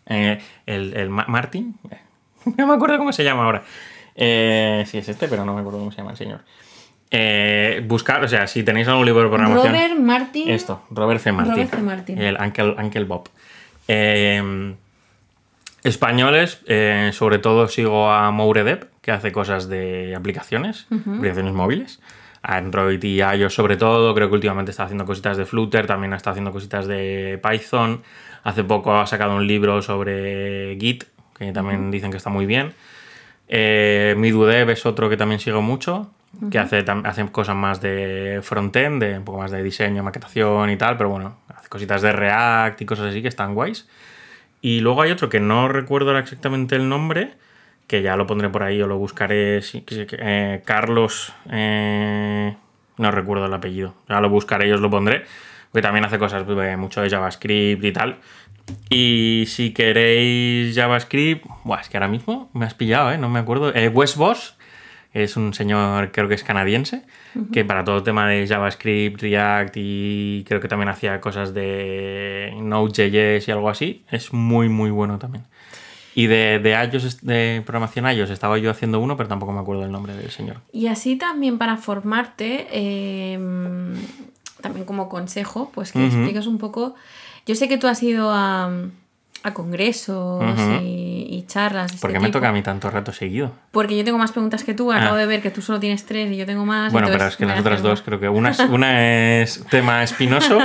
Eh, 0.06 0.40
el, 0.66 0.94
el 0.96 1.08
Ma- 1.10 1.26
Martin, 1.28 1.76
eh, 1.90 1.98
no 2.56 2.66
me 2.66 2.74
acuerdo 2.74 2.98
cómo 2.98 3.12
se 3.12 3.24
llama 3.24 3.44
ahora. 3.44 3.62
Eh, 4.14 4.84
sí, 4.86 4.98
es 4.98 5.08
este, 5.08 5.28
pero 5.28 5.44
no 5.44 5.54
me 5.54 5.60
acuerdo 5.60 5.78
cómo 5.78 5.90
se 5.90 5.98
llama 5.98 6.10
el 6.12 6.16
señor. 6.16 6.40
Eh, 7.10 7.82
buscar, 7.86 8.24
o 8.24 8.28
sea, 8.28 8.46
si 8.46 8.62
tenéis 8.62 8.88
algún 8.88 9.04
libro 9.06 9.22
de 9.22 9.28
programación. 9.28 9.72
Robert 9.72 9.98
Martin. 9.98 10.48
Esto, 10.50 10.82
Robert 10.90 11.20
C. 11.20 11.30
Martin. 11.32 11.52
Robert 11.54 11.70
C. 11.74 11.82
Martin. 11.82 12.18
El 12.20 12.36
Uncle, 12.40 12.74
Uncle 12.78 13.04
Bob. 13.04 13.28
Eh, 13.88 14.74
españoles, 15.84 16.60
eh, 16.66 17.10
sobre 17.12 17.38
todo 17.38 17.68
sigo 17.68 18.10
a 18.10 18.30
Mouredep, 18.30 18.84
que 19.00 19.10
hace 19.12 19.32
cosas 19.32 19.68
de 19.68 20.14
aplicaciones, 20.16 20.86
aplicaciones 20.90 21.52
móviles. 21.52 22.00
Android 22.44 23.02
y 23.04 23.20
iOS 23.22 23.54
sobre 23.54 23.76
todo, 23.76 24.14
creo 24.14 24.28
que 24.28 24.34
últimamente 24.34 24.72
está 24.72 24.84
haciendo 24.84 25.04
cositas 25.04 25.36
de 25.36 25.44
Flutter, 25.46 25.86
también 25.86 26.12
está 26.12 26.30
haciendo 26.30 26.50
cositas 26.50 26.86
de 26.88 27.40
Python. 27.42 28.02
Hace 28.44 28.64
poco 28.64 28.94
ha 28.96 29.06
sacado 29.06 29.36
un 29.36 29.46
libro 29.46 29.82
sobre 29.82 30.76
Git, 30.80 31.04
que 31.36 31.52
también 31.52 31.90
dicen 31.90 32.10
que 32.10 32.16
está 32.16 32.30
muy 32.30 32.46
bien. 32.46 32.74
Eh, 33.48 34.14
Midudev 34.16 34.70
es 34.70 34.86
otro 34.86 35.08
que 35.08 35.16
también 35.16 35.38
sigo 35.38 35.62
mucho, 35.62 36.10
que 36.50 36.58
hace, 36.58 36.84
cosas 37.30 37.54
más 37.54 37.80
de 37.80 38.40
frontend, 38.42 39.02
de 39.02 39.18
un 39.18 39.24
poco 39.24 39.38
más 39.38 39.50
de 39.50 39.62
diseño, 39.62 40.02
maquetación 40.02 40.70
y 40.70 40.76
tal, 40.76 40.96
pero 40.96 41.10
bueno, 41.10 41.36
hace 41.54 41.68
cositas 41.68 42.02
de 42.02 42.12
React 42.12 42.80
y 42.80 42.86
cosas 42.86 43.06
así 43.06 43.22
que 43.22 43.28
están 43.28 43.54
guays. 43.54 43.86
Y 44.60 44.80
luego 44.80 45.02
hay 45.02 45.10
otro 45.10 45.28
que 45.28 45.40
no 45.40 45.68
recuerdo 45.68 46.08
ahora 46.08 46.20
exactamente 46.20 46.76
el 46.76 46.88
nombre, 46.88 47.34
que 47.86 48.00
ya 48.00 48.16
lo 48.16 48.26
pondré 48.26 48.48
por 48.48 48.62
ahí 48.62 48.80
o 48.80 48.86
lo 48.86 48.96
buscaré. 48.96 49.60
sí, 49.60 49.84
eh, 49.88 50.62
Carlos, 50.64 51.34
eh, 51.50 52.56
no 52.96 53.10
recuerdo 53.10 53.46
el 53.46 53.52
apellido, 53.52 53.94
ya 54.08 54.20
lo 54.20 54.30
buscaré 54.30 54.68
y 54.68 54.72
os 54.72 54.80
lo 54.80 54.88
pondré, 54.88 55.24
que 55.72 55.82
también 55.82 56.04
hace 56.04 56.18
cosas 56.18 56.44
eh, 56.48 56.76
mucho 56.76 57.00
de 57.02 57.10
JavaScript 57.10 57.84
y 57.84 57.92
tal. 57.92 58.18
Y 58.88 59.44
si 59.46 59.72
queréis 59.72 60.74
JavaScript, 60.74 61.44
buah, 61.64 61.80
es 61.80 61.88
que 61.88 61.96
ahora 61.96 62.08
mismo 62.08 62.50
me 62.52 62.64
has 62.64 62.74
pillado, 62.74 63.12
¿eh? 63.12 63.18
no 63.18 63.28
me 63.28 63.40
acuerdo. 63.40 63.74
Eh, 63.74 63.88
Wes 63.88 64.16
Boss 64.16 64.56
es 65.12 65.36
un 65.36 65.52
señor, 65.52 66.10
creo 66.10 66.28
que 66.28 66.34
es 66.34 66.44
canadiense, 66.44 67.02
que 67.52 67.64
para 67.64 67.84
todo 67.84 67.98
el 67.98 68.02
tema 68.02 68.26
de 68.28 68.46
JavaScript, 68.46 69.20
React 69.20 69.74
y 69.76 70.44
creo 70.46 70.60
que 70.60 70.68
también 70.68 70.88
hacía 70.88 71.20
cosas 71.20 71.52
de 71.52 72.54
Node.js 72.56 73.46
y 73.46 73.50
algo 73.50 73.68
así, 73.68 74.04
es 74.10 74.32
muy, 74.32 74.70
muy 74.70 74.90
bueno 74.90 75.18
también. 75.18 75.44
Y 76.14 76.26
de, 76.26 76.58
de 76.58 76.70
iOS, 76.70 77.20
de 77.22 77.62
programación 77.64 78.06
iOS, 78.06 78.30
estaba 78.30 78.58
yo 78.58 78.70
haciendo 78.70 79.00
uno, 79.00 79.16
pero 79.16 79.28
tampoco 79.28 79.52
me 79.52 79.60
acuerdo 79.60 79.84
el 79.84 79.92
nombre 79.92 80.14
del 80.14 80.30
señor. 80.30 80.58
Y 80.72 80.86
así 80.86 81.16
también 81.16 81.58
para 81.58 81.76
formarte, 81.76 82.68
eh, 82.70 83.38
también 84.62 84.86
como 84.86 85.08
consejo, 85.10 85.70
pues 85.74 85.92
que 85.92 85.98
Ujú. 85.98 86.06
expliques 86.16 86.46
un 86.46 86.56
poco. 86.58 86.94
Yo 87.44 87.54
sé 87.54 87.68
que 87.68 87.76
tú 87.76 87.86
has 87.88 88.02
ido 88.02 88.30
a, 88.32 88.70
a 89.44 89.54
congresos 89.54 90.44
y, 90.82 91.26
y 91.30 91.44
charlas. 91.46 91.86
este 91.92 92.00
¿Por 92.00 92.12
qué 92.12 92.18
me 92.20 92.26
tipo, 92.26 92.38
toca 92.38 92.48
a 92.48 92.52
mí 92.52 92.62
tanto 92.62 92.90
rato 92.90 93.12
seguido? 93.12 93.52
Porque 93.70 93.96
yo 93.96 94.04
tengo 94.04 94.18
más 94.18 94.32
preguntas 94.32 94.64
que 94.64 94.74
tú. 94.74 94.92
Acabo 94.92 95.14
Ah. 95.16 95.18
de 95.18 95.26
ver 95.26 95.42
que 95.42 95.50
tú 95.50 95.62
solo 95.62 95.80
tienes 95.80 96.04
tres 96.06 96.30
y 96.30 96.36
yo 96.36 96.46
tengo 96.46 96.64
más. 96.64 96.92
Bueno, 96.92 97.08
pero 97.10 97.26
es 97.26 97.36
que 97.36 97.46
las 97.46 97.58
otras 97.60 97.82
dos 97.82 98.02
creo 98.02 98.20
que 98.20 98.28
una 98.28 98.50
es, 98.50 98.58
una 98.60 99.40
es 99.42 99.64
tema 99.70 100.02
espinoso 100.02 100.58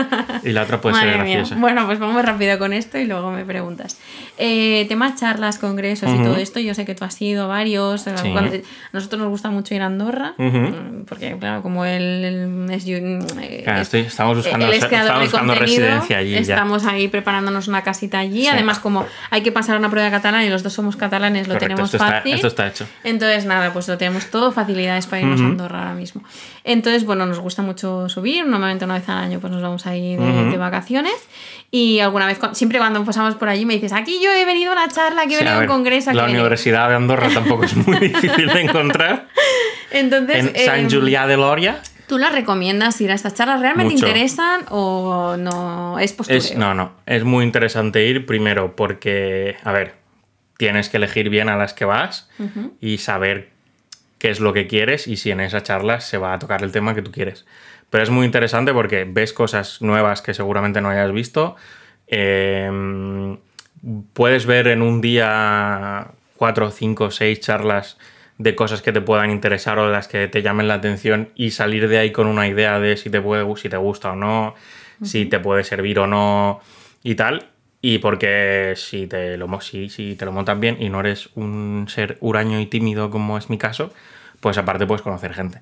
y 0.43 0.49
la 0.51 0.63
otra 0.63 0.79
puede 0.81 0.95
ser 0.95 1.05
mía. 1.07 1.17
graciosa. 1.17 1.55
Bueno, 1.55 1.85
pues 1.85 1.99
vamos 1.99 2.23
rápido 2.23 2.57
con 2.59 2.73
esto 2.73 2.97
y 2.99 3.05
luego 3.05 3.31
me 3.31 3.45
preguntas. 3.45 3.97
Eh, 4.37 4.85
tema 4.87 5.15
charlas, 5.15 5.57
congresos 5.57 6.09
y 6.13 6.23
todo 6.23 6.35
esto, 6.35 6.59
yo 6.59 6.73
sé 6.75 6.85
que 6.85 6.93
tú 6.93 7.03
has 7.05 7.19
ido 7.21 7.45
a 7.45 7.47
varios. 7.47 8.05
eh, 8.07 8.13
Sí. 8.17 8.31
cuando- 8.31 8.55
a 8.55 8.59
nosotros 8.93 9.19
nos 9.21 9.29
gusta 9.29 9.49
mucho 9.49 9.73
ir 9.73 9.81
a 9.81 9.87
Andorra, 9.87 10.33
mm, 10.37 11.03
porque 11.07 11.35
claro, 11.39 11.61
como 11.63 11.85
él, 11.85 12.23
él 12.23 12.67
es, 12.71 12.85
eh, 12.87 13.61
Claro, 13.63 13.79
es- 13.79 13.87
estoy- 13.87 14.01
estamos 14.01 14.37
buscando, 14.37 14.65
él 14.67 14.73
es 14.73 14.83
estamos 14.83 15.21
buscando 15.23 15.55
residencia 15.55 16.17
allí 16.17 16.31
ya. 16.33 16.39
Estamos 16.39 16.85
ahí 16.85 17.07
preparándonos 17.07 17.67
una 17.67 17.81
casita 17.83 18.19
allí. 18.19 18.41
Sí. 18.41 18.47
Además, 18.47 18.66
como 18.80 19.06
hay 19.30 19.41
que 19.41 19.51
pasar 19.51 19.77
una 19.77 19.89
prueba 19.89 20.06
de 20.06 20.12
catalán 20.12 20.43
y 20.45 20.49
los 20.49 20.63
dos 20.63 20.73
somos 20.73 20.95
catalanes, 20.95 21.47
lo 21.47 21.53
Correcto, 21.56 21.65
tenemos 21.75 21.93
esto 21.93 21.97
está- 22.03 22.17
fácil. 22.17 22.34
esto 22.36 22.47
está 22.47 22.67
hecho. 22.67 22.88
Entonces, 23.03 23.45
nada, 23.45 23.71
pues 23.73 23.88
lo 23.88 23.97
tenemos 23.97 24.27
todo, 24.30 24.51
facilidades 24.51 25.08
para 25.08 25.21
irnos 25.21 25.41
a. 25.41 25.45
Andorra 25.45 25.80
ahora 25.80 25.93
mismo. 25.93 26.23
Entonces, 26.63 27.06
bueno, 27.06 27.25
nos 27.25 27.39
gusta 27.39 27.62
mucho 27.62 28.10
subir, 28.10 28.45
normalmente 28.45 28.86
una 28.86 28.95
vez 28.95 29.08
al 29.10 29.17
año 29.17 29.39
pues 29.39 29.51
nos 29.53 29.62
vamos 29.62 29.86
ahí 29.88 30.15
de, 30.15 30.45
de 30.51 30.58
vacaciones 30.58 31.13
y 31.71 31.99
alguna 31.99 32.27
vez, 32.27 32.39
siempre 32.53 32.77
cuando 32.77 33.03
pasamos 33.03 33.36
por 33.36 33.49
allí 33.49 33.65
me 33.65 33.73
dices, 33.75 33.93
aquí 33.93 34.19
yo 34.23 34.32
he 34.34 34.45
venido 34.45 34.71
a 34.71 34.73
una 34.73 34.88
charla, 34.89 35.21
aquí 35.23 35.34
he 35.34 35.38
Sí, 35.38 35.43
venido 35.43 35.60
a 35.60 35.62
un 35.63 35.67
congreso, 35.67 36.10
aquí 36.10 36.17
La 36.17 36.23
he 36.23 36.25
venido". 36.27 36.43
Universidad 36.43 36.89
de 36.89 36.95
Andorra 36.95 37.30
tampoco 37.34 37.63
es 37.65 37.75
muy 37.75 37.97
difícil 37.99 38.47
de 38.47 38.62
encontrar. 38.62 39.27
Entonces, 39.91 40.36
En 40.53 40.65
San 40.65 40.80
em, 40.82 40.89
Julià 40.89 41.27
de 41.27 41.38
Loria 41.38 41.80
¿tú 42.07 42.17
las 42.17 42.33
recomiendas 42.33 42.99
ir 43.01 43.11
a 43.11 43.15
estas 43.15 43.33
charlas? 43.33 43.59
¿Realmente 43.61 43.93
Mucho. 43.93 44.07
interesan 44.07 44.65
o 44.69 45.35
no? 45.37 45.99
Es 45.99 46.13
postureo. 46.13 46.39
es, 46.39 46.55
no, 46.55 46.73
no, 46.73 46.93
es 47.05 47.23
muy 47.23 47.45
interesante 47.45 48.05
ir 48.05 48.25
primero 48.25 48.75
porque, 48.75 49.57
a 49.63 49.71
ver, 49.71 49.95
tienes 50.57 50.89
que 50.89 50.97
elegir 50.97 51.29
bien 51.29 51.49
a 51.49 51.55
las 51.55 51.73
que 51.73 51.85
vas 51.85 52.29
y 52.81 52.97
saber 52.97 53.49
qué 54.17 54.31
es 54.31 54.39
lo 54.39 54.53
que 54.53 54.65
quieres 54.67 55.07
y 55.07 55.17
si 55.17 55.29
en 55.31 55.39
esa 55.39 55.61
charla 55.61 55.99
se 55.99 56.17
va 56.17 56.33
a 56.33 56.39
tocar 56.39 56.63
el 56.63 56.71
tema 56.71 56.95
que 56.95 57.01
tú 57.01 57.11
quieres. 57.11 57.45
Pero 57.89 58.03
es 58.03 58.09
muy 58.09 58.25
interesante 58.25 58.73
porque 58.73 59.05
ves 59.07 59.31
cosas 59.31 59.81
nuevas 59.81 60.21
que 60.21 60.33
seguramente 60.33 60.81
no 60.81 60.89
hayas 60.89 61.11
visto. 61.11 61.55
eh, 62.07 63.37
puedes 64.13 64.45
ver 64.45 64.67
en 64.67 64.81
un 64.81 65.01
día 65.01 66.07
cuatro, 66.35 66.71
cinco, 66.71 67.11
seis 67.11 67.39
charlas 67.39 67.97
de 68.38 68.56
cosas 68.56 68.82
que 68.82 68.91
te 68.91 69.02
puedan 69.02 69.32
interesar 69.32 69.80
o 69.80 69.88
de 69.88 69.91
las 69.91 70.08
que 70.08 70.28
te 70.28 70.41
llamen 70.41 70.67
la 70.67 70.76
atención 70.76 71.30
y 71.36 71.52
salir 71.52 71.88
de 71.88 71.97
ahí 71.97 72.12
con 72.12 72.28
una 72.28 72.47
idea 72.47 72.80
de 72.80 72.97
si 72.97 73.10
te, 73.10 73.19
puede, 73.21 73.45
si 73.58 73.69
te 73.69 73.78
gusta 73.78 74.12
o 74.12 74.15
no, 74.15 74.56
si 75.04 75.26
te 75.26 75.39
puede 75.39 75.63
servir 75.63 76.00
o 76.00 76.08
no 76.08 76.60
y 77.04 77.15
tal. 77.15 77.50
Y 77.82 78.00
porque 78.00 78.73
si 78.76 79.08
te, 79.08 79.38
lo, 79.38 79.62
si, 79.62 79.89
si 79.89 80.15
te 80.15 80.26
lo 80.26 80.32
montas 80.32 80.60
bien 80.60 80.78
y 80.80 80.89
no 80.89 81.00
eres 81.00 81.30
un 81.36 81.86
ser 81.88 82.17
huraño 82.21 82.60
y 82.60 82.65
tímido 82.65 83.10
como 83.10 83.38
es 83.38 83.50
mi 83.50 83.58
caso, 83.58 83.93
pues 84.39 84.58
aparte 84.58 84.86
puedes 84.86 85.02
conocer 85.02 85.34
gente. 85.34 85.62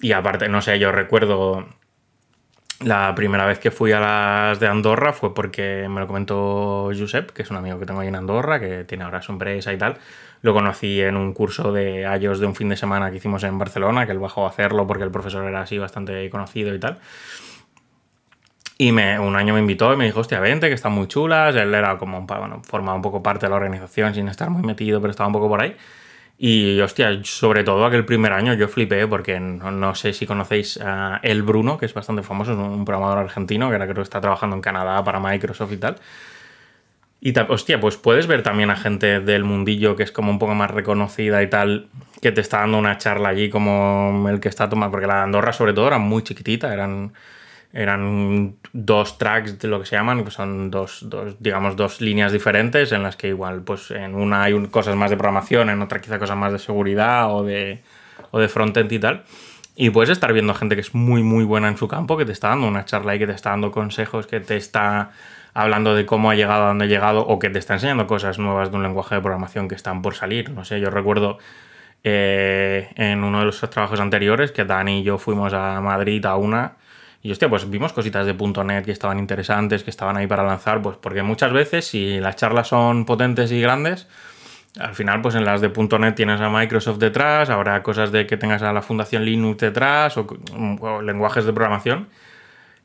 Y 0.00 0.12
aparte, 0.12 0.48
no 0.48 0.62
sé, 0.62 0.78
yo 0.78 0.92
recuerdo 0.92 1.66
la 2.80 3.12
primera 3.16 3.44
vez 3.44 3.58
que 3.58 3.72
fui 3.72 3.90
a 3.90 3.98
las 3.98 4.60
de 4.60 4.68
Andorra 4.68 5.12
fue 5.12 5.34
porque 5.34 5.88
me 5.90 6.00
lo 6.00 6.06
comentó 6.06 6.90
Josep, 6.96 7.30
que 7.30 7.42
es 7.42 7.50
un 7.50 7.56
amigo 7.56 7.78
que 7.80 7.86
tengo 7.86 8.00
ahí 8.00 8.08
en 8.08 8.14
Andorra, 8.14 8.60
que 8.60 8.84
tiene 8.84 9.04
ahora 9.04 9.20
su 9.20 9.32
empresa 9.32 9.72
y 9.72 9.78
tal. 9.78 9.98
Lo 10.42 10.54
conocí 10.54 11.00
en 11.00 11.16
un 11.16 11.32
curso 11.32 11.72
de 11.72 12.02
iOS 12.20 12.40
de 12.40 12.46
un 12.46 12.54
fin 12.54 12.68
de 12.68 12.76
semana 12.76 13.10
que 13.10 13.16
hicimos 13.16 13.42
en 13.44 13.58
Barcelona, 13.58 14.06
que 14.06 14.12
él 14.12 14.18
bajó 14.18 14.46
a 14.46 14.50
hacerlo 14.50 14.86
porque 14.86 15.04
el 15.04 15.10
profesor 15.10 15.44
era 15.44 15.62
así 15.62 15.78
bastante 15.78 16.30
conocido 16.30 16.74
y 16.74 16.78
tal. 16.78 16.98
Y 18.80 18.92
me, 18.92 19.18
un 19.18 19.34
año 19.34 19.54
me 19.54 19.60
invitó 19.60 19.92
y 19.92 19.96
me 19.96 20.04
dijo, 20.04 20.20
hostia, 20.20 20.38
vente, 20.38 20.68
que 20.68 20.74
están 20.74 20.92
muy 20.92 21.08
chulas. 21.08 21.56
Él 21.56 21.74
era 21.74 21.98
como, 21.98 22.22
bueno, 22.22 22.62
formaba 22.62 22.94
un 22.94 23.02
poco 23.02 23.20
parte 23.20 23.46
de 23.46 23.50
la 23.50 23.56
organización 23.56 24.14
sin 24.14 24.28
estar 24.28 24.50
muy 24.50 24.62
metido, 24.62 25.00
pero 25.00 25.10
estaba 25.10 25.26
un 25.26 25.32
poco 25.32 25.48
por 25.48 25.60
ahí. 25.60 25.76
Y, 26.40 26.80
hostia, 26.80 27.18
sobre 27.24 27.64
todo 27.64 27.84
aquel 27.84 28.04
primer 28.04 28.32
año 28.32 28.54
yo 28.54 28.68
flipé 28.68 29.08
porque 29.08 29.40
no, 29.40 29.72
no 29.72 29.96
sé 29.96 30.12
si 30.12 30.24
conocéis 30.24 30.78
a 30.80 31.18
El 31.24 31.42
Bruno, 31.42 31.76
que 31.76 31.86
es 31.86 31.94
bastante 31.94 32.22
famoso, 32.22 32.52
es 32.52 32.58
un 32.58 32.84
programador 32.84 33.18
argentino 33.18 33.68
que 33.68 33.74
ahora 33.74 33.86
creo 33.86 33.96
que 33.96 34.02
está 34.02 34.20
trabajando 34.20 34.54
en 34.54 34.62
Canadá 34.62 35.02
para 35.02 35.18
Microsoft 35.18 35.72
y 35.72 35.78
tal. 35.78 35.96
Y 37.20 37.36
hostia, 37.36 37.80
pues 37.80 37.96
puedes 37.96 38.28
ver 38.28 38.42
también 38.42 38.70
a 38.70 38.76
gente 38.76 39.18
del 39.18 39.42
mundillo 39.42 39.96
que 39.96 40.04
es 40.04 40.12
como 40.12 40.30
un 40.30 40.38
poco 40.38 40.54
más 40.54 40.70
reconocida 40.70 41.42
y 41.42 41.50
tal, 41.50 41.88
que 42.22 42.30
te 42.30 42.40
está 42.40 42.60
dando 42.60 42.78
una 42.78 42.96
charla 42.96 43.30
allí 43.30 43.50
como 43.50 44.28
el 44.28 44.38
que 44.38 44.48
está 44.48 44.68
tomando, 44.68 44.92
porque 44.92 45.08
la 45.08 45.16
de 45.16 45.22
Andorra 45.22 45.52
sobre 45.52 45.72
todo 45.72 45.88
era 45.88 45.98
muy 45.98 46.22
chiquitita, 46.22 46.72
eran, 46.72 47.12
eran 47.72 48.54
dos 48.72 49.18
tracks 49.18 49.58
de 49.58 49.66
lo 49.66 49.80
que 49.80 49.86
se 49.86 49.96
llaman, 49.96 50.24
que 50.24 50.30
son 50.30 50.70
dos, 50.70 51.06
dos, 51.08 51.34
digamos, 51.40 51.74
dos 51.74 52.00
líneas 52.00 52.30
diferentes 52.30 52.92
en 52.92 53.02
las 53.02 53.16
que 53.16 53.28
igual, 53.28 53.62
pues 53.62 53.90
en 53.90 54.14
una 54.14 54.44
hay 54.44 54.66
cosas 54.68 54.94
más 54.94 55.10
de 55.10 55.16
programación, 55.16 55.70
en 55.70 55.82
otra 55.82 56.00
quizá 56.00 56.20
cosas 56.20 56.36
más 56.36 56.52
de 56.52 56.60
seguridad 56.60 57.34
o 57.34 57.42
de, 57.42 57.82
o 58.30 58.38
de 58.38 58.48
frontend 58.48 58.92
y 58.92 58.98
tal. 59.00 59.24
Y 59.74 59.90
puedes 59.90 60.10
estar 60.10 60.32
viendo 60.32 60.54
gente 60.54 60.76
que 60.76 60.80
es 60.80 60.94
muy, 60.94 61.22
muy 61.24 61.44
buena 61.44 61.68
en 61.68 61.76
su 61.76 61.88
campo, 61.88 62.16
que 62.16 62.24
te 62.24 62.32
está 62.32 62.48
dando 62.48 62.66
una 62.68 62.84
charla 62.84 63.14
y 63.16 63.18
que 63.18 63.26
te 63.26 63.32
está 63.32 63.50
dando 63.50 63.70
consejos, 63.72 64.26
que 64.26 64.40
te 64.40 64.56
está 64.56 65.10
hablando 65.54 65.94
de 65.94 66.06
cómo 66.06 66.30
ha 66.30 66.34
llegado 66.34 66.64
a 66.64 66.68
donde 66.68 66.84
ha 66.86 66.88
llegado, 66.88 67.26
o 67.26 67.38
que 67.38 67.50
te 67.50 67.58
está 67.58 67.74
enseñando 67.74 68.06
cosas 68.06 68.38
nuevas 68.38 68.70
de 68.70 68.76
un 68.76 68.82
lenguaje 68.82 69.14
de 69.14 69.20
programación 69.20 69.68
que 69.68 69.74
están 69.74 70.02
por 70.02 70.14
salir. 70.14 70.50
No 70.50 70.64
sé, 70.64 70.80
yo 70.80 70.90
recuerdo 70.90 71.38
eh, 72.04 72.90
en 72.96 73.24
uno 73.24 73.40
de 73.40 73.44
los 73.46 73.60
trabajos 73.70 74.00
anteriores 74.00 74.52
que 74.52 74.64
Dani 74.64 75.00
y 75.00 75.02
yo 75.02 75.18
fuimos 75.18 75.52
a 75.52 75.80
Madrid 75.80 76.24
a 76.26 76.36
una. 76.36 76.76
Y 77.22 77.32
hostia, 77.32 77.48
pues 77.48 77.68
vimos 77.68 77.92
cositas 77.92 78.26
de 78.26 78.34
.NET 78.34 78.84
que 78.84 78.92
estaban 78.92 79.18
interesantes, 79.18 79.82
que 79.82 79.90
estaban 79.90 80.16
ahí 80.16 80.26
para 80.26 80.44
lanzar, 80.44 80.80
pues 80.80 80.96
porque 80.96 81.22
muchas 81.22 81.52
veces 81.52 81.86
si 81.86 82.20
las 82.20 82.36
charlas 82.36 82.68
son 82.68 83.04
potentes 83.04 83.50
y 83.50 83.60
grandes, 83.60 84.06
al 84.78 84.94
final, 84.94 85.20
pues 85.20 85.34
en 85.34 85.44
las 85.44 85.60
de 85.60 85.70
.NET 85.70 86.14
tienes 86.14 86.40
a 86.40 86.48
Microsoft 86.48 86.98
detrás, 86.98 87.50
habrá 87.50 87.82
cosas 87.82 88.12
de 88.12 88.26
que 88.26 88.36
tengas 88.36 88.62
a 88.62 88.72
la 88.72 88.82
Fundación 88.82 89.24
Linux 89.24 89.58
detrás 89.58 90.16
o, 90.16 90.26
o 90.80 91.02
lenguajes 91.02 91.44
de 91.44 91.52
programación. 91.52 92.08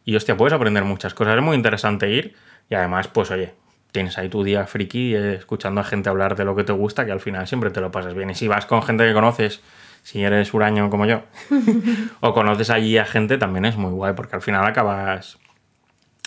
Y 0.06 0.16
hostia, 0.16 0.36
puedes 0.36 0.54
aprender 0.54 0.84
muchas 0.84 1.14
cosas. 1.14 1.38
Es 1.38 1.44
muy 1.44 1.56
interesante 1.56 2.10
ir. 2.10 2.36
Y 2.70 2.76
además, 2.76 3.08
pues 3.08 3.32
oye, 3.32 3.54
tienes 3.92 4.18
ahí 4.18 4.28
tu 4.28 4.44
día 4.44 4.66
friki 4.66 5.16
eh, 5.16 5.36
escuchando 5.36 5.80
a 5.80 5.84
gente 5.84 6.10
hablar 6.10 6.36
de 6.36 6.46
lo 6.46 6.56
que 6.56 6.64
te 6.64 6.74
gusta, 6.74 7.06
que 7.06 7.12
al 7.12 7.20
final 7.20 7.48
siempre 7.48 7.70
te 7.70 7.80
lo 7.80 7.92
pasas 7.92 8.14
bien. 8.14 8.30
Y 8.30 8.36
si 8.36 8.48
vas 8.48 8.66
con 8.66 8.82
gente 8.82 9.06
que 9.06 9.14
conoces, 9.14 9.62
si 10.02 10.24
eres 10.24 10.54
huraño 10.54 10.90
como 10.90 11.06
yo, 11.06 11.22
o 12.20 12.34
conoces 12.34 12.70
allí 12.70 12.98
a 12.98 13.06
gente, 13.06 13.38
también 13.38 13.66
es 13.66 13.78
muy 13.78 13.92
guay, 13.92 14.14
porque 14.14 14.36
al 14.36 14.42
final 14.42 14.66
acabas 14.66 15.38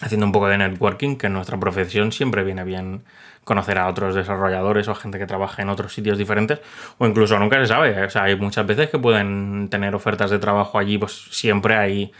haciendo 0.01 0.27
un 0.27 0.33
poco 0.33 0.49
de 0.49 0.59
networking, 0.59 1.17
que 1.17 1.27
en 1.27 1.33
nuestra 1.33 1.59
profesión 1.59 2.13
siempre 2.13 2.45
viene 2.45 2.65
bien 2.65 3.05
conocer 3.45 3.79
a 3.79 3.89
otros 3.89 4.15
desarrolladores 4.15 4.89
o 4.89 4.95
gente 4.95 5.19
que 5.19 5.27
trabaja 5.27 5.63
en 5.63 5.69
otros 5.69 5.93
sitios 5.93 6.19
diferentes, 6.19 6.61
o 6.99 7.07
incluso 7.07 7.39
nunca 7.39 7.59
se 7.61 7.67
sabe, 7.67 8.05
o 8.05 8.11
sea, 8.11 8.25
hay 8.25 8.37
muchas 8.37 8.67
veces 8.67 8.91
que 8.91 8.99
pueden 8.99 9.69
tener 9.71 9.95
ofertas 9.95 10.31
de 10.31 10.39
trabajo 10.39 10.79
allí, 10.79 10.99
pues 10.99 11.29
siempre 11.31 11.77
hay 11.77 12.13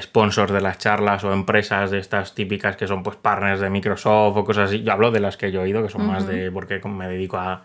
sponsors 0.00 0.52
de 0.52 0.60
las 0.60 0.78
charlas 0.78 1.24
o 1.24 1.32
empresas 1.32 1.90
de 1.90 1.98
estas 1.98 2.34
típicas 2.34 2.76
que 2.76 2.86
son 2.86 3.02
pues 3.02 3.16
partners 3.16 3.60
de 3.60 3.70
Microsoft 3.70 4.36
o 4.36 4.44
cosas 4.44 4.70
así, 4.70 4.82
yo 4.82 4.92
hablo 4.92 5.10
de 5.10 5.20
las 5.20 5.36
que 5.36 5.52
yo 5.52 5.62
he 5.64 5.68
ido, 5.68 5.82
que 5.82 5.90
son 5.90 6.06
más 6.06 6.26
de, 6.26 6.50
porque 6.50 6.80
me 6.88 7.08
dedico 7.08 7.36
a, 7.36 7.64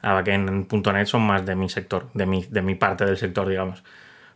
a 0.00 0.12
backend 0.14 0.48
en 0.48 0.82
.NET, 0.92 1.06
son 1.06 1.22
más 1.22 1.46
de 1.46 1.54
mi 1.54 1.68
sector, 1.68 2.10
de 2.14 2.26
mi, 2.26 2.44
de 2.44 2.62
mi 2.62 2.74
parte 2.74 3.04
del 3.04 3.16
sector, 3.16 3.48
digamos. 3.48 3.84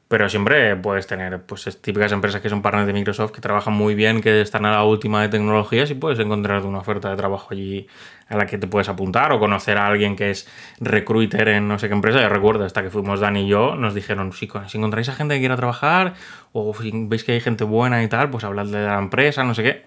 Pero 0.09 0.29
siempre 0.29 0.77
puedes 0.77 1.09
tener 1.09 1.43
pues 1.43 1.67
es 1.67 1.83
típicas 1.83 2.13
empresas 2.13 2.41
que 2.41 2.49
son 2.49 2.63
partners 2.63 2.87
de 2.87 2.93
Microsoft 2.93 3.33
que 3.33 3.41
trabajan 3.41 3.75
muy 3.75 3.97
bien, 3.97 4.21
que 4.21 4.41
están 4.41 4.65
a 4.65 4.71
la 4.71 4.85
última 4.85 5.21
de 5.23 5.29
tecnologías 5.29 5.91
y 5.91 5.95
puedes 5.95 6.21
encontrar 6.21 6.65
una 6.65 6.79
oferta 6.79 7.11
de 7.11 7.17
trabajo 7.17 7.49
allí 7.51 7.89
a 8.29 8.37
la 8.37 8.47
que 8.47 8.57
te 8.57 8.69
puedes 8.69 8.89
apuntar 8.89 9.33
o 9.33 9.41
conocer 9.41 9.79
a 9.79 9.87
alguien 9.87 10.15
que 10.15 10.31
es 10.31 10.49
recruiter 10.79 11.49
en 11.49 11.67
no 11.67 11.81
sé 11.81 11.89
qué 11.89 11.95
empresa. 11.95 12.23
Yo 12.23 12.29
recuerdo 12.29 12.65
hasta 12.65 12.85
que 12.85 12.91
fuimos 12.91 13.19
Dani 13.19 13.47
y 13.47 13.49
yo, 13.49 13.75
nos 13.75 13.95
dijeron, 13.95 14.33
si, 14.33 14.49
si 14.69 14.79
encontráis 14.79 15.09
a 15.09 15.15
gente 15.15 15.35
que 15.35 15.41
quiera 15.41 15.57
trabajar 15.57 16.15
o 16.53 16.73
si 16.75 16.93
veis 16.95 17.25
que 17.25 17.33
hay 17.33 17.41
gente 17.41 17.65
buena 17.65 18.01
y 18.05 18.09
tal, 18.09 18.31
pues 18.31 18.45
hablad 18.45 18.67
de 18.67 18.87
la 18.87 18.99
empresa, 18.99 19.43
no 19.43 19.55
sé 19.55 19.65
qué. 19.65 19.87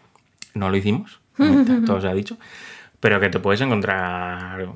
No 0.53 0.69
lo 0.69 0.75
hicimos, 0.75 1.21
todo 1.85 2.01
se 2.01 2.07
ha 2.09 2.13
dicho. 2.13 2.37
Pero 2.99 3.21
que 3.21 3.29
te 3.29 3.39
puedes 3.39 3.61
encontrar, 3.61 4.67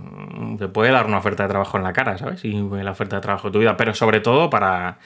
te 0.58 0.70
puede 0.70 0.92
dar 0.92 1.06
una 1.06 1.18
oferta 1.18 1.44
de 1.44 1.50
trabajo 1.50 1.78
en 1.78 1.84
la 1.84 1.92
cara, 1.92 2.18
¿sabes? 2.18 2.46
Y 2.46 2.54
la 2.54 2.92
oferta 2.92 3.18
de 3.18 3.22
trabajo 3.22 3.50
de 3.50 3.52
tu 3.52 3.60
vida, 3.60 3.76
pero 3.76 3.94
sobre 3.94 4.22
todo 4.22 4.50
para 4.50 5.00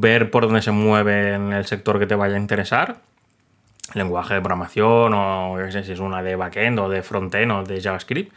ver 0.00 0.30
por 0.30 0.44
dónde 0.44 0.62
se 0.62 0.70
mueve 0.70 1.34
en 1.34 1.52
el 1.52 1.66
sector 1.66 1.98
que 1.98 2.06
te 2.06 2.14
vaya 2.14 2.36
a 2.36 2.38
interesar, 2.38 2.96
lenguaje 3.94 4.34
de 4.34 4.40
programación 4.40 5.12
o 5.14 5.56
sé 5.70 5.84
si 5.84 5.92
es 5.92 6.00
una 6.00 6.22
de 6.22 6.36
backend 6.36 6.78
o 6.78 6.88
de 6.88 7.02
frontend 7.02 7.52
o 7.52 7.64
de 7.64 7.80
JavaScript, 7.80 8.32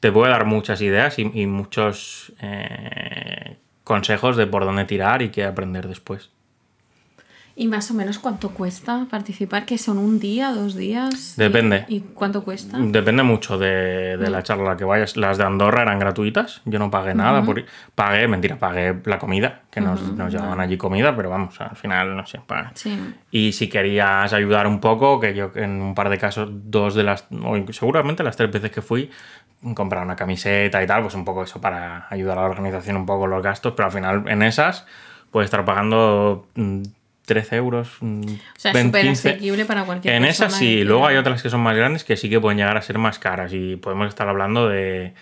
te 0.00 0.12
puede 0.12 0.32
dar 0.32 0.44
muchas 0.44 0.80
ideas 0.80 1.18
y, 1.18 1.30
y 1.34 1.46
muchos 1.46 2.32
eh, 2.40 3.56
consejos 3.84 4.36
de 4.36 4.46
por 4.46 4.64
dónde 4.64 4.84
tirar 4.84 5.22
y 5.22 5.30
qué 5.30 5.44
aprender 5.44 5.88
después. 5.88 6.30
¿Y 7.60 7.66
más 7.66 7.90
o 7.90 7.94
menos 7.94 8.20
cuánto 8.20 8.50
cuesta 8.50 9.06
participar? 9.10 9.66
¿Que 9.66 9.78
son 9.78 9.98
un 9.98 10.20
día, 10.20 10.52
dos 10.52 10.76
días? 10.76 11.34
¿Y- 11.36 11.40
Depende. 11.40 11.86
¿Y, 11.88 12.00
cuánto 12.00 12.44
cuesta? 12.44 12.78
Depende 12.80 13.24
mucho 13.24 13.58
de, 13.58 14.16
de 14.16 14.28
Mm. 14.28 14.30
la 14.32 14.42
charla 14.44 14.62
a 14.62 14.72
la 14.74 14.76
que 14.76 14.84
vayas. 14.84 15.16
Las 15.16 15.38
de 15.38 15.44
Andorra 15.44 15.82
eran 15.82 15.98
gratuitas. 15.98 16.62
Yo 16.66 16.78
no 16.78 16.88
pagué 16.88 17.14
nada 17.14 17.42
por 17.42 17.58
ir. 17.58 17.66
Pagué, 17.96 18.28
mentira, 18.28 18.60
pagué 18.60 19.00
la 19.06 19.18
comida, 19.18 19.62
que 19.72 19.80
nos, 19.80 20.00
nos 20.12 20.32
llevaban 20.32 20.60
allí 20.60 20.76
comida, 20.76 21.16
pero 21.16 21.30
vamos, 21.30 21.60
al 21.60 21.74
final, 21.74 22.16
no 22.16 22.24
sé. 22.26 22.40
pa- 22.46 22.70
Sí. 22.74 22.96
Y 23.32 23.50
si 23.50 23.68
querías 23.68 24.32
ayudar 24.32 24.68
un 24.68 24.78
poco, 24.78 25.18
que 25.18 25.34
yo 25.34 25.50
en 25.56 25.82
un 25.82 25.94
par 25.96 26.10
de 26.10 26.18
casos, 26.18 26.48
dos 26.52 26.94
de 26.94 27.02
las, 27.02 27.26
o 27.42 27.56
seguramente 27.72 28.22
las 28.22 28.36
tres 28.36 28.52
veces 28.52 28.70
que 28.70 28.82
fui, 28.82 29.10
comprar 29.74 30.04
una 30.04 30.14
camiseta 30.14 30.80
y 30.80 30.86
tal, 30.86 31.02
pues 31.02 31.14
un 31.16 31.24
poco 31.24 31.42
eso 31.42 31.60
para 31.60 32.06
ayudar 32.08 32.38
a 32.38 32.42
la 32.42 32.48
organización 32.50 32.96
un 32.98 33.04
poco 33.06 33.26
los 33.26 33.42
gastos, 33.42 33.72
pero 33.76 33.86
al 33.86 33.92
final 33.92 34.24
en 34.28 34.42
esas 34.42 34.86
puedes 35.32 35.46
estar 35.46 35.64
pagando 35.64 36.46
mm, 36.54 36.82
13 37.28 37.56
euros. 37.56 37.88
O 38.00 38.22
sea, 38.56 38.72
20, 38.72 38.88
súper 38.88 39.02
15. 39.02 39.28
asequible 39.28 39.64
para 39.66 39.84
cualquier 39.84 40.14
En 40.14 40.24
esas 40.24 40.54
sí, 40.54 40.82
luego 40.82 41.06
hay 41.06 41.16
otras 41.16 41.42
que 41.42 41.50
son 41.50 41.60
más 41.60 41.76
grandes 41.76 42.02
que 42.02 42.16
sí 42.16 42.28
que 42.28 42.40
pueden 42.40 42.58
llegar 42.58 42.76
a 42.76 42.82
ser 42.82 42.98
más 42.98 43.18
caras 43.18 43.52
y 43.52 43.76
podemos 43.76 44.08
estar 44.08 44.28
hablando 44.28 44.68
de 44.68 45.12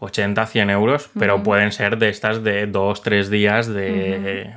80, 0.00 0.46
100 0.46 0.70
euros, 0.70 1.10
pero 1.18 1.42
pueden 1.42 1.72
ser 1.72 1.96
de 1.96 2.08
estas 2.08 2.42
de 2.42 2.66
dos, 2.66 3.02
tres 3.02 3.30
días 3.30 3.68
de, 3.68 4.52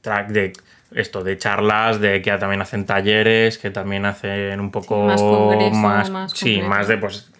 track 0.00 0.28
de 0.28 0.52
esto, 0.92 1.22
de 1.22 1.38
charlas, 1.38 2.00
de 2.00 2.20
que 2.20 2.32
también 2.32 2.60
hacen 2.60 2.84
talleres, 2.84 3.56
que 3.58 3.70
también 3.70 4.04
hacen 4.04 4.60
un 4.60 4.70
poco 4.70 5.06
más 5.06 5.22
congreso, 5.22 5.74
más, 5.76 6.10
más 6.10 6.32
sí, 6.32 6.60
más 6.60 6.88
de 6.88 6.98
pues 6.98 7.30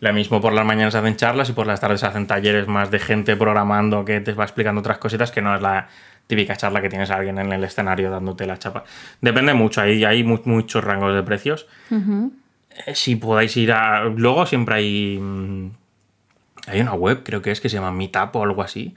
lo 0.00 0.12
mismo 0.12 0.40
por 0.40 0.52
las 0.52 0.66
mañanas 0.66 0.94
hacen 0.94 1.16
charlas 1.16 1.48
y 1.48 1.52
por 1.52 1.66
las 1.66 1.80
tardes 1.80 2.04
hacen 2.04 2.26
talleres 2.26 2.68
más 2.68 2.90
de 2.90 2.98
gente 2.98 3.36
programando 3.36 4.04
que 4.04 4.20
te 4.20 4.32
va 4.32 4.44
explicando 4.44 4.80
otras 4.80 4.98
cositas 4.98 5.30
que 5.30 5.42
no 5.42 5.54
es 5.54 5.62
la 5.62 5.88
típica 6.26 6.56
charla 6.56 6.80
que 6.80 6.88
tienes 6.88 7.10
a 7.10 7.16
alguien 7.16 7.38
en 7.38 7.52
el 7.52 7.62
escenario 7.64 8.10
dándote 8.10 8.46
la 8.46 8.58
chapa. 8.58 8.84
Depende 9.20 9.54
mucho, 9.54 9.80
ahí 9.80 10.04
hay 10.04 10.24
mu- 10.24 10.40
muchos 10.44 10.82
rangos 10.82 11.14
de 11.14 11.22
precios. 11.22 11.66
Eh, 12.86 12.94
Si 12.94 13.16
podáis 13.16 13.56
ir 13.56 13.72
a... 13.72 14.04
Luego 14.04 14.46
siempre 14.46 14.76
hay... 14.76 15.18
mm, 15.20 15.70
Hay 16.66 16.80
una 16.80 16.94
web, 16.94 17.22
creo 17.24 17.42
que 17.42 17.50
es, 17.50 17.60
que 17.60 17.68
se 17.68 17.76
llama 17.76 17.92
Meetup 17.92 18.34
o 18.36 18.42
algo 18.42 18.62
así, 18.62 18.94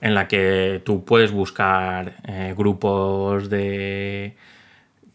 en 0.00 0.14
la 0.14 0.28
que 0.28 0.80
tú 0.84 1.04
puedes 1.04 1.32
buscar 1.32 2.14
eh, 2.24 2.54
grupos 2.56 3.50
de 3.50 4.36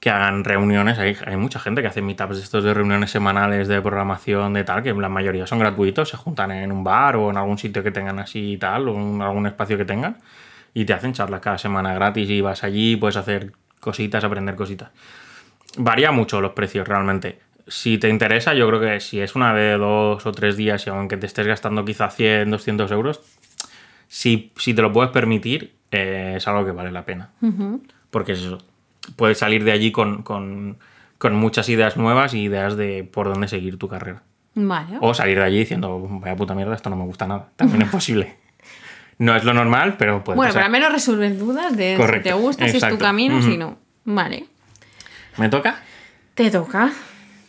que 0.02 0.10
hagan 0.10 0.44
reuniones. 0.44 1.00
Hay, 1.00 1.16
hay 1.26 1.38
mucha 1.38 1.60
gente 1.60 1.82
que 1.82 1.88
hace 1.88 2.02
meetups 2.02 2.36
de 2.36 2.44
estos 2.44 2.62
de 2.66 2.74
reuniones 2.74 3.10
semanales 3.10 3.70
de 3.70 3.82
programación 3.82 4.52
de 4.54 4.66
tal, 4.66 4.84
que 4.84 4.92
la 4.94 5.08
mayoría 5.08 5.48
son 5.48 5.60
gratuitos, 5.60 6.10
se 6.10 6.18
juntan 6.18 6.52
en 6.52 6.74
un 6.74 6.84
bar 6.84 7.16
o 7.16 7.30
en 7.30 7.38
algún 7.38 7.58
sitio 7.58 7.82
que 7.84 7.92
tengan 7.92 8.20
así 8.20 8.52
y 8.54 8.58
tal, 8.58 8.90
o 8.90 8.96
en 9.00 9.22
algún 9.22 9.48
espacio 9.48 9.78
que 9.78 9.86
tengan, 9.86 10.18
y 10.74 10.86
te 10.86 10.94
hacen 10.94 11.14
charlas 11.14 11.42
cada 11.42 11.58
semana 11.58 11.94
gratis 11.94 12.30
y 12.30 12.42
vas 12.42 12.64
allí, 12.64 12.96
puedes 12.96 13.18
hacer 13.18 13.52
cositas, 13.80 14.24
aprender 14.24 14.56
cositas. 14.56 14.90
Varía 15.78 16.12
mucho 16.12 16.42
los 16.42 16.52
precios 16.54 16.88
realmente. 16.88 17.40
Si 17.68 17.98
te 17.98 18.10
interesa, 18.10 18.54
yo 18.54 18.68
creo 18.68 18.80
que 18.82 19.00
si 19.00 19.20
es 19.22 19.36
una 19.36 19.54
de 19.54 19.78
dos 19.78 20.26
o 20.26 20.32
tres 20.32 20.58
días 20.58 20.86
y 20.86 20.90
aunque 20.90 21.18
te 21.18 21.26
estés 21.26 21.48
gastando 21.48 21.86
quizá 21.86 22.10
100, 22.10 22.52
200 22.52 22.92
euros, 22.92 23.22
si, 24.08 24.52
si 24.58 24.74
te 24.74 24.82
lo 24.82 24.92
puedes 24.92 25.12
permitir, 25.12 25.74
eh, 25.92 26.34
es 26.38 26.48
algo 26.48 26.66
que 26.66 26.72
vale 26.72 26.92
la 26.92 27.06
pena. 27.06 27.30
Porque 28.12 28.34
es 28.34 28.40
eso. 28.40 28.60
Puedes 29.16 29.38
salir 29.38 29.64
de 29.64 29.72
allí 29.72 29.92
con, 29.92 30.24
con- 30.24 30.78
con 31.18 31.36
muchas 31.36 31.70
ideas 31.70 31.96
nuevas 31.98 32.34
y 32.34 32.42
ideas 32.42 32.76
de 32.76 33.04
por 33.10 33.30
dónde 33.32 33.48
seguir 33.48 33.78
tu 33.78 33.88
carrera. 33.88 34.24
Vale. 34.56 34.98
O 35.02 35.14
salir 35.14 35.38
de 35.38 35.44
allí 35.46 35.60
diciendo, 35.60 36.00
vaya 36.22 36.36
puta 36.36 36.54
mierda, 36.54 36.76
esto 36.76 36.90
no 36.90 36.96
me 36.98 37.06
gusta 37.06 37.26
nada. 37.28 37.48
También 37.56 37.82
es 37.84 37.90
posible. 37.92 38.36
No 39.20 39.36
es 39.36 39.44
lo 39.44 39.54
normal, 39.54 39.96
pero 39.98 40.24
puede 40.24 40.36
bueno, 40.38 40.52
pero 40.54 40.62
pasar. 40.62 40.66
al 40.66 40.72
menos 40.72 40.92
resolver 40.92 41.38
dudas 41.38 41.76
de 41.78 41.96
Correcto, 41.98 42.30
si 42.30 42.36
te 42.36 42.42
gusta, 42.42 42.68
si 42.68 42.78
es 42.78 42.88
tu 42.90 42.98
camino, 42.98 43.42
si 43.42 43.58
no. 43.58 43.78
Vale. 44.06 44.46
¿Me 45.38 45.50
toca? 45.50 45.78
Te 46.36 46.50
toca. 46.52 46.92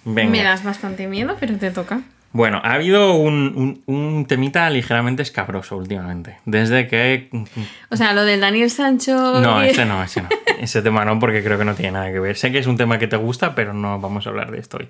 Venga. 0.05 0.31
Me 0.31 0.43
das 0.43 0.63
bastante 0.63 1.07
miedo, 1.07 1.37
pero 1.41 1.57
te 1.57 1.71
toca. 1.71 2.01
Bueno, 2.33 2.61
ha 2.65 2.73
habido 2.73 3.15
un, 3.15 3.83
un- 3.87 3.95
un 3.95 4.27
temita 4.27 4.69
ligeramente 4.69 5.23
escabroso 5.23 5.77
últimamente. 5.77 6.39
Desde 6.45 6.89
que... 6.89 7.29
O 7.91 7.97
sea, 7.97 8.13
lo 8.13 8.25
del 8.25 8.41
Daniel 8.41 8.71
Sancho. 8.71 9.41
No, 9.41 9.63
ese 9.63 9.85
no, 9.85 10.03
ese 10.03 10.23
no. 10.23 10.29
Ese 10.61 10.83
tema 10.83 11.05
no, 11.05 11.19
porque 11.19 11.43
creo 11.45 11.59
que 11.59 11.65
no 11.65 11.75
tiene 11.75 11.93
nada 11.93 12.11
que 12.13 12.19
ver. 12.21 12.37
Sé 12.37 12.51
que 12.51 12.59
es 12.59 12.67
un 12.67 12.77
tema 12.77 12.99
que 12.99 13.07
te 13.07 13.17
gusta, 13.17 13.55
pero 13.55 13.73
no 13.75 14.01
vamos 14.01 14.27
a 14.27 14.31
hablar 14.31 14.51
de 14.51 14.59
esto 14.61 14.79
hoy. 14.79 14.89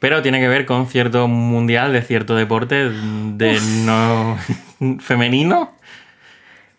Pero 0.00 0.22
tiene 0.22 0.40
que 0.40 0.48
ver 0.48 0.66
con 0.66 0.88
cierto 0.88 1.28
mundial 1.28 1.92
de 1.92 2.02
cierto 2.02 2.34
deporte 2.34 2.90
de 2.90 3.60
no 3.84 4.36
femenino. 5.00 5.72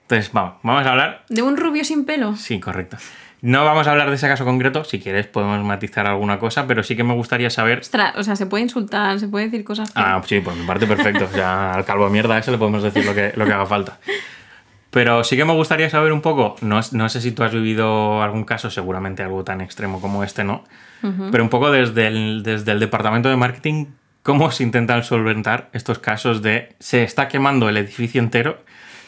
Entonces, 0.01 0.33
vamos, 0.33 0.55
vamos 0.63 0.85
a 0.85 0.89
hablar 0.89 1.23
¿De 1.29 1.41
un 1.41 1.55
rubio 1.55 1.85
sin 1.85 2.03
pelo? 2.03 2.35
Sí, 2.35 2.59
correcto. 2.59 2.97
No 3.41 3.63
vamos 3.65 3.87
a 3.87 3.91
hablar 3.91 4.09
de 4.09 4.15
ese 4.15 4.27
caso 4.27 4.45
concreto, 4.45 4.83
si 4.83 4.99
quieres 4.99 5.25
podemos 5.25 5.63
matizar 5.63 6.05
alguna 6.05 6.37
cosa, 6.37 6.67
pero 6.67 6.83
sí 6.83 6.95
que 6.95 7.03
me 7.03 7.15
gustaría 7.15 7.49
saber... 7.49 7.79
Ostras, 7.79 8.15
o 8.15 8.23
sea, 8.23 8.35
se 8.35 8.45
puede 8.45 8.63
insultar, 8.63 9.19
se 9.19 9.27
puede 9.27 9.45
decir 9.45 9.63
cosas 9.63 9.91
feas. 9.91 10.05
Ah, 10.07 10.21
sí, 10.25 10.41
por 10.41 10.53
mi 10.55 10.65
parte 10.65 10.85
perfecto. 10.85 11.25
O 11.25 11.33
sea, 11.33 11.73
al 11.73 11.85
calvo 11.85 12.05
de 12.05 12.11
mierda 12.11 12.37
ese 12.37 12.51
le 12.51 12.59
podemos 12.59 12.83
decir 12.83 13.03
lo 13.03 13.15
que, 13.15 13.33
lo 13.35 13.45
que 13.45 13.53
haga 13.53 13.65
falta. 13.65 13.99
Pero 14.91 15.23
sí 15.23 15.37
que 15.37 15.45
me 15.45 15.53
gustaría 15.53 15.89
saber 15.89 16.11
un 16.11 16.21
poco, 16.21 16.57
no, 16.61 16.81
no 16.91 17.09
sé 17.09 17.21
si 17.21 17.31
tú 17.31 17.43
has 17.43 17.53
vivido 17.53 18.21
algún 18.21 18.43
caso, 18.43 18.69
seguramente 18.69 19.23
algo 19.23 19.43
tan 19.45 19.61
extremo 19.61 20.01
como 20.01 20.23
este, 20.23 20.43
¿no? 20.43 20.63
Pero 21.31 21.43
un 21.43 21.49
poco 21.49 21.71
desde 21.71 22.05
el, 22.05 22.43
desde 22.43 22.73
el 22.73 22.79
departamento 22.79 23.27
de 23.27 23.35
marketing, 23.35 23.85
¿cómo 24.21 24.51
se 24.51 24.61
intentan 24.61 25.03
solventar 25.03 25.69
estos 25.73 25.97
casos 25.97 26.43
de 26.43 26.75
se 26.79 27.03
está 27.03 27.27
quemando 27.27 27.69
el 27.69 27.77
edificio 27.77 28.21
entero 28.21 28.59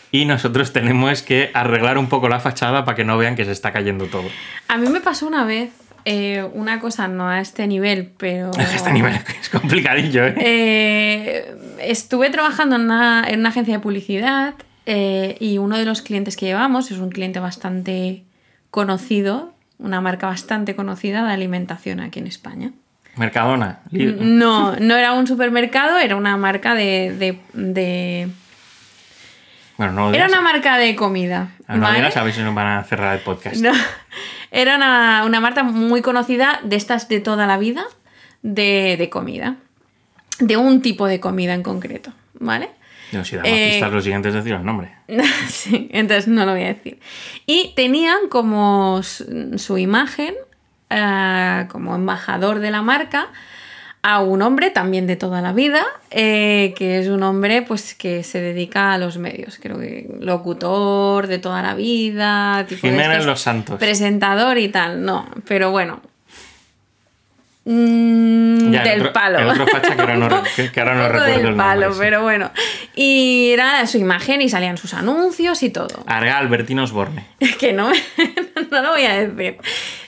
y 0.10 0.26
nosotros 0.26 0.74
tenemos 0.74 1.22
que 1.22 1.52
arreglar 1.54 2.00
un 2.00 2.10
poco 2.10 2.30
la 2.30 2.40
fachada 2.40 2.84
para 2.84 2.96
que 2.96 3.04
no 3.04 3.16
vean 3.20 3.36
que 3.36 3.46
se 3.46 3.52
está 3.52 3.72
cayendo 3.72 4.06
todo? 4.06 4.26
A 4.70 4.78
mí 4.78 4.90
me 4.90 5.02
pasó 5.02 5.28
una 5.28 5.44
vez 5.44 5.70
eh, 6.06 6.44
una 6.54 6.80
cosa, 6.80 7.08
no 7.08 7.30
a 7.30 7.42
este 7.42 7.68
nivel, 7.68 8.12
pero... 8.18 8.50
Este 8.74 8.92
nivel 8.92 9.14
es 9.42 9.50
complicadillo, 9.50 10.26
¿eh? 10.26 10.36
Eh, 10.38 11.56
estuve 11.80 12.30
trabajando 12.30 12.78
en 12.78 12.84
una, 12.84 13.24
en 13.28 13.42
una 13.42 13.50
agencia 13.50 13.76
de 13.76 13.80
publicidad 13.80 14.56
eh, 14.86 15.38
y 15.40 15.58
uno 15.58 15.78
de 15.78 15.86
los 15.86 16.02
clientes 16.02 16.36
que 16.38 16.46
llevamos 16.46 16.92
es 16.92 16.98
un 17.00 17.10
cliente 17.10 17.40
bastante 17.40 18.24
conocido, 18.72 19.54
una 19.80 20.02
marca 20.02 20.28
bastante 20.28 20.76
conocida 20.76 21.26
de 21.26 21.34
alimentación 21.34 22.00
aquí 22.00 22.20
en 22.20 22.28
España. 22.28 22.72
Mercadona. 23.16 23.82
No, 23.92 24.76
no 24.78 24.96
era 24.96 25.14
un 25.14 25.28
supermercado, 25.28 26.00
era 26.00 26.16
una 26.16 26.36
marca 26.38 26.74
de... 26.74 27.16
de- 27.18 27.40
de- 27.54 28.28
Bueno, 29.78 29.94
no 29.94 30.10
lo 30.10 30.16
Era 30.16 30.28
una 30.28 30.42
marca 30.42 30.78
de 30.78 30.96
comida. 30.96 31.50
Ah, 31.68 31.76
No 31.76 31.82
¿vale? 31.84 31.98
digas, 31.98 32.18
a 32.18 32.24
ver 32.24 32.34
si 32.34 32.42
nos 32.42 32.56
van 32.56 32.68
a 32.80 32.84
cerrar 32.84 33.16
el 33.16 33.22
podcast. 33.22 33.58
No. 33.58 33.72
Era 34.52 34.76
una, 34.78 35.24
una 35.26 35.40
marca 35.40 35.64
muy 35.64 36.02
conocida 36.02 36.60
de 36.64 36.76
estas 36.76 37.08
de 37.08 37.20
toda 37.20 37.46
la 37.48 37.58
vida 37.58 37.84
de, 38.42 38.96
de 38.98 39.10
comida. 39.10 39.56
De 40.40 40.58
un 40.58 40.82
tipo 40.82 41.06
de 41.08 41.20
comida 41.20 41.54
en 41.54 41.62
concreto, 41.64 42.12
¿vale? 42.40 42.70
No, 43.14 43.24
si 43.26 43.36
damos 43.36 43.52
Eh, 43.52 43.70
pistas 43.72 43.92
los 43.94 44.04
siguientes, 44.04 44.34
decir 44.34 44.54
el 44.54 44.64
nombre. 44.66 44.92
sí, 45.48 45.90
entonces 45.92 46.28
no 46.28 46.46
lo 46.46 46.52
voy 46.54 46.64
a 46.64 46.68
decir. 46.74 47.00
Y 47.46 47.74
tenían 47.76 48.28
como 48.30 49.02
su, 49.04 49.78
imagen, 49.78 50.34
eh, 50.90 51.66
como 51.70 51.96
embajador 51.96 52.60
de 52.60 52.72
la 52.72 52.82
marca, 52.82 53.28
a 54.06 54.20
un 54.20 54.42
hombre 54.42 54.70
también 54.70 55.08
de 55.08 55.16
toda 55.16 55.42
la 55.42 55.54
vida, 55.54 55.82
eh, 56.12 56.74
que 56.78 57.00
es 57.00 57.08
un 57.08 57.24
hombre 57.24 57.62
pues 57.62 57.96
que 57.96 58.24
se 58.24 58.42
dedica 58.42 58.92
a 58.92 58.98
los 58.98 59.18
medios, 59.18 59.58
creo 59.62 59.80
que 59.80 60.10
locutor 60.20 61.28
de 61.28 61.38
toda 61.40 61.62
la 61.62 61.74
vida, 61.74 62.66
tipo 62.68 62.86
de 62.86 62.92
Jiménez 62.92 63.12
estos- 63.20 63.26
Los 63.28 63.42
Santos. 63.42 63.80
presentador 63.80 64.58
y 64.58 64.68
tal, 64.68 65.06
no, 65.06 65.30
pero 65.48 65.72
bueno. 65.72 66.02
Mm, 67.66 68.72
Ya, 68.74 68.84
el 68.84 68.90
del 68.90 69.00
otro- 69.02 69.14
palo. 69.14 69.40
el 69.40 69.48
otro 69.48 69.68
facha 69.68 69.96
que 69.96 70.02
ahora 70.02 70.18
no 70.18 70.44
que- 70.56 70.72
que 70.74 70.80
ahora 70.80 70.96
no 70.96 71.04
recuerdo 71.08 71.26
del 71.28 71.36
el 71.40 71.44
nombre, 71.46 71.64
palo, 71.66 71.94
sí. 71.94 72.00
pero 72.02 72.22
bueno. 72.24 72.52
Y 72.96 73.52
era 73.54 73.86
su 73.88 73.98
imagen 73.98 74.42
y 74.42 74.50
salían 74.50 74.78
sus 74.78 74.94
anuncios 74.94 75.64
y 75.64 75.70
todo. 75.70 76.04
Arga 76.08 76.38
Albertino 76.40 76.84
Osborne. 76.84 77.26
que 77.60 77.72
no, 77.74 77.90
no 78.72 78.82
lo 78.82 78.92
voy 78.92 79.04
a 79.06 79.28
decir. 79.28 79.58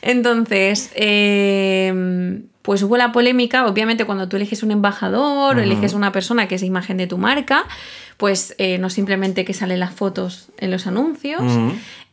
Entonces, 0.01 0.91
eh, 0.95 2.41
pues 2.61 2.81
hubo 2.83 2.97
la 2.97 3.11
polémica, 3.11 3.65
obviamente 3.67 4.05
cuando 4.05 4.27
tú 4.27 4.35
eliges 4.37 4.63
un 4.63 4.71
embajador 4.71 5.57
o 5.57 5.61
eliges 5.61 5.93
una 5.93 6.11
persona 6.11 6.47
que 6.47 6.55
es 6.55 6.63
imagen 6.63 6.97
de 6.97 7.07
tu 7.07 7.17
marca, 7.17 7.63
pues 8.17 8.55
eh, 8.57 8.77
no 8.79 8.89
simplemente 8.89 9.45
que 9.45 9.53
salen 9.53 9.79
las 9.79 9.93
fotos 9.93 10.49
en 10.57 10.71
los 10.71 10.87
anuncios. 10.87 11.41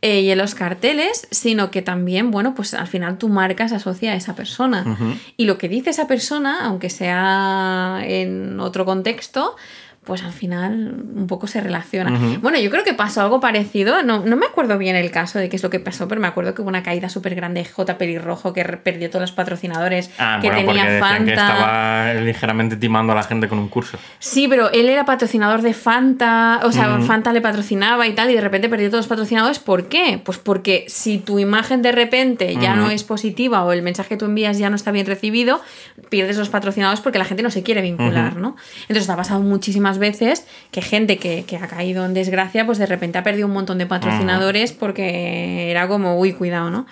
Eh, 0.05 0.19
y 0.19 0.31
en 0.31 0.37
los 0.37 0.53
carteles, 0.53 1.29
sino 1.31 1.71
que 1.71 1.81
también, 1.81 2.29
bueno, 2.29 2.55
pues 2.55 2.73
al 2.73 2.87
final 2.87 3.17
tu 3.17 3.29
marca 3.29 3.69
se 3.69 3.75
asocia 3.75 4.11
a 4.11 4.15
esa 4.15 4.35
persona. 4.35 4.97
Y 5.37 5.45
lo 5.45 5.57
que 5.57 5.69
dice 5.69 5.91
esa 5.91 6.07
persona, 6.07 6.65
aunque 6.65 6.89
sea 6.89 8.01
en 8.03 8.59
otro 8.59 8.83
contexto, 8.83 9.55
pues 10.03 10.23
al 10.23 10.33
final 10.33 10.95
un 11.15 11.27
poco 11.27 11.47
se 11.47 11.61
relaciona. 11.61 12.11
Bueno, 12.41 12.59
yo 12.59 12.69
creo 12.69 12.83
que 12.83 12.93
pasó 12.93 13.21
algo 13.21 13.39
parecido, 13.39 14.03
no, 14.03 14.25
no 14.25 14.35
me 14.35 14.45
acuerdo 14.45 14.77
bien 14.77 14.95
el 14.95 15.11
caso 15.11 15.39
de 15.39 15.49
qué 15.49 15.55
es 15.55 15.63
lo 15.63 15.69
que 15.69 15.79
pasó, 15.79 16.07
pero 16.07 16.19
me 16.19 16.27
acuerdo 16.27 16.53
que 16.53 16.61
hubo 16.61 16.69
una 16.69 16.83
caída 16.83 17.09
súper 17.09 17.35
grande 17.35 17.63
de 17.63 17.69
J. 17.69 17.97
Pelirrojo 17.97 18.53
que 18.53 18.63
perdió 18.65 19.09
todos 19.09 19.21
los 19.21 19.31
patrocinadores 19.31 20.11
Ah, 20.17 20.39
que 20.41 20.49
bueno, 20.49 20.67
tenía 20.73 20.99
Fanta. 20.99 21.25
que 21.25 21.31
estaba 21.31 22.13
ligeramente 22.15 22.75
timando 22.75 23.13
a 23.13 23.15
la 23.15 23.23
gente 23.23 23.47
con 23.47 23.59
un 23.59 23.69
curso. 23.69 23.97
Sí, 24.19 24.47
pero 24.47 24.71
él 24.71 24.89
era 24.89 25.05
patrocinador 25.05 25.61
de 25.61 25.73
Fanta, 25.73 26.59
o 26.63 26.71
sea. 26.71 26.99
Fanta 27.03 27.33
le 27.33 27.41
patrocinaba 27.41 28.07
y 28.07 28.13
tal, 28.13 28.29
y 28.29 28.35
de 28.35 28.41
repente 28.41 28.69
perdió 28.69 28.89
todos 28.89 29.05
los 29.05 29.07
patrocinadores. 29.07 29.59
¿Por 29.59 29.87
qué? 29.87 30.21
Pues 30.23 30.37
porque 30.37 30.85
si 30.87 31.17
tu 31.17 31.39
imagen 31.39 31.81
de 31.81 31.91
repente 31.91 32.55
ya 32.55 32.75
no 32.75 32.89
es 32.89 33.03
positiva 33.03 33.63
o 33.63 33.71
el 33.71 33.81
mensaje 33.81 34.09
que 34.09 34.17
tú 34.17 34.25
envías 34.25 34.57
ya 34.57 34.69
no 34.69 34.75
está 34.75 34.91
bien 34.91 35.05
recibido, 35.05 35.61
pierdes 36.09 36.37
los 36.37 36.49
patrocinadores 36.49 36.99
porque 37.01 37.19
la 37.19 37.25
gente 37.25 37.41
no 37.43 37.49
se 37.49 37.63
quiere 37.63 37.81
vincular. 37.81 38.33
¿no? 38.35 38.55
Entonces 38.87 39.09
ha 39.09 39.15
pasado 39.15 39.41
muchísimas 39.41 39.92
veces 39.97 40.45
que 40.71 40.81
gente 40.81 41.17
que, 41.17 41.43
que 41.45 41.57
ha 41.57 41.67
caído 41.67 42.05
en 42.05 42.13
desgracia, 42.13 42.65
pues 42.65 42.77
de 42.77 42.85
repente 42.85 43.17
ha 43.17 43.23
perdido 43.23 43.47
un 43.47 43.53
montón 43.53 43.77
de 43.77 43.85
patrocinadores 43.85 44.71
porque 44.73 45.69
era 45.71 45.87
como, 45.87 46.17
uy, 46.19 46.33
cuidado, 46.33 46.69
¿no? 46.69 46.85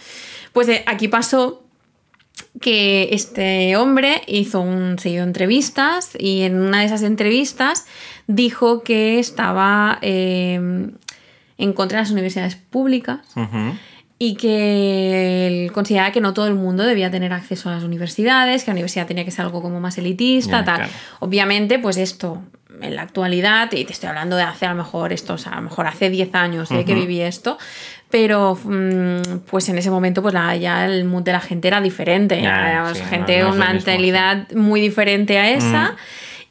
Pues 0.54 0.68
eh, 0.70 0.84
aquí 0.86 1.08
pasó 1.08 1.64
que 2.60 3.10
este 3.12 3.76
hombre 3.78 4.22
hizo 4.28 4.62
un 4.62 5.00
seguido 5.00 5.24
de 5.24 5.30
entrevistas 5.30 6.12
y 6.18 6.42
en 6.42 6.62
una 6.62 6.80
de 6.80 6.86
esas 6.86 7.04
entrevistas 7.04 7.86
dijo 8.28 8.84
que 8.84 9.20
estaba 9.20 10.00
eh, 10.02 10.90
en 11.58 11.74
contra 11.74 11.98
de 11.98 12.04
las 12.04 12.12
universidades 12.12 12.56
públicas 12.56 13.20
y 14.20 14.36
que 14.36 15.48
él 15.48 15.72
consideraba 15.72 16.12
que 16.12 16.22
no 16.22 16.34
todo 16.34 16.48
el 16.48 16.54
mundo 16.54 16.84
debía 16.84 17.10
tener 17.10 17.34
acceso 17.34 17.70
a 17.70 17.74
las 17.74 17.84
universidades, 17.84 18.64
que 18.64 18.70
la 18.70 18.74
universidad 18.74 19.08
tenía 19.08 19.26
que 19.26 19.32
ser 19.32 19.46
algo 19.46 19.64
como 19.64 19.80
más 19.80 19.98
elitista, 19.98 20.64
tal. 20.64 20.76
claro. 20.76 20.92
Obviamente, 21.20 21.80
pues 21.80 21.98
esto 21.98 22.42
en 22.82 22.96
la 22.96 23.02
actualidad, 23.04 23.70
y 23.74 23.86
te 23.86 23.94
estoy 23.94 24.10
hablando 24.10 24.36
de 24.36 24.44
hace 24.44 24.66
a 24.66 24.70
lo 24.70 24.76
mejor 24.76 25.14
esto, 25.14 25.34
o 25.34 25.38
sea, 25.38 25.54
a 25.54 25.56
lo 25.58 25.62
mejor 25.64 25.88
hace 25.88 26.10
10 26.10 26.34
años 26.36 26.72
eh, 26.72 26.86
que 26.86 26.94
viví 27.02 27.22
esto, 27.22 27.58
pero 28.10 28.58
mm, 28.64 29.40
pues 29.50 29.68
en 29.70 29.78
ese 29.78 29.90
momento 29.92 30.22
pues 30.22 30.34
la- 30.34 30.56
ya 30.56 30.86
el 30.86 31.06
mood 31.06 31.24
de 31.24 31.32
la 31.34 31.40
gente 31.42 31.68
era 31.68 31.80
diferente, 31.82 32.42
sí, 32.42 32.42
no- 33.02 33.06
gente 33.10 33.40
no 33.40 33.50
con 33.50 33.58
una 33.58 33.66
mentalidad 33.86 34.52
muy 34.54 34.82
diferente 34.82 35.38
a 35.38 35.50
esa. 35.52 35.96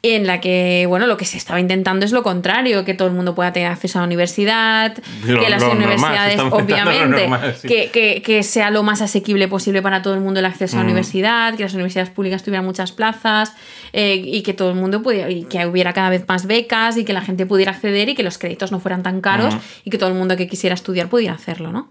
En 0.03 0.25
la 0.25 0.41
que, 0.41 0.85
bueno, 0.87 1.05
lo 1.05 1.15
que 1.15 1.25
se 1.25 1.37
estaba 1.37 1.59
intentando 1.59 2.07
es 2.07 2.11
lo 2.11 2.23
contrario, 2.23 2.83
que 2.85 2.95
todo 2.95 3.07
el 3.07 3.13
mundo 3.13 3.35
pueda 3.35 3.53
tener 3.53 3.69
acceso 3.71 3.99
a 3.99 4.01
la 4.01 4.07
universidad, 4.07 4.97
Lo- 5.27 5.39
que 5.39 5.47
las 5.47 5.61
normal, 5.61 5.77
universidades, 5.77 6.39
obviamente, 6.39 7.27
normal, 7.27 7.55
sí. 7.61 7.67
que, 7.67 7.91
que- 7.91 8.23
que 8.23 8.41
sea 8.41 8.71
lo 8.71 8.81
más 8.81 9.03
asequible 9.03 9.47
posible 9.47 9.83
para 9.83 10.01
todo 10.01 10.15
el 10.15 10.21
mundo 10.21 10.39
el 10.39 10.47
acceso 10.47 10.75
a 10.75 10.79
la 10.79 10.85
Mm. 10.85 10.87
universidad, 10.87 11.53
que 11.55 11.61
las 11.61 11.75
universidades 11.75 12.09
públicas 12.09 12.41
tuvieran 12.41 12.65
muchas 12.65 12.91
plazas 12.91 13.53
eh, 13.93 14.15
y 14.15 14.41
que 14.41 14.55
todo 14.55 14.69
el 14.71 14.75
mundo 14.75 15.03
pudiera, 15.03 15.29
y 15.29 15.43
que 15.43 15.67
hubiera 15.67 15.93
cada 15.93 16.09
vez 16.09 16.25
más 16.27 16.47
becas 16.47 16.97
y 16.97 17.05
que 17.05 17.13
la 17.13 17.21
gente 17.21 17.45
pudiera 17.45 17.71
acceder 17.71 18.09
y 18.09 18.15
que 18.15 18.23
los 18.23 18.39
créditos 18.39 18.71
no 18.71 18.79
fueran 18.79 19.03
tan 19.03 19.21
caros 19.21 19.53
Mm. 19.53 19.59
y 19.85 19.89
que 19.91 19.99
todo 19.99 20.09
el 20.09 20.15
mundo 20.15 20.35
que 20.35 20.47
quisiera 20.47 20.73
estudiar 20.73 21.09
pudiera 21.09 21.35
hacerlo, 21.35 21.71
¿no? 21.71 21.89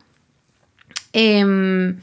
Em, 1.13 2.01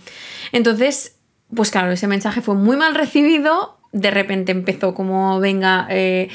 entonces, 0.51 1.15
pues 1.55 1.71
claro, 1.71 1.91
ese 1.91 2.07
mensaje 2.07 2.41
fue 2.41 2.55
muy 2.55 2.77
mal 2.77 2.95
recibido. 2.95 3.76
De 3.99 4.11
repente 4.11 4.51
empezó 4.51 4.93
como, 4.93 5.39
venga, 5.39 5.87
eh, 5.89 6.29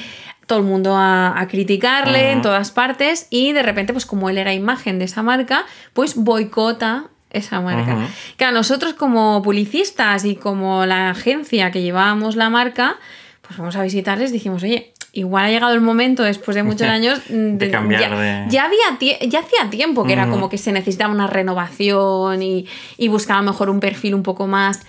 todo 0.47 0.59
el 0.59 0.65
mundo 0.65 0.95
a, 0.95 1.39
a 1.39 1.47
criticarle 1.47 2.31
en 2.31 2.41
todas 2.41 2.71
partes. 2.71 3.27
Y 3.29 3.53
de 3.53 3.63
repente, 3.63 3.93
pues 3.93 4.05
como 4.05 4.29
él 4.29 4.37
era 4.37 4.53
imagen 4.53 4.99
de 4.99 5.05
esa 5.05 5.23
marca, 5.23 5.65
pues 5.93 6.15
boicota 6.15 7.05
esa 7.29 7.61
marca. 7.61 7.95
Ujú. 7.95 8.03
Que 8.37 8.45
a 8.45 8.51
nosotros 8.51 8.93
como 8.93 9.41
publicistas 9.41 10.25
y 10.25 10.35
como 10.35 10.85
la 10.85 11.09
agencia 11.09 11.71
que 11.71 11.81
llevábamos 11.81 12.35
la 12.35 12.49
marca, 12.49 12.97
pues 13.41 13.57
vamos 13.57 13.75
a 13.75 13.81
visitarles, 13.83 14.31
dijimos, 14.31 14.61
oye, 14.63 14.93
igual 15.13 15.45
ha 15.45 15.49
llegado 15.49 15.73
el 15.73 15.81
momento 15.81 16.23
después 16.23 16.55
de 16.55 16.63
muchos 16.63 16.87
años 16.87 17.19
mm, 17.29 17.57
De 17.57 17.71
cambiar 17.71 18.01
ya, 18.01 18.09
de- 18.19 18.45
ya 18.49 18.65
había 18.65 19.19
ya 19.27 19.39
hacía 19.39 19.69
tiempo 19.69 20.03
que 20.05 20.13
era 20.13 20.27
como 20.29 20.49
que 20.49 20.57
se 20.57 20.71
necesitaba 20.71 21.13
una 21.13 21.27
renovación 21.27 22.41
y, 22.43 22.67
y 22.97 23.07
buscaba 23.07 23.41
mejor 23.41 23.69
un 23.69 23.79
perfil 23.79 24.15
un 24.15 24.23
poco 24.23 24.47
más 24.47 24.81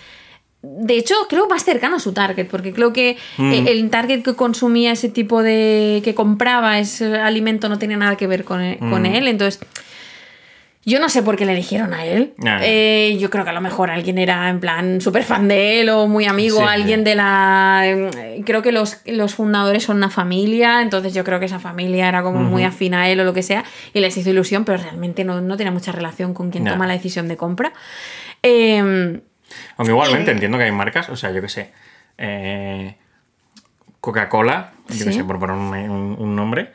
de 0.79 0.97
hecho, 0.97 1.15
creo 1.29 1.47
más 1.47 1.63
cercano 1.63 1.95
a 1.97 1.99
su 1.99 2.13
target, 2.13 2.47
porque 2.47 2.73
creo 2.73 2.91
que 2.93 3.17
Mm. 3.37 3.51
eh, 3.53 3.63
el 3.67 3.89
target 3.89 4.21
que 4.23 4.33
consumía 4.35 4.91
ese 4.91 5.09
tipo 5.09 5.41
de. 5.43 6.01
que 6.03 6.13
compraba 6.15 6.79
ese 6.79 7.15
alimento 7.17 7.69
no 7.69 7.77
tenía 7.79 7.97
nada 7.97 8.15
que 8.17 8.27
ver 8.27 8.43
con 8.43 8.61
él. 8.61 8.77
con 8.79 9.03
Mm. 9.03 9.05
él, 9.05 9.27
entonces. 9.27 9.59
Yo 10.87 10.99
no 10.99 11.09
sé 11.09 11.23
por 11.23 11.35
qué 11.35 11.47
le 11.47 11.53
eligieron 11.53 11.95
a 11.95 12.05
él. 12.05 12.35
Ya. 12.37 12.59
Eh, 12.61 13.17
yo 13.19 13.31
creo 13.31 13.43
que 13.43 13.49
a 13.49 13.53
lo 13.53 13.61
mejor 13.61 13.89
alguien 13.89 14.19
era 14.19 14.47
en 14.51 14.59
plan 14.59 15.01
súper 15.01 15.23
fan 15.23 15.47
de 15.47 15.81
él 15.81 15.89
o 15.89 16.05
muy 16.07 16.25
amigo, 16.25 16.59
Sí, 16.59 16.63
alguien 16.69 16.99
sí. 16.99 17.05
de 17.05 17.15
la... 17.15 17.81
eh, 17.85 18.43
Creo 18.45 18.61
que 18.61 18.71
los, 18.71 18.97
los 19.07 19.33
fundadores 19.33 19.81
son 19.81 19.97
una 19.97 20.11
familia, 20.11 20.83
entonces 20.83 21.15
yo 21.15 21.23
creo 21.23 21.39
que 21.39 21.47
esa 21.47 21.57
familia 21.57 22.07
era 22.07 22.21
como 22.21 22.43
muy 22.43 22.63
afín 22.63 22.93
a 22.93 23.09
él 23.09 23.19
o 23.19 23.23
lo 23.23 23.33
que 23.33 23.41
sea 23.41 23.63
y 23.95 23.99
les 23.99 24.15
hizo 24.15 24.29
ilusión, 24.29 24.63
pero 24.63 24.77
realmente 24.77 25.23
no, 25.23 25.41
no 25.41 25.57
tenía 25.57 25.71
mucha 25.71 25.91
relación 25.91 26.35
con 26.35 26.51
quien 26.51 26.65
toma 26.65 26.85
la 26.85 26.93
decisión 26.93 27.27
de 27.27 27.35
compra. 27.35 27.73
Eh, 28.43 29.21
Aunque 29.77 29.91
igualmente 29.91 30.31
entiendo 30.31 30.57
que 30.57 30.63
hay 30.65 30.71
marcas, 30.71 31.09
o 31.09 31.15
sea, 31.15 31.31
yo 31.31 31.41
qué 31.41 31.49
sé. 31.49 31.71
eh, 32.17 32.95
Coca-Cola, 34.01 34.71
yo 34.89 35.05
qué 35.05 35.11
sé, 35.13 35.23
por 35.23 35.39
poner 35.39 35.55
un, 35.55 35.73
un- 35.89 36.15
un 36.19 36.35
nombre. 36.35 36.71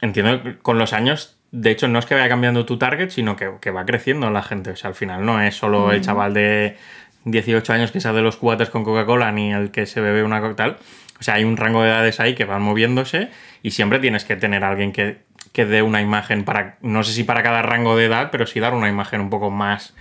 Entiendo 0.00 0.42
que 0.42 0.58
con 0.58 0.78
los 0.78 0.92
años 0.92 1.32
de 1.52 1.70
hecho, 1.70 1.86
no 1.88 1.98
es 1.98 2.06
que 2.06 2.14
vaya 2.14 2.28
cambiando 2.28 2.66
tu 2.66 2.76
target, 2.76 3.08
sino 3.10 3.36
que, 3.36 3.50
que 3.60 3.70
va 3.70 3.86
creciendo 3.86 4.28
la 4.30 4.42
gente. 4.42 4.70
O 4.70 4.76
sea, 4.76 4.88
al 4.88 4.94
final 4.94 5.24
no 5.24 5.40
es 5.40 5.54
solo 5.56 5.92
el 5.92 6.00
chaval 6.02 6.34
de 6.34 6.76
18 7.24 7.72
años 7.72 7.92
que 7.92 8.00
sale 8.00 8.16
de 8.16 8.22
los 8.22 8.36
cubates 8.36 8.68
con 8.68 8.84
Coca-Cola 8.84 9.30
ni 9.32 9.52
el 9.54 9.70
que 9.70 9.86
se 9.86 10.00
bebe 10.00 10.22
una 10.22 10.40
cóctel. 10.40 10.76
O 11.18 11.22
sea, 11.22 11.34
hay 11.34 11.44
un 11.44 11.56
rango 11.56 11.82
de 11.82 11.88
edades 11.88 12.20
ahí 12.20 12.34
que 12.34 12.44
van 12.44 12.60
moviéndose 12.62 13.30
y 13.62 13.70
siempre 13.70 14.00
tienes 14.00 14.24
que 14.24 14.36
tener 14.36 14.64
a 14.64 14.68
alguien 14.70 14.92
que, 14.92 15.22
que 15.52 15.64
dé 15.64 15.80
una 15.82 16.02
imagen 16.02 16.44
para, 16.44 16.76
no 16.82 17.04
sé 17.04 17.12
si 17.12 17.24
para 17.24 17.42
cada 17.42 17.62
rango 17.62 17.96
de 17.96 18.06
edad, 18.06 18.28
pero 18.30 18.46
sí 18.46 18.60
dar 18.60 18.74
una 18.74 18.88
imagen 18.88 19.20
un 19.22 19.30
poco 19.30 19.50
más 19.50 19.94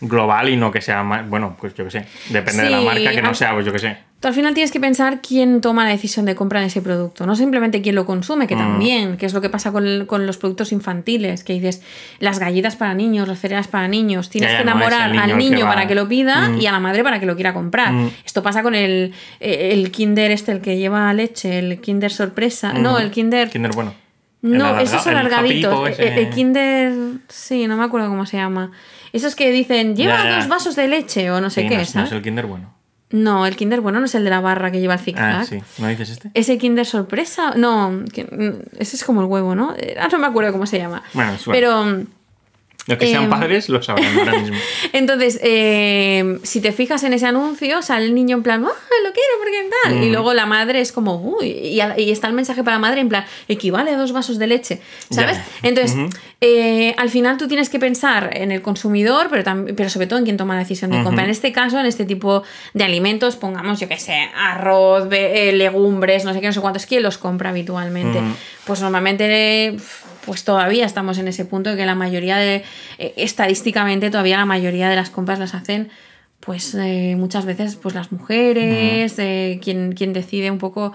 global 0.00 0.48
y 0.48 0.56
no 0.56 0.70
que 0.70 0.80
sea 0.80 1.02
más, 1.02 1.28
bueno, 1.28 1.56
pues 1.60 1.74
yo 1.74 1.84
qué 1.84 1.90
sé, 1.90 2.04
depende 2.30 2.62
de 2.64 2.70
la 2.70 2.80
marca, 2.80 3.10
que 3.10 3.22
no 3.22 3.34
sea, 3.34 3.52
pues 3.54 3.66
yo 3.66 3.72
qué 3.72 3.78
sé. 3.78 3.96
Tú 4.20 4.26
al 4.26 4.34
final 4.34 4.52
tienes 4.52 4.72
que 4.72 4.80
pensar 4.80 5.20
quién 5.22 5.60
toma 5.60 5.84
la 5.84 5.90
decisión 5.90 6.26
de 6.26 6.34
comprar 6.34 6.64
ese 6.64 6.82
producto, 6.82 7.24
no 7.24 7.36
simplemente 7.36 7.80
quién 7.82 7.94
lo 7.94 8.04
consume, 8.04 8.46
Mm. 8.46 8.48
que 8.48 8.56
también, 8.56 9.16
que 9.16 9.26
es 9.26 9.32
lo 9.32 9.40
que 9.40 9.48
pasa 9.48 9.70
con, 9.70 9.86
el- 9.86 10.06
con 10.08 10.26
los 10.26 10.38
productos 10.38 10.72
infantiles, 10.72 11.44
que 11.44 11.52
dices 11.52 11.82
las 12.18 12.40
galletas 12.40 12.74
para 12.74 12.94
niños, 12.94 13.28
las 13.28 13.38
cereales 13.38 13.68
para 13.68 13.86
niños, 13.86 14.28
tienes 14.28 14.50
Ya, 14.50 14.58
que 14.58 14.64
no, 14.64 14.72
enamorar 14.72 15.10
niño 15.10 15.22
al 15.22 15.28
que 15.30 15.36
niño 15.36 15.66
para 15.66 15.86
que 15.86 15.94
lo 15.94 16.08
pida 16.08 16.48
Mm. 16.48 16.60
y 16.60 16.66
a 16.66 16.72
la 16.72 16.80
madre 16.80 17.04
para 17.04 17.20
que 17.20 17.26
lo 17.26 17.36
quiera 17.36 17.54
comprar. 17.54 17.92
Mm. 17.92 18.10
Esto 18.26 18.42
pasa 18.42 18.64
con 18.64 18.74
el, 18.74 19.12
eh, 19.38 19.70
el 19.72 19.92
Kinder 19.92 20.32
este, 20.32 20.50
el 20.50 20.60
que 20.62 20.76
lleva 20.76 21.14
leche, 21.14 21.60
el 21.60 21.80
Kinder 21.80 22.10
sorpresa, 22.10 22.72
no, 22.72 22.98
el 22.98 23.12
Kinder... 23.12 23.48
Kinder, 23.50 23.70
bueno. 23.72 23.94
No, 24.42 24.78
esos 24.78 25.06
alargaditos. 25.06 25.86
El, 25.88 25.92
ese- 25.92 26.20
el 26.22 26.30
Kinder. 26.30 26.92
Sí, 27.28 27.66
no 27.66 27.76
me 27.76 27.84
acuerdo 27.84 28.08
cómo 28.08 28.24
se 28.26 28.36
llama. 28.36 28.70
Esos 29.12 29.34
que 29.34 29.50
dicen, 29.50 29.96
lleva 29.96 30.16
Ya, 30.22 30.24
ya. 30.30 30.36
dos 30.36 30.48
vasos 30.48 30.76
de 30.76 30.86
leche 30.88 31.30
o 31.30 31.40
no 31.40 31.50
sé 31.50 31.62
Sí, 31.62 31.68
qué, 31.68 31.76
no, 31.76 31.80
es- 31.82 31.96
es 31.96 32.12
el 32.12 32.22
Kinder 32.22 32.46
bueno. 32.46 32.74
No, 33.10 33.46
el 33.46 33.56
Kinder 33.56 33.80
bueno 33.80 34.00
no 34.00 34.04
es 34.06 34.14
el 34.14 34.22
de 34.24 34.30
la 34.30 34.40
barra 34.40 34.70
que 34.70 34.80
lleva 34.80 34.94
el 34.94 35.00
zigzag. 35.00 35.34
Ah, 35.40 35.44
sí. 35.44 35.58
¿No 35.78 35.88
dices 35.88 36.10
este? 36.10 36.30
Ese 36.34 36.58
Kinder 36.58 36.84
sorpresa. 36.84 37.52
No, 37.56 37.90
mm, 37.90 38.04
ese 38.78 38.96
es 38.96 39.02
como 39.04 39.22
el 39.22 39.26
huevo, 39.28 39.54
¿no? 39.54 39.74
Eh, 39.78 39.96
Ah, 39.98 40.08
no 40.12 40.18
me 40.18 40.26
acuerdo 40.26 40.52
cómo 40.52 40.66
se 40.66 40.78
llama. 40.78 41.02
Bueno, 41.14 41.32
es 41.32 41.42
Pero. 41.46 42.04
Mm, 42.88 42.90
Los 42.90 42.98
que 42.98 43.06
sean 43.06 43.24
Em, 43.24 43.30
padres 43.30 43.68
lo 43.68 43.82
sabrán 43.82 44.18
ahora 44.18 44.38
mismo. 44.38 44.56
Entonces, 44.92 45.38
eh, 45.42 46.38
si 46.42 46.60
te 46.60 46.72
fijas 46.72 47.04
en 47.04 47.12
ese 47.12 47.26
anuncio, 47.26 47.82
sale 47.82 48.06
el 48.06 48.14
niño 48.14 48.36
en 48.38 48.42
plan, 48.42 48.64
¡ah, 48.64 48.68
lo 49.04 49.12
quiero 49.12 49.34
porque 49.38 49.68
tal! 49.84 49.94
Mm. 49.96 50.02
Y 50.02 50.10
luego 50.10 50.34
la 50.34 50.46
madre 50.46 50.80
es 50.80 50.92
como, 50.92 51.16
uy, 51.16 51.46
y, 51.48 52.10
está 52.10 52.26
el 52.28 52.34
mensaje 52.34 52.64
para 52.64 52.76
la 52.76 52.80
madre 52.80 53.00
en 53.00 53.08
plan, 53.08 53.24
equivale 53.48 53.90
a 53.92 53.96
dos 53.96 54.12
vasos 54.12 54.38
de 54.38 54.46
leche, 54.46 54.80
¿sabes? 55.10 55.36
Ya. 55.36 55.44
Entonces, 55.68 55.96
eh, 56.40 56.94
al 56.96 57.10
final 57.10 57.36
tú 57.36 57.48
tienes 57.48 57.68
que 57.68 57.78
pensar 57.78 58.30
en 58.36 58.52
el 58.52 58.62
consumidor, 58.62 59.26
pero, 59.30 59.42
tam- 59.44 59.74
pero 59.76 59.90
sobre 59.90 60.06
todo 60.06 60.18
en 60.18 60.24
quien 60.24 60.36
toma 60.36 60.54
la 60.54 60.60
decisión 60.60 60.90
de 60.90 61.02
compra. 61.02 61.24
En 61.24 61.30
este 61.30 61.52
caso, 61.52 61.78
en 61.78 61.86
este 61.86 62.04
tipo 62.04 62.42
de 62.74 62.84
alimentos, 62.84 63.36
pongamos, 63.36 63.80
yo 63.80 63.88
qué 63.88 63.98
sé, 63.98 64.28
arroz, 64.36 65.08
eh, 65.10 65.52
legumbres, 65.52 66.24
no 66.24 66.32
sé 66.32 66.40
qué, 66.40 66.46
no 66.46 66.52
sé 66.52 66.60
cuántos, 66.60 66.86
¿quién 66.86 67.02
los 67.02 67.18
compra 67.18 67.50
habitualmente? 67.50 68.20
Pues 68.64 68.80
normalmente, 68.80 69.76
pues 70.28 70.44
todavía 70.44 70.84
estamos 70.84 71.16
en 71.16 71.26
ese 71.26 71.46
punto 71.46 71.70
de 71.70 71.76
que 71.76 71.86
la 71.86 71.94
mayoría 71.94 72.36
de, 72.36 72.62
eh, 72.98 73.14
estadísticamente, 73.16 74.10
todavía 74.10 74.36
la 74.36 74.44
mayoría 74.44 74.90
de 74.90 74.96
las 74.96 75.08
compras 75.08 75.38
las 75.38 75.54
hacen, 75.54 75.88
pues 76.40 76.74
eh, 76.76 77.14
muchas 77.18 77.44
veces, 77.46 77.76
pues 77.76 77.94
las 77.94 78.12
mujeres, 78.12 79.14
eh, 79.18 79.58
quien, 79.62 79.92
quien 79.92 80.12
decide 80.12 80.50
un 80.50 80.58
poco, 80.58 80.92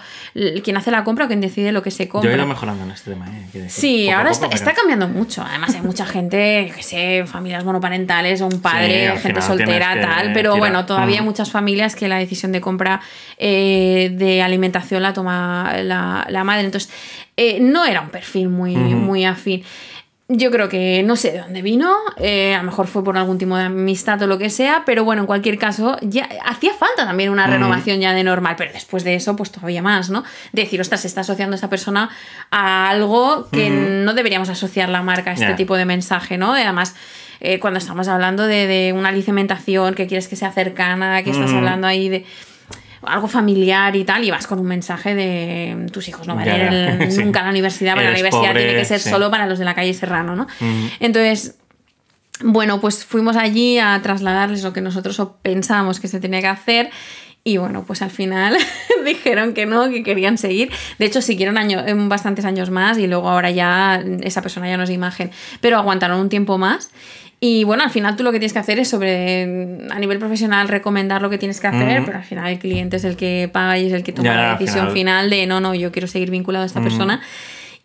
quien 0.64 0.78
hace 0.78 0.90
la 0.90 1.04
compra 1.04 1.26
o 1.26 1.28
quien 1.28 1.42
decide 1.42 1.72
lo 1.72 1.84
que 1.84 1.92
se 1.92 2.06
Yo 2.06 2.12
compra. 2.12 2.32
he 2.32 2.36
ido 2.36 2.48
mejorando 2.48 2.84
en 2.86 2.92
este 2.92 3.12
tema, 3.12 3.28
¿eh? 3.28 3.66
Sí, 3.70 4.06
Poco 4.06 4.18
ahora 4.18 4.30
poco, 4.30 4.34
está, 4.34 4.48
pero- 4.48 4.56
está 4.56 4.74
cambiando 4.74 5.08
mucho. 5.10 5.44
Además, 5.44 5.76
hay 5.76 5.82
mucha 5.82 6.06
gente, 6.06 6.66
yo 6.70 6.76
que 6.76 6.82
sé, 6.82 7.26
familias 7.28 7.66
monoparentales 7.66 8.42
o 8.42 8.48
un 8.48 8.62
padre, 8.62 9.10
al 9.10 9.20
gente 9.20 9.42
soltera, 9.42 10.00
tal. 10.00 10.32
Pero 10.34 10.52
tirar. 10.54 10.60
bueno, 10.60 10.86
todavía 10.86 11.20
hay 11.20 11.26
muchas 11.26 11.52
familias 11.52 11.96
que 11.96 12.08
la 12.08 12.18
decisión 12.18 12.52
de 12.52 12.62
compra 12.62 13.02
eh, 13.38 14.12
de 14.14 14.42
alimentación 14.42 15.04
la 15.04 15.12
toma 15.14 15.74
la, 15.84 16.26
la 16.30 16.44
madre. 16.46 16.64
Entonces, 16.66 16.90
eh, 17.38 17.60
no 17.60 17.86
era 17.86 18.02
un 18.02 18.10
perfil 18.10 18.50
muy, 18.50 18.76
muy 18.76 19.26
afín. 19.26 19.64
Yo 20.30 20.52
creo 20.52 20.70
que 20.70 21.04
no 21.04 21.18
sé 21.18 21.34
de 21.34 21.40
dónde 21.40 21.62
vino, 21.62 21.94
eh, 22.18 22.56
a 22.56 22.60
lo 22.60 22.64
mejor 22.64 22.88
fue 22.88 23.04
por 23.04 23.18
algún 23.18 23.38
tipo 23.38 23.58
de 23.58 23.66
amistad 23.66 24.22
o 24.22 24.28
lo 24.28 24.38
que 24.38 24.50
sea, 24.50 24.84
pero 24.86 25.04
bueno, 25.04 25.24
en 25.24 25.26
cualquier 25.26 25.58
caso, 25.58 25.98
ya 26.02 26.30
hacía 26.46 26.74
falta 26.74 27.06
también 27.06 27.30
una 27.30 27.46
renovación 27.46 28.00
ya 28.00 28.14
de 28.14 28.24
normal, 28.24 28.56
pero 28.58 28.72
después 28.72 29.04
de 29.04 29.16
eso, 29.16 29.36
pues 29.36 29.52
todavía 29.52 29.82
más, 29.82 30.10
¿no? 30.10 30.24
Decir, 30.54 30.80
ostras, 30.80 31.02
se 31.02 31.08
está 31.08 31.22
asociando 31.22 31.58
esa 31.58 31.70
persona 31.70 32.10
a 32.52 32.90
algo 32.90 33.50
que 33.52 33.70
no 33.70 34.14
deberíamos 34.14 34.48
asociar 34.50 34.88
la 34.88 35.04
marca 35.04 35.32
a 35.32 35.34
este 35.34 35.54
tipo 35.56 35.76
de 35.76 35.86
mensaje, 35.86 36.38
¿no? 36.38 36.54
Además, 36.54 36.96
eh, 37.42 37.60
cuando 37.60 37.78
estamos 37.78 38.08
hablando 38.08 38.48
de, 38.48 38.66
de 38.66 38.94
una 38.94 39.10
alimentación 39.10 39.94
que 39.94 40.08
quieres 40.08 40.30
que 40.30 40.38
sea 40.38 40.54
cercana, 40.54 41.22
que 41.24 41.32
estás 41.32 41.52
hablando 41.52 41.86
ahí 41.86 42.08
de 42.08 42.26
algo 43.06 43.28
familiar 43.28 43.96
y 43.96 44.04
tal, 44.04 44.24
y 44.24 44.32
vas 44.32 44.48
con 44.48 44.60
un 44.60 44.66
mensaje 44.68 45.16
de 45.16 45.88
tus 45.92 46.08
hijos 46.08 46.28
no 46.28 46.36
van 46.36 46.48
a 46.50 46.58
ir 47.02 47.12
sí. 47.12 47.24
nunca 47.24 47.42
a 47.42 47.44
la 47.44 47.50
universidad, 47.50 47.94
porque 47.94 48.06
la 48.06 48.12
universidad 48.14 48.50
pobre, 48.50 48.64
tiene 48.64 48.80
que 48.80 48.86
ser 48.86 49.00
sí. 49.00 49.10
solo 49.10 49.30
para 49.32 49.46
los 49.48 49.60
de 49.60 49.66
la 49.66 49.76
calle 49.76 49.94
Serrano, 49.94 50.36
¿no? 50.36 50.48
Entonces, 51.00 51.56
bueno, 52.42 52.82
pues 52.82 53.06
fuimos 53.06 53.36
allí 53.36 53.80
a 53.80 54.00
trasladarles 54.02 54.64
lo 54.64 54.74
que 54.74 54.82
nosotros 54.82 55.22
pensábamos 55.42 56.00
que 56.00 56.08
se 56.08 56.20
tenía 56.20 56.42
que 56.42 56.48
hacer. 56.48 56.90
Y 57.46 57.58
bueno, 57.58 57.84
pues 57.86 58.02
al 58.02 58.10
final 58.10 58.58
dijeron 59.06 59.54
que 59.54 59.66
no, 59.66 59.90
que 59.90 60.02
querían 60.02 60.38
seguir. 60.38 60.72
De 60.98 61.06
hecho, 61.06 61.22
siguieron 61.22 61.58
año- 61.58 61.84
eh, 61.86 61.94
bastantes 61.94 62.46
años 62.46 62.70
más 62.70 62.98
y 62.98 63.06
luego 63.08 63.30
ahora 63.30 63.52
ya 63.52 64.02
esa 64.22 64.42
persona 64.42 64.70
ya 64.70 64.78
no 64.78 64.84
es 64.84 64.90
imagen. 64.90 65.30
Pero 65.60 65.78
aguantaron 65.78 66.20
un 66.20 66.30
tiempo 66.30 66.58
más. 66.58 66.90
Y 67.46 67.66
bueno, 67.66 67.84
al 67.84 67.90
final 67.90 68.16
tú 68.16 68.24
lo 68.24 68.32
que 68.32 68.40
tienes 68.40 68.54
que 68.54 68.60
hacer 68.60 68.80
es 68.80 68.88
sobre, 68.88 69.44
a 69.92 70.00
nivel 70.00 70.18
profesional, 70.18 70.70
recomendar 70.70 71.22
lo 71.22 71.30
que 71.30 71.38
tienes 71.38 71.60
que 71.60 71.68
hacer, 71.68 72.04
pero 72.06 72.18
al 72.20 72.24
final 72.24 72.50
el 72.50 72.58
cliente 72.58 72.96
es 72.96 73.04
el 73.04 73.18
que 73.18 73.50
paga 73.52 73.78
y 73.78 73.88
es 73.88 73.92
el 73.92 74.02
que 74.02 74.14
toma 74.14 74.30
Ya, 74.30 74.36
la 74.36 74.52
decisión 74.54 74.94
final- 74.94 74.94
final 74.94 75.30
de 75.30 75.46
no, 75.46 75.60
no, 75.60 75.76
yo 75.76 75.92
quiero 75.92 76.08
seguir 76.08 76.32
vinculado 76.32 76.64
a 76.64 76.68
esta 76.68 76.82
persona. 76.82 77.20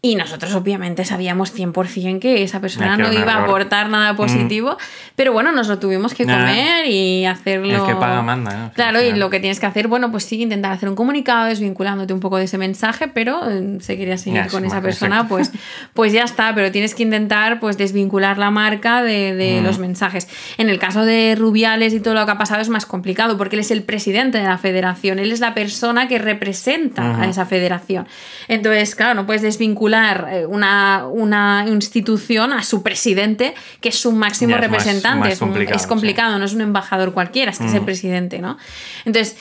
Y 0.01 0.15
nosotros 0.15 0.55
obviamente 0.55 1.05
sabíamos 1.05 1.53
100% 1.53 2.21
que 2.21 2.45
esa 2.45 2.61
persona 2.61 2.97
que 2.97 3.03
no 3.03 3.13
iba 3.13 3.33
a 3.33 3.43
aportar 3.43 3.89
nada 3.89 4.15
positivo, 4.15 4.77
pero 5.17 5.33
bueno, 5.33 5.51
nos 5.51 5.67
lo 5.67 5.81
tuvimos 5.81 6.15
que 6.15 6.25
comer 6.25 6.87
y 6.87 7.25
hacerlo... 7.25 7.75
El 7.75 7.83
que 7.85 7.97
paga 7.97 8.23
manda, 8.23 8.57
¿no? 8.57 8.73
Claro, 8.75 9.03
y 9.03 9.13
lo 9.15 9.29
que 9.29 9.41
tienes 9.41 9.59
que 9.59 9.67
hacer, 9.67 9.89
bueno, 9.89 10.13
pues 10.13 10.23
sí, 10.23 10.41
intentar 10.41 10.71
hacer 10.71 10.89
un 10.89 10.95
comunicado 10.95 11.47
desvinculándote 11.47 12.13
un 12.15 12.21
poco 12.21 12.37
de 12.37 12.45
ese 12.45 12.59
mensaje, 12.59 13.09
pero 13.09 13.41
eh, 13.51 13.79
se 13.81 13.97
quería 13.97 14.17
seguir 14.19 14.47
con 14.47 14.65
esa 14.65 14.81
persona, 14.81 15.27
pues, 15.27 15.51
pues 15.95 16.13
ya 16.13 16.23
está, 16.23 16.55
pero 16.55 16.71
tienes 16.71 16.95
que 16.95 17.03
intentar 17.03 17.59
pues 17.59 17.77
desvincular 17.77 18.39
la 18.39 18.53
marca 18.53 19.03
de, 19.03 19.35
de 19.35 19.61
Mm. 19.61 19.65
los 19.65 19.81
mensajes. 19.81 20.29
En 20.59 20.69
el 20.69 20.79
caso 20.79 21.05
de 21.05 21.35
Rubiales 21.37 21.93
y 21.93 21.99
todo 21.99 22.15
lo 22.15 22.25
que 22.25 22.31
ha 22.31 22.39
pasado 22.39 22.61
es 22.61 22.69
más 22.69 22.87
complicado, 22.87 23.37
porque 23.37 23.57
él 23.57 23.61
es 23.61 23.73
el 23.73 23.83
presidente 23.83 24.39
de 24.39 24.45
la 24.45 24.59
federación, 24.59 25.19
él 25.19 25.33
es 25.33 25.41
la 25.41 25.55
persona 25.55 26.07
que 26.07 26.21
representa 26.21 27.21
a 27.21 27.27
esa 27.29 27.47
federación. 27.47 28.07
Entonces, 28.47 28.95
claro, 28.95 29.15
no 29.15 29.27
puedes 29.27 29.43
desvincular 29.43 29.88
eh, 29.95 30.47
una, 30.47 31.07
una 31.11 31.65
institución 31.69 32.53
a 32.53 32.63
su 32.63 32.83
presidente, 32.83 33.55
que 33.81 33.89
es 33.89 33.99
su 33.99 34.13
máximo 34.13 34.53
más- 34.53 34.61
representante. 34.61 35.21
más 35.21 35.33
es, 35.33 35.41
un- 35.41 35.49
complicado, 35.49 35.77
es 35.77 35.87
complicado, 35.87 36.39
no 36.39 36.45
es 36.45 36.53
un 36.55 36.61
embajador 36.61 37.13
cualquiera, 37.13 37.51
es 37.51 37.59
que 37.59 37.67
es 37.67 37.75
el 37.75 37.83
presidente, 37.85 38.39
¿no? 38.41 38.57
Entonces, 39.05 39.37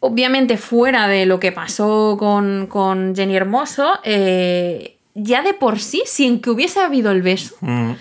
obviamente, 0.00 0.56
fuera 0.56 1.08
de 1.08 1.26
lo 1.26 1.38
que 1.40 1.52
pasó 1.52 2.16
con, 2.18 2.66
con 2.66 3.14
Jenny 3.14 3.36
Hermoso, 3.36 3.98
eh, 4.04 4.96
ya 5.14 5.42
de 5.42 5.52
por 5.54 5.78
sí, 5.78 6.02
sin 6.06 6.40
que 6.40 6.50
hubiese 6.50 6.80
habido 6.80 7.10
el 7.10 7.20
beso, 7.22 7.54
Mm. 7.60 7.92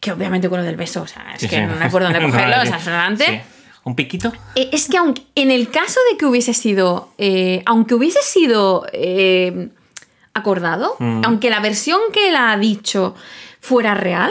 que 0.00 0.12
obviamente 0.12 0.48
con 0.48 0.58
lo 0.60 0.64
del 0.64 0.76
beso, 0.76 1.02
o 1.02 1.06
sea, 1.06 1.32
es 1.34 1.40
Sí, 1.40 1.48
que 1.48 1.56
sí. 1.56 1.62
no 1.62 1.82
hay 1.82 1.90
por 1.90 2.02
dónde 2.02 2.20
cogerlo, 2.20 2.56
o 2.62 2.66
sea. 2.78 3.14
¿Un 3.86 3.94
piquito? 3.96 4.32
Eh, 4.54 4.70
Es 4.72 4.88
que 4.88 4.96
aunque, 4.96 5.22
en 5.34 5.50
el 5.50 5.70
caso 5.70 6.00
de 6.10 6.16
que 6.16 6.24
hubiese 6.24 6.54
sido, 6.54 7.10
eh, 7.18 7.62
aunque 7.66 7.94
hubiese 7.94 8.20
sido 8.22 8.86
eh, 8.92 9.68
acordado, 10.34 10.96
Mm. 10.98 11.22
aunque 11.24 11.50
la 11.50 11.60
versión 11.60 12.00
que 12.12 12.28
él 12.28 12.36
ha 12.36 12.56
dicho 12.58 13.14
fuera 13.60 13.94
real, 13.94 14.30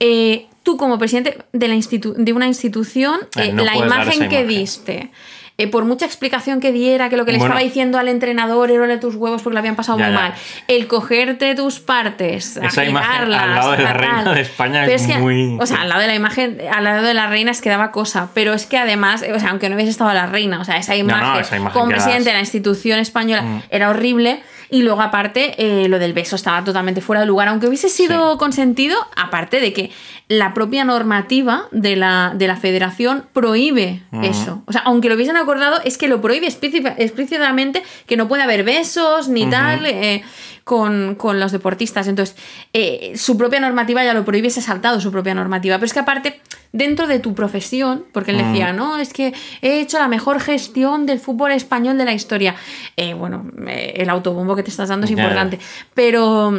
eh, 0.00 0.46
tú 0.62 0.76
como 0.76 0.98
presidente 0.98 1.38
de, 1.52 1.68
la 1.68 1.74
institu- 1.74 2.14
de 2.16 2.32
una 2.32 2.46
institución, 2.46 3.20
Eh, 3.36 3.46
eh, 3.48 3.52
no 3.52 3.64
la 3.64 3.76
imagen 3.76 4.28
que 4.28 4.40
imagen. 4.40 4.48
diste, 4.48 5.10
eh, 5.56 5.68
por 5.68 5.84
mucha 5.84 6.04
explicación 6.04 6.58
que 6.60 6.72
diera, 6.72 7.08
que 7.08 7.16
lo 7.16 7.24
que 7.24 7.30
le 7.32 7.38
Bueno. 7.38 7.54
estaba 7.54 7.64
diciendo 7.64 7.98
al 7.98 8.08
entrenador 8.08 8.70
era 8.72 8.82
"Ole 8.82 8.98
tus 8.98 9.14
huevos 9.14 9.40
porque 9.42 9.54
le 9.54 9.60
habían 9.60 9.76
pasado 9.76 9.98
Ya, 9.98 10.06
muy 10.06 10.14
ya. 10.14 10.20
mal, 10.20 10.34
el 10.66 10.86
cogerte 10.88 11.54
tus 11.54 11.78
partes, 11.80 12.56
Esa 12.56 12.80
al 12.82 12.92
lado 13.30 13.70
de 13.72 13.78
la 13.82 13.92
tal. 13.92 13.98
reina 13.98 14.34
de 14.34 14.40
España 14.40 14.84
es 14.86 15.06
que, 15.06 15.18
muy- 15.18 15.56
O 15.60 15.66
sea, 15.66 15.82
al 15.82 15.88
lado 15.88 16.00
de 16.00 16.08
la 16.08 16.14
imagen, 16.14 16.58
al 16.72 16.82
lado 16.84 17.02
de 17.02 17.14
la 17.14 17.28
reina 17.28 17.50
es 17.52 17.60
que 17.60 17.70
daba 17.70 17.92
cosa, 17.92 18.30
pero 18.34 18.52
es 18.52 18.66
que 18.66 18.78
además, 18.78 19.22
o 19.34 19.38
sea, 19.38 19.50
aunque 19.50 19.68
no 19.68 19.76
hubiese 19.76 19.90
estado 19.92 20.12
la 20.12 20.26
reina, 20.26 20.60
o 20.60 20.64
sea, 20.64 20.76
esa 20.76 20.96
imagen, 20.96 21.40
esa 21.40 21.56
imagen 21.56 21.72
como 21.80 21.90
das- 21.92 22.02
presidente 22.02 22.30
de 22.30 22.34
la 22.34 22.40
institución 22.40 22.98
española 22.98 23.42
Mm. 23.42 23.62
era 23.70 23.90
horrible. 23.90 24.42
Y 24.70 24.82
luego, 24.82 25.02
aparte, 25.02 25.54
eh, 25.58 25.88
lo 25.88 25.98
del 26.00 26.14
beso 26.14 26.34
estaba 26.34 26.64
totalmente 26.64 27.00
fuera 27.00 27.20
de 27.20 27.26
lugar, 27.26 27.46
aunque 27.48 27.68
hubiese 27.68 27.88
sido 27.88 28.32
Sí. 28.32 28.38
consentido, 28.38 28.96
aparte 29.14 29.60
de 29.60 29.72
que 29.72 29.90
la 30.28 30.52
propia 30.54 30.84
normativa 30.84 31.64
de 31.70 31.94
la, 31.96 32.32
de 32.34 32.48
la 32.48 32.56
federación 32.56 33.24
prohíbe 33.32 34.02
eso. 34.22 34.62
O 34.66 34.72
sea, 34.72 34.80
aunque 34.86 35.08
lo 35.10 35.14
hubiesen 35.16 35.36
acordado, 35.44 35.80
es 35.84 35.96
que 35.98 36.08
lo 36.08 36.20
prohíbe 36.20 36.46
explícita- 36.48 36.94
explícitamente 36.98 37.82
que 38.06 38.16
no 38.16 38.26
puede 38.28 38.42
haber 38.42 38.64
besos 38.64 39.28
ni 39.28 39.48
tal 39.48 39.86
eh, 39.86 40.22
con, 40.64 41.14
con 41.14 41.38
los 41.40 41.52
deportistas. 41.52 42.08
Entonces, 42.08 42.36
eh, 42.72 43.12
su 43.16 43.36
propia 43.38 43.60
normativa 43.60 44.02
ya 44.04 44.12
lo 44.14 44.24
prohíbe, 44.24 44.50
se 44.50 44.60
ha 44.60 44.62
saltado 44.62 45.00
su 45.00 45.10
propia 45.12 45.34
normativa. 45.34 45.76
Pero 45.76 45.86
es 45.86 45.92
que 45.92 46.00
aparte, 46.00 46.40
dentro 46.72 47.06
de 47.06 47.18
tu 47.20 47.34
profesión, 47.34 48.04
porque 48.12 48.32
él 48.32 48.38
decía, 48.38 48.72
no, 48.72 48.98
es 48.98 49.12
que 49.12 49.32
he 49.62 49.80
hecho 49.80 49.98
la 49.98 50.08
mejor 50.08 50.40
gestión 50.40 51.06
del 51.06 51.20
fútbol 51.20 51.52
español 51.52 51.96
de 51.98 52.04
la 52.04 52.12
historia. 52.14 52.56
Eh, 52.96 53.14
bueno, 53.14 53.50
el 53.66 54.10
autobombo 54.10 54.56
que 54.56 54.62
te 54.62 54.70
estás 54.70 54.88
dando 54.88 55.04
es 55.04 55.10
importante. 55.12 55.58
Pero 55.94 56.52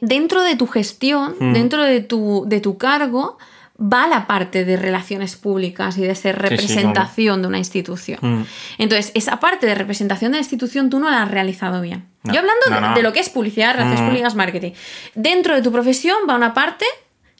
dentro 0.00 0.42
de 0.42 0.56
tu 0.56 0.66
gestión, 0.66 1.34
Mm. 1.38 1.52
dentro 1.52 1.82
de 1.84 2.00
tu, 2.00 2.44
de 2.46 2.60
tu 2.60 2.78
cargo, 2.78 3.38
va 3.82 4.06
la 4.06 4.26
parte 4.28 4.64
de 4.64 4.76
relaciones 4.76 5.34
públicas 5.36 5.98
y 5.98 6.02
de 6.02 6.14
ser 6.14 6.36
sí, 6.36 6.40
representación 6.42 7.42
de 7.42 7.48
una 7.48 7.58
institución. 7.58 8.18
Mm. 8.22 8.44
Entonces, 8.78 9.10
esa 9.14 9.40
parte 9.40 9.66
de 9.66 9.74
representación 9.74 10.32
de 10.32 10.36
la 10.36 10.42
institución 10.42 10.88
tú 10.88 11.00
no 11.00 11.10
la 11.10 11.22
has 11.22 11.30
realizado 11.30 11.80
bien. 11.80 12.04
No, 12.22 12.32
Yo 12.32 12.40
hablando 12.40 12.60
no, 12.70 12.74
de- 12.76 12.80
no. 12.80 12.94
de 12.94 13.02
lo 13.02 13.12
que 13.12 13.20
es 13.20 13.28
publicidad, 13.28 13.72
relaciones 13.72 14.00
Mm. 14.02 14.06
públicas, 14.08 14.34
marketing. 14.36 14.72
Dentro 15.16 15.54
de 15.56 15.62
tu 15.62 15.72
profesión 15.72 16.16
va 16.30 16.36
una 16.36 16.54
parte, 16.54 16.84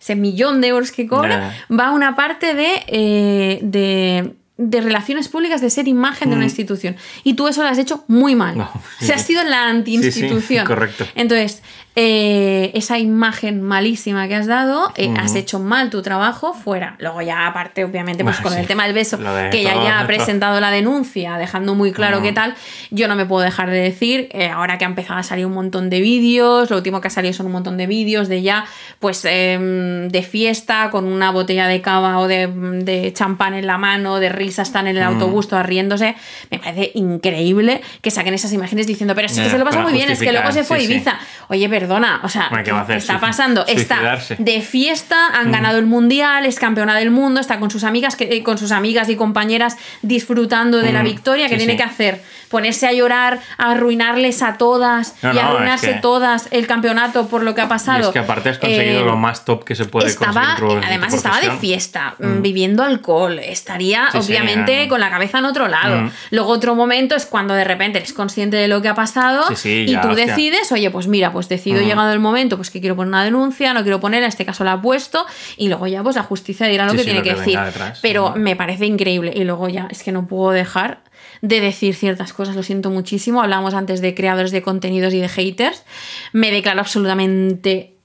ese 0.01 0.17
millón 0.17 0.61
de 0.61 0.69
euros 0.69 0.91
que 0.91 1.07
cobra, 1.07 1.55
va 1.71 1.93
una 1.93 2.17
parte 2.17 2.55
de, 2.55 2.83
eh, 2.89 3.61
de, 3.63 4.35
de 4.57 4.81
relaciones 4.81 5.29
públicas, 5.29 5.61
de 5.61 5.71
ser 5.71 5.87
imagen 5.87 6.31
de 6.31 6.35
una 6.37 6.45
Mm. 6.45 6.49
institución. 6.49 6.97
Y 7.23 7.35
tú 7.35 7.47
eso 7.47 7.63
lo 7.63 7.69
has 7.69 7.79
hecho 7.79 8.05
muy 8.09 8.35
mal. 8.35 8.59
No, 8.59 8.65
o 8.75 9.05
sea, 9.05 9.15
has 9.17 9.23
sido 9.23 9.45
la 9.45 9.69
anti-institución. 9.69 10.41
Sí, 10.43 10.59
sí, 10.59 10.65
correcto. 10.65 11.07
Entonces, 11.15 11.63
eh, 11.95 12.71
esa 12.75 12.99
imagen 12.99 13.61
malísima 13.61 14.27
que 14.27 14.35
has 14.35 14.47
dado, 14.47 14.93
eh, 14.97 15.13
has 15.19 15.35
hecho 15.35 15.59
mal 15.59 15.91
tu 15.91 16.01
trabajo 16.01 16.55
fuera. 16.55 16.97
Luego 16.99 17.21
ya 17.21 17.47
aparte, 17.47 17.85
obviamente, 17.85 18.25
pues 18.25 18.37
Bueno, 18.37 18.45
con 18.45 18.53
sí. 18.55 18.61
el 18.61 18.67
tema 18.67 18.85
del 18.85 18.95
beso, 18.95 19.19
de 19.19 19.51
que 19.51 19.63
ya, 19.63 19.75
todo, 19.75 19.85
ya 19.85 20.01
ha 20.01 20.07
presentado 20.07 20.59
la 20.61 20.71
denuncia, 20.71 21.37
dejando 21.37 21.75
muy 21.75 21.93
claro 21.93 22.23
qué 22.23 22.33
tal, 22.33 22.55
yo 22.91 23.09
no 23.09 23.17
me 23.17 23.27
puedo 23.27 23.43
dejar 23.45 23.69
de 23.69 23.79
decir, 23.79 24.29
eh, 24.33 24.49
ahora 24.49 24.79
que 24.79 24.87
ha 24.87 24.89
empezado 24.89 25.19
a 25.19 25.23
salir 25.23 25.45
un 25.45 25.53
montón 25.53 25.91
de 25.91 26.01
vídeos, 26.01 26.71
lo 26.71 26.77
último 26.77 27.01
que 27.03 27.09
ha 27.09 27.11
salido 27.11 27.35
son 27.35 27.47
un 27.47 27.53
montón 27.53 27.77
de 27.77 27.87
vídeos 27.87 28.29
de 28.29 28.41
ya, 28.41 28.65
pues 28.99 29.25
em, 29.27 30.09
de 30.09 30.23
fiesta, 30.23 30.89
con 30.91 31.05
una 31.05 31.31
botella 31.31 31.67
de 31.67 31.83
cava 31.83 32.19
o 32.21 32.27
de, 32.27 32.47
de 32.47 33.13
champán 33.13 33.53
en 33.53 33.67
la 33.67 33.77
mano, 33.77 34.19
de 34.19 34.31
risa, 34.31 34.63
están 34.63 34.87
en 34.87 34.97
el 34.97 35.03
autobús 35.03 35.47
todas 35.49 35.67
riéndose, 35.67 36.15
me 36.51 36.59
parece 36.59 36.93
increíble 36.95 37.83
que 38.01 38.11
saquen 38.11 38.33
esas 38.33 38.53
imágenes 38.53 38.87
diciendo, 38.87 39.15
pero 39.15 39.29
sí 39.29 39.43
que 39.43 39.51
se 39.51 39.59
lo 39.59 39.65
pasa 39.65 39.81
muy 39.81 39.93
bien, 39.93 40.11
es 40.11 40.21
que 40.21 40.33
luego 40.33 40.51
se 40.53 40.65
fue 40.65 40.81
sí, 40.81 40.87
sí. 40.87 40.93
Ibiza. 40.93 41.19
Oye, 41.49 41.69
perdona, 41.83 42.21
o 42.23 42.29
sea, 42.29 42.49
¿qué 42.65 42.73
va 42.73 42.81
a 42.81 42.83
hacer? 42.83 42.97
está 42.99 43.19
pasando, 43.19 43.65
está 43.67 44.19
de 44.39 44.61
fiesta, 44.61 45.29
han 45.35 45.51
ganado 45.51 45.79
el 45.79 45.87
mundial, 45.87 46.47
es 46.47 46.59
campeona 46.59 46.97
del 46.97 47.11
mundo, 47.11 47.41
está 47.41 47.59
con 47.59 47.71
sus 47.71 47.83
amigas, 47.85 48.15
que, 48.17 48.25
eh, 48.25 48.43
con 48.43 48.57
sus 48.59 48.71
amigas 48.73 49.09
y 49.09 49.17
compañeras 49.17 49.77
disfrutando 50.03 50.79
de 50.79 50.93
la 50.93 51.03
Mm, 51.03 51.05
victoria, 51.07 51.49
sí, 51.49 51.57
tiene 51.57 51.73
sí. 51.73 51.77
que 51.77 51.83
hacer? 51.83 52.23
Ponerse 52.49 52.87
a 52.87 52.93
llorar, 52.93 53.41
arruinarles 53.59 54.43
a 54.43 54.59
todas 54.59 55.15
No, 55.23 55.33
y 55.33 55.39
es 55.39 55.43
arruinarse 55.43 55.95
que- 55.95 56.01
todas 56.01 56.49
el 56.51 56.67
campeonato 56.67 57.27
por 57.29 57.43
lo 57.43 57.55
que 57.55 57.63
ha 57.63 57.69
pasado. 57.69 58.01
Y 58.01 58.03
es 58.03 58.09
que 58.11 58.19
aparte 58.19 58.51
has 58.51 58.59
conseguido 58.59 59.01
Eh, 59.01 59.05
lo 59.05 59.17
más 59.17 59.45
top 59.45 59.65
que 59.65 59.75
se 59.75 59.87
puede 59.87 60.09
estaba, 60.09 60.57
conseguir. 60.59 60.85
además 60.87 61.15
estaba 61.15 61.41
de 61.41 61.51
fiesta, 61.53 62.15
mm, 62.19 62.43
viviendo 62.43 62.83
alcohol, 62.85 63.39
estaría 63.39 64.09
Sí, 64.13 64.19
obviamente 64.19 64.87
con 64.89 65.01
la 65.01 65.11
cabeza 65.11 65.39
en 65.39 65.47
otro 65.47 65.67
lado. 65.69 66.03
Mm. 66.03 66.11
Luego 66.31 66.51
otro 66.53 66.75
momento 66.75 67.15
es 67.17 67.27
cuando 67.27 67.55
de 67.55 67.65
repente 67.65 67.99
eres 67.99 68.13
consciente 68.13 68.57
de 68.57 68.69
lo 68.69 68.83
que 68.83 68.89
ha 68.89 68.95
pasado 68.95 69.45
y 69.65 69.97
tú 69.97 70.15
decides, 70.15 70.71
oye, 70.73 70.91
pues 70.91 71.07
mira, 71.09 71.33
pues 71.33 71.49
decido 71.49 71.72
Mm. 71.81 71.85
llegado 71.85 72.13
el 72.13 72.19
momento, 72.21 72.57
pues 72.57 72.71
que 72.71 72.81
quiero 72.81 72.95
poner 72.97 73.09
una 73.09 73.25
denuncia, 73.25 73.73
no 73.73 73.83
quiero 73.83 73.99
poner, 74.01 74.23
en 74.23 74.29
este 74.29 74.45
caso 74.45 74.65
la 74.65 74.75
he 74.75 74.79
puesto 74.79 75.25
y 75.57 75.69
luego 75.69 75.87
ya 75.87 76.03
pues 76.03 76.17
la 76.17 76.23
justicia 76.23 76.67
dirá 76.67 76.85
lo 76.85 76.91
Sí, 76.93 76.97
que 76.99 77.03
sí, 77.05 77.11
tiene 77.11 77.21
lo 77.21 77.25
que, 77.25 77.31
que 77.31 77.41
decir. 77.41 77.59
detrás. 77.59 77.99
Pero 78.03 78.35
me 78.37 78.55
parece 78.57 78.85
increíble 78.87 79.33
y 79.35 79.45
luego 79.45 79.69
ya 79.69 79.89
es 79.91 80.03
que 80.03 80.13
no 80.13 80.27
puedo 80.27 80.51
dejar 80.51 81.03
de 81.41 81.61
decir 81.61 81.95
ciertas 81.95 82.33
cosas, 82.33 82.55
lo 82.55 82.63
siento 82.63 82.91
muchísimo. 82.91 83.41
Hablábamos 83.43 83.75
antes 83.75 84.01
de 84.01 84.15
creadores 84.15 84.51
de 84.53 84.63
contenidos 84.63 85.13
y 85.15 85.19
de 85.21 85.29
haters. 85.29 85.85
Me 86.33 86.51
declaro 86.53 86.81
absolutamente 86.81 87.97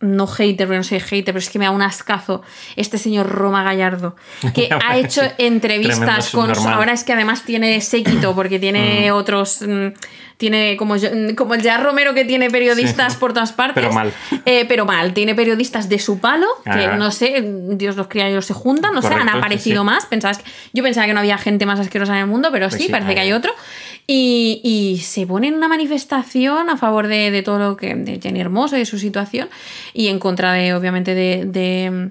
no 0.00 0.26
hater, 0.26 0.66
porque 0.66 0.78
no 0.78 0.84
soy 0.84 0.98
hater, 1.00 1.24
pero 1.34 1.38
es 1.38 1.50
que 1.50 1.58
me 1.58 1.66
da 1.66 1.70
un 1.70 1.82
ascazo 1.82 2.42
este 2.76 2.96
señor 2.98 3.28
Roma 3.28 3.62
Gallardo, 3.62 4.16
que 4.54 4.68
Ya 4.68 4.78
ha 4.86 4.96
hecho 4.96 5.22
entrevistas 5.38 6.30
con... 6.30 6.50
Ahora 6.66 6.92
es 6.92 7.04
que 7.04 7.12
además 7.12 7.44
tiene 7.44 7.80
séquito, 7.80 8.34
porque 8.34 8.58
tiene 8.58 9.12
otros... 9.12 9.62
mm, 9.66 9.88
Tiene 10.40 10.78
como, 10.78 10.96
yo- 10.96 11.10
como 11.36 11.52
el 11.52 11.60
Gerard 11.60 11.82
Romero 11.84 12.14
que 12.14 12.24
tiene 12.24 12.48
periodistas 12.48 13.12
Sí. 13.12 13.18
por 13.20 13.34
todas 13.34 13.52
partes. 13.52 13.74
Pero 13.74 13.92
mal. 13.92 14.10
Eh, 14.46 14.64
pero 14.66 14.86
mal. 14.86 15.12
Tiene 15.12 15.34
periodistas 15.34 15.90
de 15.90 15.98
su 15.98 16.18
palo, 16.18 16.46
que 16.64 16.70
Ah. 16.86 16.96
no 16.96 17.10
sé, 17.10 17.44
Dios 17.44 17.94
los 17.96 18.06
cría 18.08 18.26
y 18.26 18.30
ellos 18.32 18.46
se 18.46 18.54
juntan, 18.54 18.94
no 18.94 19.02
sé, 19.02 19.08
han 19.08 19.12
Correcto, 19.18 19.32
sí, 19.32 19.38
aparecido 19.38 19.82
sí. 19.82 19.86
más. 19.86 20.06
Pensabas 20.06 20.38
que- 20.38 20.44
yo 20.72 20.82
pensaba 20.82 21.06
que 21.06 21.12
no 21.12 21.20
había 21.20 21.36
gente 21.36 21.66
más 21.66 21.78
asquerosa 21.78 22.14
en 22.14 22.20
el 22.20 22.26
mundo, 22.26 22.48
pero 22.50 22.70
Pues 22.70 22.80
sí, 22.82 22.88
parece 22.90 23.12
que 23.14 23.20
hay 23.20 23.32
otro. 23.34 23.52
Y, 24.12 24.60
y 24.64 24.98
se 25.02 25.24
pone 25.26 25.46
en 25.48 25.54
una 25.54 25.68
manifestación 25.68 26.68
a 26.68 26.76
favor 26.76 27.06
de, 27.06 27.30
de 27.30 27.42
todo 27.42 27.58
lo 27.60 27.76
que. 27.76 27.94
de 27.94 28.18
Jenny 28.20 28.40
Hermoso 28.40 28.74
y 28.76 28.80
de 28.80 28.86
su 28.86 28.98
situación. 28.98 29.48
Y 29.94 30.08
en 30.08 30.18
contra 30.18 30.52
de, 30.52 30.74
obviamente, 30.74 31.14
de. 31.14 31.44
de 31.44 32.10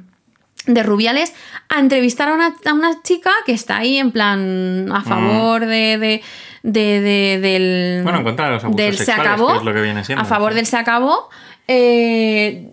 de 0.65 0.83
Rubiales 0.83 1.33
a 1.69 1.79
entrevistar 1.79 2.27
a 2.29 2.33
una, 2.35 2.53
a 2.65 2.73
una 2.73 3.01
chica 3.01 3.31
que 3.45 3.53
está 3.53 3.77
ahí 3.77 3.97
en 3.97 4.11
plan 4.11 4.87
a 4.91 5.01
favor 5.01 5.65
de, 5.65 5.97
de, 5.97 6.21
de- 6.63 7.01
de- 7.01 7.39
del 7.41 8.03
Bueno, 8.03 8.19
en 8.19 8.23
contra 8.25 8.45
de 8.47 8.51
los 8.55 8.63
abusos 8.65 8.77
del 8.77 8.97
se 8.97 9.11
acabó 9.11 9.47
que 9.53 9.57
es 9.57 9.63
lo 9.63 9.73
que 9.73 9.81
viene 9.81 10.03
siendo, 10.03 10.21
a 10.21 10.25
favor 10.25 10.51
sí. 10.51 10.57
del 10.57 10.65
se 10.67 10.77
acabó 10.77 11.29
eh, 11.67 12.71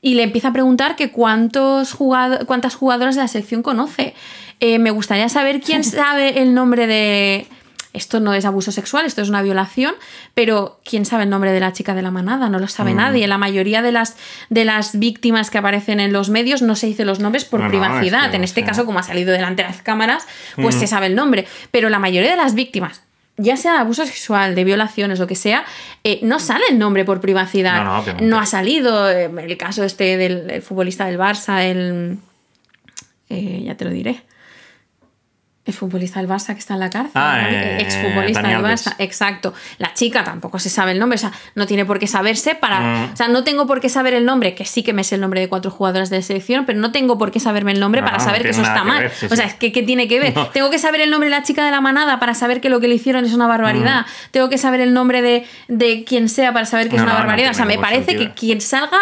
y 0.00 0.14
le 0.14 0.22
empieza 0.22 0.48
a 0.48 0.52
preguntar 0.52 0.94
que 0.96 1.10
cuántos 1.10 1.92
jugado- 1.92 2.46
cuántas 2.46 2.74
jugadoras 2.76 3.16
de 3.16 3.22
la 3.22 3.28
selección 3.28 3.62
conoce 3.62 4.14
Eh, 4.60 4.78
me 4.78 4.90
gustaría 4.90 5.28
saber 5.28 5.60
quién 5.60 5.84
sabe 6.02 6.40
el 6.40 6.54
nombre 6.54 6.86
de 6.86 7.46
esto 7.96 8.20
no 8.20 8.34
es 8.34 8.44
abuso 8.44 8.70
sexual, 8.72 9.06
esto 9.06 9.22
es 9.22 9.28
una 9.28 9.42
violación, 9.42 9.94
pero 10.34 10.80
¿quién 10.84 11.04
sabe 11.04 11.24
el 11.24 11.30
nombre 11.30 11.50
de 11.52 11.60
la 11.60 11.72
chica 11.72 11.94
de 11.94 12.02
la 12.02 12.10
manada? 12.10 12.48
No 12.48 12.58
lo 12.58 12.68
sabe 12.68 12.92
Mm. 12.94 12.96
nadie. 12.96 13.26
La 13.26 13.38
mayoría 13.38 13.82
de 13.82 13.92
las, 13.92 14.16
de 14.50 14.64
las 14.64 14.98
víctimas 14.98 15.50
que 15.50 15.58
aparecen 15.58 15.98
en 16.00 16.12
los 16.12 16.28
medios 16.30 16.62
no 16.62 16.76
se 16.76 16.86
dice 16.86 17.04
los 17.04 17.18
nombres 17.20 17.44
por 17.44 17.60
No, 17.60 17.64
no, 17.66 17.70
privacidad. 17.70 18.24
es 18.26 18.30
que, 18.30 18.36
en 18.36 18.44
este 18.44 18.64
caso, 18.64 18.86
como 18.86 18.98
ha 18.98 19.02
salido 19.02 19.32
delante 19.32 19.62
de 19.62 19.68
las 19.68 19.82
cámaras, 19.82 20.26
pues 20.56 20.76
Mm. 20.76 20.78
se 20.80 20.86
sabe 20.86 21.06
el 21.06 21.14
nombre. 21.14 21.46
Pero 21.70 21.88
la 21.88 21.98
mayoría 21.98 22.30
de 22.30 22.36
las 22.36 22.54
víctimas, 22.54 23.02
ya 23.38 23.56
sea 23.56 23.72
de 23.74 23.78
abuso 23.80 24.06
sexual, 24.06 24.54
de 24.54 24.64
violaciones, 24.64 25.18
lo 25.18 25.26
que 25.26 25.34
sea, 25.34 25.64
eh, 26.04 26.20
no 26.22 26.38
sale 26.38 26.64
el 26.70 26.78
nombre 26.78 27.04
por 27.04 27.20
privacidad. 27.20 27.76
No, 27.78 27.84
no, 27.84 27.98
obviamente. 28.00 28.24
no 28.28 28.38
ha 28.38 28.46
salido 28.46 29.10
eh, 29.10 29.24
el 29.36 29.56
caso 29.58 29.84
este 29.84 30.16
del 30.16 30.50
el 30.50 30.62
futbolista 30.62 31.04
del 31.06 31.18
Barça, 31.18 31.62
el... 31.62 32.18
eh, 33.28 33.62
ya 33.66 33.74
te 33.76 33.84
lo 33.84 33.90
diré. 33.90 34.22
El 35.66 35.74
futbolista 35.74 36.20
del 36.20 36.28
Barça 36.28 36.52
que 36.54 36.60
está 36.60 36.74
en 36.74 36.80
la 36.80 36.90
cárcel. 36.90 37.12
Ah, 37.14 37.40
¿no? 37.42 37.48
eh, 37.48 37.78
exfutbolista 37.82 38.40
Dani 38.42 38.54
del. 38.54 38.62
Barça. 38.64 38.94
Exacto. 38.98 39.52
La 39.78 39.92
chica 39.94 40.22
tampoco 40.22 40.58
se 40.60 40.70
sabe 40.70 40.92
el 40.92 40.98
nombre, 41.00 41.16
o 41.16 41.18
sea, 41.18 41.32
no 41.56 41.66
tiene 41.66 41.84
por 41.84 41.98
qué 41.98 42.06
saberse 42.06 42.54
para. 42.54 42.80
Mm. 42.80 43.12
O 43.12 43.16
sea, 43.16 43.28
no 43.28 43.42
tengo 43.44 43.66
por 43.66 43.80
qué 43.80 43.88
saber 43.88 44.14
el 44.14 44.24
nombre, 44.24 44.54
que 44.54 44.64
sí 44.64 44.82
que 44.82 44.92
me 44.92 45.02
sé 45.04 45.16
el 45.16 45.20
nombre 45.20 45.40
de 45.40 45.48
cuatro 45.48 45.70
jugadoras 45.70 46.08
de 46.08 46.16
la 46.16 46.22
selección, 46.22 46.66
pero 46.66 46.78
no 46.78 46.92
tengo 46.92 47.18
por 47.18 47.32
qué 47.32 47.40
saberme 47.40 47.72
el 47.72 47.80
nombre 47.80 48.00
No, 48.00 48.06
para 48.06 48.20
saber 48.20 48.40
no 48.40 48.44
que 48.44 48.50
eso 48.50 48.62
está 48.62 48.82
que 48.82 48.86
mal. 48.88 49.02
ver, 49.02 49.10
sí, 49.12 49.26
o 49.28 49.34
sea, 49.36 49.46
es 49.46 49.54
que 49.54 49.72
¿qué 49.72 49.82
tiene 49.82 50.06
que 50.06 50.20
ver? 50.20 50.34
Tengo 50.52 50.70
que 50.70 50.78
saber 50.78 51.00
el 51.00 51.10
nombre 51.10 51.28
de 51.30 51.36
la 51.36 51.42
chica 51.42 51.64
de 51.64 51.70
la 51.72 51.80
manada 51.80 52.20
para 52.20 52.34
saber 52.34 52.60
que 52.60 52.68
lo 52.68 52.78
que 52.80 52.86
le 52.88 52.94
hicieron 52.94 53.24
es 53.24 53.32
una 53.34 53.48
barbaridad. 53.48 54.02
Mm. 54.02 54.30
Tengo 54.30 54.48
que 54.48 54.58
saber 54.58 54.80
el 54.80 54.94
nombre 54.94 55.20
de, 55.20 55.46
de 55.68 56.04
quien 56.04 56.28
sea 56.28 56.52
para 56.52 56.66
saber 56.66 56.88
que 56.88 56.96
es 56.96 57.02
una 57.02 57.14
barbaridad. 57.14 57.50
o 57.50 57.54
sea, 57.54 57.64
me 57.64 57.78
parece 57.78 58.12
sentido. 58.12 58.34
que 58.34 58.40
quien 58.40 58.60
salga 58.60 58.98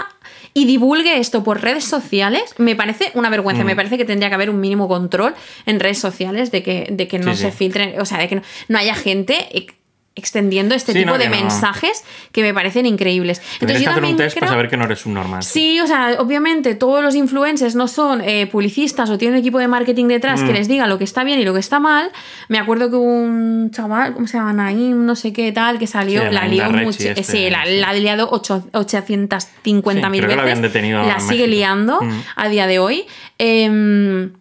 y 0.57 0.67
divulgue 0.67 1.19
esto 1.19 1.43
por 1.43 1.61
redes 1.61 1.85
sociales, 1.85 2.55
me 2.59 2.77
parece 2.77 3.11
una 3.15 3.29
vergüenza. 3.29 3.65
Mm. 3.65 3.67
Me 3.67 3.77
parece 3.77 3.99
que 3.99 4.05
tendría 4.05 4.29
que 4.29 4.37
haber 4.37 4.51
un 4.51 4.61
mínimo 4.61 4.87
control 4.87 5.35
en 5.67 5.81
redes 5.81 5.99
sociales 5.99 6.53
de 6.53 6.63
que, 6.63 6.87
de 6.93 7.09
que 7.09 7.19
no 7.19 7.35
Sí, 7.35 7.43
se 7.43 7.51
sí. 7.51 7.57
filtren, 7.59 8.01
o 8.01 8.05
sea, 8.05 8.19
de 8.19 8.29
que 8.29 8.37
no, 8.37 8.43
no 8.69 8.79
haya 8.79 8.95
gente 8.95 9.49
ex- 9.51 9.75
extendiendo 10.17 10.75
este 10.77 10.93
Sí, 10.93 10.99
tipo 11.01 11.11
no, 11.13 11.19
de 11.19 11.29
no. 11.29 11.33
mensajes 11.37 12.05
que 12.31 12.43
me 12.43 12.55
parecen 12.55 12.87
increíbles. 12.87 13.43
Entonces 13.55 13.79
que 13.79 13.85
yo 13.85 13.91
hacer 13.91 14.03
un 14.05 14.11
también 14.11 14.17
test 14.17 14.35
para 14.37 14.47
creo- 14.47 14.53
saber 14.57 14.71
que 14.71 14.77
no 14.77 14.85
eres 14.85 15.07
un 15.07 15.15
normal. 15.15 15.43
Sí, 15.43 15.81
o 15.81 15.87
sea, 15.89 16.17
obviamente 16.21 16.75
todos 16.77 17.03
los 17.03 17.15
influencers 17.17 17.75
no 17.75 17.89
son 17.89 18.21
eh, 18.21 18.47
publicistas 18.47 19.11
o 19.11 19.19
tienen 19.19 19.35
un 19.35 19.41
equipo 19.41 19.59
de 19.59 19.67
marketing 19.67 20.07
detrás 20.07 20.41
que 20.43 20.51
Mm. 20.51 20.55
les 20.55 20.69
diga 20.69 20.87
lo 20.87 20.99
que 20.99 21.05
está 21.05 21.25
bien 21.25 21.41
y 21.41 21.45
lo 21.45 21.53
que 21.53 21.59
está 21.61 21.81
mal. 21.81 22.13
Me 22.49 22.59
acuerdo 22.59 22.91
que 22.91 22.97
un 22.97 23.71
chaval, 23.73 24.15
¿cómo 24.15 24.27
se 24.29 24.37
llama? 24.39 24.53
Naim, 24.53 25.05
no 25.05 25.17
sé 25.17 25.33
qué 25.33 25.51
tal, 25.51 25.79
que 25.81 25.87
salió, 25.89 26.23
Sí, 26.23 26.29
la 26.31 26.47
lió 26.47 26.71
mucho. 26.71 27.09
este, 27.09 27.25
sí, 27.25 27.51
la, 27.51 27.63
ha 27.63 27.93
liado 27.95 28.29
ocho- 28.31 28.65
850 28.73 30.09
mil 30.11 30.21
Sí, 30.21 30.21
que 30.23 30.27
veces. 30.29 30.43
habían 30.43 30.63
detenido 30.63 31.03
la 31.03 31.19
sigue 31.21 31.31
México. 31.47 31.47
liando 31.49 32.01
Mm. 32.01 32.21
a 32.37 32.49
día 32.49 32.67
de 32.67 32.79
hoy. 32.79 33.05
Em, 33.39 34.33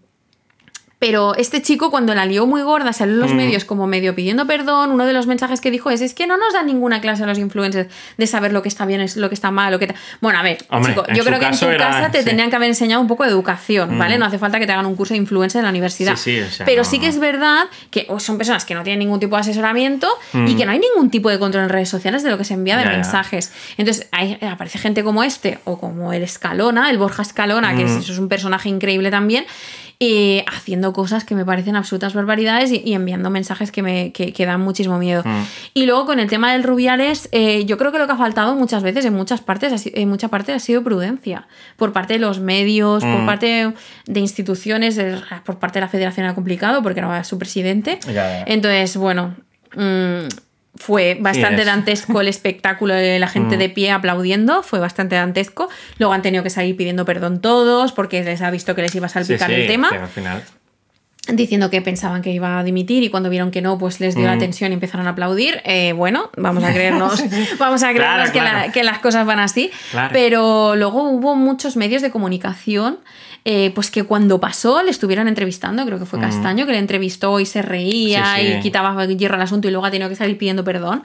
pero 1.06 1.36
este 1.36 1.62
chico, 1.62 1.92
cuando 1.92 2.16
la 2.16 2.26
lió 2.26 2.46
muy 2.48 2.62
gorda, 2.62 2.94
salió 2.94 3.16
en 3.16 3.20
los 3.20 3.34
Mm. 3.34 3.36
medios 3.36 3.66
como 3.66 3.88
medio 3.88 4.16
pidiendo 4.16 4.48
perdón. 4.48 4.90
Uno 4.92 5.06
de 5.06 5.12
los 5.12 5.28
mensajes 5.28 5.60
que 5.60 5.70
dijo 5.70 5.90
es: 5.90 6.00
es 6.00 6.14
que 6.14 6.28
no 6.28 6.38
nos 6.38 6.54
dan 6.54 6.66
ninguna 6.66 7.02
clase 7.02 7.24
a 7.24 7.26
los 7.26 7.38
influencers 7.38 7.90
de 8.18 8.26
saber 8.28 8.54
lo 8.54 8.62
que 8.62 8.70
está 8.70 8.86
bien, 8.86 9.02
es 9.02 9.18
lo 9.18 9.28
que 9.28 9.36
está 9.36 9.52
mal, 9.52 9.74
lo 9.74 9.80
que. 9.80 9.88
ta-". 9.88 9.96
Bueno, 10.22 10.40
a 10.40 10.44
ver, 10.44 10.60
Hombre, 10.70 10.94
chico, 10.94 11.06
yo 11.14 11.26
creo 11.26 11.40
que 11.40 11.46
en 11.48 11.60
tu 11.60 11.66
era- 11.66 11.90
casa 11.90 12.10
te 12.10 12.20
sí. 12.20 12.26
tendrían 12.26 12.50
que 12.50 12.56
haber 12.56 12.70
enseñado 12.70 13.02
un 13.02 13.10
poco 13.10 13.26
de 13.26 13.32
educación, 13.32 14.00
¿vale? 14.00 14.18
No 14.18 14.26
hace 14.26 14.40
falta 14.40 14.60
que 14.60 14.66
te 14.66 14.72
hagan 14.72 14.86
un 14.86 14.96
curso 14.96 15.14
de 15.14 15.18
influencer 15.18 15.60
en 15.60 15.64
la 15.66 15.72
universidad. 15.72 16.16
Sí, 16.16 16.38
sí, 16.38 16.40
o 16.40 16.50
sea, 16.50 16.66
Pero 16.66 16.84
no, 16.84 16.90
sí 16.90 17.00
que 17.00 17.08
es 17.08 17.20
verdad 17.20 17.66
que 17.92 18.06
o 18.08 18.22
son 18.22 18.38
personas 18.38 18.64
que 18.64 18.74
no 18.74 18.84
tienen 18.84 19.00
ningún 19.00 19.20
tipo 19.20 19.36
de 19.36 19.42
asesoramiento 19.42 20.08
y 20.34 20.38
Mm. 20.38 20.58
que 20.58 20.66
no 20.66 20.72
hay 20.72 20.80
ningún 20.80 21.10
tipo 21.12 21.30
de 21.30 21.38
control 21.38 21.66
en 21.66 21.70
redes 21.70 21.90
sociales 21.90 22.24
de 22.24 22.30
lo 22.30 22.38
que 22.38 22.46
se 22.46 22.54
envía 22.54 22.78
de 22.78 22.84
Ya, 22.86 22.92
ya. 22.92 22.96
mensajes. 22.96 23.52
Entonces, 23.78 24.08
aparece 24.42 24.80
gente 24.80 25.04
como 25.04 25.22
este 25.26 25.60
o 25.66 25.78
como 25.80 26.14
el 26.14 26.24
Escalona, 26.24 26.90
el 26.90 26.98
Borja 26.98 27.24
Escalona, 27.24 27.76
que 27.76 27.84
Mm. 27.84 27.98
es 27.98 28.18
un 28.18 28.30
personaje 28.30 28.70
increíble 28.70 29.12
también, 29.12 29.46
eh, 30.06 30.46
haciendo 30.52 30.92
cosas 30.94 31.24
que 31.24 31.36
me 31.36 31.46
parecen 31.46 31.76
absolutas 31.76 32.14
barbaridades 32.14 32.72
y, 32.72 32.82
y 32.86 32.94
enviando 32.94 33.30
mensajes 33.30 33.72
que 33.72 33.82
me 33.82 34.12
que, 34.12 34.34
que 34.34 34.46
dan 34.46 34.62
muchísimo 34.62 34.98
miedo. 35.00 35.22
Mm. 35.26 35.44
Y 35.74 35.86
luego 35.86 36.06
con 36.06 36.20
el 36.20 36.30
tema 36.30 36.52
del 36.54 36.64
Rubiales, 36.64 37.30
eh, 37.32 37.66
yo 37.66 37.78
creo 37.78 37.92
que 37.92 37.98
lo 38.00 38.06
que 38.08 38.14
ha 38.14 38.18
faltado 38.18 38.56
muchas 38.56 38.84
veces, 38.84 39.06
en 39.06 39.14
muchas 39.14 39.42
partes, 39.42 39.72
ha 39.74 39.90
en 39.94 40.10
mucha 40.10 40.28
parte 40.28 40.52
ha 40.54 40.60
sido 40.60 40.84
prudencia. 40.84 41.48
Por 41.78 41.94
parte 41.94 42.14
de 42.14 42.20
los 42.20 42.40
medios, 42.40 43.04
por 43.04 43.22
Mm. 43.22 43.26
parte 43.26 43.74
de 44.06 44.20
instituciones, 44.20 45.00
por 45.46 45.60
parte 45.60 45.80
de 45.80 45.86
la 45.86 45.90
Federación 45.90 46.26
era 46.26 46.36
complicado 46.36 46.82
porque 46.84 47.00
era 47.00 47.24
su 47.24 47.38
presidente. 47.38 48.00
Ya, 48.08 48.14
ya. 48.14 48.44
Entonces, 48.48 48.98
bueno. 48.98 49.36
mm, 49.76 50.28
fue 50.76 51.18
bastante 51.20 51.62
es. 51.62 51.68
dantesco 51.68 52.22
el 52.22 52.28
espectáculo 52.36 52.94
de 52.96 53.20
la 53.20 53.28
gente 53.28 53.56
Mm. 53.56 53.60
de 53.60 53.70
pie 53.70 53.92
aplaudiendo, 53.92 54.64
fue 54.64 54.80
bastante 54.80 55.16
dantesco. 55.16 55.70
Luego 56.00 56.14
han 56.14 56.22
tenido 56.22 56.44
que 56.44 56.50
salir 56.50 56.76
pidiendo 56.76 57.06
perdón 57.06 57.42
todos 57.42 57.92
porque 57.92 58.24
les 58.24 58.42
ha 58.42 58.50
visto 58.52 58.74
que 58.76 58.82
les 58.82 58.94
iba 58.96 59.06
a 59.06 59.10
salpicar 59.10 59.50
sí, 59.50 59.56
el 59.56 59.68
tema, 59.68 59.90
que 59.90 59.98
al 59.98 60.08
final. 60.08 60.44
diciendo 61.32 61.70
que 61.70 61.82
pensaban 61.82 62.22
que 62.22 62.32
iba 62.32 62.60
a 62.60 62.64
dimitir 62.66 63.02
y 63.04 63.10
cuando 63.10 63.30
vieron 63.30 63.50
que 63.50 63.62
no, 63.62 63.78
pues 63.78 64.02
les 64.02 64.14
dio 64.16 64.26
la 64.28 64.36
Mm. 64.36 64.40
tensión 64.40 64.72
y 64.72 64.74
empezaron 64.74 65.08
a 65.08 65.12
aplaudir. 65.12 65.62
Eh, 65.64 65.94
bueno, 65.94 66.30
vamos 66.36 66.64
a 66.66 66.74
creernos, 66.74 67.24
vamos 67.60 67.82
a 67.84 67.94
creernos 67.94 68.32
Claro, 68.32 68.34
que, 68.34 68.42
la- 68.68 68.72
que 68.74 68.84
las 68.84 69.00
cosas 69.00 69.26
van 69.26 69.40
así. 69.40 69.72
Claro. 69.92 70.10
Pero 70.12 70.76
luego 70.76 71.04
hubo 71.10 71.36
muchos 71.36 71.78
medios 71.78 72.02
de 72.02 72.12
comunicación. 72.12 73.00
Eh, 73.46 73.72
pues 73.76 73.92
que 73.92 74.04
cuando 74.04 74.40
pasó 74.40 74.82
le 74.84 74.92
estuvieron 74.92 75.28
entrevistando, 75.28 75.86
creo 75.86 76.00
que 76.00 76.06
fue 76.06 76.20
Castaño, 76.20 76.66
que 76.66 76.72
le 76.72 76.78
entrevistó 76.78 77.40
y 77.40 77.46
se 77.46 77.62
reía 77.62 78.22
Mm. 78.22 78.36
Sí, 78.38 78.42
sí. 78.48 78.54
y 78.54 78.60
quitaba 78.62 79.06
hierro 79.06 79.36
al 79.36 79.42
asunto 79.42 79.68
y 79.68 79.72
luego 79.72 79.86
ha 79.86 79.92
tenido 79.92 80.10
que 80.10 80.16
salir 80.16 80.38
pidiendo 80.38 80.64
perdón. 80.64 81.04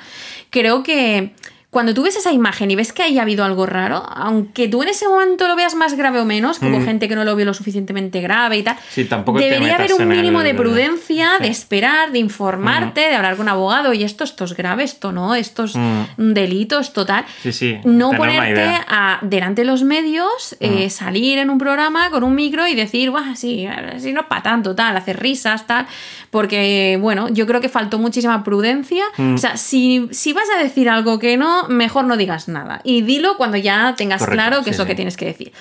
Creo 0.50 0.82
que 0.82 1.34
cuando 1.70 1.92
tú 1.92 2.02
ves 2.02 2.16
esa 2.16 2.32
imagen 2.32 2.70
y 2.70 2.76
ves 2.76 2.94
que 2.94 3.02
haya 3.02 3.20
habido 3.22 3.44
algo 3.44 3.66
raro, 3.66 4.02
aunque 4.14 4.68
tú 4.68 4.82
en 4.82 4.88
ese 4.88 5.06
momento 5.06 5.46
lo 5.46 5.54
veas 5.54 5.74
más 5.74 5.94
grave 5.98 6.18
o 6.18 6.24
menos, 6.24 6.58
hubo 6.62 6.78
Mm. 6.80 6.84
gente 6.84 7.08
que 7.08 7.14
no 7.14 7.24
lo 7.24 7.36
vio 7.36 7.44
lo 7.44 7.52
suficientemente 7.52 8.22
grave 8.22 8.56
y 8.56 8.62
tal, 8.62 8.76
Sí, 8.90 9.04
tampoco 9.04 9.38
debería 9.38 9.74
haber 9.74 9.92
un 9.92 10.08
mínimo 10.08 10.40
el- 10.40 10.46
de 10.46 10.54
prudencia, 10.54 11.32
Sí. 11.36 11.42
de 11.42 11.48
esperar, 11.50 12.10
de 12.10 12.20
informarte, 12.20 13.02
de 13.02 13.14
hablar 13.14 13.36
con 13.36 13.44
un 13.44 13.50
abogado, 13.50 13.92
y 13.92 14.02
esto, 14.02 14.24
esto 14.24 14.44
es 14.46 14.56
grave, 14.56 14.84
esto 14.84 15.12
no, 15.12 15.34
esto 15.34 15.64
es 15.64 15.76
Mm. 15.76 16.00
un 16.16 16.32
delito, 16.32 16.78
es 16.80 16.94
total. 16.94 17.26
Sí, 17.42 17.52
sí. 17.52 17.76
No 17.84 18.12
ponerte 18.12 18.64
a, 18.88 19.18
delante 19.20 19.60
de 19.60 19.66
los 19.66 19.82
medios, 19.82 20.56
eh, 20.60 20.88
salir 20.88 21.36
en 21.36 21.50
un 21.50 21.58
programa 21.58 22.08
con 22.08 22.24
un 22.24 22.34
micro 22.34 22.66
y 22.66 22.74
decir, 22.76 23.10
Buah, 23.10 23.34
sí, 23.36 23.68
si 23.98 24.12
no 24.14 24.20
es 24.22 24.26
para 24.26 24.42
tanto, 24.42 24.74
tal, 24.74 24.96
hacer 24.96 25.20
risas, 25.20 25.66
tal. 25.66 25.86
Porque, 26.30 26.98
bueno, 27.00 27.28
yo 27.28 27.46
creo 27.46 27.60
que 27.60 27.68
faltó 27.68 27.98
muchísima 27.98 28.42
prudencia. 28.44 29.04
Mm. 29.16 29.34
O 29.34 29.38
sea, 29.38 29.56
si, 29.56 30.08
si 30.12 30.32
vas 30.32 30.44
a 30.56 30.62
decir 30.62 30.88
algo 30.88 31.18
que 31.18 31.36
no, 31.36 31.57
mejor 31.68 32.04
no 32.04 32.16
digas 32.16 32.46
nada. 32.48 32.80
Y 32.84 33.02
dilo 33.02 33.36
cuando 33.36 33.56
ya 33.56 33.94
tengas 33.96 34.20
Correcto, 34.20 34.34
claro 34.42 34.58
qué 34.58 34.64
sí, 34.66 34.70
es 34.70 34.78
lo 34.78 34.84
sí. 34.84 34.88
que 34.88 34.94
tienes 34.94 35.16
que 35.16 35.24
decir. 35.26 35.52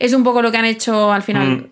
Es 0.00 0.12
un 0.12 0.24
poco 0.24 0.42
lo 0.42 0.50
que 0.50 0.56
han 0.58 0.64
hecho 0.64 1.12
al 1.12 1.22
final. 1.22 1.46
Mm. 1.48 1.66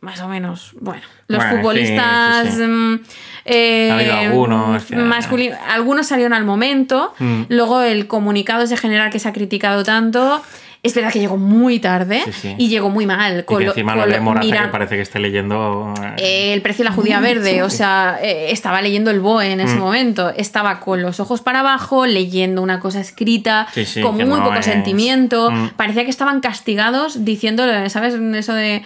Más 0.00 0.18
o 0.20 0.28
menos. 0.28 0.72
Bueno, 0.80 1.02
los 1.28 1.38
Bueno, 1.38 1.56
futbolistas. 1.58 2.54
sí, 2.54 2.62
mm, 2.62 3.00
eh, 3.44 3.90
Ha 3.90 3.94
habido 3.94 4.14
algunos 4.14 4.84
que- 4.84 4.96
masculin- 4.96 5.56
algunos 5.68 6.06
salieron 6.06 6.32
al 6.32 6.44
momento. 6.44 7.12
Mm. 7.18 7.42
Luego 7.50 7.82
el 7.82 8.06
comunicado 8.06 8.62
ese 8.62 8.76
general 8.78 9.10
que 9.10 9.18
se 9.18 9.28
ha 9.28 9.32
criticado 9.34 9.84
tanto. 9.84 10.42
Es 10.82 10.94
verdad 10.94 11.12
que 11.12 11.18
llegó 11.20 11.36
muy 11.36 11.78
tarde 11.78 12.22
Sí, 12.24 12.32
sí. 12.32 12.54
y 12.56 12.68
llegó 12.68 12.88
muy 12.88 13.04
mal. 13.04 13.40
Y 13.40 13.54
que 13.58 13.64
lo- 13.64 13.70
encima 13.72 13.94
lo 13.94 14.00
con 14.02 14.10
lee 14.10 14.16
lo- 14.16 14.22
Morata, 14.22 14.46
mira, 14.46 14.62
que 14.62 14.68
parece 14.68 14.96
que 14.96 15.02
esté 15.02 15.18
leyendo. 15.18 15.92
eh, 16.16 16.54
el 16.54 16.62
precio 16.62 16.84
de 16.84 16.90
la 16.90 16.96
judía 16.96 17.20
verde, 17.20 17.62
o 17.62 17.68
sea, 17.68 18.18
eh, 18.22 18.50
estaba 18.50 18.80
leyendo 18.80 19.10
el 19.10 19.20
BOE 19.20 19.52
en 19.52 19.60
ese 19.60 19.74
Mm. 19.74 19.78
momento, 19.78 20.30
estaba 20.34 20.80
con 20.80 21.02
los 21.02 21.20
ojos 21.20 21.42
para 21.42 21.60
abajo, 21.60 22.06
leyendo 22.06 22.62
una 22.62 22.80
cosa 22.80 22.98
escrita, 23.00 23.66
con 24.02 24.14
muy 24.16 24.24
no 24.24 24.42
poco 24.44 24.54
es- 24.54 24.64
sentimiento, 24.64 25.50
Mm. 25.50 25.68
parecía 25.76 26.04
que 26.04 26.10
estaban 26.10 26.40
castigados 26.40 27.26
diciéndole, 27.26 27.90
¿sabes? 27.90 28.14
Eso 28.14 28.54
de 28.54 28.82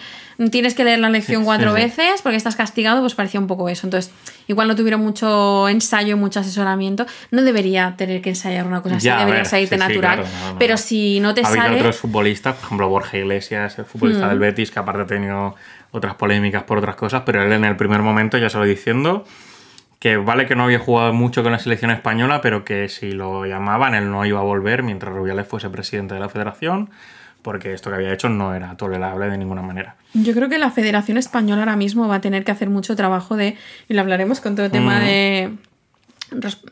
tienes 0.51 0.75
que 0.75 0.85
leer 0.85 0.99
la 0.99 1.11
lección 1.11 1.43
Sí, 1.43 1.47
cuatro 1.47 1.75
sí, 1.75 1.83
veces 1.83 2.23
porque 2.23 2.37
estás 2.37 2.57
castigado, 2.57 3.01
pues 3.01 3.15
parecía 3.15 3.41
un 3.41 3.47
poco 3.47 3.69
eso. 3.69 3.87
Entonces, 3.87 4.13
igual 4.47 4.69
no 4.69 4.77
tuvieron 4.77 5.01
mucho 5.01 5.69
ensayo, 5.69 6.17
mucho 6.17 6.41
asesoramiento, 6.41 7.07
no 7.31 7.43
debería 7.43 7.95
tener 7.97 8.21
que 8.23 8.31
ensayar 8.31 8.67
una 8.67 8.83
cosa 8.83 8.97
así, 8.97 9.07
Ya, 9.07 9.17
a 9.17 9.19
debería 9.21 9.41
ver, 9.43 9.47
salirte 9.47 9.77
natural. 9.77 10.17
claro, 10.21 10.29
no, 10.47 10.53
no. 10.55 10.59
Pero 10.59 10.77
si 10.77 11.21
no 11.21 11.35
te 11.35 11.43
Ha 11.43 11.47
sale... 11.47 11.77
otros 11.77 11.97
futbolistas, 11.97 12.55
por 12.57 12.65
ejemplo, 12.67 12.89
Borja 12.89 13.17
Iglesias, 13.19 13.79
el 13.79 13.85
futbolista 13.85 14.27
Mm. 14.27 14.29
del 14.31 14.39
Betis, 14.39 14.71
que 14.71 14.79
aparte 14.79 15.03
ha 15.03 15.07
tenido 15.07 15.55
otras 15.93 16.15
polémicas 16.17 16.65
por 16.65 16.79
otras 16.79 16.97
cosas, 16.97 17.23
pero 17.25 17.43
él 17.43 17.53
en 17.53 17.65
el 17.65 17.77
primer 17.77 18.03
momento 18.03 18.37
ya 18.39 18.51
se 18.51 18.59
lo 18.59 18.65
diciendo 18.65 19.25
que 20.01 20.17
vale 20.19 20.47
que 20.47 20.55
no 20.55 20.65
había 20.65 20.79
jugado 20.79 21.15
mucho 21.15 21.43
con 21.43 21.53
la 21.53 21.59
selección 21.59 21.91
española, 21.91 22.41
pero 22.43 22.63
que 22.65 22.91
si 22.91 23.13
lo 23.13 23.47
llamaban 23.47 23.95
él 23.95 24.11
no 24.11 24.27
iba 24.27 24.39
a 24.41 24.43
volver 24.43 24.83
mientras 24.83 25.15
Rubiales 25.15 25.47
fuese 25.49 25.71
presidente 25.71 26.13
de 26.13 26.21
la 26.21 26.29
federación, 26.29 26.91
porque 27.45 27.73
esto 27.75 27.91
que 27.91 27.97
había 27.97 28.13
hecho 28.13 28.29
no 28.29 28.55
era 28.55 28.75
tolerable 28.77 29.29
de 29.29 29.39
ninguna 29.39 29.63
manera. 29.63 29.95
Yo 30.15 30.33
creo 30.33 30.49
que 30.49 30.59
la 30.59 30.71
Federación 30.73 31.19
Española 31.19 31.63
ahora 31.63 31.77
mismo 31.77 32.09
va 32.09 32.17
a 32.17 32.21
tener 32.21 32.43
que 32.43 32.51
hacer 32.51 32.71
mucho 32.71 32.97
trabajo 32.97 33.37
de, 33.37 33.57
y 33.89 33.95
lo 33.95 34.01
hablaremos 34.01 34.41
con 34.41 34.57
todo 34.57 34.67
el 34.67 34.73
tema 34.73 34.99
Mm. 34.99 35.05
de 35.05 35.51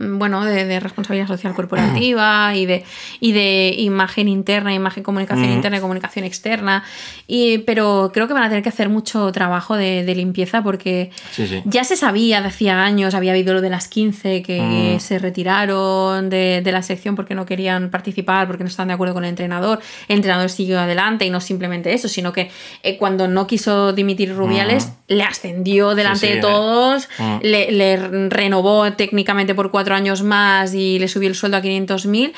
bueno, 0.01 0.45
de, 0.45 0.65
de 0.65 0.81
responsabilidad 0.81 1.27
social 1.29 1.55
corporativa 1.55 2.55
y 2.55 2.67
de, 2.67 2.85
y 3.21 3.33
de 3.33 3.75
imagen 3.79 4.29
interna, 4.29 4.73
imagen, 4.75 5.03
comunicación 5.03 5.51
Mm. 5.51 5.53
interna 5.55 5.77
y 5.79 5.81
comunicación 5.81 6.25
externa. 6.25 6.85
Y, 7.27 7.59
pero 7.59 8.11
creo 8.13 8.29
que 8.29 8.35
van 8.35 8.43
a 8.45 8.49
tener 8.49 8.63
que 8.63 8.69
hacer 8.69 8.89
mucho 8.89 9.31
trabajo 9.33 9.77
de, 9.77 10.05
de 10.05 10.15
limpieza 10.15 10.63
porque 10.63 11.11
Sí, 11.33 11.47
sí. 11.47 11.63
ya 11.65 11.85
se 11.85 11.97
sabía 11.97 12.41
de 12.41 12.49
hacía 12.49 12.83
años, 12.85 13.15
había 13.15 13.33
habido 13.33 13.55
lo 13.55 13.61
de 13.61 13.71
las 13.71 13.89
15 13.89 14.43
que 14.43 14.61
Mm. 14.97 15.01
se 15.01 15.19
retiraron 15.19 16.31
de, 16.31 16.61
de 16.63 16.73
la 16.73 16.83
sección 16.83 17.17
porque 17.17 17.35
no 17.35 17.47
querían 17.47 17.91
participar, 17.91 18.47
porque 18.47 18.65
no 18.65 18.69
estaban 18.69 18.89
de 18.89 18.95
acuerdo 18.95 19.15
con 19.15 19.25
el 19.25 19.31
entrenador. 19.31 19.81
El 20.09 20.17
entrenador 20.17 20.51
siguió 20.51 20.81
adelante 20.81 21.25
y 21.27 21.31
no 21.31 21.41
simplemente 21.41 21.93
eso, 21.93 22.09
sino 22.09 22.33
que 22.33 22.51
eh, 22.83 22.97
cuando 22.97 23.29
no 23.29 23.47
quiso 23.47 23.93
dimitir 23.93 24.35
Rubiales, 24.35 24.93
le 25.13 25.23
ascendió 25.25 25.95
delante 25.95 26.21
sí, 26.21 26.27
de 26.29 26.39
eh. 26.39 26.41
todos, 26.41 27.09
Mm. 27.19 27.37
le, 27.43 27.73
le 27.73 27.97
renovó 28.29 28.93
técnicamente 28.93 29.55
por 29.55 29.71
cuatro 29.71 29.95
años 29.95 30.23
más 30.23 30.75
y 30.75 30.99
le 30.99 31.09
subió 31.09 31.29
el 31.29 31.35
sueldo 31.35 31.57
a 31.57 31.61
500.000 31.63 32.33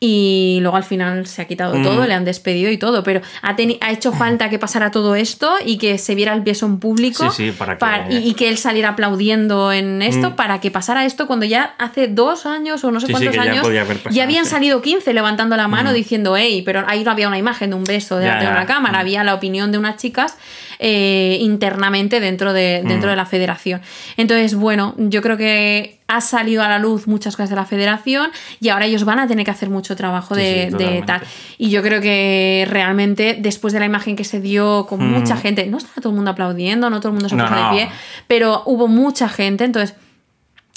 y 0.00 0.58
luego 0.60 0.76
al 0.76 0.84
final 0.84 1.26
se 1.26 1.42
ha 1.42 1.46
quitado 1.46 1.74
Mm. 1.76 1.82
todo, 1.82 2.06
le 2.06 2.14
han 2.14 2.24
despedido 2.24 2.70
y 2.70 2.76
todo, 2.78 3.02
pero 3.02 3.20
ha, 3.42 3.56
ha 3.80 3.90
hecho 3.92 4.12
falta 4.12 4.48
que 4.50 4.58
pasara 4.58 4.90
todo 4.90 5.14
esto 5.14 5.52
y 5.64 5.78
que 5.78 5.98
se 5.98 6.14
viera 6.14 6.34
el 6.34 6.40
beso 6.42 6.66
en 6.66 6.78
público 6.78 7.30
Sí, 7.30 7.50
sí, 7.50 7.52
para 7.52 8.06
que- 8.08 8.14
y, 8.14 8.28
y 8.30 8.34
que 8.34 8.48
él 8.48 8.58
saliera 8.58 8.90
aplaudiendo 8.90 9.72
en 9.72 10.02
esto 10.02 10.30
Mm. 10.30 10.34
para 10.36 10.60
que 10.60 10.70
pasara 10.70 11.04
esto 11.04 11.26
cuando 11.26 11.46
ya 11.46 11.74
hace 11.78 12.08
dos 12.08 12.46
años 12.46 12.84
o 12.84 12.90
no 12.90 13.00
sé 13.00 13.10
cuántos 13.10 13.34
ya 13.34 13.42
años 13.42 13.66
pasado, 13.66 14.10
ya 14.10 14.22
habían 14.24 14.46
salido 14.46 14.82
15 14.82 15.12
levantando 15.12 15.56
la 15.56 15.68
mano 15.68 15.90
Mm. 15.90 15.94
diciendo, 15.94 16.36
hey, 16.36 16.62
pero 16.64 16.84
ahí 16.86 17.02
no 17.04 17.10
había 17.10 17.28
una 17.28 17.38
imagen 17.38 17.70
de 17.70 17.76
un 17.76 17.84
beso 17.84 18.16
delante 18.18 18.44
de 18.46 18.50
una 18.50 18.66
cámara, 18.66 19.00
había 19.00 19.24
la 19.24 19.34
opinión 19.34 19.72
de 19.72 19.78
unas 19.78 19.96
chicas 19.96 20.36
eh, 20.78 21.38
internamente 21.40 22.20
dentro 22.20 22.52
de, 22.52 22.82
dentro 22.84 23.08
Mm. 23.08 23.10
de 23.10 23.16
la 23.16 23.26
federación. 23.26 23.80
Entonces, 24.16 24.54
bueno, 24.54 24.94
yo 24.96 25.22
creo 25.22 25.36
que 25.36 25.98
ha 26.06 26.20
salido 26.20 26.62
a 26.62 26.68
la 26.68 26.78
luz 26.78 27.06
muchas 27.06 27.36
cosas 27.36 27.50
de 27.50 27.56
la 27.56 27.66
federación 27.66 28.30
y 28.60 28.68
ahora 28.70 28.86
ellos 28.86 29.04
van 29.04 29.18
a 29.18 29.26
tener 29.26 29.44
que 29.44 29.50
hacer 29.50 29.68
mucho 29.70 29.94
trabajo 29.96 30.34
Sí, 30.34 30.40
de, 30.40 30.68
sí, 30.70 30.76
de 30.76 31.02
tal. 31.02 31.20
Y 31.58 31.68
yo 31.70 31.82
creo 31.82 32.00
que 32.00 32.66
realmente 32.70 33.36
después 33.38 33.72
de 33.74 33.80
la 33.80 33.86
imagen 33.86 34.16
que 34.16 34.24
se 34.24 34.40
dio 34.40 34.86
con 34.86 35.00
Mm. 35.00 35.12
mucha 35.18 35.36
gente, 35.36 35.66
no 35.66 35.78
estaba 35.78 35.96
todo 36.00 36.10
el 36.10 36.16
mundo 36.16 36.30
aplaudiendo, 36.30 36.88
no 36.90 37.00
todo 37.00 37.08
el 37.08 37.14
mundo 37.14 37.28
se 37.28 37.36
No, 37.36 37.44
puso 37.46 37.56
no. 37.60 37.70
de 37.70 37.76
pie, 37.76 37.88
pero 38.26 38.62
hubo 38.66 38.88
mucha 38.88 39.28
gente, 39.28 39.64
entonces 39.64 39.96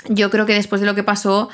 yo 0.09 0.29
creo 0.31 0.45
que 0.45 0.53
después 0.53 0.81
de 0.81 0.87
lo 0.87 0.95
que 0.95 1.03
pasó, 1.03 1.47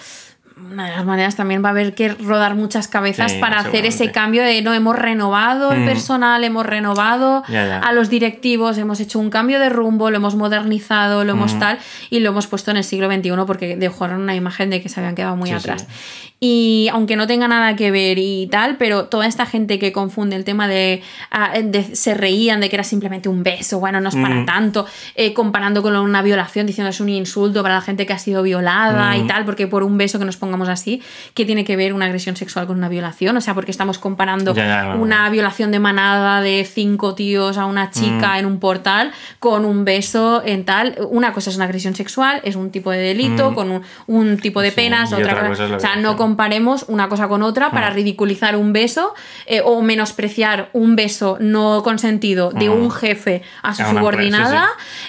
una 0.72 0.86
de 0.89 0.95
las 0.95 1.05
maneras 1.05 1.36
también 1.36 1.64
va 1.64 1.70
a 1.70 1.72
haber 1.72 1.93
que 1.95 2.10
rodar 2.10 2.55
muchas 2.55 2.88
cabezas 2.88 3.32
Sí, 3.34 3.39
para 3.39 3.60
hacer 3.60 3.86
ese 3.86 4.12
cambio 4.12 4.43
de 4.43 4.62
no 4.62 4.74
hemos 4.74 4.95
renovado 4.97 5.72
el 5.72 5.82
Mm. 5.82 5.86
personal, 5.86 6.43
hemos 6.43 6.66
renovado 6.66 7.43
Ya, 7.47 7.66
ya. 7.68 7.80
a 7.80 7.91
los 7.93 8.10
directivos, 8.10 8.78
hemos 8.78 8.99
hecho 8.99 9.20
un 9.20 9.30
cambio 9.30 9.60
de 9.60 9.70
rumbo, 9.70 10.10
lo 10.10 10.18
hemos 10.18 10.36
modernizado, 10.36 11.24
lo 11.24 11.32
hemos 11.34 11.53
Mm. 11.55 11.60
tal 11.60 11.80
y 12.10 12.20
lo 12.20 12.30
hemos 12.30 12.47
puesto 12.47 12.72
en 12.72 12.78
el 12.78 12.84
siglo 12.84 13.08
XXI 13.10 13.45
porque 13.45 13.76
dejaron 13.78 14.22
una 14.22 14.36
imagen 14.36 14.70
de 14.70 14.82
que 14.82 14.89
se 14.89 14.99
habían 14.99 15.16
quedado 15.16 15.36
muy 15.36 15.49
Sí, 15.49 15.55
atrás. 15.55 15.86
sí. 15.88 16.28
Y 16.39 16.88
aunque 16.91 17.15
no 17.15 17.25
tenga 17.25 17.47
nada 17.47 17.75
que 17.75 17.89
ver 17.89 18.19
y 18.19 18.45
tal, 18.51 18.77
pero 18.77 19.05
toda 19.05 19.25
esta 19.25 19.47
gente 19.47 19.79
que 19.79 19.91
confunde 19.91 20.35
el 20.35 20.43
tema 20.43 20.67
de, 20.67 21.01
ah, 21.31 21.53
de- 21.63 21.95
se 21.95 22.13
reían 22.13 22.59
de 22.61 22.69
que 22.69 22.75
era 22.75 22.83
simplemente 22.83 23.27
un 23.27 23.41
beso, 23.41 23.79
bueno, 23.79 23.99
no 24.01 24.09
es 24.09 24.15
para 24.15 24.35
Mm. 24.35 24.45
tanto, 24.45 24.85
eh, 25.15 25.33
comparando 25.33 25.81
con 25.81 25.95
una 25.95 26.21
violación, 26.21 26.67
diciendo 26.67 26.91
es 26.91 26.99
un 26.99 27.09
insulto 27.09 27.63
para 27.63 27.73
la 27.73 27.81
gente 27.81 28.05
que 28.05 28.13
ha 28.13 28.19
sido 28.19 28.43
violada 28.43 29.17
y 29.17 29.23
Mm. 29.23 29.27
tal, 29.27 29.45
porque 29.45 29.65
por 29.65 29.81
un 29.81 29.97
beso 29.97 30.19
que 30.19 30.25
nos 30.25 30.38
pongamos 30.38 30.69
así, 30.69 31.01
¿qué 31.33 31.43
tiene 31.43 31.65
que 31.65 31.75
ver 31.75 31.91
una 31.93 32.05
agresión 32.05 32.35
sexual 32.35 32.67
con 32.67 32.77
una 32.77 32.88
violación? 32.89 33.35
O 33.35 33.41
sea, 33.41 33.55
porque 33.55 33.71
estamos 33.71 33.97
comparando 33.97 34.53
Ya, 34.53 34.67
ya, 34.67 34.83
no. 34.95 35.01
una 35.01 35.27
violación 35.31 35.71
de 35.71 35.79
manada 35.79 36.41
de 36.41 36.65
cinco 36.71 37.15
tíos 37.15 37.57
a 37.57 37.65
una 37.65 37.89
chica 37.89 38.33
Mm. 38.35 38.39
en 38.39 38.45
un 38.45 38.59
portal 38.59 39.11
con 39.39 39.65
un 39.65 39.85
beso 39.85 40.43
en 40.45 40.65
tal. 40.65 40.95
Una 41.09 41.33
cosa 41.33 41.49
es 41.49 41.55
una 41.55 41.65
agresión 41.65 41.95
sexual, 41.95 42.41
es 42.43 42.55
un 42.55 42.69
tipo 42.69 42.91
de 42.91 42.99
delito, 42.99 43.55
con 43.55 43.71
un, 43.71 43.81
un 44.05 44.38
tipo 44.38 44.61
de 44.61 44.71
penas, 44.71 45.11
otra, 45.13 45.33
otra 45.33 45.47
cosa. 45.49 45.63
es 45.65 45.71
la 45.71 45.77
O 45.77 45.79
sea, 45.79 45.95
no. 45.95 46.26
Comparemos 46.28 46.84
una 46.89 47.07
cosa 47.07 47.30
con 47.30 47.41
otra 47.41 47.71
para 47.71 47.89
Mm. 47.91 47.93
ridiculizar 47.93 48.57
un 48.57 48.73
beso 48.73 49.13
eh, 49.45 49.61
o 49.63 49.82
menospreciar 49.82 50.69
un 50.73 50.95
beso 50.97 51.38
no 51.39 51.82
consentido 51.84 52.51
de 52.51 52.67
Mm. 52.67 52.73
un 52.73 52.91
jefe 52.91 53.43
a 53.63 53.73
su 53.73 53.84
subordinada, 53.84 54.67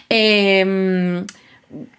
eh, 0.09 1.25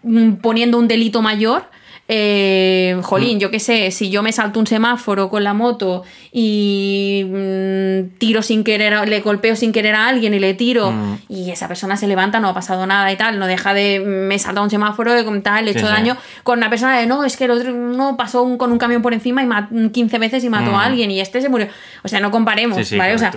mm, 0.04 0.36
poniendo 0.42 0.78
un 0.78 0.88
delito 0.88 1.22
mayor. 1.22 1.64
Eh, 2.12 2.98
jolín, 3.04 3.38
Mm. 3.38 3.40
yo 3.40 3.52
qué 3.52 3.60
sé, 3.60 3.92
si 3.92 4.10
yo 4.10 4.24
me 4.24 4.32
salto 4.32 4.60
un 4.60 4.66
semáforo 4.66 5.30
con 5.30 5.44
la 5.44 5.54
moto 5.54 6.02
y 6.32 7.24
mm, 7.28 8.18
tiro 8.18 8.42
sin 8.42 8.64
querer, 8.64 9.08
le 9.08 9.20
golpeo 9.22 9.56
sin 9.56 9.72
querer 9.72 9.94
a 9.94 10.08
alguien 10.08 10.34
y 10.34 10.40
le 10.40 10.56
tiro 10.56 10.92
Mm. 10.92 11.18
y 11.30 11.52
esa 11.52 11.68
persona 11.68 11.98
se 11.98 12.08
levanta, 12.08 12.40
no 12.40 12.50
ha 12.50 12.54
pasado 12.56 12.88
nada 12.88 13.12
y 13.12 13.16
tal, 13.16 13.38
no 13.38 13.46
deja 13.46 13.76
de, 13.76 14.00
me 14.00 14.34
he 14.34 14.40
saltado 14.40 14.64
un 14.64 14.72
semáforo 14.72 15.12
y 15.20 15.42
tal, 15.42 15.66
le 15.66 15.70
he 15.72 15.74
Sí, 15.74 15.80
hecho 15.80 15.88
sí. 15.88 15.94
daño 15.94 16.18
con 16.44 16.58
una 16.58 16.72
persona 16.72 16.98
de, 16.98 17.06
no, 17.06 17.24
es 17.26 17.38
que 17.38 17.46
el 17.46 17.52
otro 17.52 17.72
no 17.74 18.18
pasó 18.18 18.42
un- 18.42 18.58
con 18.58 18.72
un 18.72 18.80
camión 18.80 19.04
por 19.04 19.14
encima 19.14 19.44
y 19.44 19.46
ma- 19.46 19.70
15 19.94 20.18
veces 20.18 20.44
y 20.44 20.50
mató 20.50 20.76
a 20.76 20.86
alguien 20.86 21.12
y 21.12 21.20
este 21.20 21.42
se 21.42 21.50
murió. 21.50 21.68
O 22.04 22.08
sea, 22.08 22.20
no 22.22 22.32
comparemos, 22.32 22.88
Sí, 22.88 22.98
¿vale? 22.98 23.14
O 23.14 23.20
sea. 23.20 23.32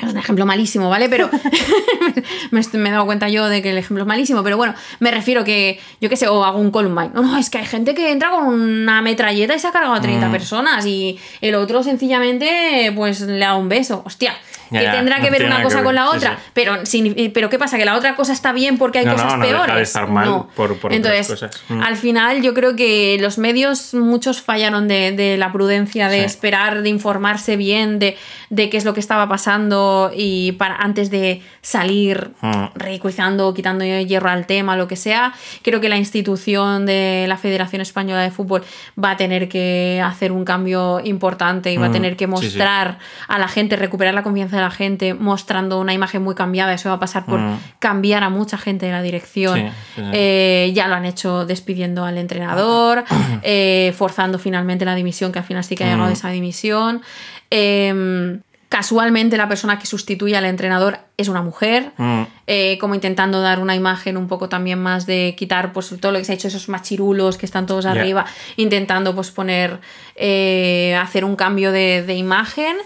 Es 0.00 0.12
un 0.12 0.18
ejemplo 0.18 0.46
malísimo, 0.46 0.88
¿vale? 0.88 1.08
Pero 1.08 1.28
me, 2.50 2.60
he 2.60 2.92
dado 2.92 3.06
cuenta 3.06 3.28
yo 3.28 3.48
de 3.48 3.62
que 3.62 3.70
el 3.70 3.78
ejemplo 3.78 4.02
es 4.04 4.08
malísimo, 4.08 4.42
pero 4.42 4.56
bueno, 4.56 4.74
me 4.98 5.10
refiero 5.10 5.44
que, 5.44 5.78
yo 6.00 6.08
qué 6.08 6.16
sé, 6.16 6.28
o 6.28 6.44
hago 6.44 6.58
un 6.58 6.70
Columbine. 6.70 7.10
No, 7.14 7.22
no, 7.22 7.36
es 7.36 7.50
que 7.50 7.58
hay 7.58 7.66
gente 7.66 7.94
que 7.94 8.10
entra 8.10 8.30
con 8.30 8.46
una 8.48 9.02
metralleta 9.02 9.54
y 9.54 9.58
se 9.58 9.66
ha 9.68 9.72
cargado 9.72 9.94
a 9.94 10.00
30 10.00 10.28
Mm. 10.28 10.32
personas 10.32 10.86
y 10.86 11.18
el 11.40 11.54
otro 11.54 11.82
sencillamente 11.82 12.92
pues 12.94 13.20
le 13.20 13.38
da 13.38 13.56
un 13.56 13.68
beso. 13.68 14.02
Hostia, 14.04 14.34
Ya, 14.70 14.78
que 14.80 14.84
ya, 14.86 14.92
tendrá 14.92 15.16
no 15.18 15.24
que 15.24 15.30
ver 15.30 15.40
tiene 15.40 15.54
una 15.54 15.62
cosa 15.64 15.78
que 15.78 15.84
con 15.84 15.94
ver, 15.94 16.04
la 16.04 16.10
sí, 16.12 16.16
otra. 16.16 16.36
sí. 16.36 16.42
Pero, 16.54 16.86
sin- 16.86 17.32
pero 17.32 17.50
¿qué 17.50 17.58
pasa? 17.58 17.76
¿Que 17.78 17.84
la 17.84 17.96
otra 17.96 18.14
cosa 18.14 18.32
está 18.32 18.52
bien 18.52 18.78
porque 18.78 19.00
hay 19.00 19.04
No, 19.06 19.12
cosas 19.12 19.26
no, 19.32 19.36
no 19.38 19.46
deja 19.46 19.58
de 19.60 19.64
peores? 19.66 19.88
estar 19.88 20.08
mal 20.08 20.28
por- 20.54 20.78
por 20.78 20.92
otras 20.92 20.92
Entonces, 20.94 21.26
cosas. 21.28 21.62
Mm. 21.68 21.82
al 21.82 21.96
final 21.96 22.42
yo 22.42 22.54
creo 22.54 22.76
que 22.76 23.18
los 23.20 23.38
medios 23.38 23.94
muchos 23.94 24.40
fallaron 24.42 24.86
de, 24.88 25.12
de 25.12 25.36
la 25.36 25.52
prudencia, 25.52 26.08
de 26.08 26.20
Sí. 26.20 26.24
esperar, 26.26 26.82
de 26.82 26.88
informarse 26.88 27.56
bien 27.56 27.98
de, 27.98 28.16
de 28.50 28.70
qué 28.70 28.76
es 28.76 28.84
lo 28.84 28.94
que 28.94 29.00
estaba 29.00 29.28
pasando 29.28 30.12
y 30.14 30.52
para 30.52 30.76
antes 30.76 31.10
de 31.10 31.42
salir 31.62 32.30
Mm. 32.40 32.66
ridiculizando, 32.74 33.52
quitando 33.54 33.84
hierro 33.84 34.28
al 34.30 34.46
tema, 34.46 34.76
lo 34.76 34.86
que 34.88 34.96
sea. 34.96 35.32
Creo 35.62 35.80
que 35.80 35.88
la 35.88 35.96
institución 35.96 36.86
de 36.86 37.26
la 37.28 37.36
Federación 37.36 37.80
Española 37.82 38.22
de 38.22 38.30
Fútbol 38.30 38.62
va 39.02 39.12
a 39.12 39.16
tener 39.16 39.48
que 39.48 40.02
hacer 40.04 40.32
un 40.32 40.44
cambio 40.44 41.00
importante 41.04 41.72
y 41.72 41.76
va 41.76 41.86
a 41.86 41.88
Mm, 41.88 41.92
tener 41.92 42.16
que 42.16 42.26
sí, 42.26 42.32
sí. 42.32 42.46
mostrar 42.46 42.98
a 43.28 43.38
la 43.38 43.48
gente, 43.48 43.76
recuperar 43.76 44.14
la 44.14 44.22
confianza 44.22 44.59
de 44.60 44.66
la 44.66 44.70
gente, 44.70 45.14
mostrando 45.14 45.80
una 45.80 45.92
imagen 45.92 46.22
muy 46.22 46.34
cambiada. 46.34 46.72
Eso 46.74 46.88
va 46.90 46.96
a 46.96 47.00
pasar 47.00 47.26
por 47.26 47.40
Mm. 47.40 47.58
cambiar 47.78 48.22
a 48.22 48.28
mucha 48.30 48.56
gente 48.58 48.86
de 48.86 48.92
la 48.92 49.02
dirección. 49.02 49.58
Sí, 49.58 49.66
sí, 49.96 50.02
sí. 50.02 50.10
Eh, 50.12 50.72
ya 50.74 50.86
lo 50.88 50.94
han 50.94 51.04
hecho 51.06 51.44
despidiendo 51.46 52.04
al 52.04 52.18
entrenador, 52.18 53.04
eh, 53.42 53.92
forzando 53.96 54.38
finalmente 54.38 54.84
la 54.84 54.94
dimisión, 54.94 55.32
que 55.32 55.38
al 55.40 55.44
final 55.44 55.64
sí 55.64 55.74
que 55.76 55.84
ha 55.84 55.88
llegado 55.88 56.08
Mm. 56.10 56.12
esa 56.12 56.30
dimisión. 56.30 57.02
Em, 57.50 58.40
casualmente 58.68 59.36
la 59.36 59.48
persona 59.48 59.80
que 59.80 59.86
sustituye 59.86 60.36
al 60.36 60.44
entrenador 60.44 60.98
es 61.16 61.26
una 61.26 61.42
mujer, 61.42 61.90
Mm. 61.96 62.22
eh, 62.46 62.78
como 62.80 62.94
intentando 62.94 63.40
dar 63.40 63.58
una 63.58 63.74
imagen 63.74 64.16
un 64.16 64.28
poco 64.28 64.48
también 64.48 64.78
más 64.80 65.06
de 65.06 65.34
quitar 65.36 65.72
pues 65.72 65.92
todo 66.00 66.12
lo 66.12 66.18
que 66.18 66.24
se 66.24 66.30
ha 66.32 66.34
hecho, 66.36 66.46
esos 66.46 66.68
machirulos 66.68 67.36
que 67.36 67.46
están 67.46 67.66
todos 67.66 67.84
arriba, 67.84 68.24
intentando 68.56 69.12
pues 69.12 69.32
poner, 69.32 69.80
eh, 70.14 70.96
hacer 71.02 71.24
un 71.24 71.34
cambio 71.34 71.72
de, 71.72 72.04
de 72.06 72.14
imagen. 72.14 72.76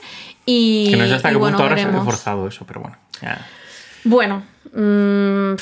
Y, 0.47 0.89
Que 0.91 0.97
no 0.97 1.07
sé 1.07 1.15
hasta 1.15 1.31
y 1.31 1.33
qué 1.33 1.39
bueno, 1.39 1.57
punto 1.57 1.63
ahora 1.65 1.77
se 1.77 1.83
ha 1.83 1.87
veremos. 1.87 2.05
forzado 2.05 2.47
eso, 2.49 2.65
pero 2.67 2.81
bueno. 2.81 2.97
ya. 3.23 3.47
Bueno, 4.05 4.43
mm, 4.75 5.55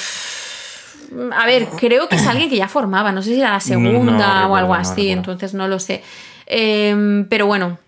a 1.32 1.46
ver, 1.46 1.68
creo 1.78 2.08
que 2.08 2.16
es 2.16 2.26
alguien 2.26 2.48
que 2.50 2.56
ya 2.56 2.68
formaba, 2.68 3.12
no 3.12 3.22
sé 3.22 3.30
si 3.34 3.40
era 3.40 3.50
la 3.52 3.60
segunda 3.60 4.46
o 4.48 4.56
algo 4.56 4.74
así, 4.74 5.10
entonces 5.10 5.54
no 5.54 5.68
lo 5.68 5.78
sé. 5.78 6.02
Em, 6.46 7.26
pero 7.28 7.46
bueno, 7.46 7.78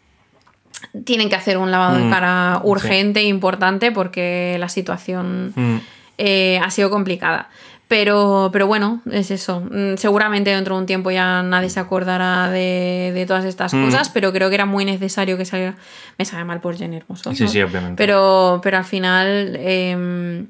tienen 1.05 1.29
que 1.29 1.37
hacer 1.37 1.57
un 1.59 1.71
lavado 1.71 1.97
de 1.97 2.05
Mm, 2.05 2.11
cara 2.11 2.55
sí. 2.63 2.69
urgente 2.69 3.21
e 3.21 3.25
importante 3.25 3.91
porque 3.93 4.57
la 4.61 4.69
situación 4.69 5.53
Mm. 5.57 5.77
eh, 6.19 6.61
ha 6.63 6.71
sido 6.71 6.91
complicada. 6.91 7.49
Pero, 7.97 8.51
pero 8.53 8.67
bueno, 8.67 9.03
es 9.09 9.31
eso. 9.31 9.61
Mm, 9.61 9.95
Seguramente 9.99 10.51
dentro 10.51 10.75
de 10.75 10.81
un 10.81 10.87
tiempo 10.87 11.13
ya 11.13 11.45
nadie 11.45 11.71
se 11.71 11.79
acordará 11.79 12.51
de, 12.51 13.13
de 13.15 13.25
todas 13.25 13.45
estas 13.45 13.73
Mm. 13.73 13.85
cosas, 13.85 14.11
pero 14.11 14.33
creo 14.33 14.49
que 14.49 14.57
era 14.57 14.67
muy 14.67 14.85
necesario 14.85 15.39
que 15.39 15.45
saliera. 15.45 15.77
Me 16.19 16.25
sabe 16.25 16.43
mal 16.45 16.61
por 16.61 16.77
Jenny 16.77 16.97
Hermoso. 16.97 17.33
Sí, 17.35 17.45
¿no? 17.45 17.49
sí, 17.49 17.63
obviamente. 17.63 17.95
Pero, 17.97 18.59
pero 18.65 18.79
al 18.79 18.85
final, 18.85 19.55
em, 19.61 20.49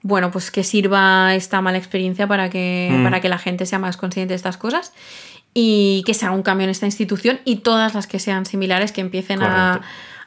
bueno, 0.00 0.30
pues 0.30 0.50
que 0.50 0.64
sirva 0.64 1.34
esta 1.34 1.60
mala 1.60 1.76
experiencia 1.76 2.26
para 2.26 2.48
que, 2.48 2.88
Mm. 2.90 3.02
para 3.04 3.20
que 3.20 3.28
la 3.28 3.36
gente 3.38 3.66
sea 3.66 3.78
más 3.78 3.98
consciente 3.98 4.32
de 4.32 4.36
estas 4.36 4.56
cosas 4.56 4.94
y 5.52 6.02
que 6.06 6.14
se 6.14 6.24
haga 6.24 6.34
un 6.34 6.42
cambio 6.42 6.64
en 6.64 6.70
esta 6.70 6.86
institución 6.86 7.38
y 7.44 7.56
todas 7.56 7.94
las 7.94 8.06
que 8.06 8.18
sean 8.18 8.46
similares 8.46 8.92
que 8.92 9.02
empiecen 9.02 9.42
a, 9.42 9.82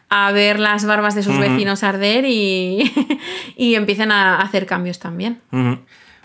a 0.09 0.31
ver 0.31 0.59
las 0.59 0.85
barbas 0.85 1.15
de 1.15 1.23
sus 1.23 1.33
Ujú. 1.33 1.41
vecinos 1.41 1.81
arder 1.83 2.25
y, 2.25 2.93
y 3.57 3.73
empiecen 3.73 4.11
a 4.11 4.39
hacer 4.41 4.67
cambios 4.67 4.99
también. 4.99 5.39
Ujú. 5.51 5.79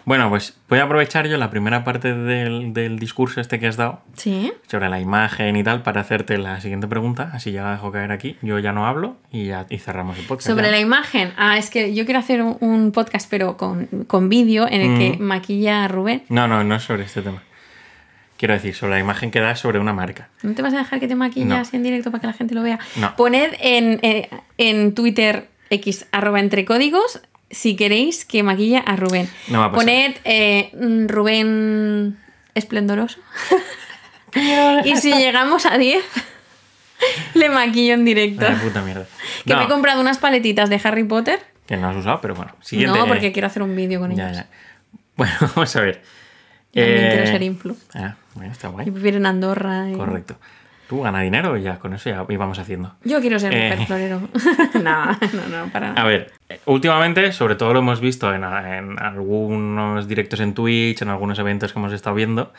Bueno, 0.07 0.29
pues 0.29 0.55
voy 0.69 0.81
a 0.81 0.85
aprovechar 0.85 1.27
yo 1.29 1.39
la 1.39 1.49
primera 1.49 1.83
parte 1.83 2.13
del, 2.15 2.75
del 2.75 2.99
discurso 2.99 3.41
este 3.41 3.59
que 3.59 3.67
has 3.69 3.77
dado 3.79 4.03
Sí. 4.17 4.53
sobre 4.71 4.91
la 4.91 5.01
imagen 5.01 5.57
y 5.57 5.65
tal 5.65 5.83
para 5.83 6.03
hacerte 6.03 6.37
la 6.37 6.61
siguiente 6.61 6.87
pregunta. 6.87 7.31
Así 7.33 7.53
ya 7.53 7.63
la 7.65 7.71
dejo 7.73 7.91
caer 7.91 8.13
aquí. 8.13 8.37
Yo 8.43 8.59
ya 8.59 8.73
no 8.73 8.87
hablo 8.87 9.17
y 9.33 9.47
ya 9.47 9.65
y 9.71 9.79
cerramos 9.79 10.19
el 10.19 10.27
podcast. 10.27 10.49
Sobre 10.49 10.67
ya. 10.67 10.73
la 10.73 10.81
imagen. 10.81 11.33
Ah, 11.39 11.57
es 11.57 11.71
que 11.71 11.95
yo 11.95 12.05
quiero 12.05 12.21
hacer 12.21 12.43
un, 12.43 12.93
podcast, 12.93 13.31
pero 13.31 13.57
con, 13.57 13.87
con 14.07 14.29
vídeo, 14.29 14.67
en 14.69 14.81
el 14.83 14.99
que 14.99 15.19
Mm. 15.19 15.23
maquilla 15.23 15.85
a 15.85 15.89
Rubén. 15.89 16.23
No, 16.29 16.47
no, 16.49 16.63
no 16.65 16.75
es 16.75 16.83
sobre 16.83 17.05
este 17.05 17.23
tema. 17.23 17.43
Quiero 18.37 18.53
decir, 18.53 18.75
sobre 18.75 18.95
la 18.95 19.01
imagen 19.01 19.31
que 19.31 19.41
das 19.41 19.59
sobre 19.61 19.79
una 19.79 19.95
marca. 19.95 20.29
¿No 20.43 20.53
te 20.55 20.61
vas 20.61 20.75
a 20.75 20.79
dejar 20.79 21.01
que 21.01 21.09
te 21.09 21.15
No. 21.15 21.25
así 21.57 21.77
en 21.77 21.83
directo 21.83 22.11
para 22.11 22.21
que 22.21 22.27
la 22.27 22.33
gente 22.35 22.55
lo 22.55 22.63
vea? 22.63 22.79
No. 22.97 23.17
Poned 23.17 23.55
en, 23.61 24.01
eh, 24.03 24.29
en 24.59 24.95
Twitter 24.95 25.49
x 25.71 26.07
arroba 26.13 26.41
entre 26.41 26.65
códigos 26.67 27.23
si 27.55 27.77
queréis 27.77 28.25
que 28.25 28.43
maquilla 28.43 28.81
a 28.81 28.97
Rubén. 28.97 29.29
No 29.49 29.61
va 29.61 29.67
a 29.67 29.71
pasar. 29.73 29.85
Poned 29.87 30.17
eh, 30.25 30.71
mm, 30.79 31.07
Rubén 31.09 32.19
esplendoroso. 32.55 33.19
y 34.85 34.97
si 34.97 35.13
llegamos 35.13 35.67
a 35.67 35.79
10, 35.79 36.05
le 37.35 37.49
maquillo 37.49 37.95
en 37.95 38.05
directo. 38.05 38.43
La 38.49 38.61
puta 38.61 38.83
mierda. 38.83 39.07
Que 39.45 39.53
No, 39.53 39.59
me 39.61 39.65
he 39.65 39.69
comprado 39.69 40.01
unas 40.01 40.19
paletitas 40.19 40.69
de 40.71 40.81
Harry 40.85 41.05
Potter. 41.05 41.41
que 41.67 41.77
no 41.77 41.89
has 41.89 41.97
usado, 41.97 42.21
pero 42.21 42.35
bueno. 42.35 42.53
Siguiente. 42.61 42.99
No, 42.99 43.07
porque 43.07 43.33
quiero 43.33 43.47
hacer 43.47 43.63
un 43.63 43.75
vídeo 43.77 44.01
con 44.01 44.15
Ya, 44.15 44.25
ellos. 44.31 44.37
ya. 44.39 44.47
Bueno, 45.17 45.33
vamos 45.55 45.75
a 45.77 45.81
ver. 45.81 46.03
Y 46.73 46.81
También 46.81 47.05
Eh, 47.05 47.11
quiero 47.13 47.27
ser 47.27 47.43
influ. 47.43 47.77
Ah, 47.95 48.17
bueno, 48.35 48.51
está 48.53 48.69
Y 48.69 48.71
guay. 48.73 48.91
vivir 48.91 49.15
en 49.17 49.27
Andorra. 49.27 49.89
y- 49.91 49.95
Correcto. 49.95 50.37
Tú 50.89 51.01
gana 51.03 51.21
dinero 51.23 51.57
y 51.57 51.63
ya, 51.63 51.79
con 51.79 51.95
eso 51.95 52.11
ya 52.11 52.25
íbamos 52.29 52.59
haciendo. 52.59 52.95
Yo 53.05 53.21
quiero 53.21 53.39
ser 53.39 53.55
Eh. 53.55 53.85
florero. 53.87 54.21
no, 54.83 55.07
no, 55.07 55.49
no, 55.51 55.73
para 55.73 55.89
nada. 55.91 56.03
A 56.03 56.05
ver, 56.05 56.33
últimamente, 56.67 57.33
sobre 57.33 57.55
todo 57.55 57.73
lo 57.73 57.79
hemos 57.79 58.01
visto 58.01 58.33
en, 58.35 58.45
en 58.45 58.99
algunos 58.99 60.07
directos 60.09 60.41
en 60.41 60.55
Twitch, 60.55 61.01
en 61.03 61.09
algunos 61.09 61.39
eventos 61.39 61.73
que 61.73 61.79
hemos 61.79 61.93
estado 61.93 62.15
viendo, 62.17 62.53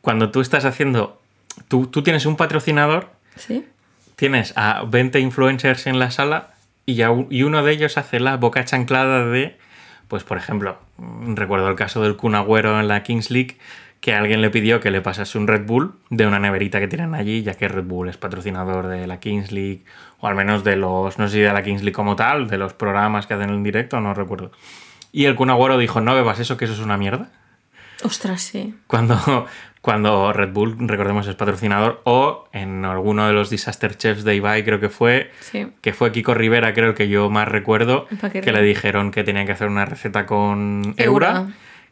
cuando 0.00 0.30
tú 0.30 0.40
estás 0.40 0.64
haciendo, 0.64 1.20
tú, 1.68 1.86
tú 1.88 2.02
tienes 2.02 2.24
un 2.26 2.36
patrocinador, 2.36 3.08
¿Sí? 3.34 3.66
tienes 4.14 4.52
a 4.56 4.84
20 4.86 5.18
influencers 5.20 5.86
en 5.88 5.98
la 5.98 6.10
sala 6.10 6.50
y, 6.86 7.02
a 7.02 7.10
u- 7.10 7.26
y 7.30 7.42
uno 7.42 7.64
de 7.64 7.72
ellos 7.72 7.98
hace 7.98 8.20
la 8.20 8.36
boca 8.36 8.64
chanclada 8.64 9.26
de, 9.26 9.58
pues 10.08 10.22
por 10.22 10.38
ejemplo, 10.38 10.78
recuerdo 11.34 11.68
el 11.68 11.74
caso 11.74 12.00
del 12.02 12.16
Kun 12.16 12.36
Agüero 12.36 12.78
en 12.78 12.86
la 12.88 13.02
Kings 13.02 13.30
League, 13.32 13.56
que 14.00 14.14
alguien 14.14 14.40
le 14.40 14.50
pidió 14.50 14.78
que 14.80 14.90
le 14.90 15.00
pasase 15.00 15.36
un 15.38 15.46
Red 15.48 15.66
Bull 15.66 15.94
de 16.10 16.26
una 16.26 16.38
neverita 16.38 16.78
que 16.80 16.88
tienen 16.88 17.14
allí, 17.14 17.42
ya 17.42 17.54
que 17.54 17.66
Red 17.68 17.84
Bull 17.84 18.08
es 18.08 18.16
patrocinador 18.16 18.86
de 18.86 19.06
la 19.06 19.18
Kings 19.18 19.50
League, 19.52 19.84
o 20.20 20.26
al 20.28 20.34
menos 20.34 20.62
de 20.64 20.76
los, 20.76 21.18
no 21.18 21.28
sé 21.28 21.34
si 21.36 21.40
de 21.40 21.52
la 21.52 21.62
Kings 21.62 21.82
League 21.82 21.94
como 21.94 22.14
tal, 22.16 22.48
de 22.48 22.58
los 22.58 22.72
programas 22.74 23.26
que 23.26 23.34
hacen 23.34 23.50
en 23.50 23.62
directo, 23.62 24.00
no 24.00 24.14
recuerdo. 24.14 24.52
Y 25.12 25.24
el 25.24 25.34
Kun 25.34 25.50
Agüero 25.50 25.78
dijo, 25.78 26.00
no 26.00 26.14
bebas 26.14 26.38
eso, 26.40 26.56
que 26.56 26.66
eso 26.66 26.74
es 26.74 26.80
una 26.80 26.96
mierda. 26.98 27.30
Ostras, 28.04 28.42
sí. 28.42 28.74
Cuando, 28.86 29.46
cuando 29.80 30.32
Red 30.32 30.52
Bull, 30.52 30.76
recordemos, 30.80 31.26
es 31.26 31.34
patrocinador, 31.34 32.02
o 32.04 32.44
en 32.52 32.84
alguno 32.84 33.26
de 33.26 33.32
los 33.32 33.48
Disaster 33.50 33.96
Chefs 33.96 34.24
de 34.24 34.34
Ibai, 34.36 34.64
creo 34.64 34.78
que 34.78 34.90
fue, 34.90 35.30
Sí. 35.40 35.68
que 35.80 35.92
fue 35.94 36.12
Kiko 36.12 36.34
Rivera, 36.34 36.74
creo 36.74 36.94
que 36.94 37.08
yo 37.08 37.30
más 37.30 37.48
recuerdo, 37.48 38.06
que 38.42 38.52
le 38.52 38.62
dijeron 38.62 39.10
que 39.10 39.24
tenía 39.24 39.46
que 39.46 39.52
hacer 39.52 39.68
una 39.68 39.84
receta 39.86 40.26
con 40.26 40.94
Eura. 40.98 41.28
Eura. 41.30 41.46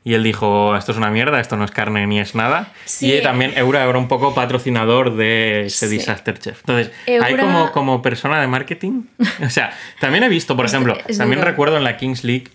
Y 0.06 0.12
él 0.12 0.22
dijo, 0.22 0.76
esto 0.76 0.92
es 0.92 0.98
una 0.98 1.10
mierda, 1.10 1.40
esto 1.40 1.56
no 1.56 1.64
es 1.64 1.70
carne 1.70 2.06
ni 2.06 2.20
es 2.20 2.34
nada. 2.34 2.72
Sí. 2.84 3.10
Y 3.14 3.22
también 3.22 3.54
Eura 3.56 3.82
era 3.88 3.98
un 3.98 4.06
poco 4.06 4.34
patrocinador 4.34 5.16
de 5.16 5.64
ese 5.66 5.88
Sí. 5.88 5.96
Disaster 5.96 6.38
Chef. 6.38 6.60
Entonces, 6.60 6.92
Eura- 7.06 7.26
hay 7.26 7.36
como, 7.36 7.72
como 7.72 8.02
persona 8.02 8.38
de 8.40 8.46
marketing. 8.46 9.04
O 9.44 9.48
sea, 9.48 9.72
también 10.00 10.22
he 10.24 10.28
visto, 10.28 10.56
por 10.56 10.66
Es- 10.66 10.72
ejemplo, 10.72 10.98
es 11.08 11.16
también 11.16 11.40
duro. 11.40 11.50
recuerdo 11.50 11.76
en 11.78 11.84
la 11.84 11.96
Kings 11.96 12.22
League 12.22 12.48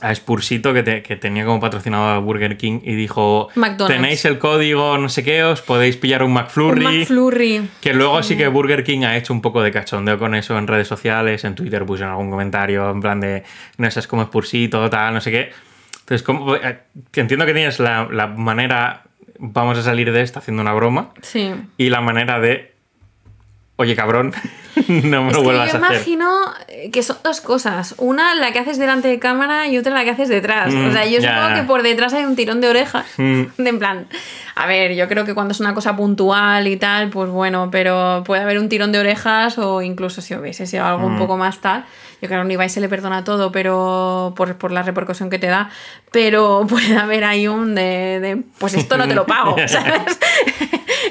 a 0.00 0.14
Spursito 0.14 0.72
que, 0.72 0.82
te- 0.84 1.02
que 1.02 1.16
tenía 1.16 1.44
como 1.44 1.58
patrocinador 1.60 2.14
a 2.14 2.18
Burger 2.18 2.56
King 2.56 2.80
y 2.84 2.94
dijo, 2.94 3.48
McDonald's. 3.56 3.96
tenéis 3.96 4.24
el 4.26 4.38
código 4.38 4.96
no 4.98 5.08
sé 5.08 5.24
qué, 5.24 5.42
os 5.42 5.60
podéis 5.62 5.96
pillar 5.96 6.22
un 6.22 6.32
McFlurry. 6.34 6.84
Un 6.86 6.98
McFlurry. 7.00 7.68
Que 7.80 7.94
luego 7.94 8.22
sí 8.22 8.36
que 8.36 8.46
Burger 8.46 8.84
King 8.84 9.02
ha 9.04 9.16
hecho 9.16 9.32
un 9.32 9.40
poco 9.40 9.60
de 9.62 9.72
cachondeo 9.72 10.16
con 10.18 10.36
eso 10.36 10.56
en 10.56 10.68
redes 10.68 10.86
sociales, 10.86 11.42
en 11.44 11.54
Twitter 11.56 11.84
puse 11.84 12.04
en 12.04 12.10
algún 12.10 12.30
comentario, 12.30 12.88
en 12.90 13.00
plan 13.00 13.18
de, 13.18 13.42
no 13.78 13.88
es 13.88 14.06
como 14.06 14.22
Spursito, 14.24 14.88
tal, 14.88 15.14
no 15.14 15.20
sé 15.20 15.30
qué. 15.32 15.50
Entonces, 16.08 16.22
como, 16.22 16.56
eh, 16.56 16.78
que 17.10 17.20
entiendo 17.20 17.44
que 17.44 17.52
tienes 17.52 17.78
la, 17.80 18.08
la 18.10 18.26
manera, 18.28 19.02
vamos 19.38 19.76
a 19.76 19.82
salir 19.82 20.10
de 20.10 20.22
esta 20.22 20.38
haciendo 20.38 20.62
una 20.62 20.72
broma, 20.72 21.10
Sí. 21.20 21.52
y 21.76 21.90
la 21.90 22.00
manera 22.00 22.40
de, 22.40 22.72
oye 23.76 23.94
cabrón, 23.94 24.32
no 24.88 25.22
me 25.24 25.28
Es 25.28 25.34
lo 25.36 25.40
que 25.40 25.44
vuelvas 25.44 25.72
yo 25.72 25.78
a 25.78 25.82
hacer. 25.86 25.96
imagino 25.96 26.30
eh, 26.68 26.90
que 26.90 27.02
son 27.02 27.18
dos 27.22 27.42
cosas. 27.42 27.94
Una, 27.98 28.34
la 28.36 28.52
que 28.52 28.58
haces 28.58 28.78
delante 28.78 29.08
de 29.08 29.18
cámara 29.18 29.66
y 29.68 29.76
otra, 29.76 29.92
la 29.92 30.04
que 30.04 30.10
haces 30.10 30.30
detrás. 30.30 30.72
Mm, 30.72 30.88
o 30.88 30.92
sea, 30.92 31.04
yo 31.04 31.18
ya, 31.20 31.34
supongo 31.42 31.60
que 31.60 31.66
por 31.66 31.82
detrás 31.82 32.14
hay 32.14 32.24
un 32.24 32.36
tirón 32.36 32.60
de 32.62 32.68
orejas. 32.68 33.04
Mm. 33.18 33.42
De 33.58 33.68
en 33.68 33.78
plan, 33.78 34.06
a 34.54 34.66
ver, 34.66 34.94
yo 34.94 35.08
creo 35.08 35.26
que 35.26 35.34
cuando 35.34 35.52
es 35.52 35.60
una 35.60 35.74
cosa 35.74 35.94
puntual 35.94 36.66
y 36.68 36.78
tal, 36.78 37.10
pues 37.10 37.28
bueno, 37.28 37.68
pero 37.70 38.22
puede 38.24 38.40
haber 38.42 38.58
un 38.58 38.70
tirón 38.70 38.92
de 38.92 38.98
orejas 39.00 39.58
o 39.58 39.82
incluso 39.82 40.22
si 40.22 40.34
hubiese 40.34 40.66
sido 40.66 40.86
algo 40.86 41.06
un 41.06 41.16
Mm. 41.16 41.18
poco 41.18 41.36
más 41.36 41.60
tal. 41.60 41.84
Yo 42.20 42.28
creo 42.28 42.40
que 42.40 42.46
un 42.46 42.50
Ibai 42.50 42.68
se 42.68 42.80
le 42.80 42.88
perdona 42.88 43.24
todo, 43.24 43.52
pero 43.52 44.32
por, 44.36 44.56
por 44.56 44.72
la 44.72 44.82
repercusión 44.82 45.30
que 45.30 45.38
te 45.38 45.46
da, 45.46 45.70
pero 46.10 46.66
puede 46.68 46.96
haber 46.96 47.24
ahí 47.24 47.46
un 47.48 47.74
de, 47.74 48.18
de, 48.20 48.42
pues 48.58 48.74
esto 48.74 48.96
no 48.96 49.06
te 49.08 49.14
lo 49.14 49.26
pago, 49.26 49.56
¿sabes? 49.66 50.18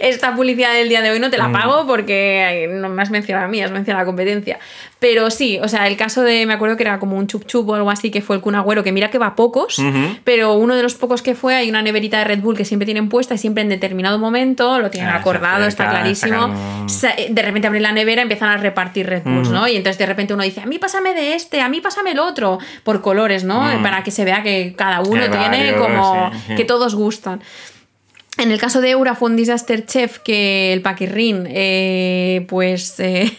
Esta 0.01 0.35
publicidad 0.35 0.73
del 0.73 0.89
día 0.89 1.01
de 1.01 1.09
hoy 1.11 1.19
no 1.19 1.29
te 1.29 1.37
la 1.37 1.47
Mm. 1.47 1.53
pago 1.53 1.87
porque 1.87 2.67
no 2.71 2.89
me 2.89 3.01
has 3.01 3.09
mencionado 3.09 3.45
a 3.45 3.49
mí, 3.49 3.61
has 3.61 3.71
mencionado 3.71 4.01
a 4.01 4.03
la 4.03 4.05
competencia. 4.05 4.59
Pero 4.99 5.29
sí, 5.29 5.59
o 5.61 5.67
sea, 5.67 5.87
el 5.87 5.95
caso 5.95 6.23
de, 6.23 6.45
me 6.47 6.53
acuerdo 6.53 6.75
que 6.75 6.83
era 6.83 6.97
como 6.99 7.15
un 7.17 7.27
chup 7.27 7.45
chup 7.45 7.69
o 7.69 7.75
algo 7.75 7.91
así, 7.91 8.09
que 8.09 8.21
fue 8.21 8.35
el 8.35 8.41
Kun 8.41 8.55
Agüero, 8.55 8.83
que 8.83 8.91
mira 8.91 9.09
que 9.11 9.19
va 9.19 9.27
a 9.27 9.35
pocos, 9.35 9.79
pero 10.23 10.53
uno 10.53 10.75
de 10.75 10.81
los 10.81 10.95
pocos 10.95 11.21
que 11.21 11.35
fue, 11.35 11.55
hay 11.55 11.69
una 11.69 11.81
neverita 11.83 12.17
de 12.17 12.23
Red 12.25 12.39
Bull 12.39 12.57
que 12.57 12.65
siempre 12.65 12.85
tienen 12.85 13.07
puesta 13.07 13.35
y 13.35 13.37
siempre 13.37 13.61
en 13.61 13.69
determinado 13.69 14.17
momento 14.17 14.79
lo 14.79 14.89
tienen 14.89 15.11
Ah, 15.11 15.17
acordado, 15.17 15.65
está 15.67 15.83
acerca, 15.83 16.01
clarísimo. 16.01 16.41
sacan- 16.47 16.89
Sa- 16.89 17.15
De 17.29 17.41
repente 17.43 17.67
abren 17.67 17.83
la 17.83 17.91
nevera 17.91 18.21
y 18.21 18.23
empiezan 18.23 18.49
a 18.49 18.57
repartir 18.57 19.05
Red 19.07 19.21
Bulls, 19.23 19.49
¿no? 19.49 19.67
Y 19.67 19.75
entonces 19.75 19.99
de 19.99 20.05
repente 20.07 20.33
uno 20.33 20.41
dice, 20.43 20.61
a 20.61 20.65
mí 20.65 20.79
pásame 20.79 21.13
de 21.13 21.35
este, 21.35 21.61
a 21.61 21.69
mí 21.69 21.79
pásame 21.79 22.11
el 22.11 22.19
otro, 22.19 22.57
por 22.83 23.01
colores, 23.01 23.43
¿no? 23.43 23.69
Para 23.83 24.03
que 24.03 24.09
se 24.11 24.25
vea 24.25 24.41
que 24.41 24.73
cada 24.75 24.86
uno 25.01 25.21
hay 25.23 25.29
tiene 25.29 25.71
varios, 25.71 25.81
como 25.81 26.31
sí. 26.47 26.55
que 26.55 26.65
todos 26.65 26.95
gustan. 26.95 27.41
En 28.37 28.51
el 28.51 28.59
caso 28.59 28.81
de 28.81 28.91
Eura 28.91 29.15
fue 29.15 29.31
un 29.31 29.35
disaster 29.35 29.83
chef 29.85 30.19
que 30.19 30.71
el 30.71 30.81
Paquirrin, 30.81 31.47
eh, 31.49 32.45
pues 32.47 32.99
eh, 32.99 33.31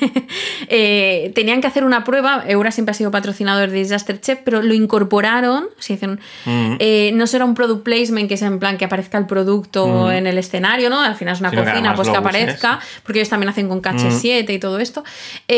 eh, 0.69 1.31
tenían 1.37 1.61
que 1.61 1.69
hacer 1.69 1.85
una 1.85 2.03
prueba. 2.03 2.43
Eura 2.49 2.73
siempre 2.73 2.91
ha 2.91 2.95
sido 2.95 3.13
patrocinador 3.13 3.71
de 3.71 3.79
disaster 3.79 4.21
chef, 4.21 4.41
pero 4.45 4.61
lo 4.61 4.75
incorporaron. 4.75 5.67
Se 5.79 5.93
dicen, 5.93 6.19
eh, 6.47 7.13
no 7.15 7.29
será 7.29 7.45
un 7.45 7.55
product 7.55 7.85
placement 7.85 8.27
que 8.27 8.35
es 8.35 8.43
en 8.43 8.59
plan 8.59 8.77
que 8.77 8.87
aparezca 8.87 9.19
el 9.19 9.27
producto 9.27 10.11
en 10.11 10.27
el 10.27 10.37
escenario, 10.37 10.91
¿no? 10.91 11.01
Al 11.01 11.15
final 11.15 11.35
es 11.35 11.41
una 11.41 11.51
Sino 11.51 11.63
que 11.63 11.69
cocina, 11.69 11.91
además 11.91 11.97
pues 11.97 12.09
que 12.09 12.13
uses. 12.13 12.21
aparezca, 12.21 12.81
porque 13.05 13.21
ellos 13.21 13.29
también 13.29 13.51
hacen 13.51 13.69
con 13.69 13.81
KH7 13.81 14.51
y 14.51 14.59
todo 14.59 14.81
esto. 14.81 15.05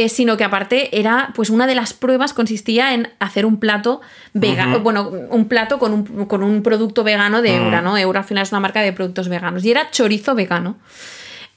sino 0.09 0.37
que 0.37 0.45
aparte 0.45 0.99
era, 0.99 1.31
pues 1.35 1.49
una 1.49 1.67
de 1.67 1.75
las 1.75 1.95
pruebas 1.95 2.35
consistía 2.35 2.93
en 2.93 3.09
hacer 3.21 3.47
un 3.47 3.59
plato 3.59 4.03
vegano, 4.35 4.81
bueno, 4.81 5.11
un 5.31 5.49
plato 5.49 5.79
con 5.79 5.93
un, 5.95 6.27
con 6.27 6.43
un 6.43 6.63
producto 6.63 7.05
vegano 7.05 7.41
de 7.41 7.57
Eura, 7.57 7.81
¿no? 7.81 7.97
Eura 7.97 8.21
al 8.21 8.27
final 8.27 8.43
es 8.43 8.53
una 8.53 8.61
marca 8.61 8.83
de 8.83 8.93
productos 8.93 9.30
veganos. 9.31 9.65
Y 9.65 9.71
era 9.71 9.91
chorizo 9.91 10.35
vegano. 10.35 10.77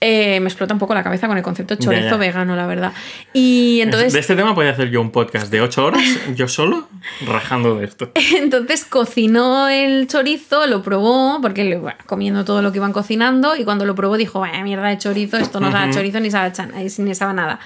Eh, 0.05 0.41
me 0.41 0.47
explota 0.49 0.73
un 0.73 0.81
poco 0.81 0.93
la 0.93 1.01
cabeza 1.01 1.27
con 1.29 1.37
el 1.37 1.43
concepto 1.43 1.75
Ya, 1.75 1.79
chorizo 1.79 2.09
ya. 2.09 2.17
vegano, 2.17 2.57
la 2.57 2.67
verdad. 2.67 2.91
Y 3.31 3.79
entonces, 3.79 4.11
de 4.11 4.19
este 4.19 4.35
tema 4.35 4.53
podría 4.53 4.73
hacer 4.73 4.89
yo 4.89 4.99
un 4.99 5.11
podcast 5.11 5.49
de 5.49 5.61
8 5.61 5.85
horas, 5.85 6.03
yo 6.35 6.49
solo, 6.49 6.89
rajando 7.25 7.77
de 7.77 7.85
esto. 7.85 8.11
entonces 8.37 8.83
cocinó 8.83 9.69
el 9.69 10.07
chorizo, 10.09 10.67
lo 10.67 10.83
probó, 10.83 11.39
porque 11.41 11.77
bueno, 11.77 11.97
comiendo 12.05 12.43
todo 12.43 12.61
lo 12.61 12.73
que 12.73 12.79
iban 12.79 12.91
cocinando, 12.91 13.55
y 13.55 13.63
cuando 13.63 13.85
lo 13.85 13.95
probó 13.95 14.17
dijo, 14.17 14.41
vaya 14.41 14.61
mierda 14.61 14.89
de 14.89 14.97
chorizo, 14.97 15.37
esto 15.37 15.61
no 15.61 15.71
sabe 15.71 15.93
chorizo 15.93 16.19
ni 16.19 16.29
sabe, 16.29 16.47
a 16.47 16.51
chan- 16.51 16.73
ni 16.75 17.15
sabe 17.15 17.33
nada. 17.33 17.59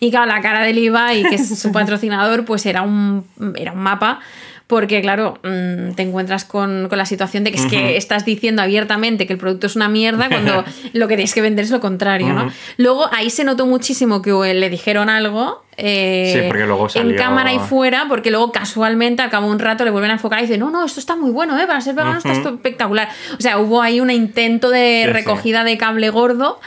Y 0.00 0.10
claro, 0.10 0.24
la 0.32 0.40
cara 0.40 0.62
del 0.62 0.78
IVA 0.78 1.12
y 1.12 1.24
que 1.24 1.34
es 1.34 1.58
su 1.60 1.72
patrocinador, 1.72 2.46
pues 2.46 2.64
era 2.64 2.80
un, 2.80 3.26
era 3.54 3.72
un 3.72 3.80
mapa. 3.80 4.20
Porque, 4.66 5.00
claro, 5.02 5.38
mm, 5.42 5.92
te 5.94 6.02
encuentras 6.02 6.44
con, 6.44 6.88
con 6.88 6.96
la 6.96 7.04
situación 7.06 7.44
de 7.44 7.50
que 7.52 7.58
es 7.58 7.66
que 7.66 7.96
estás 7.96 8.24
diciendo 8.24 8.62
abiertamente 8.62 9.26
que 9.26 9.32
el 9.34 9.38
producto 9.38 9.66
es 9.66 9.76
una 9.76 9.88
mierda 9.88 10.28
cuando 10.28 10.64
lo 10.94 11.08
que 11.08 11.16
tienes 11.16 11.34
que 11.34 11.42
vender 11.42 11.64
es 11.64 11.70
lo 11.70 11.80
contrario, 11.80 12.32
¿no? 12.32 12.50
Luego 12.78 13.06
ahí 13.12 13.28
se 13.30 13.44
notó 13.44 13.66
muchísimo 13.66 14.22
que 14.22 14.32
le 14.54 14.70
dijeron 14.70 15.08
algo. 15.10 15.62
eh, 15.76 16.32
Sí, 16.34 16.40
porque 16.48 16.64
luego 16.66 16.84
En 16.84 16.90
salió- 16.90 17.16
cámara 17.16 17.52
y 17.52 17.58
fuera, 17.58 18.06
porque 18.08 18.30
luego 18.30 18.50
casualmente 18.52 19.20
al 19.22 19.30
cabo 19.30 19.46
de 19.46 19.52
un 19.52 19.58
rato 19.58 19.84
le 19.84 19.90
vuelven 19.90 20.10
a 20.10 20.14
enfocar 20.14 20.38
y 20.38 20.42
dicen, 20.42 20.60
no, 20.60 20.70
no, 20.70 20.84
esto 20.84 21.00
está 21.00 21.16
muy 21.16 21.30
bueno, 21.30 21.58
¿eh? 21.58 21.66
para 21.66 21.80
ser 21.80 21.94
vegano 21.94 22.16
está 22.18 22.32
esto 22.32 22.50
espectacular. 22.50 23.08
O 23.38 23.40
sea, 23.42 23.58
hubo 23.58 23.82
ahí 23.82 24.00
un 24.00 24.10
intento 24.10 24.70
de 24.70 25.02
Sí, 25.04 25.08
sí. 25.08 25.12
recogida 25.12 25.64
de 25.64 25.76
cable 25.78 26.08
gordo. 26.10 26.60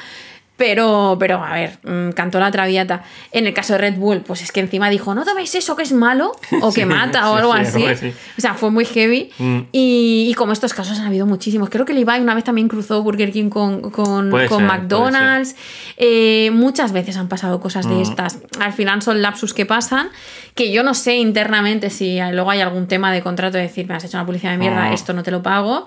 Pero, 0.57 1.17
pero, 1.19 1.43
a 1.43 1.53
ver, 1.53 1.79
mm, 1.83 2.11
cantó 2.11 2.39
la 2.39 2.49
traviata. 2.49 3.03
En 3.33 3.45
el 3.45 3.53
caso 3.53 3.73
de 3.73 3.79
Red 3.79 3.95
Bull, 3.97 4.21
pues 4.21 4.41
es 4.41 4.51
que 4.53 4.61
encima 4.61 4.89
dijo, 4.89 5.13
no 5.13 5.25
toméis 5.25 5.53
eso 5.55 5.75
que 5.75 5.83
es 5.83 5.91
malo 5.91 6.31
o 6.61 6.71
que 6.71 6.81
Sí, 6.81 6.85
mata 6.85 7.29
o 7.31 7.35
sí, 7.35 7.39
algo 7.41 7.53
sí, 7.65 7.85
así. 7.85 8.13
O 8.37 8.41
sea, 8.41 8.53
fue 8.53 8.71
muy 8.71 8.85
heavy. 8.85 9.31
Mm. 9.37 9.59
Y, 9.73 10.27
y 10.29 10.33
como 10.35 10.53
estos 10.53 10.73
casos 10.73 10.97
han 10.99 11.07
habido 11.07 11.25
muchísimos. 11.25 11.69
Creo 11.69 11.83
que 11.85 11.93
Levi 11.93 12.19
una 12.21 12.33
vez 12.33 12.45
también 12.45 12.69
cruzó 12.69 13.03
Burger 13.03 13.31
King 13.33 13.49
con, 13.49 13.91
con, 13.91 14.29
Puede 14.29 14.47
con 14.47 14.59
ser, 14.59 14.67
McDonald's. 14.67 15.55
Eh, 15.97 16.51
muchas 16.53 16.93
veces 16.93 17.17
han 17.17 17.27
pasado 17.27 17.59
cosas 17.59 17.85
Mm. 17.85 17.89
de 17.89 18.01
estas. 18.03 18.39
Al 18.59 18.71
final 18.71 19.01
son 19.01 19.21
lapsus 19.21 19.53
que 19.53 19.65
pasan, 19.65 20.07
que 20.55 20.71
yo 20.71 20.83
no 20.83 20.93
sé 20.93 21.15
internamente 21.17 21.89
si 21.89 22.17
luego 22.31 22.49
hay 22.49 22.61
algún 22.61 22.87
tema 22.87 23.11
de 23.11 23.21
contrato 23.21 23.57
de 23.57 23.63
decir, 23.63 23.87
me 23.87 23.95
has 23.95 24.03
hecho 24.05 24.17
una 24.17 24.25
publicidad 24.25 24.51
de 24.51 24.57
mierda, 24.57 24.89
Mm. 24.89 24.93
esto 24.93 25.11
no 25.13 25.21
te 25.23 25.31
lo 25.31 25.43
pago. 25.43 25.85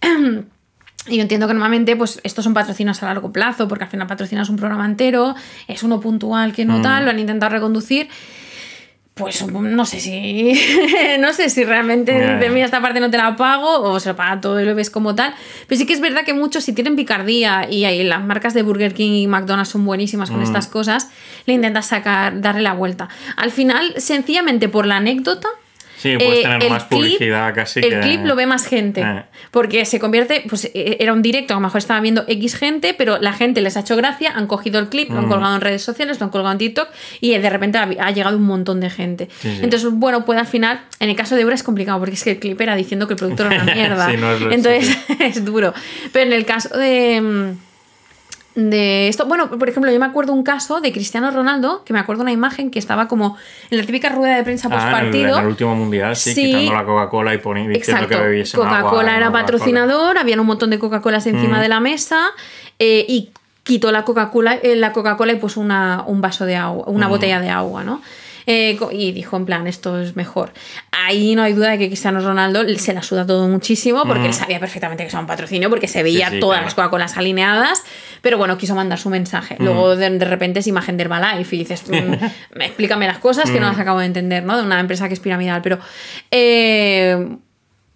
Y 1.06 1.16
yo 1.16 1.22
entiendo 1.22 1.46
que 1.46 1.54
normalmente 1.54 1.96
pues, 1.96 2.20
estos 2.22 2.44
son 2.44 2.52
patrocinios 2.54 3.02
a 3.02 3.06
largo 3.06 3.32
plazo, 3.32 3.66
porque 3.68 3.84
al 3.84 3.90
final 3.90 4.06
patrocinas 4.06 4.48
un 4.50 4.56
programa 4.56 4.84
entero, 4.84 5.34
es 5.66 5.82
uno 5.82 6.00
puntual 6.00 6.52
que 6.52 6.64
Mm. 6.64 6.68
no 6.68 6.82
tal, 6.82 7.04
lo 7.04 7.10
han 7.10 7.18
intentado 7.18 7.50
reconducir. 7.52 8.08
Pues 9.14 9.44
no 9.50 9.84
sé 9.84 9.98
si. 9.98 10.52
no 11.18 11.32
sé 11.32 11.50
si 11.50 11.64
realmente 11.64 12.12
de 12.12 12.50
mí 12.50 12.60
esta 12.62 12.80
parte 12.80 13.00
no 13.00 13.10
te 13.10 13.16
la 13.16 13.34
pago 13.34 13.80
o 13.80 13.98
se 13.98 14.10
lo 14.10 14.16
paga 14.16 14.40
todo 14.40 14.60
y 14.60 14.64
lo 14.64 14.76
ves 14.76 14.90
como 14.90 15.16
tal. 15.16 15.34
Pero 15.66 15.76
sí 15.78 15.86
que 15.86 15.92
es 15.94 16.00
verdad 16.00 16.24
que 16.24 16.34
muchos, 16.34 16.62
si 16.62 16.72
tienen 16.72 16.94
picardía 16.94 17.68
y 17.68 17.84
ahí 17.84 18.04
las 18.04 18.22
marcas 18.22 18.54
de 18.54 18.62
Burger 18.62 18.94
King 18.94 19.10
y 19.12 19.26
McDonald's 19.26 19.70
son 19.70 19.84
buenísimas 19.84 20.30
Mm. 20.30 20.34
con 20.34 20.42
estas 20.44 20.68
cosas, 20.68 21.10
le 21.46 21.54
intentas 21.54 21.86
sacar, 21.86 22.40
darle 22.40 22.62
la 22.62 22.74
vuelta. 22.74 23.08
Al 23.36 23.50
final, 23.50 23.92
sencillamente 23.96 24.68
por 24.68 24.86
la 24.86 24.98
anécdota. 24.98 25.48
Sí, 25.98 26.14
puedes 26.16 26.38
eh, 26.38 26.42
tener 26.42 26.62
el 26.62 26.70
más 26.70 26.84
publicidad 26.84 27.54
casi 27.54 27.80
El 27.80 27.90
que- 27.90 28.00
clip 28.00 28.24
lo 28.24 28.36
ve 28.36 28.46
más 28.46 28.66
gente. 28.66 29.00
Eh. 29.02 29.22
Porque 29.50 29.84
se 29.84 29.98
convierte, 29.98 30.44
pues 30.48 30.66
eh, 30.74 30.96
era 31.00 31.12
un 31.12 31.22
directo, 31.22 31.54
a 31.54 31.56
lo 31.56 31.60
mejor 31.60 31.78
estaba 31.78 32.00
viendo 32.00 32.24
X 32.28 32.54
gente, 32.56 32.94
pero 32.96 33.18
la 33.18 33.32
gente 33.32 33.60
les 33.60 33.76
ha 33.76 33.80
hecho 33.80 33.96
gracia, 33.96 34.30
han 34.34 34.46
cogido 34.46 34.78
el 34.78 34.88
clip, 34.88 35.10
lo 35.10 35.18
han 35.18 35.26
Mm. 35.26 35.30
colgado 35.30 35.54
en 35.56 35.60
redes 35.60 35.82
sociales, 35.82 36.20
lo 36.20 36.24
han 36.26 36.30
colgado 36.30 36.52
en 36.52 36.58
TikTok 36.58 36.88
y 37.20 37.36
de 37.36 37.50
repente 37.50 37.78
ha, 37.78 38.10
llegado 38.12 38.36
un 38.36 38.44
montón 38.44 38.80
de 38.80 38.90
gente. 38.90 39.28
Sí, 39.40 39.48
sí. 39.56 39.60
Entonces, 39.62 39.88
bueno, 39.92 40.24
puede 40.24 40.40
al 40.40 40.46
final, 40.46 40.80
en 41.00 41.10
el 41.10 41.16
caso 41.16 41.34
de 41.34 41.42
Eura 41.42 41.54
es 41.54 41.62
complicado 41.62 41.98
porque 41.98 42.14
es 42.14 42.22
que 42.24 42.30
el 42.32 42.38
clip 42.38 42.60
era 42.60 42.76
diciendo 42.76 43.06
que 43.08 43.14
el 43.14 43.18
producto 43.18 43.46
era 43.46 43.62
una 43.62 43.74
mierda. 43.74 44.10
Sí, 44.10 44.16
no 44.16 44.32
es 44.32 44.40
lo- 44.40 44.52
Entonces 44.52 44.96
es 45.20 45.44
duro. 45.44 45.74
Pero 46.12 46.26
en 46.26 46.32
el 46.32 46.44
caso 46.46 46.76
de... 46.78 47.54
mm, 48.58 48.68
de 48.70 49.08
esto, 49.08 49.26
bueno, 49.26 49.48
por 49.50 49.68
ejemplo, 49.68 49.90
yo 49.92 49.98
me 50.00 50.06
acuerdo 50.06 50.32
un 50.32 50.42
caso 50.42 50.80
de 50.80 50.92
Cristiano 50.92 51.30
Ronaldo, 51.30 51.82
que 51.84 51.92
me 51.92 51.98
acuerdo 51.98 52.22
una 52.22 52.32
imagen 52.32 52.70
que 52.70 52.78
estaba 52.78 53.08
como 53.08 53.36
en 53.70 53.78
la 53.78 53.84
típica 53.84 54.08
rueda 54.10 54.36
de 54.36 54.42
prensa 54.44 54.68
post 54.68 54.82
Ah, 54.82 54.88
en 54.90 54.96
el, 54.96 55.02
partido. 55.04 55.34
en 55.36 55.42
el 55.42 55.48
último 55.48 55.74
mundial, 55.76 56.16
sí, 56.16 56.34
Sí. 56.34 56.44
quitando 56.46 56.72
la 56.74 56.84
Coca-Cola 56.84 57.34
y 57.34 57.38
poni- 57.38 57.66
diciendo 57.68 57.78
Exacto. 57.78 58.08
que 58.08 58.16
bebiesen 58.16 58.60
Coca-Cola 58.60 59.16
era 59.16 59.30
patrocinador, 59.32 60.18
habían 60.18 60.40
un 60.40 60.46
montón 60.46 60.70
de 60.70 60.78
Coca-Colas 60.78 61.26
encima 61.26 61.58
Mm. 61.58 61.62
de 61.62 61.68
la 61.68 61.80
mesa 61.80 62.20
eh, 62.78 63.04
y 63.08 63.30
quitó 63.62 63.92
la 63.92 64.04
Coca-Cola 64.04 64.54
eh, 64.62 64.76
la 64.76 64.92
Coca-Cola 64.92 65.32
y 65.32 65.36
puso 65.36 65.60
una, 65.60 66.02
un 66.06 66.20
vaso 66.20 66.44
de 66.46 66.56
agua, 66.56 66.84
una 66.88 67.06
Mm. 67.06 67.10
botella 67.10 67.40
de 67.40 67.50
agua, 67.50 67.84
¿no? 67.84 68.00
Eh, 68.50 68.78
y 68.92 69.12
dijo 69.12 69.36
en 69.36 69.44
plan, 69.44 69.66
esto 69.66 70.00
es 70.00 70.16
mejor. 70.16 70.54
Ahí 70.90 71.34
no 71.34 71.42
hay 71.42 71.52
duda 71.52 71.68
de 71.72 71.78
que 71.78 71.88
Cristiano 71.88 72.18
Ronaldo 72.20 72.62
se 72.78 72.94
la 72.94 73.02
suda 73.02 73.26
todo 73.26 73.46
muchísimo 73.46 74.04
porque 74.06 74.24
él 74.24 74.32
sabía 74.32 74.58
perfectamente 74.58 75.02
que 75.04 75.10
era 75.10 75.20
un 75.20 75.26
patrocinio 75.26 75.68
porque 75.68 75.86
se 75.86 76.02
veía 76.02 76.30
Mm. 76.30 76.32
sí, 76.32 76.40
todas 76.40 76.54
claro. 76.56 76.64
las 76.64 76.74
Coca-Colas 76.74 77.16
alineadas, 77.18 77.82
pero 78.22 78.38
bueno, 78.38 78.56
quiso 78.58 78.74
mandar 78.74 78.98
su 78.98 79.10
mensaje. 79.10 79.56
Mm. 79.58 79.64
Luego 79.64 79.96
de, 79.96 80.10
de 80.10 80.24
repente 80.24 80.60
es 80.60 80.66
imagen 80.66 80.96
de 80.96 81.04
Herbalife 81.04 81.56
y 81.56 81.58
dices, 81.60 81.84
mm, 81.88 82.60
explícame 82.60 83.06
las 83.06 83.18
cosas 83.18 83.50
que 83.50 83.60
no 83.60 83.66
Mm. 83.66 83.70
las 83.70 83.78
acabo 83.80 84.00
de 84.00 84.06
entender, 84.06 84.44
¿no? 84.44 84.56
De 84.56 84.62
una 84.62 84.80
empresa 84.80 85.08
que 85.08 85.14
es 85.14 85.20
piramidal, 85.20 85.62
pero... 85.62 85.78
eh, 86.30 87.28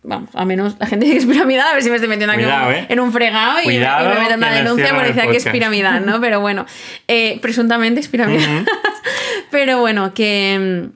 Vamos, 0.05 0.31
a 0.35 0.45
menos 0.45 0.75
la 0.81 0.87
gente 0.89 1.07
que 1.07 1.17
es 1.17 1.27
piramidal, 1.27 1.65
a 1.69 1.75
ver 1.75 1.83
si 1.85 1.89
me 1.89 1.95
estoy 1.95 2.09
metiendo 2.09 2.33
aquí 2.33 2.43
Cuidado, 2.43 2.73
en- 2.73 2.77
¿eh? 2.77 2.87
en 2.89 2.99
un 2.99 3.13
fregado 3.13 3.59
y, 3.61 3.71
y 3.77 3.79
me 3.79 4.19
meten 4.19 4.39
una 4.39 4.51
denuncia 4.51 4.93
por 4.93 5.05
decir 5.07 5.31
que 5.31 5.37
es 5.37 5.47
piramidal, 5.47 6.05
¿no? 6.05 6.21
Pero 6.21 6.41
bueno, 6.41 6.67
eh, 7.07 7.39
presuntamente 7.41 8.01
es 8.01 8.09
piramidal. 8.09 8.67
Pero 9.53 9.79
bueno, 9.79 10.13
que, 10.13 10.89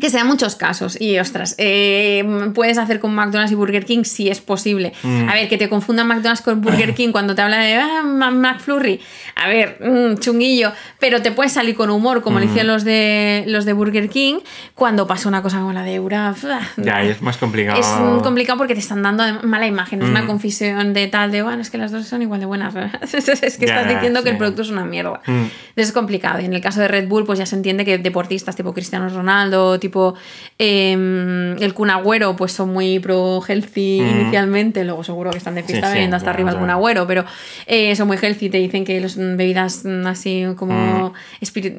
que 0.00 0.10
sean 0.10 0.26
muchos 0.26 0.56
casos. 0.56 1.00
Y 1.00 1.18
ostras, 1.18 1.54
eh, 1.58 2.24
puedes 2.54 2.78
hacer 2.78 3.00
con 3.00 3.14
McDonald's 3.14 3.52
y 3.52 3.54
Burger 3.54 3.84
King 3.84 4.04
si 4.04 4.28
es 4.28 4.40
posible. 4.40 4.92
Mm. 5.02 5.28
A 5.28 5.34
ver, 5.34 5.48
que 5.48 5.56
te 5.58 5.68
confundan 5.68 6.06
McDonald's 6.06 6.42
con 6.42 6.60
Burger 6.60 6.94
King 6.96 7.12
cuando 7.12 7.34
te 7.34 7.42
habla 7.42 7.58
de 7.60 7.74
ah, 7.76 8.02
McFlurry. 8.02 9.00
A 9.36 9.48
ver, 9.48 9.78
mm, 9.80 10.18
chunguillo. 10.18 10.72
Pero 10.98 11.22
te 11.22 11.32
puedes 11.32 11.52
salir 11.52 11.74
con 11.76 11.90
humor, 11.90 12.22
como 12.22 12.36
Mm. 12.38 12.40
lo 12.40 12.44
hicieron 12.46 12.66
los 12.72 12.84
de, 12.84 13.44
los 13.46 13.64
de 13.64 13.72
Burger 13.72 14.08
King, 14.08 14.38
cuando 14.74 15.06
pasa 15.06 15.28
una 15.28 15.42
cosa 15.42 15.58
como 15.58 15.72
la 15.72 15.82
de 15.82 15.94
Eura. 15.94 16.34
Ya, 16.76 17.04
y 17.04 17.08
es 17.08 17.22
más 17.22 17.36
complicado. 17.38 17.78
Es 17.80 17.86
mm, 17.86 18.20
complicado 18.20 18.58
porque 18.58 18.74
te 18.74 18.80
están 18.80 19.02
dando 19.02 19.24
mala 19.46 19.66
imagen. 19.66 20.02
Es 20.02 20.08
una 20.08 20.22
Mm. 20.22 20.26
confusión 20.26 20.92
de 20.94 21.06
tal, 21.06 21.30
de 21.32 21.42
bueno, 21.42 21.62
es 21.62 21.70
que 21.70 21.78
las 21.78 21.92
dos 21.92 22.06
son 22.06 22.22
igual 22.22 22.40
de 22.40 22.46
buenas. 22.46 22.74
es 23.12 23.56
que 23.58 23.64
estás 23.66 23.88
diciendo 23.88 24.22
que 24.22 24.30
el 24.30 24.36
producto 24.36 24.62
es 24.62 24.70
una 24.70 24.84
mierda. 24.84 25.20
Entonces 25.26 25.50
es 25.76 25.92
complicado. 25.92 26.40
Y 26.40 26.44
en 26.44 26.52
el 26.54 26.60
caso 26.60 26.80
de 26.80 26.88
Red 26.88 27.08
Bull, 27.08 27.24
pues 27.24 27.38
ya 27.38 27.46
se 27.46 27.56
entiende 27.56 27.84
que 27.84 27.98
deportistas 27.98 28.56
tipo 28.56 28.72
Cristiano 28.74 29.08
Ronaldo, 29.08 29.78
tipo 29.86 30.14
eh, 30.58 31.54
el 31.58 31.74
Kun 31.74 31.90
Agüero, 31.90 32.36
pues 32.36 32.52
son 32.52 32.72
muy 32.72 32.98
pro 32.98 33.42
healthy 33.46 34.00
Mm. 34.00 34.20
inicialmente. 34.20 34.84
Luego 34.84 35.04
seguro 35.04 35.30
que 35.30 35.38
están 35.38 35.54
de 35.54 35.62
fiesta 35.62 35.86
Sí, 35.86 35.90
sí, 35.92 35.94
bebiendo 35.94 36.16
hasta 36.16 36.30
bueno, 36.32 36.34
arriba 36.36 36.50
el 36.50 36.56
o 36.56 36.58
Kun 36.60 36.68
sea. 36.68 36.74
Agüero, 36.74 37.06
pero 37.06 37.24
eh, 37.66 37.94
son 37.96 38.06
muy 38.08 38.16
healthy. 38.20 38.48
Te 38.50 38.58
dicen 38.58 38.84
que 38.84 39.00
las 39.00 39.16
bebidas 39.16 39.82
mm, 39.84 40.06
así 40.06 40.44
como. 40.56 41.12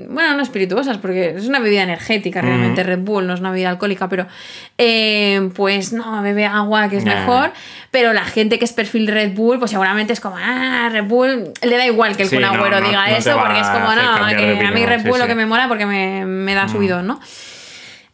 Bueno, 0.09 0.33
no 0.35 0.43
espirituosas, 0.43 0.97
porque 0.97 1.35
es 1.37 1.47
una 1.47 1.59
bebida 1.59 1.83
energética 1.83 2.41
realmente 2.41 2.83
Red 2.83 2.99
Bull, 2.99 3.27
no 3.27 3.33
es 3.33 3.39
una 3.39 3.51
bebida 3.51 3.69
alcohólica, 3.69 4.07
pero 4.09 4.27
eh, 4.77 5.49
pues 5.55 5.93
no, 5.93 6.21
bebe 6.21 6.45
agua 6.45 6.89
que 6.89 6.97
es 6.97 7.05
Nah. 7.05 7.15
mejor. 7.21 7.51
Pero 7.91 8.13
la 8.13 8.25
gente 8.25 8.59
que 8.59 8.65
es 8.65 8.73
perfil 8.73 9.07
Red 9.07 9.33
Bull, 9.33 9.59
pues 9.59 9.71
seguramente 9.71 10.13
es 10.13 10.19
como, 10.19 10.35
ah, 10.37 10.89
Red 10.91 11.05
Bull, 11.05 11.51
le 11.61 11.77
da 11.77 11.85
igual 11.85 12.15
que 12.17 12.23
el 12.23 12.29
Sí, 12.29 12.35
Kun 12.35 12.43
no, 12.43 12.49
Agüero 12.53 12.79
no- 12.81 12.87
diga 12.87 13.07
no 13.09 13.15
eso, 13.15 13.37
porque 13.37 13.59
es 13.59 13.67
como, 13.67 13.95
no, 13.95 14.27
que 14.37 14.65
a 14.65 14.71
mí 14.71 14.85
Red 14.85 15.01
sí, 15.01 15.07
Bull 15.09 15.17
lo 15.19 15.25
sí. 15.25 15.29
que 15.29 15.35
me 15.35 15.45
mola 15.45 15.67
porque 15.67 15.85
me, 15.85 16.25
me 16.25 16.53
da 16.53 16.67
subidón, 16.67 17.07
¿no? 17.07 17.19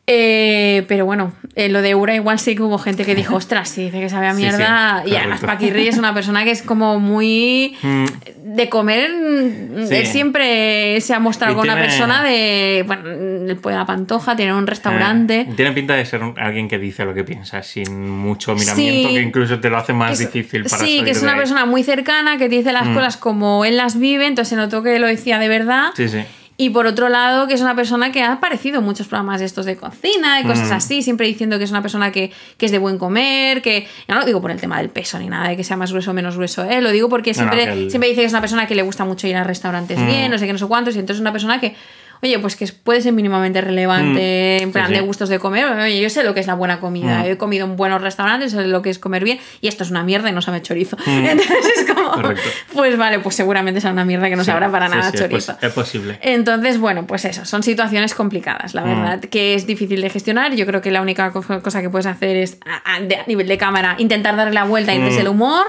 Eh, 0.05 0.83
pero 0.89 1.05
bueno, 1.05 1.31
eh, 1.55 1.69
lo 1.69 1.81
de 1.81 1.91
Eura 1.91 2.13
igual 2.13 2.37
sí 2.37 2.55
que 2.57 2.61
hubo 2.61 2.77
gente 2.77 3.05
que 3.05 3.15
dijo, 3.15 3.35
ostras, 3.37 3.69
sí, 3.69 3.85
dice 3.85 4.01
que 4.01 4.09
sabe 4.09 4.27
a 4.27 4.31
Sí, 4.33 4.41
sí, 4.41 4.43
mierda. 4.47 5.03
y 5.05 5.15
además. 5.15 5.39
Paquirri 5.39 5.87
es 5.87 5.97
una 5.97 6.13
persona 6.13 6.43
que 6.43 6.51
es 6.51 6.61
como 6.61 6.99
muy... 6.99 7.77
Mm, 7.81 8.05
De 8.43 8.67
comer, 8.69 9.09
mm, 9.09 9.87
Sí. 9.87 9.95
él 9.95 10.05
siempre 10.05 10.99
se 11.01 11.13
ha 11.13 11.19
mostrado 11.19 11.53
como 11.55 11.63
una 11.63 11.75
persona 11.79 12.21
de... 12.21 12.83
Bueno, 12.85 13.09
el 13.49 13.55
Puebla 13.57 13.79
la 13.79 13.85
Pantoja, 13.85 14.35
tiene 14.35 14.53
un 14.53 14.67
restaurante. 14.67 15.41
eh, 15.41 15.53
tiene 15.55 15.71
pinta 15.71 15.93
de 15.95 16.05
ser 16.05 16.21
alguien 16.37 16.67
que 16.67 16.77
dice 16.77 17.05
lo 17.05 17.13
que 17.13 17.23
piensa 17.23 17.63
sin 17.63 18.09
mucho 18.09 18.53
miramiento, 18.55 19.09
que 19.09 19.21
incluso 19.21 19.59
te 19.61 19.69
lo 19.69 19.77
hace 19.77 19.93
más 19.93 20.19
es- 20.19 20.31
difícil 20.31 20.65
para 20.65 20.83
Sí, 20.85 21.01
que 21.05 21.11
es 21.11 21.23
una 21.23 21.35
persona 21.37 21.65
muy 21.65 21.81
cercana, 21.83 22.37
que 22.37 22.49
dice 22.49 22.73
las 22.73 22.87
Mm. 22.89 22.93
cosas 22.93 23.15
como 23.17 23.63
él 23.63 23.77
las 23.77 23.97
vive, 23.97 24.27
entonces 24.27 24.49
se 24.49 24.55
notó 24.57 24.83
que 24.83 24.99
lo 24.99 25.07
decía 25.07 25.39
de 25.39 25.47
verdad. 25.47 25.91
Sí, 25.95 26.09
sí. 26.09 26.19
Y 26.55 26.69
por 26.69 26.85
otro 26.85 27.09
lado, 27.09 27.47
que 27.47 27.55
es 27.55 27.61
una 27.61 27.75
persona 27.75 28.11
que 28.11 28.21
ha 28.21 28.33
aparecido 28.33 28.77
en 28.79 28.85
muchos 28.85 29.07
programas 29.07 29.39
de 29.39 29.47
estos 29.47 29.65
de 29.65 29.75
cocina 29.75 30.39
y 30.39 30.43
cosas 30.43 30.69
Mm. 30.69 30.73
así, 30.73 31.01
siempre 31.01 31.25
diciendo 31.25 31.57
que 31.57 31.63
es 31.63 31.71
una 31.71 31.81
persona 31.81 32.11
que, 32.11 32.31
que 32.57 32.67
es 32.67 32.71
de 32.71 32.77
buen 32.77 32.99
comer, 32.99 33.61
que 33.63 33.87
ya 34.07 34.13
no 34.13 34.19
lo 34.21 34.25
digo 34.27 34.39
por 34.39 34.51
el 34.51 34.61
tema 34.61 34.77
del 34.77 34.89
peso 34.89 35.17
ni 35.17 35.27
nada, 35.29 35.49
de 35.49 35.57
que 35.57 35.63
sea 35.63 35.77
más 35.77 35.91
grueso 35.91 36.11
o 36.11 36.13
menos 36.13 36.35
grueso, 36.35 36.63
¿eh? 36.63 36.79
lo 36.81 36.91
digo 36.91 37.09
porque 37.09 37.31
No, 37.33 37.43
no, 37.45 37.51
siempre, 37.51 37.73
el- 37.73 37.89
siempre 37.89 38.09
dice 38.09 38.21
que 38.21 38.27
es 38.27 38.31
una 38.33 38.41
persona 38.41 38.67
que 38.67 38.75
le 38.75 38.83
gusta 38.83 39.03
mucho 39.03 39.25
ir 39.27 39.35
a 39.35 39.43
restaurantes 39.43 39.97
Mm. 39.97 40.05
bien, 40.05 40.31
no 40.31 40.37
sé 40.37 40.45
qué, 40.45 40.53
no 40.53 40.59
sé 40.59 40.67
cuántos, 40.67 40.95
y 40.95 40.99
entonces 40.99 41.17
es 41.17 41.21
una 41.21 41.31
persona 41.31 41.59
que, 41.59 41.75
oye, 42.23 42.39
pues 42.39 42.55
que 42.55 42.65
puede 42.83 43.01
ser 43.01 43.13
mínimamente 43.13 43.61
relevante 43.61 44.59
Mm. 44.61 44.63
en 44.63 44.71
plan 44.71 44.87
Sí, 44.87 44.93
sí. 44.93 44.99
de 44.99 45.05
gustos 45.05 45.29
de 45.29 45.39
comer, 45.39 45.65
oye, 45.65 46.01
yo 46.01 46.09
sé 46.09 46.23
lo 46.23 46.33
que 46.33 46.39
es 46.39 46.47
la 46.47 46.53
buena 46.55 46.79
comida, 46.79 47.19
Mm. 47.19 47.25
he 47.25 47.37
comido 47.37 47.65
en 47.65 47.75
buenos 47.75 48.01
restaurantes, 48.01 48.51
sé 48.53 48.65
lo 48.65 48.81
que 48.81 48.89
es 48.89 48.97
comer 48.99 49.23
bien, 49.23 49.39
y 49.61 49.67
esto 49.67 49.83
es 49.83 49.91
una 49.91 50.03
mierda 50.03 50.29
y 50.29 50.31
no 50.33 50.41
sabe 50.41 50.61
chorizo. 50.61 50.97
Mm. 51.05 51.25
Entonces 51.25 51.65
es 51.77 51.93
como, 51.93 52.11
Correcto. 52.11 52.49
pues 52.73 52.97
vale, 52.97 53.19
pues 53.19 53.35
seguramente 53.35 53.81
será 53.81 53.93
una 53.93 54.05
mierda 54.05 54.29
que 54.29 54.35
no 54.35 54.43
Sí, 54.43 54.51
sabrá 54.51 54.71
para 54.71 54.87
nada 54.89 55.09
es 55.09 55.19
chorizo. 55.19 55.57
es 55.61 55.73
posible. 55.73 56.17
Entonces, 56.21 56.79
bueno, 56.79 57.05
pues 57.05 57.25
eso, 57.25 57.45
son 57.45 57.61
situaciones 57.63 58.13
complicadas, 58.15 58.73
la 58.73 58.83
verdad, 58.83 59.19
que 59.19 59.53
es 59.55 59.67
difícil 59.67 60.01
de 60.01 60.09
gestionar. 60.09 60.55
Yo 60.55 60.65
creo 60.65 60.81
que 60.81 60.91
la 60.91 61.01
única 61.01 61.31
co- 61.31 61.43
cosa 61.61 61.81
que 61.81 61.89
puedes 61.89 62.05
hacer 62.05 62.37
es, 62.37 62.57
a, 62.65 62.95
a- 62.95 62.99
de- 63.01 63.15
a 63.17 63.23
nivel 63.27 63.47
de 63.47 63.57
cámara, 63.57 63.95
intentar 63.97 64.35
darle 64.35 64.53
la 64.53 64.63
vuelta 64.63 64.93
y 64.93 65.01
desde 65.01 65.21
el 65.21 65.27
humor. 65.27 65.65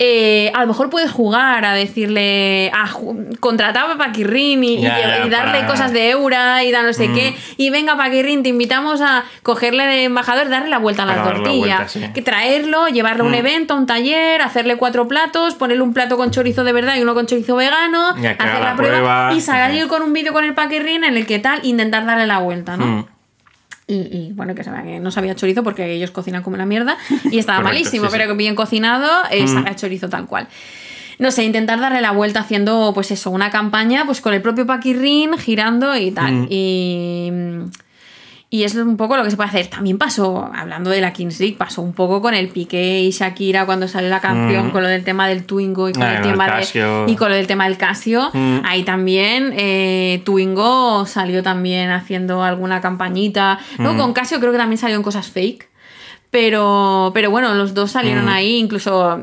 Eh, 0.00 0.52
a 0.54 0.60
lo 0.60 0.68
mejor 0.68 0.90
puedes 0.90 1.10
jugar 1.10 1.64
a 1.64 1.74
decirle, 1.74 2.70
a 2.72 2.86
ju- 2.86 3.36
contratar 3.40 3.90
a 3.90 3.96
Paquirrín 3.98 4.62
y, 4.62 4.84
darle 4.84 5.28
para- 5.30 5.66
cosas 5.66 5.92
de 5.92 6.10
Eura 6.10 6.62
y 6.62 6.70
da 6.70 6.82
no 6.84 6.92
sé 6.92 7.08
Mm. 7.08 7.14
qué. 7.14 7.34
Y 7.56 7.70
venga, 7.70 7.96
Paquirrín, 7.96 8.44
te 8.44 8.48
invitamos 8.50 9.00
a 9.00 9.24
cogerle 9.42 9.84
de 9.86 10.04
embajador, 10.04 10.48
darle 10.48 10.68
la 10.68 10.78
vuelta 10.78 11.02
a 11.02 11.06
la 11.06 11.24
tortilla. 11.24 11.88
sí. 11.88 12.00
Que 12.14 12.22
traerlo, 12.22 12.86
llevarlo 12.88 13.24
a 13.24 13.26
un 13.26 13.32
Mm. 13.32 13.36
evento, 13.36 13.74
a 13.74 13.76
un 13.76 13.86
taller, 13.86 14.40
hacerle 14.40 14.76
cuatro 14.76 15.08
platos, 15.08 15.56
ponerle 15.56 15.82
un 15.82 15.92
plato 15.94 16.16
con 16.16 16.30
chorizo 16.30 16.62
de 16.62 16.72
verdad 16.72 16.94
y 16.96 17.02
uno 17.02 17.14
con 17.14 17.26
chorizo 17.26 17.56
vegano, 17.56 18.06
a 18.06 18.10
hacer 18.12 18.36
la 18.38 18.74
prueba, 18.76 18.76
prueba, 18.76 19.32
y 19.34 19.40
salir 19.40 19.88
con 19.88 20.02
un 20.02 20.12
vídeo 20.12 20.32
con 20.32 20.44
el 20.44 20.54
paquirrín 20.54 21.02
en 21.02 21.16
el 21.16 21.26
que 21.26 21.40
tal, 21.40 21.58
intentar 21.64 22.06
darle 22.06 22.26
la 22.28 22.38
vuelta, 22.38 22.76
¿no? 22.76 22.86
Mm. 22.86 23.06
Y, 23.90 23.94
y, 23.94 24.32
bueno, 24.34 24.54
que 24.54 24.62
vea 24.62 24.82
que 24.82 25.00
no 25.00 25.10
sabía 25.10 25.34
chorizo 25.34 25.62
porque 25.64 25.90
ellos 25.92 26.10
cocinan 26.10 26.42
como 26.42 26.58
la 26.58 26.66
mierda 26.66 26.98
y 27.32 27.38
estaba 27.38 27.58
Correcto, 27.62 27.74
malísimo, 27.78 28.04
sí, 28.04 28.10
sí. 28.12 28.16
pero 28.18 28.30
que 28.30 28.36
bien 28.36 28.54
cocinado 28.54 29.08
eh, 29.30 29.44
Mm. 29.44 29.48
sabe 29.48 29.70
a 29.70 29.76
chorizo 29.76 30.08
tal 30.10 30.26
cual. 30.26 30.46
No 31.18 31.30
sé, 31.30 31.42
intentar 31.44 31.80
darle 31.80 32.00
la 32.02 32.12
vuelta 32.12 32.40
haciendo, 32.40 32.92
pues 32.94 33.10
eso, 33.10 33.30
una 33.30 33.50
campaña 33.50 34.04
pues 34.04 34.20
con 34.20 34.34
el 34.34 34.42
propio 34.42 34.66
paquirrín 34.66 35.36
girando 35.38 35.96
y 35.96 36.10
tal. 36.12 36.32
Mm. 36.32 36.46
Y. 36.50 37.32
Y 38.50 38.62
es 38.64 38.74
un 38.76 38.96
poco 38.96 39.14
lo 39.18 39.24
que 39.24 39.30
se 39.30 39.36
puede 39.36 39.50
hacer. 39.50 39.66
También 39.66 39.98
pasó, 39.98 40.50
hablando 40.54 40.88
de 40.88 41.02
la 41.02 41.12
Kings 41.12 41.38
League, 41.38 41.56
pasó 41.58 41.82
un 41.82 41.92
poco 41.92 42.22
con 42.22 42.32
el 42.32 42.48
Piqué 42.48 43.00
y 43.00 43.10
Shakira 43.10 43.66
cuando 43.66 43.88
salió 43.88 44.08
la 44.08 44.20
canción, 44.20 44.68
Mm. 44.68 44.70
con 44.70 44.82
lo 44.82 44.88
del 44.88 45.04
tema 45.04 45.28
del 45.28 45.44
Twingo 45.44 45.86
y 45.90 45.92
con 45.92 46.04
Ah, 46.04 46.16
el 46.16 46.22
tema 46.22 46.46
de, 46.46 46.50
Casio. 46.52 47.06
y 47.06 47.14
con 47.16 47.28
lo 47.28 47.34
del 47.34 47.46
tema 47.46 47.64
del 47.68 47.76
Casio. 47.76 48.30
Mm. 48.32 48.60
Ahí 48.64 48.84
también 48.84 49.52
eh, 49.54 50.22
Twingo 50.24 51.04
salió 51.04 51.42
también 51.42 51.90
haciendo 51.90 52.42
alguna 52.42 52.80
campañita. 52.80 53.58
Luego 53.76 53.94
Mm. 53.94 53.98
con 53.98 54.12
Casio 54.14 54.40
creo 54.40 54.52
que 54.52 54.58
también 54.58 54.78
salió 54.78 54.96
en 54.96 55.02
cosas 55.02 55.28
fake. 55.28 55.68
Pero, 56.30 57.10
pero 57.14 57.30
bueno, 57.30 57.54
los 57.54 57.74
dos 57.74 57.90
salieron 57.92 58.28
ahí, 58.28 58.56
incluso 58.58 59.22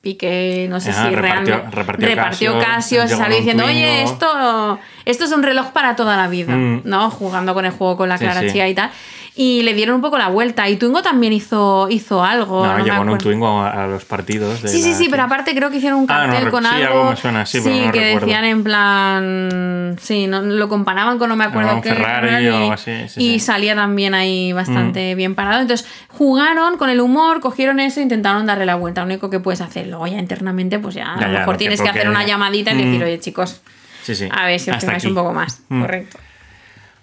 Piqué, 0.00 0.66
no 0.68 0.80
sé 0.80 0.90
Ah, 0.90 1.06
si 1.08 1.14
repartió- 1.14 1.20
realmente 1.56 1.70
repartió 1.76 2.08
repartió 2.08 2.52
Casio, 2.58 2.72
Casio, 2.74 3.08
se 3.08 3.16
salió 3.16 3.36
diciendo, 3.38 3.64
oye, 3.64 4.02
Twingo". 4.04 4.12
esto, 4.12 4.78
esto 5.04 5.24
es 5.24 5.32
un 5.32 5.42
reloj 5.42 5.72
para 5.72 5.96
toda 5.96 6.16
la 6.16 6.28
vida, 6.28 6.54
Mm. 6.54 6.82
¿no? 6.84 7.10
Jugando 7.10 7.54
con 7.54 7.64
el 7.64 7.72
juego 7.72 7.96
con 7.96 8.08
la 8.08 8.18
Sí, 8.18 8.24
Clara 8.24 8.40
sí. 8.40 8.52
Chía 8.52 8.68
y 8.68 8.74
tal. 8.74 8.90
Y 9.36 9.62
le 9.62 9.74
dieron 9.74 9.96
un 9.96 10.00
poco 10.00 10.16
la 10.16 10.28
vuelta. 10.28 10.68
Y 10.68 10.76
Twingo 10.76 11.02
también 11.02 11.32
hizo, 11.32 11.88
hizo 11.90 12.22
algo. 12.22 12.64
No, 12.64 13.04
no 13.04 13.12
un. 13.14 13.18
Twingo 13.18 13.48
a, 13.62 13.82
a 13.82 13.86
los 13.88 14.04
partidos. 14.04 14.62
De 14.62 14.68
Sí, 14.68 14.80
sí, 14.80 14.90
la 14.90 14.94
sí, 14.96 15.08
pero 15.10 15.24
aparte 15.24 15.56
creo 15.56 15.70
que 15.70 15.78
hicieron 15.78 15.98
un 15.98 16.06
Ah, 16.08 16.26
no, 16.28 16.32
cartel 16.32 16.50
con 16.52 16.62
sí, 16.62 16.70
algo. 16.72 16.86
algo 17.00 17.10
me 17.10 17.16
suena, 17.16 17.44
sí, 17.44 17.60
pero 17.64 17.74
no 17.86 17.92
que 17.92 18.00
recuerdo. 18.00 18.26
decían 18.26 18.44
en 18.44 18.62
plan. 18.62 19.96
Sí, 20.00 20.26
no, 20.28 20.40
lo 20.42 20.68
comparaban 20.68 21.18
con 21.18 21.28
no 21.28 21.36
me 21.36 21.44
acuerdo 21.44 21.80
qué. 21.80 21.90
Ferrari 21.94 22.44
y, 22.44 22.48
o 22.48 22.72
así, 22.72 22.92
sí, 23.08 23.32
y. 23.32 23.36
Mm. 23.36 23.40
salía 23.40 23.74
también 23.74 24.14
ahí 24.14 24.52
bastante 24.52 25.14
bien 25.16 25.34
parado. 25.34 25.62
Entonces 25.62 25.86
jugaron 26.10 26.76
con 26.76 26.90
el 26.90 27.00
humor, 27.00 27.40
cogieron 27.40 27.80
eso 27.80 28.00
e 28.00 28.02
intentaron 28.04 28.46
darle 28.46 28.66
la 28.66 28.76
vuelta. 28.76 29.00
Lo 29.00 29.06
único 29.06 29.30
que 29.30 29.40
puedes 29.40 29.60
hacer. 29.60 29.88
Luego 29.88 30.06
ya 30.06 30.18
internamente, 30.18 30.78
pues 30.78 30.94
ya, 30.94 31.14
a 31.14 31.26
lo 31.28 31.38
mejor 31.40 31.56
tienes 31.56 31.80
que 31.82 31.88
hacer 31.88 32.08
una 32.08 32.24
llamadita 32.24 32.70
y 32.72 32.74
Mm. 32.74 32.78
decir, 32.78 33.02
oye, 33.04 33.18
chicos, 33.20 33.62
Sí, 34.04 34.14
sí. 34.14 34.28
a 34.30 34.46
ver 34.46 34.60
si 34.60 34.70
os 34.70 34.76
fijáis 34.78 35.04
un 35.06 35.14
poco 35.14 35.32
más. 35.32 35.62
Mm. 35.68 35.80
Correcto. 35.80 36.18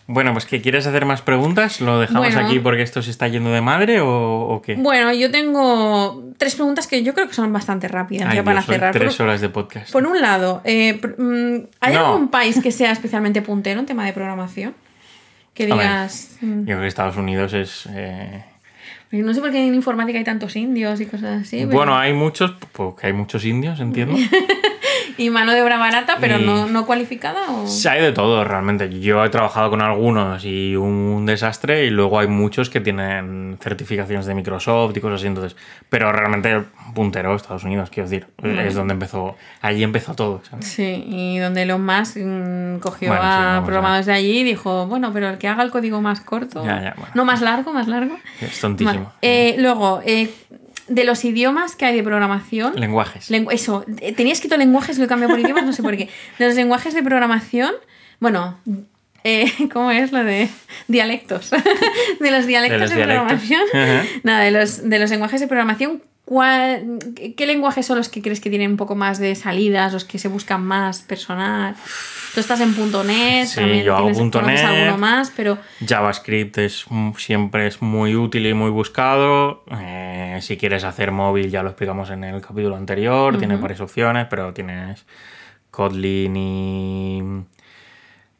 Bueno, 0.07 0.33
pues 0.33 0.45
que 0.45 0.61
quieres 0.61 0.85
hacer 0.87 1.05
más 1.05 1.21
preguntas, 1.21 1.79
¿lo 1.79 1.99
dejamos 1.99 2.33
Bueno. 2.33 2.45
aquí 2.47 2.59
porque 2.59 2.81
esto 2.81 3.01
se 3.01 3.11
está 3.11 3.27
yendo 3.29 3.51
de 3.51 3.61
madre 3.61 4.01
o, 4.01 4.09
o 4.09 4.61
qué? 4.61 4.75
Bueno, 4.75 5.13
yo 5.13 5.31
tengo 5.31 6.25
tres 6.37 6.55
preguntas 6.55 6.87
que 6.87 7.01
yo 7.01 7.13
creo 7.13 7.27
que 7.29 7.33
son 7.33 7.53
bastante 7.53 7.87
rápidas 7.87 8.27
Ay, 8.29 8.37
ya 8.37 8.43
para 8.43 8.61
cerrar. 8.61 8.91
tres 8.93 9.15
Por- 9.15 9.27
horas 9.27 9.39
de 9.39 9.47
podcast. 9.49 9.89
Por 9.91 10.05
un 10.05 10.19
lado, 10.19 10.61
eh, 10.65 10.99
mm, 11.17 11.67
¿hay 11.79 11.93
No. 11.93 12.07
algún 12.07 12.27
país 12.29 12.59
que 12.61 12.71
sea 12.71 12.91
especialmente 12.91 13.41
puntero 13.41 13.79
en 13.79 13.85
tema 13.85 14.05
de 14.05 14.11
programación? 14.11 14.73
Que 15.53 15.65
ver, 15.65 15.73
digas. 15.75 16.35
mm, 16.41 16.59
Yo 16.61 16.65
creo 16.65 16.81
que 16.81 16.87
Estados 16.87 17.15
Unidos 17.15 17.53
es... 17.53 17.87
eh, 17.91 18.43
No 19.11 19.33
sé 19.33 19.41
por 19.41 19.51
qué 19.51 19.65
en 19.67 19.75
informática 19.75 20.17
hay 20.17 20.23
tantos 20.23 20.55
indios 20.55 21.01
y 21.01 21.05
cosas 21.05 21.41
así. 21.41 21.57
pero- 21.65 21.71
Bueno, 21.77 21.97
hay 21.97 22.13
muchos, 22.13 22.53
porque 22.71 23.07
hay 23.07 23.13
muchos 23.13 23.43
indios, 23.45 23.79
entiendo. 23.79 24.15
Y 25.17 25.29
mano 25.29 25.51
de 25.51 25.61
obra 25.61 25.77
barata, 25.77 26.17
pero 26.19 26.39
Y- 26.39 26.45
no, 26.45 26.65
no 26.67 26.85
cualificada. 26.85 27.51
¿o? 27.51 27.67
Sí, 27.67 27.87
hay 27.87 28.01
de 28.01 28.11
todo 28.11 28.43
realmente. 28.43 28.89
Yo 29.01 29.23
he 29.23 29.29
trabajado 29.29 29.69
con 29.69 29.81
algunos 29.81 30.43
y 30.45 30.75
un 30.75 31.25
desastre 31.27 31.85
y 31.85 31.89
luego 31.91 32.17
hay 32.19 32.27
muchos 32.27 32.69
que 32.71 32.79
tienen 32.79 33.57
certificaciones 33.61 34.25
de 34.25 34.33
Microsoft 34.33 34.95
y 34.97 34.99
cosas 35.01 35.19
así. 35.19 35.27
Entonces, 35.27 35.55
pero 35.89 36.11
realmente 36.11 36.63
puntero 36.95 37.35
Estados 37.35 37.63
Unidos, 37.65 37.89
quiero 37.91 38.09
decir, 38.09 38.27
es 38.65 38.73
donde 38.73 38.93
empezó, 38.93 39.35
allí 39.61 39.83
empezó 39.83 40.15
todo. 40.15 40.41
¿sabes? 40.49 40.65
Sí, 40.65 41.03
y 41.05 41.37
donde 41.37 41.63
Elon 41.63 41.85
Musk 41.85 42.17
mm, 42.17 42.79
cogió 42.79 43.09
Bueno, 43.09 43.21
sí, 43.23 43.29
a 43.29 43.61
programadores 43.63 44.05
de 44.07 44.13
allí 44.13 44.39
y 44.39 44.43
dijo, 44.43 44.87
bueno, 44.87 45.11
pero 45.13 45.29
el 45.29 45.37
que 45.37 45.47
haga 45.47 45.61
el 45.61 45.71
código 45.71 46.01
más 46.01 46.21
corto. 46.21 46.65
Ya, 46.65 46.81
ya, 46.81 46.93
bueno. 46.97 47.11
No, 47.13 47.25
más 47.25 47.41
largo, 47.41 47.73
más 47.73 47.87
largo. 47.87 48.17
Es 48.39 48.59
tontísimo. 48.59 49.00
Eh, 49.21 49.55
luego, 49.57 50.01
eh, 50.05 50.29
de 50.87 51.03
los 51.05 51.23
idiomas 51.23 51.75
que 51.75 51.85
hay 51.85 51.95
de 51.95 52.03
programación. 52.03 52.73
Lenguajes. 52.75 53.29
Lengu- 53.31 53.51
eso, 53.53 53.85
eh, 54.01 54.13
tenía 54.13 54.33
escrito 54.33 54.57
lenguajes, 54.57 54.97
lo 54.97 55.05
he 55.05 55.07
cambiado 55.07 55.31
por 55.33 55.39
idiomas, 55.39 55.63
no 55.65 55.73
sé 55.73 55.81
por 55.83 55.95
qué. 55.95 56.09
De 56.39 56.45
los 56.47 56.55
lenguajes 56.55 56.93
de 56.93 57.01
programación, 57.03 57.71
bueno, 58.19 58.57
eh, 59.23 59.51
¿cómo 59.73 59.91
es 59.91 60.11
lo 60.11 60.23
de 60.23 60.49
dialectos? 60.87 61.51
de 62.19 62.31
los 62.31 62.45
dialectos 62.45 62.79
de, 62.79 62.85
los 62.85 62.95
dialectos. 62.95 63.41
programación. 63.41 63.61
Ajá. 63.73 64.05
Nada, 64.23 64.39
de 64.43 64.51
los, 64.51 64.89
de 64.89 64.99
los 64.99 65.09
lenguajes 65.09 65.39
de 65.39 65.47
programación, 65.47 66.03
¿cuál- 66.25 66.99
qué, 67.15 67.35
qué 67.35 67.45
lenguajes 67.47 67.85
son 67.85 67.97
los 67.97 68.09
que 68.09 68.21
crees 68.21 68.39
que 68.41 68.49
tienen 68.49 68.71
un 68.71 68.77
poco 68.77 68.95
más 68.95 69.17
de 69.19 69.35
salidas, 69.35 69.93
los 69.93 70.03
que 70.05 70.19
se 70.19 70.27
buscan 70.27 70.63
más 70.65 71.01
personal? 71.03 71.75
Tú 72.33 72.39
estás 72.39 72.61
en 72.61 72.73
.NET, 73.05 73.47
Sí, 73.47 73.55
también 73.55 73.83
yo 73.83 73.95
hago 73.95 74.11
tienes- 74.11 74.31
conoces 74.31 74.61
.NET. 74.61 74.65
alguno 74.65 74.97
más, 74.97 75.31
pero 75.35 75.57
JavaScript 75.85 76.57
es, 76.59 76.85
mm, 76.89 77.11
siempre 77.17 77.67
es 77.67 77.81
muy 77.81 78.15
útil 78.15 78.45
y 78.47 78.53
muy 78.53 78.69
buscado. 78.69 79.63
Eh, 79.79 80.37
si 80.41 80.55
quieres 80.57 80.83
hacer 80.85 81.11
móvil, 81.11 81.49
ya 81.51 81.61
lo 81.63 81.69
explicamos 81.69 82.09
en 82.09 82.23
el 82.23 82.41
capítulo 82.41 82.75
anterior. 82.77 83.37
Tiene 83.37 83.57
varias 83.57 83.81
opciones, 83.81 84.27
pero 84.29 84.53
tienes 84.53 85.05
Kotlin 85.71 86.35
y. 86.37 87.23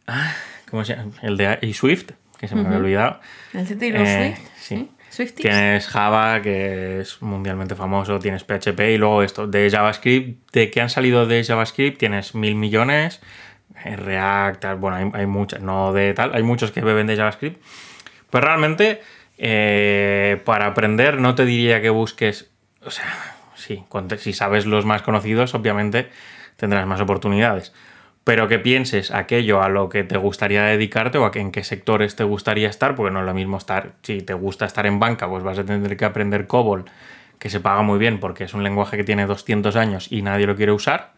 Ah, 0.08 0.34
¿Cómo 0.70 0.86
se 0.86 0.96
llama? 0.96 1.12
El 1.22 1.36
de 1.38 1.60
y 1.62 1.74
Swift, 1.74 2.12
que 2.40 2.48
se 2.48 2.56
me 2.56 2.66
había 2.66 2.78
olvidado. 2.78 3.20
el 3.54 3.60
los 3.62 4.08
Eh, 4.08 4.36
Swift, 4.38 4.50
sí. 4.58 4.92
Swifties. 5.10 5.42
Tienes 5.46 5.88
Java, 5.88 6.42
que 6.42 7.02
es 7.02 7.22
mundialmente 7.22 7.76
famoso, 7.76 8.18
tienes 8.20 8.46
PHP 8.46 8.94
y 8.94 8.98
luego 8.98 9.24
esto, 9.24 9.46
de 9.46 9.70
JavaScript, 9.70 10.50
de 10.54 10.72
que 10.72 10.80
han 10.80 10.90
salido 10.90 11.26
de 11.28 11.44
JavaScript, 11.44 11.98
tienes 12.00 12.34
mil 12.34 12.56
millones, 12.56 13.20
eh, 13.86 13.96
React, 13.96 14.66
bueno, 14.80 14.98
hay, 14.98 15.10
hay 15.14 15.26
muchas, 15.28 15.62
no 15.62 15.94
de 15.94 16.14
tal, 16.14 16.32
hay 16.34 16.44
muchos 16.44 16.72
que 16.72 16.82
beben 16.82 17.08
de 17.08 17.16
JavaScript. 17.18 17.62
Pues 18.30 18.44
realmente, 18.44 19.02
eh, 19.38 20.42
para 20.46 20.68
aprender, 20.68 21.20
no 21.20 21.36
te 21.36 21.46
diría 21.46 21.82
que 21.82 21.90
busques, 21.90 22.50
o 22.86 22.92
sea, 22.92 23.06
sí, 23.56 23.84
si 24.18 24.34
sabes 24.34 24.66
los 24.66 24.86
más 24.86 25.02
conocidos, 25.02 25.54
obviamente 25.56 26.10
tendrás 26.58 26.86
más 26.88 27.02
oportunidades. 27.02 27.74
Pero 28.24 28.48
que 28.48 28.60
pienses 28.60 29.10
aquello 29.12 29.64
a 29.64 29.70
lo 29.70 29.90
que 29.90 30.04
te 30.04 30.16
gustaría 30.16 30.62
dedicarte 30.64 31.18
o 31.18 31.26
a 31.26 31.32
que- 31.32 31.40
en 31.40 31.52
qué 31.52 31.64
sectores 31.64 32.16
te 32.16 32.24
gustaría 32.24 32.70
estar, 32.70 32.96
porque 32.96 33.12
no 33.12 33.20
es 33.22 33.26
lo 33.26 33.34
mismo 33.34 33.58
estar, 33.58 33.94
si 34.04 34.22
te 34.22 34.34
gusta 34.36 34.66
estar 34.66 34.86
en 34.86 35.00
banca, 35.00 35.28
pues 35.28 35.44
vas 35.44 35.58
a 35.58 35.64
tener 35.66 35.98
que 35.98 36.06
aprender 36.06 36.46
COBOL, 36.46 36.86
que 37.40 37.50
se 37.50 37.60
paga 37.60 37.82
muy 37.82 37.98
bien 37.98 38.20
porque 38.20 38.44
es 38.44 38.54
un 38.54 38.62
lenguaje 38.64 38.96
que 38.96 39.04
tiene 39.04 39.26
200 39.26 39.76
años 39.76 40.08
y 40.12 40.22
nadie 40.22 40.46
lo 40.46 40.56
quiere 40.56 40.72
usar. 40.72 41.14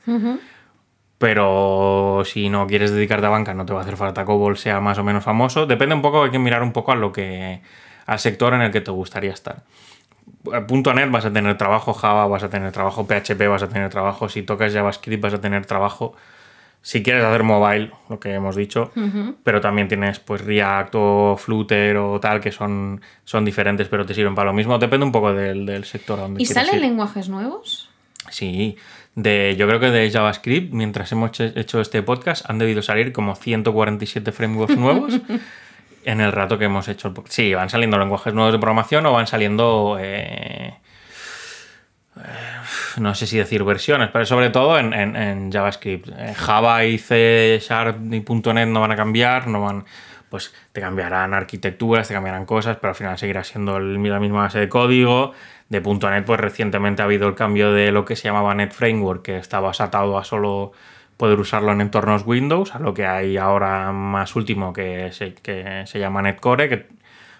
Pero 1.23 2.23
si 2.25 2.49
no 2.49 2.67
quieres 2.67 2.91
dedicarte 2.91 3.27
a 3.27 3.29
banca, 3.29 3.53
no 3.53 3.65
te 3.65 3.71
va 3.71 3.79
a 3.79 3.83
hacer 3.83 3.95
falta 3.95 4.25
COBOL 4.25 4.57
sea 4.57 4.81
más 4.81 4.97
o 4.97 5.05
menos 5.05 5.23
famoso. 5.23 5.65
Depende 5.65 5.95
un 5.95 6.01
poco, 6.01 6.25
hay 6.25 6.31
que 6.31 6.37
mirar 6.37 6.61
un 6.61 6.73
poco 6.73 6.91
a 6.91 6.95
lo 6.97 7.13
que 7.13 7.61
al 8.05 8.19
sector 8.19 8.53
en 8.53 8.61
el 8.61 8.71
que 8.71 8.81
te 8.81 8.91
gustaría 8.91 9.31
estar. 9.31 9.63
Punto 10.67 10.93
.NET 10.93 11.09
vas 11.11 11.23
a 11.23 11.31
tener 11.31 11.57
trabajo, 11.57 11.93
Java 11.93 12.27
vas 12.27 12.43
a 12.43 12.49
tener 12.49 12.73
trabajo, 12.73 13.07
PHP 13.07 13.47
vas 13.47 13.63
a 13.63 13.69
tener 13.69 13.89
trabajo, 13.89 14.27
si 14.27 14.43
tocas 14.43 14.73
JavaScript 14.73 15.23
vas 15.23 15.33
a 15.35 15.39
tener 15.39 15.65
trabajo. 15.65 16.13
Si 16.81 17.01
quieres 17.03 17.23
hacer 17.23 17.43
mobile, 17.43 17.91
lo 18.09 18.19
que 18.19 18.33
hemos 18.33 18.57
dicho, 18.57 18.91
pero 19.45 19.61
también 19.61 19.87
tienes 19.87 20.19
pues 20.19 20.41
React 20.41 20.95
o 20.95 21.37
Flutter 21.37 21.95
o 21.95 22.19
tal, 22.19 22.41
que 22.41 22.51
son, 22.51 22.99
son 23.23 23.45
diferentes, 23.45 23.87
pero 23.87 24.05
te 24.05 24.13
sirven 24.13 24.35
para 24.35 24.47
lo 24.47 24.53
mismo. 24.53 24.77
Depende 24.77 25.05
un 25.05 25.13
poco 25.13 25.31
del, 25.33 25.65
del 25.65 25.85
sector. 25.85 26.19
a 26.19 26.23
donde 26.23 26.43
¿Y 26.43 26.45
salen 26.45 26.75
ir. 26.75 26.81
lenguajes 26.81 27.29
nuevos? 27.29 27.92
Sí, 28.33 28.77
de, 29.15 29.55
yo 29.57 29.67
creo 29.67 29.79
que 29.79 29.91
de 29.91 30.09
JavaScript, 30.09 30.73
mientras 30.73 31.11
hemos 31.11 31.39
he- 31.39 31.53
hecho 31.55 31.79
este 31.79 32.01
podcast, 32.01 32.49
han 32.49 32.57
debido 32.57 32.81
salir 32.81 33.11
como 33.13 33.35
147 33.35 34.31
frameworks 34.31 34.75
nuevos 34.75 35.19
en 36.05 36.19
el 36.19 36.31
rato 36.31 36.57
que 36.57 36.65
hemos 36.65 36.87
hecho 36.87 37.09
el 37.09 37.13
podcast. 37.13 37.35
Sí, 37.35 37.53
van 37.53 37.69
saliendo 37.69 37.99
lenguajes 37.99 38.33
nuevos 38.33 38.51
de 38.53 38.57
programación 38.59 39.05
o 39.05 39.11
van 39.13 39.27
saliendo... 39.27 39.97
eh, 39.99 40.73
eh, 42.17 42.21
no 42.97 43.13
sé 43.15 43.25
si 43.27 43.37
decir 43.37 43.63
versiones, 43.63 44.09
pero 44.11 44.25
sobre 44.25 44.49
todo 44.49 44.77
en, 44.79 44.93
en- 44.93 45.15
en 45.15 45.51
JavaScript. 45.51 46.07
Eh, 46.17 46.33
Java 46.35 46.83
y 46.85 46.97
C 46.97 47.59
Sharp 47.61 47.97
y 48.13 48.19
.NET 48.53 48.67
no 48.67 48.81
van 48.81 48.91
a 48.91 48.95
cambiar, 48.95 49.47
no 49.47 49.61
van... 49.61 49.85
Pues 50.33 50.51
te 50.71 50.81
cambiarán 50.81 51.35
arquitecturas, 51.35 52.07
te 52.07 52.15
cambiarán 52.15 52.47
cosas, 52.47 52.77
pero 52.77 52.89
al 52.89 52.95
final 52.95 53.19
seguirá 53.19 53.43
siendo 53.43 53.79
la 53.79 54.19
misma 54.19 54.41
base 54.41 54.57
de 54.57 54.67
código. 54.67 55.31
De 55.69 55.79
.NET, 55.79 56.25
pues 56.25 56.39
recientemente 56.39 57.03
ha 57.03 57.05
habido 57.05 57.27
el 57.27 57.35
cambio 57.35 57.71
de 57.71 57.91
lo 57.91 58.03
que 58.03 58.15
se 58.15 58.23
llamaba 58.23 58.55
Net 58.55 58.71
Framework, 58.71 59.21
que 59.21 59.37
estaba 59.37 59.69
atado 59.77 60.17
a 60.17 60.23
solo 60.23 60.71
poder 61.17 61.39
usarlo 61.39 61.71
en 61.71 61.81
entornos 61.81 62.25
Windows, 62.25 62.73
a 62.73 62.79
lo 62.79 62.95
que 62.95 63.05
hay 63.05 63.37
ahora 63.37 63.91
más 63.91 64.35
último 64.35 64.73
que 64.73 65.11
se, 65.11 65.35
que 65.35 65.83
se 65.85 65.99
llama 65.99 66.23
Netcore, 66.23 66.67
que 66.67 66.87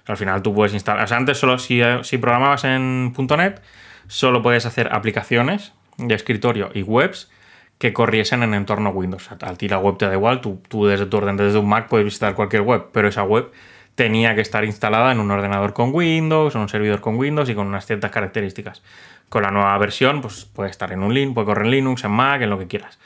al 0.06 0.18
final 0.18 0.44
tú 0.44 0.54
puedes 0.54 0.76
instalar. 0.76 1.04
O 1.04 1.08
sea, 1.08 1.18
antes 1.18 1.40
solo 1.40 1.58
si, 1.58 1.82
si 2.04 2.20
programabas 2.20 2.64
en 2.64 3.12
.NET, 3.18 3.64
solo 4.06 4.44
puedes 4.44 4.68
hacer 4.68 4.94
aplicaciones 4.94 5.74
de 5.98 6.14
escritorio 6.14 6.70
y 6.76 6.84
webs 6.84 7.32
que 7.78 7.94
corriesen 7.94 8.44
en 8.44 8.54
entorno 8.54 8.92
Windows. 8.92 9.26
O 9.32 9.38
sea, 9.38 9.50
a 9.50 9.56
ti 9.56 9.68
la 9.68 9.78
web 9.78 9.98
te 9.98 10.08
da 10.08 10.14
igual, 10.14 10.42
tú, 10.42 10.62
tú 10.68 10.86
desde 10.86 11.06
tu 11.06 11.18
orden, 11.18 11.38
desde 11.38 11.58
un 11.58 11.68
Mac 11.68 11.88
puedes 11.90 12.06
visitar 12.06 12.36
cualquier 12.36 12.62
web, 12.62 12.88
pero 12.92 13.08
esa 13.08 13.24
web 13.24 13.52
tenía 13.96 14.36
que 14.36 14.42
estar 14.42 14.64
instalada 14.64 15.12
en 15.12 15.20
un 15.20 15.30
ordenador 15.32 15.74
con 15.74 15.94
Windows, 15.94 16.56
en 16.56 16.62
un 16.62 16.70
servidor 16.70 17.02
con 17.02 17.18
Windows 17.18 17.50
y 17.50 17.56
con 17.56 17.68
unas 17.68 17.86
ciertas 17.86 18.12
características. 18.12 18.82
Con 19.30 19.44
la 19.44 19.52
nueva 19.52 19.78
versión, 19.78 20.22
pues 20.22 20.46
puede 20.46 20.70
estar 20.70 20.92
en 20.92 21.04
un 21.04 21.14
Linux, 21.14 21.36
puede 21.36 21.46
correr 21.46 21.66
en 21.66 21.72
Linux, 21.72 22.04
en 22.04 22.12
Mac, 22.12 22.42
en 22.42 22.50
lo 22.50 22.60
que 22.60 22.68
quieras. 22.68 23.00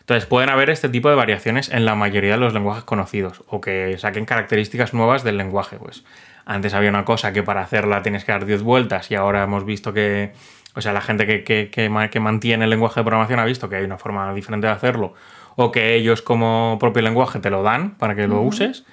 Entonces 0.00 0.26
pueden 0.26 0.50
haber 0.50 0.70
este 0.70 0.88
tipo 0.88 1.08
de 1.08 1.14
variaciones 1.14 1.68
en 1.68 1.84
la 1.84 1.94
mayoría 1.94 2.32
de 2.32 2.38
los 2.38 2.54
lenguajes 2.54 2.84
conocidos 2.84 3.44
o 3.46 3.60
que 3.60 3.96
saquen 3.98 4.24
características 4.24 4.94
nuevas 4.94 5.22
del 5.22 5.36
lenguaje. 5.36 5.76
Pues 5.76 6.04
antes 6.44 6.74
había 6.74 6.90
una 6.90 7.04
cosa 7.04 7.32
que 7.32 7.44
para 7.44 7.60
hacerla 7.60 8.02
tienes 8.02 8.24
que 8.24 8.32
dar 8.32 8.44
10 8.44 8.62
vueltas 8.62 9.10
y 9.12 9.14
ahora 9.14 9.44
hemos 9.44 9.64
visto 9.64 9.92
que, 9.92 10.32
o 10.74 10.80
sea, 10.80 10.92
la 10.92 11.00
gente 11.00 11.26
que, 11.26 11.44
que, 11.44 11.70
que 11.70 12.08
que 12.10 12.20
mantiene 12.20 12.64
el 12.64 12.70
lenguaje 12.70 13.00
de 13.00 13.04
programación 13.04 13.38
ha 13.40 13.44
visto 13.44 13.68
que 13.68 13.76
hay 13.76 13.84
una 13.84 13.98
forma 13.98 14.32
diferente 14.34 14.66
de 14.66 14.72
hacerlo 14.72 15.14
o 15.56 15.70
que 15.70 15.94
ellos 15.94 16.22
como 16.22 16.78
propio 16.80 17.02
lenguaje 17.02 17.38
te 17.40 17.50
lo 17.50 17.62
dan 17.62 17.90
para 17.96 18.14
que 18.14 18.26
lo 18.26 18.40
uses. 18.40 18.84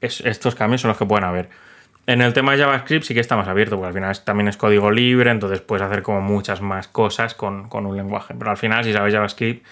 Es- 0.00 0.20
estos 0.20 0.54
cambios 0.56 0.80
son 0.80 0.88
los 0.88 0.98
que 0.98 1.06
pueden 1.06 1.24
haber. 1.24 1.48
En 2.08 2.20
el 2.20 2.32
tema 2.32 2.52
de 2.52 2.58
JavaScript 2.58 3.04
sí 3.04 3.14
que 3.14 3.20
está 3.20 3.36
más 3.36 3.46
abierto, 3.46 3.76
porque 3.76 3.86
al 3.88 3.94
final 3.94 4.10
es- 4.10 4.24
también 4.24 4.48
es 4.48 4.56
código 4.56 4.90
libre, 4.90 5.30
entonces 5.30 5.60
puedes 5.60 5.86
hacer 5.86 6.02
como 6.02 6.20
muchas 6.20 6.60
más 6.60 6.88
cosas 6.88 7.34
con, 7.34 7.68
con 7.68 7.86
un 7.86 7.96
lenguaje. 7.96 8.34
Pero 8.36 8.50
al 8.50 8.56
final, 8.56 8.82
si 8.82 8.92
sabes 8.92 9.14
JavaScript, 9.14 9.64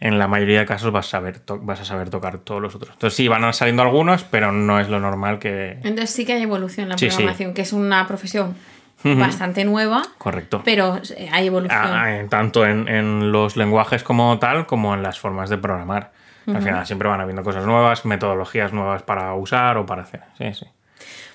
en 0.00 0.18
la 0.18 0.26
mayoría 0.26 0.58
de 0.58 0.66
casos 0.66 0.90
vas 0.90 1.06
a 1.06 1.10
saber, 1.10 1.40
vas 1.60 1.80
a 1.80 1.84
saber 1.84 2.10
tocar 2.10 2.38
todos 2.38 2.60
los 2.60 2.74
otros. 2.74 2.90
Entonces 2.94 3.16
sí, 3.16 3.28
van 3.28 3.50
saliendo 3.54 3.82
algunos, 3.82 4.24
pero 4.24 4.50
no 4.50 4.80
es 4.80 4.88
lo 4.88 4.98
normal 4.98 5.38
que... 5.38 5.78
Entonces 5.84 6.10
sí 6.10 6.26
que 6.26 6.32
hay 6.32 6.42
evolución 6.42 6.86
en 6.86 6.88
la 6.90 6.98
Sí, 6.98 7.08
sí. 7.08 7.16
programación, 7.16 7.54
que 7.54 7.62
es 7.62 7.72
una 7.72 8.06
profesión 8.08 8.56
bastante 9.04 9.64
nueva, 9.64 10.02
Correcto. 10.18 10.62
pero 10.64 10.98
eh, 11.16 11.28
hay 11.32 11.46
evolución. 11.46 11.80
Ah, 11.82 12.16
en- 12.18 12.28
tanto 12.28 12.66
en, 12.66 12.88
en 12.88 13.30
los 13.32 13.56
lenguajes 13.56 14.02
como 14.02 14.38
tal, 14.38 14.66
como 14.66 14.94
en 14.94 15.02
las 15.02 15.18
formas 15.18 15.48
de 15.50 15.58
programar. 15.58 16.12
Al 16.46 16.62
final 16.62 16.86
siempre 16.86 17.08
van 17.08 17.20
habiendo 17.20 17.42
cosas 17.42 17.64
nuevas, 17.66 18.04
metodologías 18.04 18.72
nuevas 18.72 19.02
para 19.02 19.34
usar 19.34 19.78
o 19.78 19.86
para 19.86 20.02
hacer. 20.02 20.20
Sí, 20.38 20.52
sí. 20.54 20.64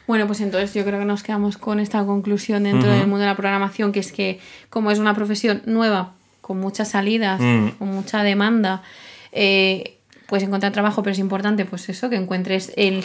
Bueno, 0.08 0.26
pues 0.26 0.40
entonces 0.42 0.74
yo 0.74 0.84
creo 0.86 1.00
que 1.00 1.06
nos 1.06 1.22
quedamos 1.22 1.58
con 1.58 1.80
esta 1.82 2.04
conclusión 2.06 2.64
dentro 2.64 2.90
del 2.90 3.02
mundo 3.08 3.20
de 3.20 3.26
la 3.26 3.36
programación, 3.36 3.92
que 3.92 4.00
es 4.00 4.12
que 4.14 4.40
como 4.70 4.90
es 4.90 5.00
una 5.00 5.14
profesión 5.14 5.62
nueva, 5.66 6.12
con 6.40 6.60
muchas 6.62 6.90
salidas, 6.92 7.40
Mm. 7.42 7.68
con 7.78 7.90
mucha 7.90 8.24
demanda, 8.24 8.84
eh, 9.34 9.98
puedes 10.32 10.48
encontrar 10.48 10.72
trabajo, 10.72 11.04
pero 11.04 11.12
es 11.12 11.20
importante 11.20 11.66
pues 11.66 11.90
eso, 11.90 12.10
que 12.10 12.16
encuentres 12.16 12.72
el, 12.78 13.04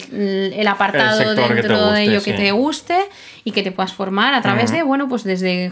el 0.55 0.65
apartado 0.65 1.19
El 1.21 1.35
dentro 1.35 1.91
de 1.91 2.03
ello 2.03 2.23
que 2.23 2.31
te 2.31 2.53
guste 2.53 2.97
y 3.43 3.51
que 3.51 3.63
te 3.63 3.73
puedas 3.73 3.91
formar 3.91 4.33
a 4.33 4.41
través 4.41 4.71
de, 4.71 4.81
bueno, 4.81 5.09
pues 5.09 5.25
desde 5.25 5.69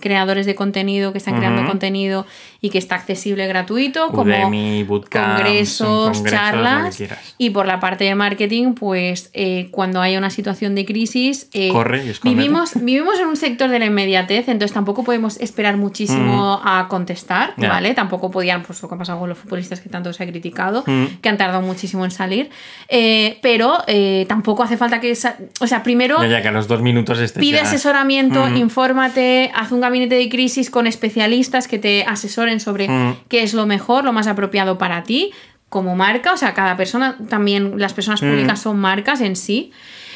creadores 0.00 0.46
de 0.46 0.54
contenido 0.54 1.10
que 1.10 1.18
están 1.18 1.38
creando 1.38 1.66
contenido 1.66 2.24
y 2.66 2.70
que 2.70 2.78
está 2.78 2.96
accesible 2.96 3.46
gratuito, 3.46 4.08
como 4.08 4.50
bootcamps, 4.86 5.36
congresos, 5.42 6.24
charlas 6.24 7.00
y 7.38 7.50
por 7.50 7.66
la 7.66 7.78
parte 7.80 8.04
de 8.04 8.14
marketing, 8.14 8.74
pues 8.74 9.30
eh, 9.34 9.68
cuando 9.70 10.00
haya 10.00 10.18
una 10.18 10.30
situación 10.30 10.74
de 10.74 10.84
crisis, 10.84 11.48
eh, 11.52 11.70
Corre 11.70 12.04
y 12.04 12.28
vivimos, 12.28 12.72
vivimos 12.82 13.18
en 13.20 13.26
un 13.28 13.36
sector 13.36 13.70
de 13.70 13.78
la 13.78 13.86
inmediatez, 13.86 14.48
entonces 14.48 14.72
tampoco 14.72 15.04
podemos 15.04 15.38
esperar 15.40 15.76
muchísimo 15.76 16.60
a 16.64 16.86
contestar. 16.88 17.54
¿vale? 17.56 17.94
Tampoco 17.94 18.30
podían, 18.30 18.62
pues 18.62 18.82
lo 18.82 18.88
que 18.88 18.94
ha 18.94 18.98
pasado 18.98 19.18
con 19.20 19.28
los 19.28 19.38
futbolistas 19.38 19.80
que 19.80 19.88
tanto 19.88 20.12
se 20.12 20.22
ha 20.24 20.26
criticado, 20.26 20.82
Mm. 20.86 21.04
que 21.22 21.28
han 21.28 21.36
tardado 21.36 21.62
muchísimo 21.62 22.04
en 22.04 22.10
salir, 22.10 22.50
eh, 22.88 23.38
pero 23.42 23.78
tampoco 24.26 24.62
hace 24.62 24.76
falta 24.76 25.00
que, 25.00 25.12
o 25.60 25.66
sea, 25.66 25.82
primero... 25.82 26.20
Ya, 26.22 26.28
ya 26.28 26.42
que 26.42 26.48
a 26.48 26.52
los 26.52 26.66
dos 26.68 26.82
minutos 26.82 27.18
estés 27.20 27.40
Pide 27.40 27.58
ya- 27.58 27.62
asesoramiento, 27.62 28.46
Mm. 28.46 28.56
infórmate, 28.56 29.50
haz 29.54 29.72
un 29.72 29.80
gabinete 29.80 30.14
de 30.16 30.28
crisis 30.28 30.70
con 30.70 30.86
especialistas 30.86 31.68
que 31.68 31.78
te 31.78 32.04
asesoren 32.04 32.55
sobre 32.60 32.88
Mm. 32.88 33.16
qué 33.28 33.42
es 33.42 33.54
lo 33.54 33.66
mejor, 33.66 34.04
lo 34.04 34.12
más 34.12 34.26
apropiado 34.26 34.78
para 34.78 35.02
ti 35.04 35.32
como 35.68 35.96
marca. 35.96 36.32
O 36.32 36.36
sea, 36.36 36.54
cada 36.54 36.76
persona, 36.76 37.16
también 37.28 37.78
las 37.78 37.92
personas 37.94 38.22
Mm. 38.22 38.30
públicas 38.30 38.60
son 38.60 38.78
marcas 38.78 39.20
en 39.20 39.36
sí. 39.36 39.72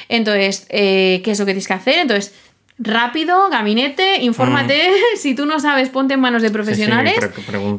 Entonces, 0.09 0.67
eh, 0.71 1.21
¿qué 1.25 1.31
es 1.33 1.39
lo 1.39 1.45
que 1.47 1.53
tienes 1.53 1.67
que 1.69 1.75
hacer? 1.75 1.99
Entonces, 2.01 2.35
rápido, 2.83 3.51
gabinete, 3.51 4.23
infórmate. 4.23 4.89
Si 5.17 5.35
tú 5.35 5.45
no 5.45 5.61
sabes, 5.61 5.91
ponte 5.91 6.15
en 6.15 6.21
manos 6.21 6.41
de 6.41 6.49
Mm. 6.49 6.53
Sí, 6.53 6.53
sí, 6.53 6.55
profesionales. 6.55 7.31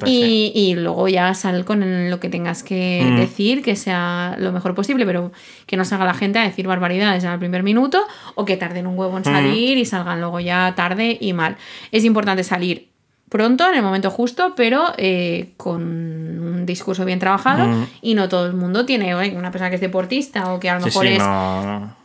y, 0.05 0.75
luego 0.77 1.07
ya 1.07 1.33
sal 1.33 1.65
con 1.65 2.09
lo 2.11 2.19
que 2.19 2.29
tengas 2.29 2.61
que 2.63 3.01
Mm. 3.03 3.15
decir, 3.17 3.63
que 3.63 3.75
sea 3.75 4.35
lo 4.37 4.51
mejor 4.51 4.75
posible, 4.75 5.05
pero 5.05 5.31
que 5.65 5.75
no 5.75 5.85
salga 5.85 6.05
la 6.05 6.13
gente 6.13 6.37
a 6.39 6.43
decir 6.43 6.67
barbaridades 6.67 7.23
al 7.25 7.39
primer 7.39 7.63
minuto 7.63 8.05
o 8.35 8.45
que 8.45 8.57
tarden 8.57 8.85
un 8.85 8.97
huevo 8.97 9.17
en 9.17 9.23
salir 9.23 9.77
y 9.77 9.85
salgan 9.85 10.19
luego 10.19 10.39
ya 10.39 10.73
tarde 10.75 11.17
y 11.19 11.33
mal. 11.33 11.57
Es 11.91 12.03
importante 12.05 12.43
salir 12.43 12.90
pronto, 13.31 13.67
en 13.67 13.75
el 13.75 13.81
momento 13.81 14.11
justo, 14.11 14.53
pero 14.57 14.93
eh, 14.97 15.53
con 15.55 15.81
un 15.81 16.65
discurso 16.65 17.05
bien 17.05 17.17
trabajado 17.17 17.65
Mm. 17.65 17.87
y 18.01 18.13
no 18.13 18.27
todo 18.29 18.45
el 18.45 18.53
mundo 18.53 18.85
tiene 18.85 19.15
oye, 19.15 19.35
una 19.37 19.51
persona 19.51 19.69
que 19.69 19.75
es 19.75 19.81
deportista 19.81 20.53
o 20.53 20.59
que 20.59 20.69
a 20.69 20.75
lo 20.75 20.81
Sí, 20.81 20.85
mejor 20.87 21.05
sí, 21.07 21.13
es 21.13 21.19
no, 21.19 21.79
no. 21.79 21.95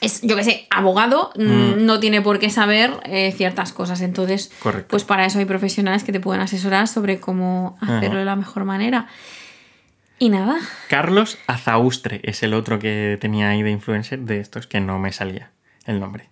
es, 0.00 0.22
yo 0.22 0.34
qué 0.34 0.44
sé, 0.44 0.66
abogado, 0.70 1.30
mm, 1.36 1.84
no 1.84 2.00
tiene 2.00 2.22
por 2.22 2.38
qué 2.38 2.48
saber 2.50 2.90
eh, 3.04 3.32
ciertas 3.36 3.72
cosas. 3.72 4.00
Entonces, 4.00 4.50
Correcto. 4.62 4.88
pues 4.88 5.04
para 5.04 5.26
eso 5.26 5.38
hay 5.38 5.44
profesionales 5.44 6.04
que 6.04 6.12
te 6.12 6.20
pueden 6.20 6.40
asesorar 6.40 6.88
sobre 6.88 7.20
cómo 7.20 7.76
hacerlo 7.82 8.18
de 8.18 8.24
la 8.24 8.34
mejor 8.36 8.64
manera. 8.64 9.06
Y 10.18 10.30
nada, 10.30 10.56
Carlos 10.88 11.36
Azaustre 11.46 12.20
es 12.24 12.42
el 12.42 12.54
otro 12.54 12.78
que 12.78 13.18
tenía 13.20 13.50
ahí 13.50 13.62
de 13.62 13.70
influencer 13.70 14.20
de 14.20 14.40
estos 14.40 14.66
que 14.66 14.80
no 14.80 14.98
me 14.98 15.12
salía 15.12 15.50
el 15.84 16.00
nombre. 16.00 16.30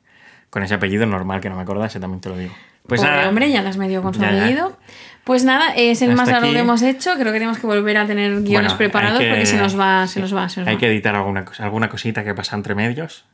Con 0.48 0.62
ese 0.62 0.72
apellido 0.72 1.04
normal 1.04 1.42
que 1.42 1.50
no 1.50 1.56
me 1.56 1.62
acordase, 1.62 2.00
también 2.00 2.22
te 2.22 2.30
lo 2.30 2.38
digo. 2.38 2.54
Pues 2.86 3.00
pobre 3.00 3.14
nada, 3.16 3.28
hombre, 3.28 3.50
ya 3.50 3.62
las 3.62 3.76
medio 3.76 4.02
con 4.02 4.12
su 4.14 4.20
Ya, 4.20 4.30
ya. 4.32 4.42
apellido. 4.44 4.76
Pues 5.24 5.42
nada, 5.44 5.72
es 5.74 6.02
el 6.02 6.10
Hasta 6.10 6.22
más 6.22 6.28
largo 6.30 6.46
aquí. 6.48 6.54
que 6.54 6.60
hemos 6.60 6.82
hecho. 6.82 7.12
Creo 7.14 7.26
que 7.32 7.38
tenemos 7.38 7.58
que 7.58 7.66
volver 7.66 7.96
a 7.96 8.06
tener 8.06 8.30
guiones 8.42 8.72
bueno, 8.72 8.76
preparados 8.76 9.20
que- 9.20 9.28
porque 9.30 9.46
se 9.46 9.56
nos 9.56 9.78
va, 9.78 10.06
se 10.06 10.14
sí, 10.14 10.20
nos 10.20 10.36
va, 10.36 10.48
se 10.50 10.60
nos 10.60 10.68
Hay 10.68 10.74
va. 10.74 10.80
que 10.80 10.86
editar 10.88 11.14
alguna, 11.14 11.44
cosa, 11.46 11.64
alguna 11.64 11.88
cosita 11.88 12.22
que 12.24 12.34
pasa 12.34 12.56
entre 12.56 12.74
medios. 12.74 13.24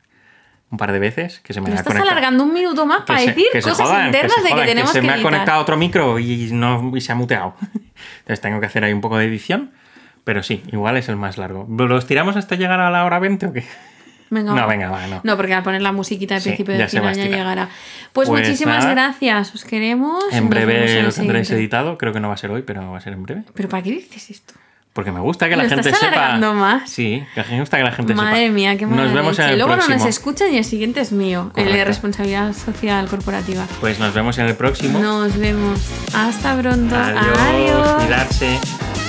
Un 0.69 0.77
par 0.77 0.93
de 0.93 0.99
veces 0.99 1.41
que 1.41 1.51
se 1.53 1.59
me 1.59 1.67
ha 1.67 1.71
estás 1.71 1.85
conectado. 1.85 2.11
alargando 2.11 2.45
un 2.45 2.53
minuto 2.53 2.85
más 2.85 3.01
para 3.01 3.19
se- 3.19 3.25
decir 3.27 3.43
que 3.51 3.61
se 3.61 3.69
cosas 3.69 3.87
jodan, 3.89 4.05
internas 4.05 4.31
se 4.35 4.41
de 4.41 4.47
que 4.47 4.53
jodan, 4.53 4.67
tenemos 4.67 4.91
que, 4.91 4.97
se 4.99 5.01
me 5.01 5.09
ha 5.11 5.15
editar. 5.15 5.31
conectado 5.31 5.61
otro 5.61 5.75
micro 5.75 6.17
y, 6.17 6.49
no, 6.53 6.93
y 6.95 7.01
se 7.01 7.11
ha 7.11 7.15
muteado. 7.15 7.55
Entonces 8.19 8.39
tengo 8.39 8.61
que 8.61 8.67
hacer 8.67 8.85
ahí 8.85 8.93
un 8.93 9.01
poco 9.01 9.17
de 9.17 9.25
edición. 9.25 9.71
Pero 10.23 10.43
sí, 10.43 10.63
igual 10.71 10.95
es 10.97 11.09
el 11.09 11.17
más 11.17 11.37
largo. 11.39 11.67
¿Los 11.67 12.05
tiramos 12.07 12.37
hasta 12.37 12.55
llegar 12.55 12.79
a 12.79 12.89
la 12.91 13.03
hora 13.03 13.17
20 13.19 13.47
o 13.47 13.53
qué? 13.53 13.65
Venga, 14.31 14.51
No, 14.53 14.61
va. 14.61 14.65
venga, 14.65 14.89
va, 14.89 15.05
no. 15.07 15.21
No, 15.23 15.37
porque 15.37 15.53
al 15.53 15.61
poner 15.61 15.81
la 15.83 15.91
musiquita 15.91 16.35
de 16.35 16.41
Sí, 16.41 16.49
principio 16.49 16.73
y 16.73 16.77
ya 16.79 16.85
de 16.85 16.89
se 16.89 16.99
va 16.99 17.09
a 17.09 17.13
final 17.13 17.29
ya 17.29 17.37
llegará. 17.37 17.69
Pues, 18.13 18.27
Pues 18.29 18.41
muchísimas 18.41 18.79
nada. 18.79 18.91
gracias, 18.91 19.53
os 19.53 19.63
queremos. 19.65 20.23
En 20.31 20.49
breve 20.49 21.03
lo 21.03 21.11
tendréis 21.11 21.51
editado. 21.51 21.97
Creo 21.97 22.13
que 22.13 22.19
no 22.19 22.29
va 22.29 22.33
a 22.33 22.37
ser 22.37 22.49
hoy, 22.49 22.63
pero 22.63 22.89
va 22.91 22.97
a 22.97 23.01
ser 23.01 23.13
en 23.13 23.23
breve. 23.23 23.43
¿Pero 23.53 23.69
para 23.69 23.83
qué 23.83 23.91
dices 23.91 24.31
esto? 24.31 24.53
Porque 24.93 25.11
me 25.13 25.21
gusta 25.21 25.47
que 25.47 25.55
la 25.55 25.69
gente 25.69 25.93
sepa. 25.93 26.37
más. 26.53 26.89
Sí, 26.89 27.23
que 27.33 27.43
me 27.49 27.59
gusta 27.61 27.77
que 27.77 27.83
la 27.83 27.91
gente 27.93 28.11
sepa. 28.13 28.23
Madre 28.23 28.49
mía, 28.49 28.77
qué 28.77 28.85
mala 28.85 29.03
Nos 29.03 29.13
vemos 29.13 29.39
en 29.39 29.45
el 29.49 29.57
Luego 29.57 29.73
próximo. 29.73 29.95
no 29.97 29.99
nos 30.03 30.09
escuchan 30.09 30.53
y 30.53 30.57
el 30.57 30.65
siguiente 30.65 30.99
es 30.99 31.11
mío, 31.13 31.51
el 31.55 31.71
de 31.71 31.85
responsabilidad 31.85 32.53
social 32.53 33.07
corporativa. 33.07 33.65
Pues 33.79 33.99
nos 33.99 34.13
vemos 34.13 34.37
en 34.37 34.47
el 34.47 34.55
próximo. 34.55 34.99
Nos 34.99 35.37
vemos. 35.37 35.79
Hasta 36.13 36.57
pronto. 36.57 36.95
Adiós. 36.95 37.37
Adiós. 37.37 37.91
Cuidarse. 38.03 39.00